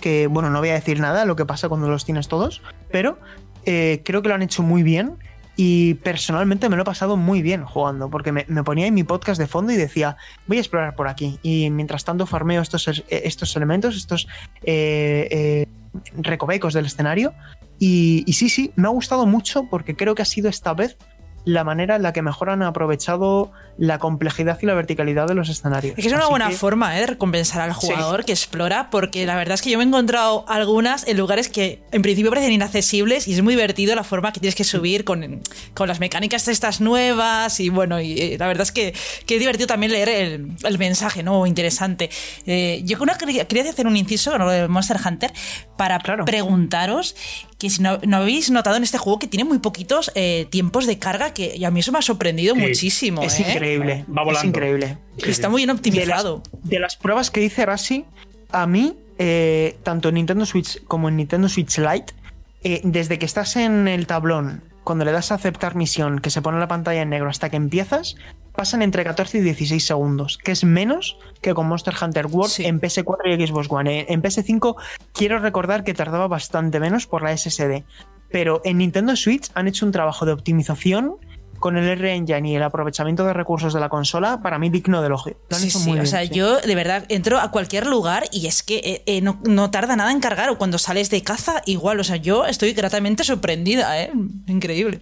Que 0.00 0.26
bueno, 0.26 0.50
no 0.50 0.58
voy 0.58 0.70
a 0.70 0.74
decir 0.74 0.98
nada 0.98 1.24
lo 1.24 1.36
que 1.36 1.46
pasa 1.46 1.68
cuando 1.68 1.88
los 1.88 2.04
tienes 2.04 2.26
todos, 2.26 2.62
pero 2.90 3.18
eh, 3.64 4.02
creo 4.04 4.22
que 4.22 4.28
lo 4.28 4.34
han 4.34 4.42
hecho 4.42 4.62
muy 4.62 4.82
bien. 4.82 5.16
Y 5.56 5.94
personalmente 5.94 6.68
me 6.68 6.74
lo 6.74 6.82
he 6.82 6.84
pasado 6.84 7.16
muy 7.16 7.40
bien 7.40 7.64
jugando, 7.64 8.10
porque 8.10 8.32
me, 8.32 8.44
ponía 8.64 8.88
en 8.88 8.94
mi 8.94 9.04
podcast 9.04 9.40
de 9.40 9.46
fondo 9.46 9.72
y 9.72 9.76
decía, 9.76 10.16
voy 10.48 10.56
a 10.56 10.60
explorar 10.60 10.96
por 10.96 11.06
aquí. 11.06 11.38
Y 11.44 11.70
mientras 11.70 12.04
tanto 12.04 12.26
farmeo 12.26 12.60
estos, 12.60 13.04
estos 13.08 13.54
elementos, 13.54 13.94
estos 13.94 14.26
eh, 14.64 15.68
recovecos 16.16 16.74
del 16.74 16.86
escenario, 16.86 17.32
y, 17.78 18.24
sí, 18.32 18.48
sí, 18.48 18.72
me 18.76 18.88
ha 18.88 18.90
gustado 18.90 19.26
mucho 19.26 19.68
porque 19.68 19.96
creo 19.96 20.14
que 20.14 20.22
ha 20.22 20.26
sido 20.26 20.48
esta 20.48 20.74
vez 20.74 20.96
la 21.44 21.64
manera 21.64 21.96
en 21.96 22.02
la 22.02 22.12
que 22.12 22.22
mejor 22.22 22.50
han 22.50 22.62
aprovechado 22.62 23.52
la 23.76 23.98
complejidad 23.98 24.58
y 24.62 24.66
la 24.66 24.74
verticalidad 24.74 25.26
de 25.26 25.34
los 25.34 25.48
escenarios. 25.48 25.96
Es 25.98 26.02
que 26.02 26.08
es 26.08 26.12
una 26.14 26.22
Así 26.24 26.30
buena 26.30 26.48
que- 26.50 26.56
forma 26.56 26.96
¿eh? 26.96 27.00
de 27.00 27.06
recompensar 27.08 27.60
al 27.62 27.72
Sí. 27.74 27.86
jugador 27.88 28.24
que 28.24 28.32
explora, 28.32 28.88
porque 28.90 29.26
la 29.26 29.34
verdad 29.36 29.54
es 29.54 29.62
que 29.62 29.70
yo 29.70 29.78
me 29.78 29.84
he 29.84 29.86
encontrado 29.86 30.44
algunas 30.48 31.06
en 31.08 31.16
lugares 31.16 31.48
que 31.48 31.82
en 31.92 32.02
principio 32.02 32.30
parecen 32.30 32.52
inaccesibles 32.52 33.26
y 33.28 33.34
es 33.34 33.42
muy 33.42 33.54
divertido 33.54 33.94
la 33.94 34.04
forma 34.04 34.32
que 34.32 34.40
tienes 34.40 34.54
que 34.54 34.64
subir 34.64 35.04
con, 35.04 35.42
con 35.74 35.88
las 35.88 36.00
mecánicas 36.00 36.46
estas 36.48 36.80
nuevas 36.80 37.58
y 37.60 37.68
bueno, 37.68 38.00
y 38.00 38.12
eh, 38.20 38.36
la 38.38 38.46
verdad 38.46 38.62
es 38.62 38.72
que, 38.72 38.94
que 39.26 39.34
es 39.34 39.40
divertido 39.40 39.66
también 39.66 39.92
leer 39.92 40.08
el, 40.08 40.48
el 40.62 40.78
mensaje, 40.78 41.22
¿no? 41.22 41.46
Interesante. 41.46 42.10
Eh, 42.46 42.82
yo 42.84 42.96
una- 43.00 43.18
quería, 43.18 43.46
quería 43.48 43.68
hacer 43.70 43.86
un 43.86 43.96
inciso 43.96 44.30
con 44.30 44.40
lo 44.40 44.50
de 44.50 44.68
Monster 44.68 44.98
Hunter 45.04 45.32
para 45.76 45.98
Claro. 45.98 46.24
preguntaros 46.24 47.16
que 47.58 47.70
si 47.70 47.82
no, 47.82 47.98
no 48.06 48.18
habéis 48.18 48.50
notado 48.50 48.76
en 48.76 48.82
este 48.82 48.98
juego 48.98 49.18
que 49.18 49.26
tiene 49.26 49.44
muy 49.44 49.58
poquitos 49.58 50.10
eh, 50.14 50.46
tiempos 50.50 50.86
de 50.86 50.98
carga 50.98 51.32
que 51.32 51.56
y 51.56 51.64
a 51.64 51.70
mí 51.70 51.80
eso 51.80 51.92
me 51.92 51.98
ha 51.98 52.02
sorprendido 52.02 52.54
Sí, 52.54 52.60
muchísimo. 52.60 53.22
Es 53.22 53.38
¿eh? 53.40 53.44
Increíble. 53.64 54.04
Va 54.08 54.22
volando. 54.22 54.38
Es 54.40 54.44
increíble. 54.44 54.98
Está 55.18 55.48
muy 55.48 55.64
bien 55.64 55.68
De 55.68 55.72
las, 55.74 55.78
optimizado. 55.78 56.42
de 56.62 56.78
las 56.78 56.96
pruebas 56.96 57.30
que 57.30 57.40
dice 57.40 57.66
Rasi, 57.66 58.04
a 58.50 58.66
mí, 58.66 58.96
eh, 59.18 59.76
tanto 59.82 60.08
en 60.08 60.14
Nintendo 60.16 60.46
Switch 60.46 60.82
como 60.84 61.08
en 61.08 61.16
Nintendo 61.16 61.48
Switch 61.48 61.78
Lite, 61.78 62.14
eh, 62.62 62.80
desde 62.84 63.18
que 63.18 63.26
estás 63.26 63.56
en 63.56 63.88
el 63.88 64.06
tablón, 64.06 64.62
cuando 64.84 65.04
le 65.04 65.12
das 65.12 65.32
a 65.32 65.36
aceptar 65.36 65.74
misión, 65.76 66.18
que 66.20 66.30
se 66.30 66.42
pone 66.42 66.58
la 66.58 66.68
pantalla 66.68 67.02
en 67.02 67.10
negro 67.10 67.28
hasta 67.30 67.48
que 67.50 67.56
empiezas, 67.56 68.16
pasan 68.54 68.82
entre 68.82 69.02
14 69.02 69.38
y 69.38 69.40
16 69.40 69.84
segundos, 69.84 70.38
que 70.38 70.52
es 70.52 70.62
menos 70.64 71.18
que 71.40 71.54
con 71.54 71.66
Monster 71.66 71.94
Hunter 72.00 72.26
World 72.26 72.50
Sí. 72.52 72.64
en 72.64 72.80
PS4 72.80 73.36
y 73.38 73.46
Xbox 73.46 73.66
One. 73.70 74.00
Eh, 74.00 74.06
En 74.08 74.22
PS5 74.22 74.76
quiero 75.12 75.38
recordar 75.40 75.84
que 75.84 75.92
tardaba 75.94 76.28
bastante 76.28 76.78
menos 76.80 77.06
por 77.06 77.22
la 77.22 77.32
SSD, 77.36 77.84
pero 78.30 78.60
en 78.64 78.78
Nintendo 78.78 79.16
Switch 79.16 79.50
han 79.54 79.66
hecho 79.68 79.84
un 79.86 79.92
trabajo 79.92 80.24
de 80.26 80.32
optimización 80.32 81.16
con 81.58 81.76
el 81.76 81.88
R-Engine 81.88 82.48
y 82.50 82.56
el 82.56 82.62
aprovechamiento 82.62 83.24
de 83.24 83.32
recursos 83.32 83.72
de 83.72 83.80
la 83.80 83.88
consola 83.88 84.40
para 84.42 84.58
mí 84.58 84.70
digno 84.70 85.00
de 85.00 85.06
elogio. 85.08 85.36
Sí, 85.50 85.70
sí, 85.70 85.88
muy 85.88 85.98
o 85.98 86.02
bien, 86.02 86.06
sea, 86.06 86.22
sí. 86.26 86.30
yo 86.34 86.60
de 86.60 86.74
verdad 86.74 87.04
entro 87.08 87.38
a 87.40 87.50
cualquier 87.50 87.86
lugar 87.86 88.24
y 88.32 88.46
es 88.46 88.62
que 88.62 88.76
eh, 88.78 89.02
eh, 89.06 89.20
no, 89.20 89.40
no 89.44 89.70
tarda 89.70 89.96
nada 89.96 90.12
en 90.12 90.20
cargar 90.20 90.50
o 90.50 90.58
cuando 90.58 90.78
sales 90.78 91.10
de 91.10 91.22
caza 91.22 91.62
igual, 91.66 92.00
o 92.00 92.04
sea, 92.04 92.16
yo 92.16 92.44
estoy 92.46 92.72
gratamente 92.72 93.24
sorprendida, 93.24 94.00
¿eh? 94.00 94.12
Increíble. 94.46 95.00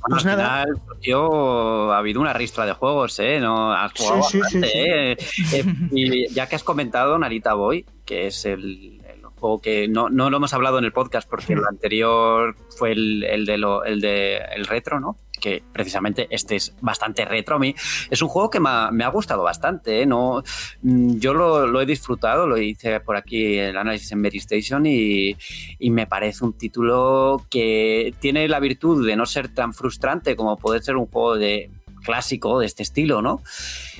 Bueno, 0.00 0.16
Pues 0.16 0.26
al 0.26 0.36
nada. 0.36 0.62
final, 0.64 0.80
yo 1.00 1.92
ha 1.92 1.98
habido 1.98 2.20
una 2.20 2.32
ristra 2.32 2.66
de 2.66 2.72
juegos, 2.72 3.18
¿eh? 3.20 3.38
No, 3.38 3.72
has 3.72 3.92
jugado 3.92 4.22
Sí, 4.24 4.30
sí, 4.32 4.38
bastante, 4.40 4.68
sí, 4.68 5.44
sí. 5.44 5.56
¿eh? 5.56 5.60
Eh, 5.60 5.64
Y 5.92 6.28
ya 6.34 6.48
que 6.48 6.56
has 6.56 6.64
comentado 6.64 7.16
Narita 7.18 7.54
Boy, 7.54 7.86
que 8.04 8.26
es 8.26 8.44
el, 8.44 9.01
juego 9.42 9.60
que 9.60 9.88
no, 9.88 10.08
no 10.08 10.30
lo 10.30 10.36
hemos 10.36 10.54
hablado 10.54 10.78
en 10.78 10.84
el 10.84 10.92
podcast 10.92 11.28
porque 11.28 11.54
el 11.54 11.64
anterior 11.68 12.54
fue 12.76 12.92
el, 12.92 13.24
el 13.24 13.44
de 13.44 13.58
lo, 13.58 13.84
el 13.84 14.00
de 14.00 14.36
el 14.54 14.66
retro, 14.66 15.00
¿no? 15.00 15.18
Que 15.40 15.62
precisamente 15.72 16.28
este 16.30 16.54
es 16.54 16.76
bastante 16.80 17.24
retro 17.24 17.56
a 17.56 17.58
mí. 17.58 17.74
Es 18.08 18.22
un 18.22 18.28
juego 18.28 18.48
que 18.48 18.60
me 18.60 18.68
ha, 18.70 18.90
me 18.92 19.02
ha 19.02 19.08
gustado 19.08 19.42
bastante, 19.42 20.02
¿eh? 20.02 20.06
No, 20.06 20.44
mm, 20.82 21.16
yo 21.16 21.34
lo, 21.34 21.66
lo 21.66 21.80
he 21.80 21.86
disfrutado, 21.86 22.46
lo 22.46 22.56
hice 22.56 23.00
por 23.00 23.16
aquí 23.16 23.58
el 23.58 23.76
análisis 23.76 24.12
en 24.12 24.22
Mary 24.22 24.38
Station 24.38 24.86
y, 24.86 25.36
y 25.78 25.90
me 25.90 26.06
parece 26.06 26.44
un 26.44 26.56
título 26.56 27.44
que 27.50 28.14
tiene 28.20 28.46
la 28.46 28.60
virtud 28.60 29.04
de 29.04 29.16
no 29.16 29.26
ser 29.26 29.52
tan 29.52 29.74
frustrante 29.74 30.36
como 30.36 30.56
puede 30.56 30.80
ser 30.80 30.96
un 30.96 31.06
juego 31.06 31.36
de 31.36 31.70
clásico 32.04 32.58
de 32.60 32.66
este 32.66 32.82
estilo, 32.82 33.22
¿no? 33.22 33.40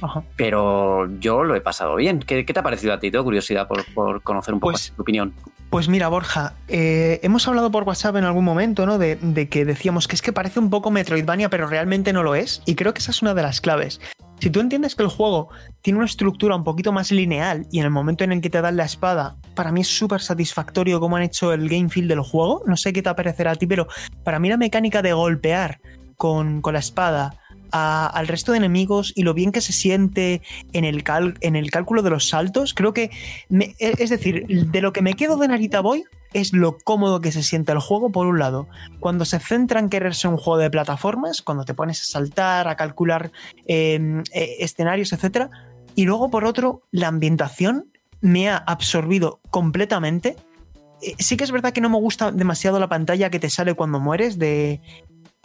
Ajá. 0.01 0.23
Pero 0.37 1.09
yo 1.20 1.45
lo 1.45 1.55
he 1.55 1.61
pasado 1.61 1.95
bien. 1.97 2.20
¿Qué, 2.20 2.45
qué 2.45 2.53
te 2.53 2.61
ha 2.61 2.62
parecido 2.62 2.93
a 2.93 2.99
ti? 3.01 3.11
Tengo 3.11 3.24
curiosidad 3.24 3.66
por, 3.69 3.85
por 3.95 4.23
conocer 4.23 4.55
un 4.55 4.61
poco 4.61 4.73
Pues- 4.73 4.93
tu 4.95 5.03
opinión. 5.03 5.33
Pues 5.70 5.89
mira, 5.89 6.09
Borja, 6.09 6.53
eh, 6.69 7.19
hemos 7.23 7.49
hablado 7.49 7.70
por 7.70 7.85
WhatsApp 7.85 8.16
en 8.16 8.24
algún 8.24 8.45
momento, 8.45 8.85
¿no? 8.85 8.99
De, 8.99 9.16
de 9.16 9.49
que 9.49 9.65
decíamos 9.65 10.07
que 10.07 10.15
es 10.16 10.20
que 10.20 10.31
parece 10.31 10.61
un 10.61 10.69
poco 10.69 10.91
Metroidvania, 10.91 11.49
pero 11.49 11.66
realmente 11.66 12.12
no 12.12 12.23
lo 12.23 12.35
es. 12.35 12.61
Y 12.66 12.74
creo 12.74 12.93
que 12.93 12.99
esa 12.99 13.11
es 13.11 13.23
una 13.23 13.33
de 13.33 13.41
las 13.41 13.62
claves. 13.62 13.99
Si 14.39 14.51
tú 14.51 14.61
entiendes 14.61 14.95
que 14.95 15.03
el 15.03 15.09
juego 15.09 15.49
tiene 15.81 15.97
una 15.99 16.05
estructura 16.07 16.57
un 16.57 16.65
poquito 16.65 16.93
más 16.93 17.11
lineal 17.11 17.66
y 17.70 17.79
en 17.79 17.87
el 17.87 17.91
momento 17.91 18.23
en 18.23 18.33
el 18.33 18.43
que 18.43 18.51
te 18.51 18.61
dan 18.61 18.77
la 18.77 18.85
espada, 18.85 19.37
para 19.55 19.73
mí 19.73 19.81
es 19.81 19.89
súper 19.89 20.20
satisfactorio 20.20 21.01
cómo 21.01 21.16
han 21.16 21.23
hecho 21.23 21.55
el 21.55 21.66
game 21.70 21.89
feel 21.89 22.07
del 22.07 22.20
juego. 22.20 22.62
No 22.66 22.77
sé 22.77 22.93
qué 22.93 23.01
te 23.01 23.15
parecerá 23.15 23.53
a 23.53 23.57
ti, 23.57 23.66
pero 23.66 23.87
para 24.24 24.39
mí 24.41 24.51
la 24.51 24.59
mecánica 24.59 25.01
de 25.01 25.15
golpear 25.15 25.81
con, 26.19 26.61
con 26.61 26.74
la 26.74 26.81
espada 26.81 27.35
al 27.73 28.28
resto 28.28 28.53
de 28.53 28.59
enemigos 28.59 29.12
y 29.16 29.23
lo 29.23 29.35
bien 29.35 29.53
que 29.53 29.61
se 29.61 29.73
siente 29.73 30.43
en 30.73 30.85
el, 30.85 31.03
cálculo 31.03 32.03
de 32.03 32.11
los 32.11 32.28
saltos, 32.28 32.74
creo 32.74 32.93
que 32.93 33.11
e, 33.51 33.74
es 33.78 34.11
decir, 34.11 34.47
de 34.47 34.81
lo 34.81 34.93
que 34.93 35.03
me 35.03 35.15
quedo 35.15 35.36
de 35.36 35.49
Narita 35.49 35.81
Boy 35.81 36.05
es 36.35 36.53
lo 36.53 36.78
cómodo 36.78 37.20
que 37.20 37.32
se 37.32 37.43
siente 37.43 37.73
el 37.73 37.78
juego, 37.78 38.11
por 38.11 38.27
un 38.27 38.39
lado. 38.39 38.69
Cuando 39.01 39.24
se 39.24 39.39
centra 39.39 39.81
en 39.81 39.89
querer 39.89 40.15
ser 40.15 40.31
un 40.31 40.36
juego 40.36 40.59
de 40.59 40.70
plataformas, 40.70 41.43
cuando 41.43 41.65
te 41.65 41.74
pones 41.74 42.01
a 42.01 42.05
saltar, 42.05 42.69
a 42.69 42.77
calcular 42.77 43.32
eh, 43.66 44.23
eh, 44.32 44.57
escenarios, 44.61 45.12
etc. 45.12 45.49
Y 45.94 46.05
luego, 46.05 46.31
por 46.31 46.44
otro, 46.44 46.82
la 46.90 47.09
ambientación 47.09 47.93
me 48.20 48.49
ha 48.49 48.57
absorbido 48.57 49.40
completamente. 49.51 50.36
Eh, 51.03 51.15
sí 51.19 51.36
que 51.36 51.44
es 51.44 51.51
verdad 51.51 51.73
que 51.73 51.81
no 51.81 51.90
me 51.90 51.99
gusta 51.99 52.32
demasiado 52.32 52.78
la 52.81 52.89
pantalla 52.89 53.31
que 53.31 53.40
te 53.40 53.51
sale 53.51 53.74
cuando 53.74 54.01
mueres 54.01 54.39
de 54.39 54.81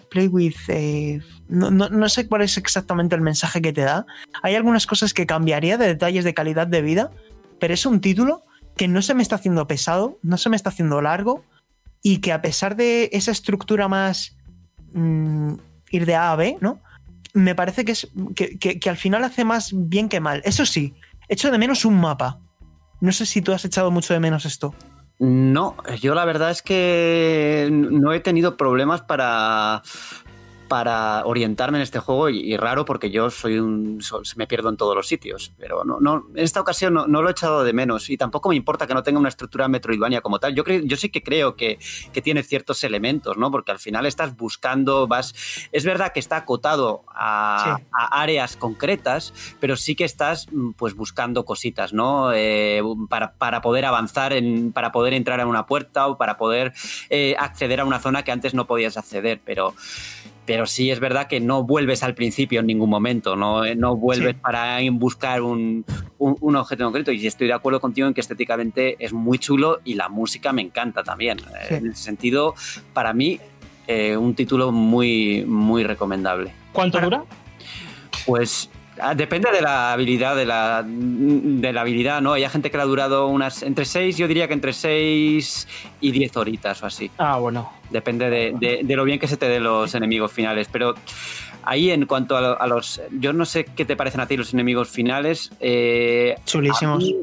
Play 0.09 0.27
with... 0.27 0.55
eh, 0.69 1.19
no, 1.49 1.69
no- 1.71 1.89
no 1.89 2.09
sé 2.09 2.27
cuál 2.27 2.41
es 2.41 2.57
exactamente 2.57 3.15
el 3.15 3.21
mensaje 3.21 3.61
que 3.61 3.73
te 3.73 3.81
da. 3.81 4.05
Hay 4.43 4.55
algunas 4.55 4.85
cosas 4.87 5.13
que 5.13 5.25
cambiaría 5.25 5.77
de 5.77 5.87
detalles 5.87 6.23
de 6.23 6.33
calidad 6.33 6.67
de 6.67 6.81
vida, 6.81 7.11
pero 7.59 7.73
es 7.73 7.85
un 7.85 7.99
título 8.01 8.43
que 8.75 8.87
no 8.87 9.01
se 9.01 9.13
me 9.15 9.23
está 9.23 9.35
haciendo 9.35 9.67
pesado, 9.67 10.19
no 10.21 10.37
se 10.37 10.49
me 10.49 10.55
está 10.55 10.69
haciendo 10.69 11.01
largo 11.01 11.43
y 12.03 12.19
que 12.19 12.31
a 12.31 12.41
pesar 12.41 12.75
de 12.75 13.09
esa 13.11 13.31
estructura 13.31 13.87
más 13.87 14.37
mm, 14.93 15.53
ir 15.91 16.05
de 16.05 16.15
A 16.15 16.31
a 16.31 16.35
B, 16.35 16.57
¿no? 16.61 16.79
Me 17.33 17.53
parece 17.55 17.83
que, 17.85 17.91
es, 17.91 18.07
que, 18.35 18.57
que- 18.57 18.79
que 18.79 18.89
al 18.89 18.97
final 18.97 19.23
hace 19.23 19.43
más 19.43 19.71
bien 19.73 20.09
que 20.09 20.19
mal. 20.19 20.41
Eso 20.45 20.65
sí, 20.65 20.93
echo 21.27 21.51
de 21.51 21.57
menos 21.57 21.85
un 21.85 21.99
mapa. 21.99 22.39
No 23.01 23.11
sé 23.11 23.25
si 23.25 23.41
tú 23.41 23.51
has 23.53 23.65
echado 23.65 23.91
mucho 23.91 24.13
de 24.13 24.19
menos 24.19 24.45
esto. 24.45 24.73
No, 25.19 25.75
yo 25.99 26.13
la 26.13 26.25
verdad 26.25 26.51
es 26.51 26.61
que 26.61 27.69
no 27.71 28.13
he 28.13 28.19
tenido 28.19 28.55
problemas 28.55 29.01
para, 29.01 29.81
para 30.67 31.25
orientarme 31.25 31.77
en 31.77 31.81
este 31.83 31.99
juego 31.99 32.29
y, 32.29 32.39
y 32.39 32.57
raro 32.57 32.85
porque 32.85 33.09
yo 33.11 33.29
soy 33.29 33.59
un 33.59 34.01
so- 34.01 34.21
me 34.35 34.47
pierdo 34.47 34.69
en 34.69 34.77
todos 34.77 34.95
los 34.95 35.07
sitios, 35.07 35.53
pero 35.57 35.83
no, 35.83 35.99
no 35.99 36.27
en 36.35 36.43
esta 36.43 36.61
ocasión 36.61 36.93
no, 36.93 37.07
no 37.07 37.21
lo 37.21 37.29
he 37.29 37.31
echado 37.31 37.63
de 37.63 37.73
menos 37.73 38.09
y 38.09 38.17
tampoco 38.17 38.49
me 38.49 38.55
importa 38.55 38.87
que 38.87 38.93
no 38.93 39.03
tenga 39.03 39.19
una 39.19 39.29
estructura 39.29 39.67
Metroidvania 39.67 40.21
como 40.21 40.39
tal. 40.39 40.55
Yo 40.55 40.63
creo, 40.63 40.81
yo 40.83 40.97
sí 40.97 41.09
que 41.09 41.23
creo 41.23 41.55
que, 41.55 41.79
que 42.13 42.21
tiene 42.21 42.43
ciertos 42.43 42.83
elementos, 42.83 43.37
¿no? 43.37 43.51
Porque 43.51 43.71
al 43.71 43.79
final 43.79 44.05
estás 44.05 44.35
buscando, 44.35 45.07
vas, 45.07 45.33
es 45.71 45.85
verdad 45.85 46.11
que 46.13 46.19
está 46.19 46.37
acotado 46.37 47.03
a, 47.13 47.75
Sí. 47.77 47.83
a 47.91 48.21
áreas 48.21 48.55
concretas, 48.57 49.33
pero 49.59 49.75
sí 49.75 49.95
que 49.95 50.03
estás 50.03 50.47
mm, 50.51 50.71
pues 50.71 50.93
buscando 50.95 51.45
cositas, 51.45 51.93
¿no? 51.93 52.31
Eh, 52.33 52.81
para, 53.09 53.33
para 53.33 53.61
poder 53.61 53.85
avanzar, 53.85 54.33
en, 54.33 54.71
para 54.71 54.91
poder 54.91 55.13
entrar 55.13 55.39
a 55.41 55.45
una 55.47 55.65
puerta 55.65 56.07
o 56.07 56.17
para 56.17 56.37
poder 56.37 56.73
eh, 57.09 57.35
acceder 57.39 57.79
a 57.81 57.85
una 57.85 57.99
zona 57.99 58.23
que 58.23 58.31
antes 58.31 58.53
no 58.53 58.67
podías 58.67 58.97
acceder, 58.97 59.39
pero 59.43 59.73
pero 60.47 60.65
sí 60.65 60.89
es 60.89 60.99
verdad 60.99 61.27
que 61.27 61.39
no 61.39 61.63
vuelves 61.63 62.01
al 62.01 62.15
principio 62.15 62.61
en 62.61 62.65
ningún 62.67 62.89
momento, 62.89 63.35
no, 63.35 63.63
Eh, 63.65 63.75
no 63.75 63.95
vuelves 63.95 64.33
Sí. 64.35 64.39
para 64.41 64.79
buscar 64.93 65.41
un, 65.43 65.85
un, 66.17 66.37
un 66.39 66.55
objeto 66.55 66.83
concreto. 66.85 67.11
Y 67.11 67.27
estoy 67.27 67.45
de 67.47 67.53
acuerdo 67.53 67.79
contigo 67.79 68.07
en 68.07 68.15
que 68.15 68.21
estéticamente 68.21 68.95
es 68.97 69.13
muy 69.13 69.37
chulo 69.37 69.79
y 69.83 69.93
la 69.93 70.09
música 70.09 70.53
me 70.53 70.63
encanta 70.63 71.03
también. 71.03 71.37
Eh, 71.39 71.65
Sí. 71.67 71.73
En 71.75 71.87
ese 71.91 72.01
sentido, 72.01 72.55
para 72.93 73.13
mí, 73.13 73.39
eh, 73.87 74.17
un 74.17 74.33
título 74.33 74.71
muy, 74.71 75.43
muy 75.45 75.83
recomendable. 75.83 76.51
¿Cuánto 76.73 76.99
dura? 76.99 77.23
Pues 78.25 78.69
depende 79.15 79.51
de 79.51 79.61
la 79.61 79.93
habilidad, 79.93 80.35
de 80.35 80.45
la, 80.45 80.83
de 80.85 81.73
la 81.73 81.81
habilidad, 81.81 82.21
¿no? 82.21 82.33
Hay 82.33 82.47
gente 82.49 82.71
que 82.71 82.77
le 82.77 82.83
ha 82.83 82.85
durado 82.87 83.27
unas 83.27 83.61
entre 83.63 83.85
6, 83.85 84.17
yo 84.17 84.27
diría 84.27 84.47
que 84.47 84.53
entre 84.53 84.73
6 84.73 85.67
y 86.01 86.11
10 86.11 86.37
horitas 86.37 86.81
o 86.83 86.85
así. 86.85 87.11
Ah, 87.17 87.37
bueno. 87.37 87.71
Depende 87.89 88.29
de, 88.29 88.53
de- 88.59 88.81
de 88.83 88.95
lo 88.95 89.03
bien 89.03 89.19
que 89.19 89.27
se 89.27 89.37
te 89.37 89.47
den 89.47 89.63
los 89.63 89.93
enemigos 89.95 90.31
finales. 90.31 90.67
Pero 90.71 90.93
ahí 91.63 91.91
en 91.91 92.05
cuanto 92.05 92.35
a, 92.37 92.41
lo- 92.41 92.61
a 92.61 92.67
los... 92.67 93.01
Yo 93.11 93.33
no 93.33 93.45
sé 93.45 93.65
qué 93.65 93.85
te 93.85 93.95
parecen 93.95 94.21
a 94.21 94.27
ti 94.27 94.35
los 94.37 94.53
enemigos 94.53 94.89
finales. 94.89 95.51
eh, 95.59 96.35
Chulísimos. 96.45 96.97
mí- 97.03 97.15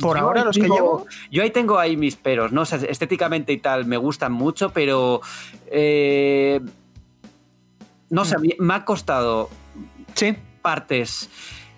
Por 0.00 0.18
ahora, 0.18 0.44
los 0.44 0.56
que 0.56 0.62
llevo. 0.68 1.06
Yo 1.30 1.42
ahí 1.42 1.50
tengo 1.50 1.78
ahí 1.78 1.96
mis 1.96 2.16
peros, 2.16 2.52
¿no? 2.52 2.62
O 2.62 2.64
sea, 2.66 2.78
estéticamente 2.88 3.52
y 3.52 3.58
tal 3.58 3.84
me 3.86 3.96
gustan 3.96 4.32
mucho, 4.32 4.70
pero... 4.70 5.20
eh, 5.70 6.60
no 8.10 8.24
sé, 8.24 8.36
me 8.58 8.74
ha 8.74 8.84
costado 8.84 9.50
Sí, 10.16 10.36
partes 10.62 11.30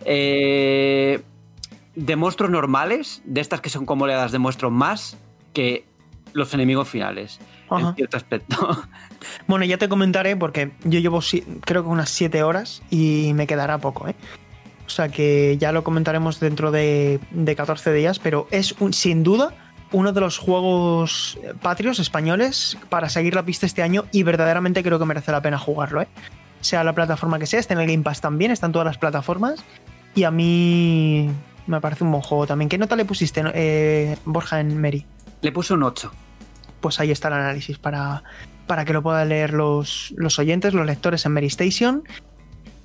eh, 0.05 1.21
de 1.95 2.17
monstruos 2.17 2.51
normales, 2.51 3.21
de 3.25 3.41
estas 3.41 3.61
que 3.61 3.69
son 3.71 3.85
como 3.85 4.05
oleadas 4.05 4.33
de 4.33 4.39
monstruos 4.39 4.73
más, 4.73 5.17
que 5.53 5.85
los 6.33 6.53
enemigos 6.55 6.89
finales, 6.89 7.41
Ajá. 7.69 7.91
en 7.91 7.95
cierto 7.97 8.17
aspecto. 8.17 8.57
Bueno, 9.49 9.65
ya 9.65 9.79
te 9.79 9.89
comentaré 9.89 10.37
porque 10.37 10.71
yo 10.85 11.01
llevo 11.01 11.21
creo 11.65 11.83
que 11.83 11.89
unas 11.89 12.09
7 12.11 12.43
horas 12.45 12.83
y 12.91 13.33
me 13.35 13.47
quedará 13.49 13.79
poco, 13.79 14.07
¿eh? 14.07 14.15
O 14.87 14.91
sea 14.91 15.09
que 15.09 15.57
ya 15.59 15.73
lo 15.73 15.83
comentaremos 15.83 16.39
dentro 16.39 16.71
de, 16.71 17.19
de 17.33 17.57
14 17.57 17.93
días, 17.93 18.19
pero 18.21 18.47
es 18.53 18.73
un- 18.79 18.93
sin 18.93 19.23
duda 19.25 19.53
uno 19.91 20.13
de 20.13 20.21
los 20.21 20.39
juegos 20.39 21.39
patrios 21.63 21.99
españoles 21.99 22.79
para 22.91 23.09
seguir 23.09 23.35
la 23.35 23.43
pista 23.45 23.67
este 23.67 23.83
año 23.83 24.05
y 24.13 24.23
verdaderamente 24.23 24.83
creo 24.85 24.99
que 24.99 25.05
merece 25.07 25.33
la 25.33 25.43
pena 25.43 25.59
jugarlo, 25.59 26.03
¿eh? 26.03 26.09
Sea 26.61 26.85
la 26.85 26.93
plataforma 26.93 27.39
que 27.39 27.47
sea, 27.47 27.61
está 27.61 27.75
en 27.75 27.81
el 27.81 27.87
Game 27.87 28.03
Pass 28.03 28.21
también, 28.21 28.51
está 28.51 28.67
en 28.67 28.73
todas 28.73 28.87
las 28.87 28.99
plataformas 28.99 29.65
y 30.15 30.25
a 30.25 30.31
mí 30.31 31.31
me 31.67 31.81
parece 31.81 32.05
un 32.05 32.11
buen 32.11 32.23
juego 32.23 32.47
también. 32.47 32.69
¿Qué 32.69 32.79
nota 32.79 32.97
le 32.97 33.05
pusiste, 33.05 33.43
eh, 33.55 34.17
Borja, 34.25 34.61
en 34.61 34.81
Mary? 34.81 35.07
Le 35.43 35.53
puse 35.53 35.75
un 35.75 35.83
8. 35.83 36.11
Pues 36.81 36.99
ahí 37.01 37.11
está 37.11 37.29
el 37.29 37.35
análisis 37.35 37.79
para, 37.79 38.25
para 38.67 38.85
que 38.85 38.93
lo 38.93 39.03
puedan 39.03 39.29
leer 39.29 39.53
los, 39.53 40.13
los 40.17 40.39
oyentes, 40.39 40.75
los 40.75 40.87
lectores 40.87 41.25
en 41.27 41.33
Mary 41.33 41.47
Station. 41.47 42.03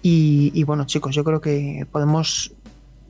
Y, 0.02 0.52
y 0.54 0.64
bueno, 0.64 0.86
chicos, 0.86 1.16
yo 1.16 1.24
creo 1.24 1.42
que 1.42 1.88
podemos 1.92 2.54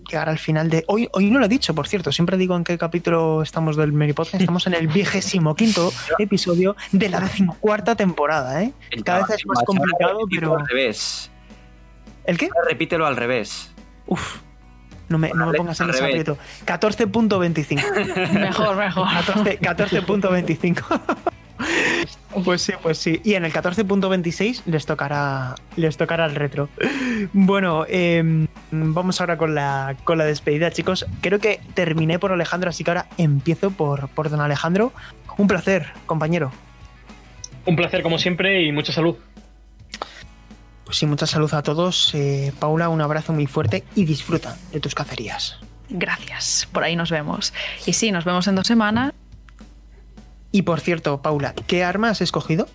llegar 0.03 0.30
al 0.30 0.39
final 0.39 0.69
de. 0.69 0.84
Hoy, 0.88 1.09
hoy 1.13 1.30
no 1.30 1.39
lo 1.39 1.45
he 1.45 1.49
dicho, 1.49 1.73
por 1.73 1.88
cierto. 1.88 2.11
Siempre 2.11 2.38
digo 2.38 2.55
en 2.55 2.63
qué 2.63 2.77
capítulo 2.77 3.41
estamos 3.41 3.75
del 3.75 3.93
Mary 3.93 4.13
Podcast. 4.13 4.35
Estamos 4.41 4.67
en 4.67 4.73
el 4.75 4.88
vigésimo 4.88 5.55
quinto 5.55 5.91
episodio 6.19 6.75
de 6.91 7.09
la 7.09 7.19
decimocuarta 7.19 7.95
temporada, 7.95 8.63
¿eh? 8.63 8.73
El 8.91 9.03
Cada 9.03 9.25
vez 9.25 9.39
es 9.39 9.45
más 9.45 9.63
complicado, 9.65 10.19
pero. 10.30 10.57
Al 10.57 10.67
revés. 10.67 11.30
¿El 12.25 12.38
qué? 12.38 12.49
Repítelo 12.69 13.05
al 13.05 13.17
revés. 13.17 13.71
Uf. 14.07 14.38
No 15.09 15.17
me, 15.17 15.30
no 15.34 15.47
me 15.47 15.57
pongas 15.57 15.80
en 15.81 15.89
ese 15.89 16.03
aprieto. 16.03 16.38
14.25. 16.65 18.31
Mejor, 18.39 18.75
mejor. 18.77 19.07
14 19.07 19.59
14.25. 19.59 21.01
Pues 22.43 22.61
sí, 22.61 22.73
pues 22.81 22.97
sí. 22.97 23.22
Y 23.23 23.35
en 23.35 23.45
el 23.45 23.53
14.26 23.53 24.64
les 24.65 24.85
tocará, 24.85 25.55
les 25.76 25.97
tocará 25.97 26.26
el 26.26 26.35
retro. 26.35 26.69
Bueno, 27.31 27.85
eh, 27.88 28.47
vamos 28.72 29.22
ahora 29.22 29.38
con 29.38 29.55
la, 29.55 29.95
con 30.03 30.18
la 30.18 30.26
despedida, 30.26 30.72
chicos. 30.72 31.05
Creo 31.22 31.39
que 31.39 31.61
terminé 31.73 32.19
por 32.19 32.31
Alejandro, 32.31 32.69
así 32.69 32.84
que 32.84 32.91
ahora 32.91 33.07
empiezo 33.18 33.72
por, 33.72 34.10
por 34.10 34.30
don 34.30 34.41
Alejandro. 34.41 34.91
Un 35.38 35.47
placer, 35.47 35.88
compañero. 36.05 36.51
Un 37.65 37.76
placer 37.76 38.03
como 38.03 38.18
siempre 38.18 38.64
y 38.64 38.72
mucha 38.72 38.91
salud. 38.91 39.15
Pues 40.85 40.97
sí, 40.97 41.05
mucha 41.05 41.26
salud 41.26 41.53
a 41.53 41.64
todos. 41.64 42.14
Eh, 42.14 42.51
Paula, 42.60 42.89
un 42.89 43.01
abrazo 43.01 43.34
muy 43.34 43.47
fuerte 43.47 43.84
y 43.95 44.05
disfruta 44.05 44.57
de 44.72 44.80
tus 44.80 44.95
cacerías. 44.95 45.60
Gracias. 45.89 46.68
Por 46.72 46.84
ahí 46.84 46.95
nos 46.95 47.11
vemos. 47.11 47.53
Y 47.85 47.93
sí, 47.93 48.11
nos 48.11 48.26
vemos 48.26 48.47
en 48.47 48.55
dos 48.55 48.68
semanas. 48.68 49.14
Y 50.53 50.61
por 50.61 50.80
cierto, 50.80 51.19
Paula, 51.19 51.55
¿qué 51.65 51.84
arma 51.84 52.09
has 52.09 52.21
escogido? 52.21 52.67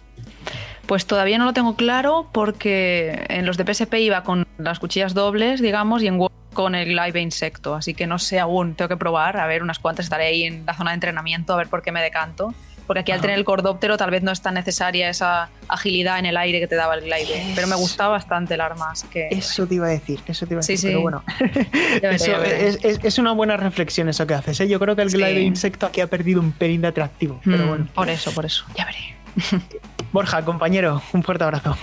Pues 0.86 1.06
todavía 1.06 1.38
no 1.38 1.44
lo 1.44 1.52
tengo 1.52 1.76
claro 1.76 2.28
porque 2.32 3.24
en 3.28 3.46
los 3.46 3.56
de 3.56 3.72
PSP 3.72 3.94
iba 4.00 4.24
con 4.24 4.48
las 4.58 4.80
cuchillas 4.80 5.14
dobles, 5.14 5.62
digamos, 5.62 6.02
y 6.02 6.08
en 6.08 6.18
Word 6.18 6.32
con 6.54 6.74
el 6.74 6.96
live 6.96 7.20
insecto. 7.20 7.76
Así 7.76 7.94
que 7.94 8.08
no 8.08 8.18
sé 8.18 8.40
aún, 8.40 8.74
tengo 8.74 8.88
que 8.88 8.96
probar. 8.96 9.36
A 9.36 9.46
ver, 9.46 9.62
unas 9.62 9.78
cuantas 9.78 10.06
estaré 10.06 10.26
ahí 10.26 10.42
en 10.42 10.66
la 10.66 10.74
zona 10.74 10.90
de 10.90 10.94
entrenamiento 10.94 11.52
a 11.52 11.56
ver 11.56 11.68
por 11.68 11.82
qué 11.82 11.92
me 11.92 12.02
decanto. 12.02 12.52
Porque 12.88 13.00
aquí 13.00 13.12
al 13.12 13.20
tener 13.20 13.38
el 13.38 13.44
cordóptero 13.44 13.96
tal 13.96 14.10
vez 14.10 14.24
no 14.24 14.32
es 14.32 14.40
tan 14.42 14.54
necesaria 14.54 15.08
esa 15.08 15.50
agilidad 15.68 16.18
en 16.18 16.26
el 16.26 16.36
aire 16.36 16.58
que 16.58 16.66
te 16.66 16.74
daba 16.74 16.94
el 16.94 17.02
glide. 17.02 17.52
Pero 17.54 17.68
me 17.68 17.76
gustaba 17.76 18.08
bastante 18.12 18.54
el 18.54 18.60
arma, 18.60 18.90
así 18.90 19.06
que... 19.06 19.28
Eso 19.30 19.66
te 19.66 19.76
iba 19.76 19.86
a 19.86 19.90
decir, 19.90 20.18
eso 20.26 20.46
te 20.46 20.54
iba 20.54 20.60
a 20.60 20.62
Sí, 20.64 20.72
decir, 20.72 20.88
sí. 20.90 20.94
pero 20.96 21.02
bueno. 21.02 21.22
veré, 21.40 21.68
Eso 22.16 22.42
es, 22.42 22.84
es- 22.84 22.98
es 23.04 23.18
una 23.18 23.32
buena 23.32 23.56
reflexión 23.56 24.08
eso 24.08 24.26
que 24.26 24.34
haces. 24.34 24.58
¿eh? 24.60 24.68
Yo 24.68 24.80
creo 24.80 24.96
que 24.96 25.02
el 25.02 25.10
Sí. 25.10 25.18
glide 25.18 25.42
insecto 25.42 25.86
aquí 25.86 26.00
ha 26.00 26.08
perdido 26.08 26.40
un 26.40 26.50
pelín 26.52 26.80
de 26.80 26.88
atractivo. 26.88 27.40
Pero 27.44 27.64
Mm, 27.64 27.68
bueno. 27.68 27.86
Por 27.94 28.08
eso, 28.08 28.32
por 28.32 28.44
eso. 28.46 28.64
Ya 28.76 28.86
veré. 28.86 29.14
Borja, 30.12 30.42
compañero, 30.44 31.02
un 31.12 31.22
fuerte 31.22 31.44
abrazo. 31.44 31.76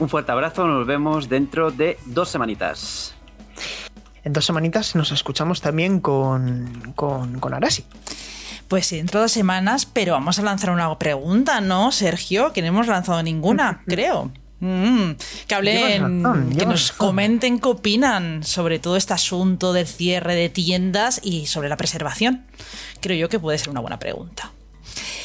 Un 0.00 0.08
fuerte 0.08 0.32
abrazo, 0.32 0.66
nos 0.66 0.84
vemos 0.86 1.28
dentro 1.28 1.70
de 1.70 1.96
dos 2.06 2.28
semanitas. 2.28 3.14
En 4.24 4.32
dos 4.32 4.44
semanitas 4.44 4.94
nos 4.96 5.12
escuchamos 5.12 5.60
también 5.60 6.00
con, 6.00 6.92
con, 6.96 7.38
con 7.38 7.54
Arasi. 7.54 7.84
Pues 8.68 8.86
sí, 8.86 8.98
dentro 8.98 9.20
de 9.20 9.24
dos 9.24 9.32
semanas, 9.32 9.86
pero 9.86 10.12
vamos 10.12 10.38
a 10.38 10.42
lanzar 10.42 10.70
una 10.70 10.98
pregunta, 10.98 11.60
¿no, 11.60 11.90
Sergio? 11.90 12.52
Que 12.52 12.60
no 12.60 12.68
hemos 12.68 12.86
lanzado 12.86 13.22
ninguna, 13.22 13.82
creo. 13.86 14.30
Mm, 14.60 15.12
que 15.46 15.54
hablen, 15.54 16.24
razón, 16.24 16.50
que 16.50 16.66
nos 16.66 16.88
razón. 16.90 16.96
comenten 16.98 17.60
qué 17.60 17.68
opinan 17.68 18.42
sobre 18.42 18.80
todo 18.80 18.96
este 18.96 19.14
asunto 19.14 19.72
del 19.72 19.86
cierre 19.86 20.34
de 20.34 20.48
tiendas 20.48 21.20
y 21.22 21.46
sobre 21.46 21.68
la 21.68 21.76
preservación. 21.76 22.42
Creo 23.00 23.16
yo 23.16 23.28
que 23.28 23.38
puede 23.38 23.56
ser 23.56 23.70
una 23.70 23.80
buena 23.80 23.98
pregunta. 23.98 24.50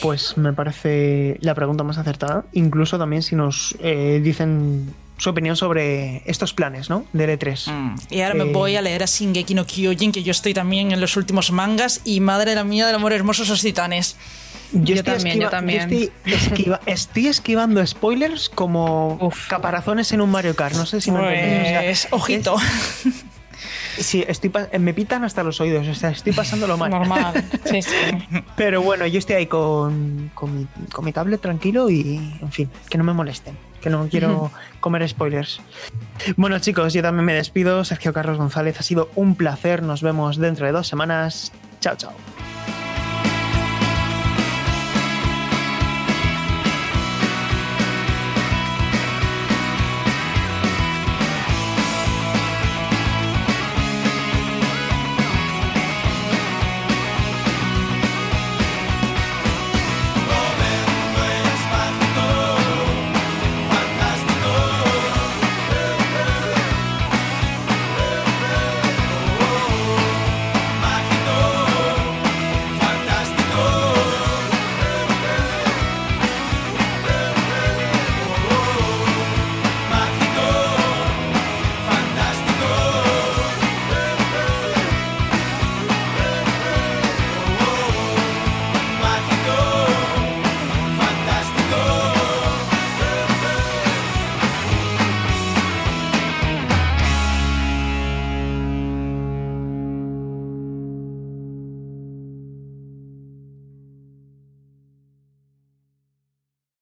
Pues 0.02 0.38
me 0.38 0.54
parece 0.54 1.38
la 1.42 1.56
pregunta 1.56 1.84
más 1.84 1.98
acertada. 1.98 2.46
Incluso 2.54 2.98
también 2.98 3.24
si 3.24 3.36
nos 3.36 3.76
eh, 3.80 4.22
dicen 4.24 4.94
su 5.18 5.30
opinión 5.30 5.56
sobre 5.56 6.22
estos 6.26 6.54
planes, 6.54 6.90
¿no? 6.90 7.06
De 7.14 7.38
L3. 7.40 7.72
Mm, 7.72 7.96
Y 8.10 8.22
ahora 8.22 8.36
me 8.36 8.44
Eh, 8.46 8.52
voy 8.52 8.76
a 8.76 8.82
leer 8.82 9.04
a 9.04 9.06
Shingeki 9.06 9.54
no 9.54 9.66
Kyojin, 9.66 10.12
que 10.12 10.24
yo 10.24 10.32
estoy 10.32 10.54
también 10.54 10.92
en 10.92 11.00
los 11.00 11.16
últimos 11.18 11.52
mangas, 11.52 12.02
y 12.04 12.20
madre 12.20 12.56
la 12.56 12.64
mía 12.64 12.86
del 12.88 12.96
amor 12.96 13.14
hermoso 13.14 13.44
esos 13.44 13.62
titanes. 13.62 14.16
Yo 14.72 14.96
estoy 14.96 15.14
también, 15.14 15.40
yo 15.40 15.50
también. 15.50 15.82
estoy, 15.82 16.12
esquiva- 16.26 16.80
estoy 16.88 17.28
esquivando 17.28 17.86
spoilers 17.86 18.50
como 18.50 19.32
caparazones 19.48 20.12
en 20.14 20.22
un 20.22 20.32
Mario 20.32 20.56
Kart. 20.56 20.76
No 20.76 20.88
sé 20.88 21.00
si 21.00 21.12
me 21.12 21.20
entendéis. 21.20 21.62
O 21.62 21.70
sea, 21.70 21.82
Pues, 21.82 22.08
ojito. 22.12 22.56
Sí, 24.00 24.26
estoy 24.28 24.52
me 24.80 24.94
pitan 24.96 25.24
hasta 25.24 25.44
los 25.44 25.62
oídos, 25.62 25.88
o 25.88 25.94
sea, 25.94 26.10
estoy 26.10 26.34
pasándolo 26.34 26.78
mal. 26.78 26.90
Normal. 26.90 27.46
Sí, 27.66 27.84
sí. 27.84 27.92
Pero 28.56 28.82
bueno, 28.82 29.06
yo 29.06 29.20
estoy 29.20 29.36
ahí 29.36 29.46
con, 29.46 30.32
con, 30.34 30.58
mi, 30.58 30.68
con 30.92 31.06
mi 31.06 31.12
tablet 31.14 31.40
tranquilo 31.40 31.90
y, 31.92 32.18
en 32.42 32.52
fin, 32.52 32.70
que 32.90 32.98
no 32.98 33.04
me 33.04 33.14
molesten, 33.14 33.56
que 33.84 33.90
no 33.90 34.08
quiero 34.08 34.50
comer 34.80 35.08
spoilers. 35.08 35.60
Bueno, 36.38 36.58
chicos, 36.60 36.94
yo 36.94 37.02
también 37.02 37.26
me 37.26 37.34
despido. 37.34 37.84
Sergio 37.84 38.14
Carlos 38.14 38.38
González, 38.38 38.80
ha 38.80 38.84
sido 38.84 39.10
un 39.16 39.36
placer. 39.36 39.84
Nos 39.84 40.02
vemos 40.02 40.38
dentro 40.38 40.66
de 40.66 40.72
dos 40.72 40.88
semanas. 40.88 41.52
Chao, 41.82 41.96
chao. 41.98 42.33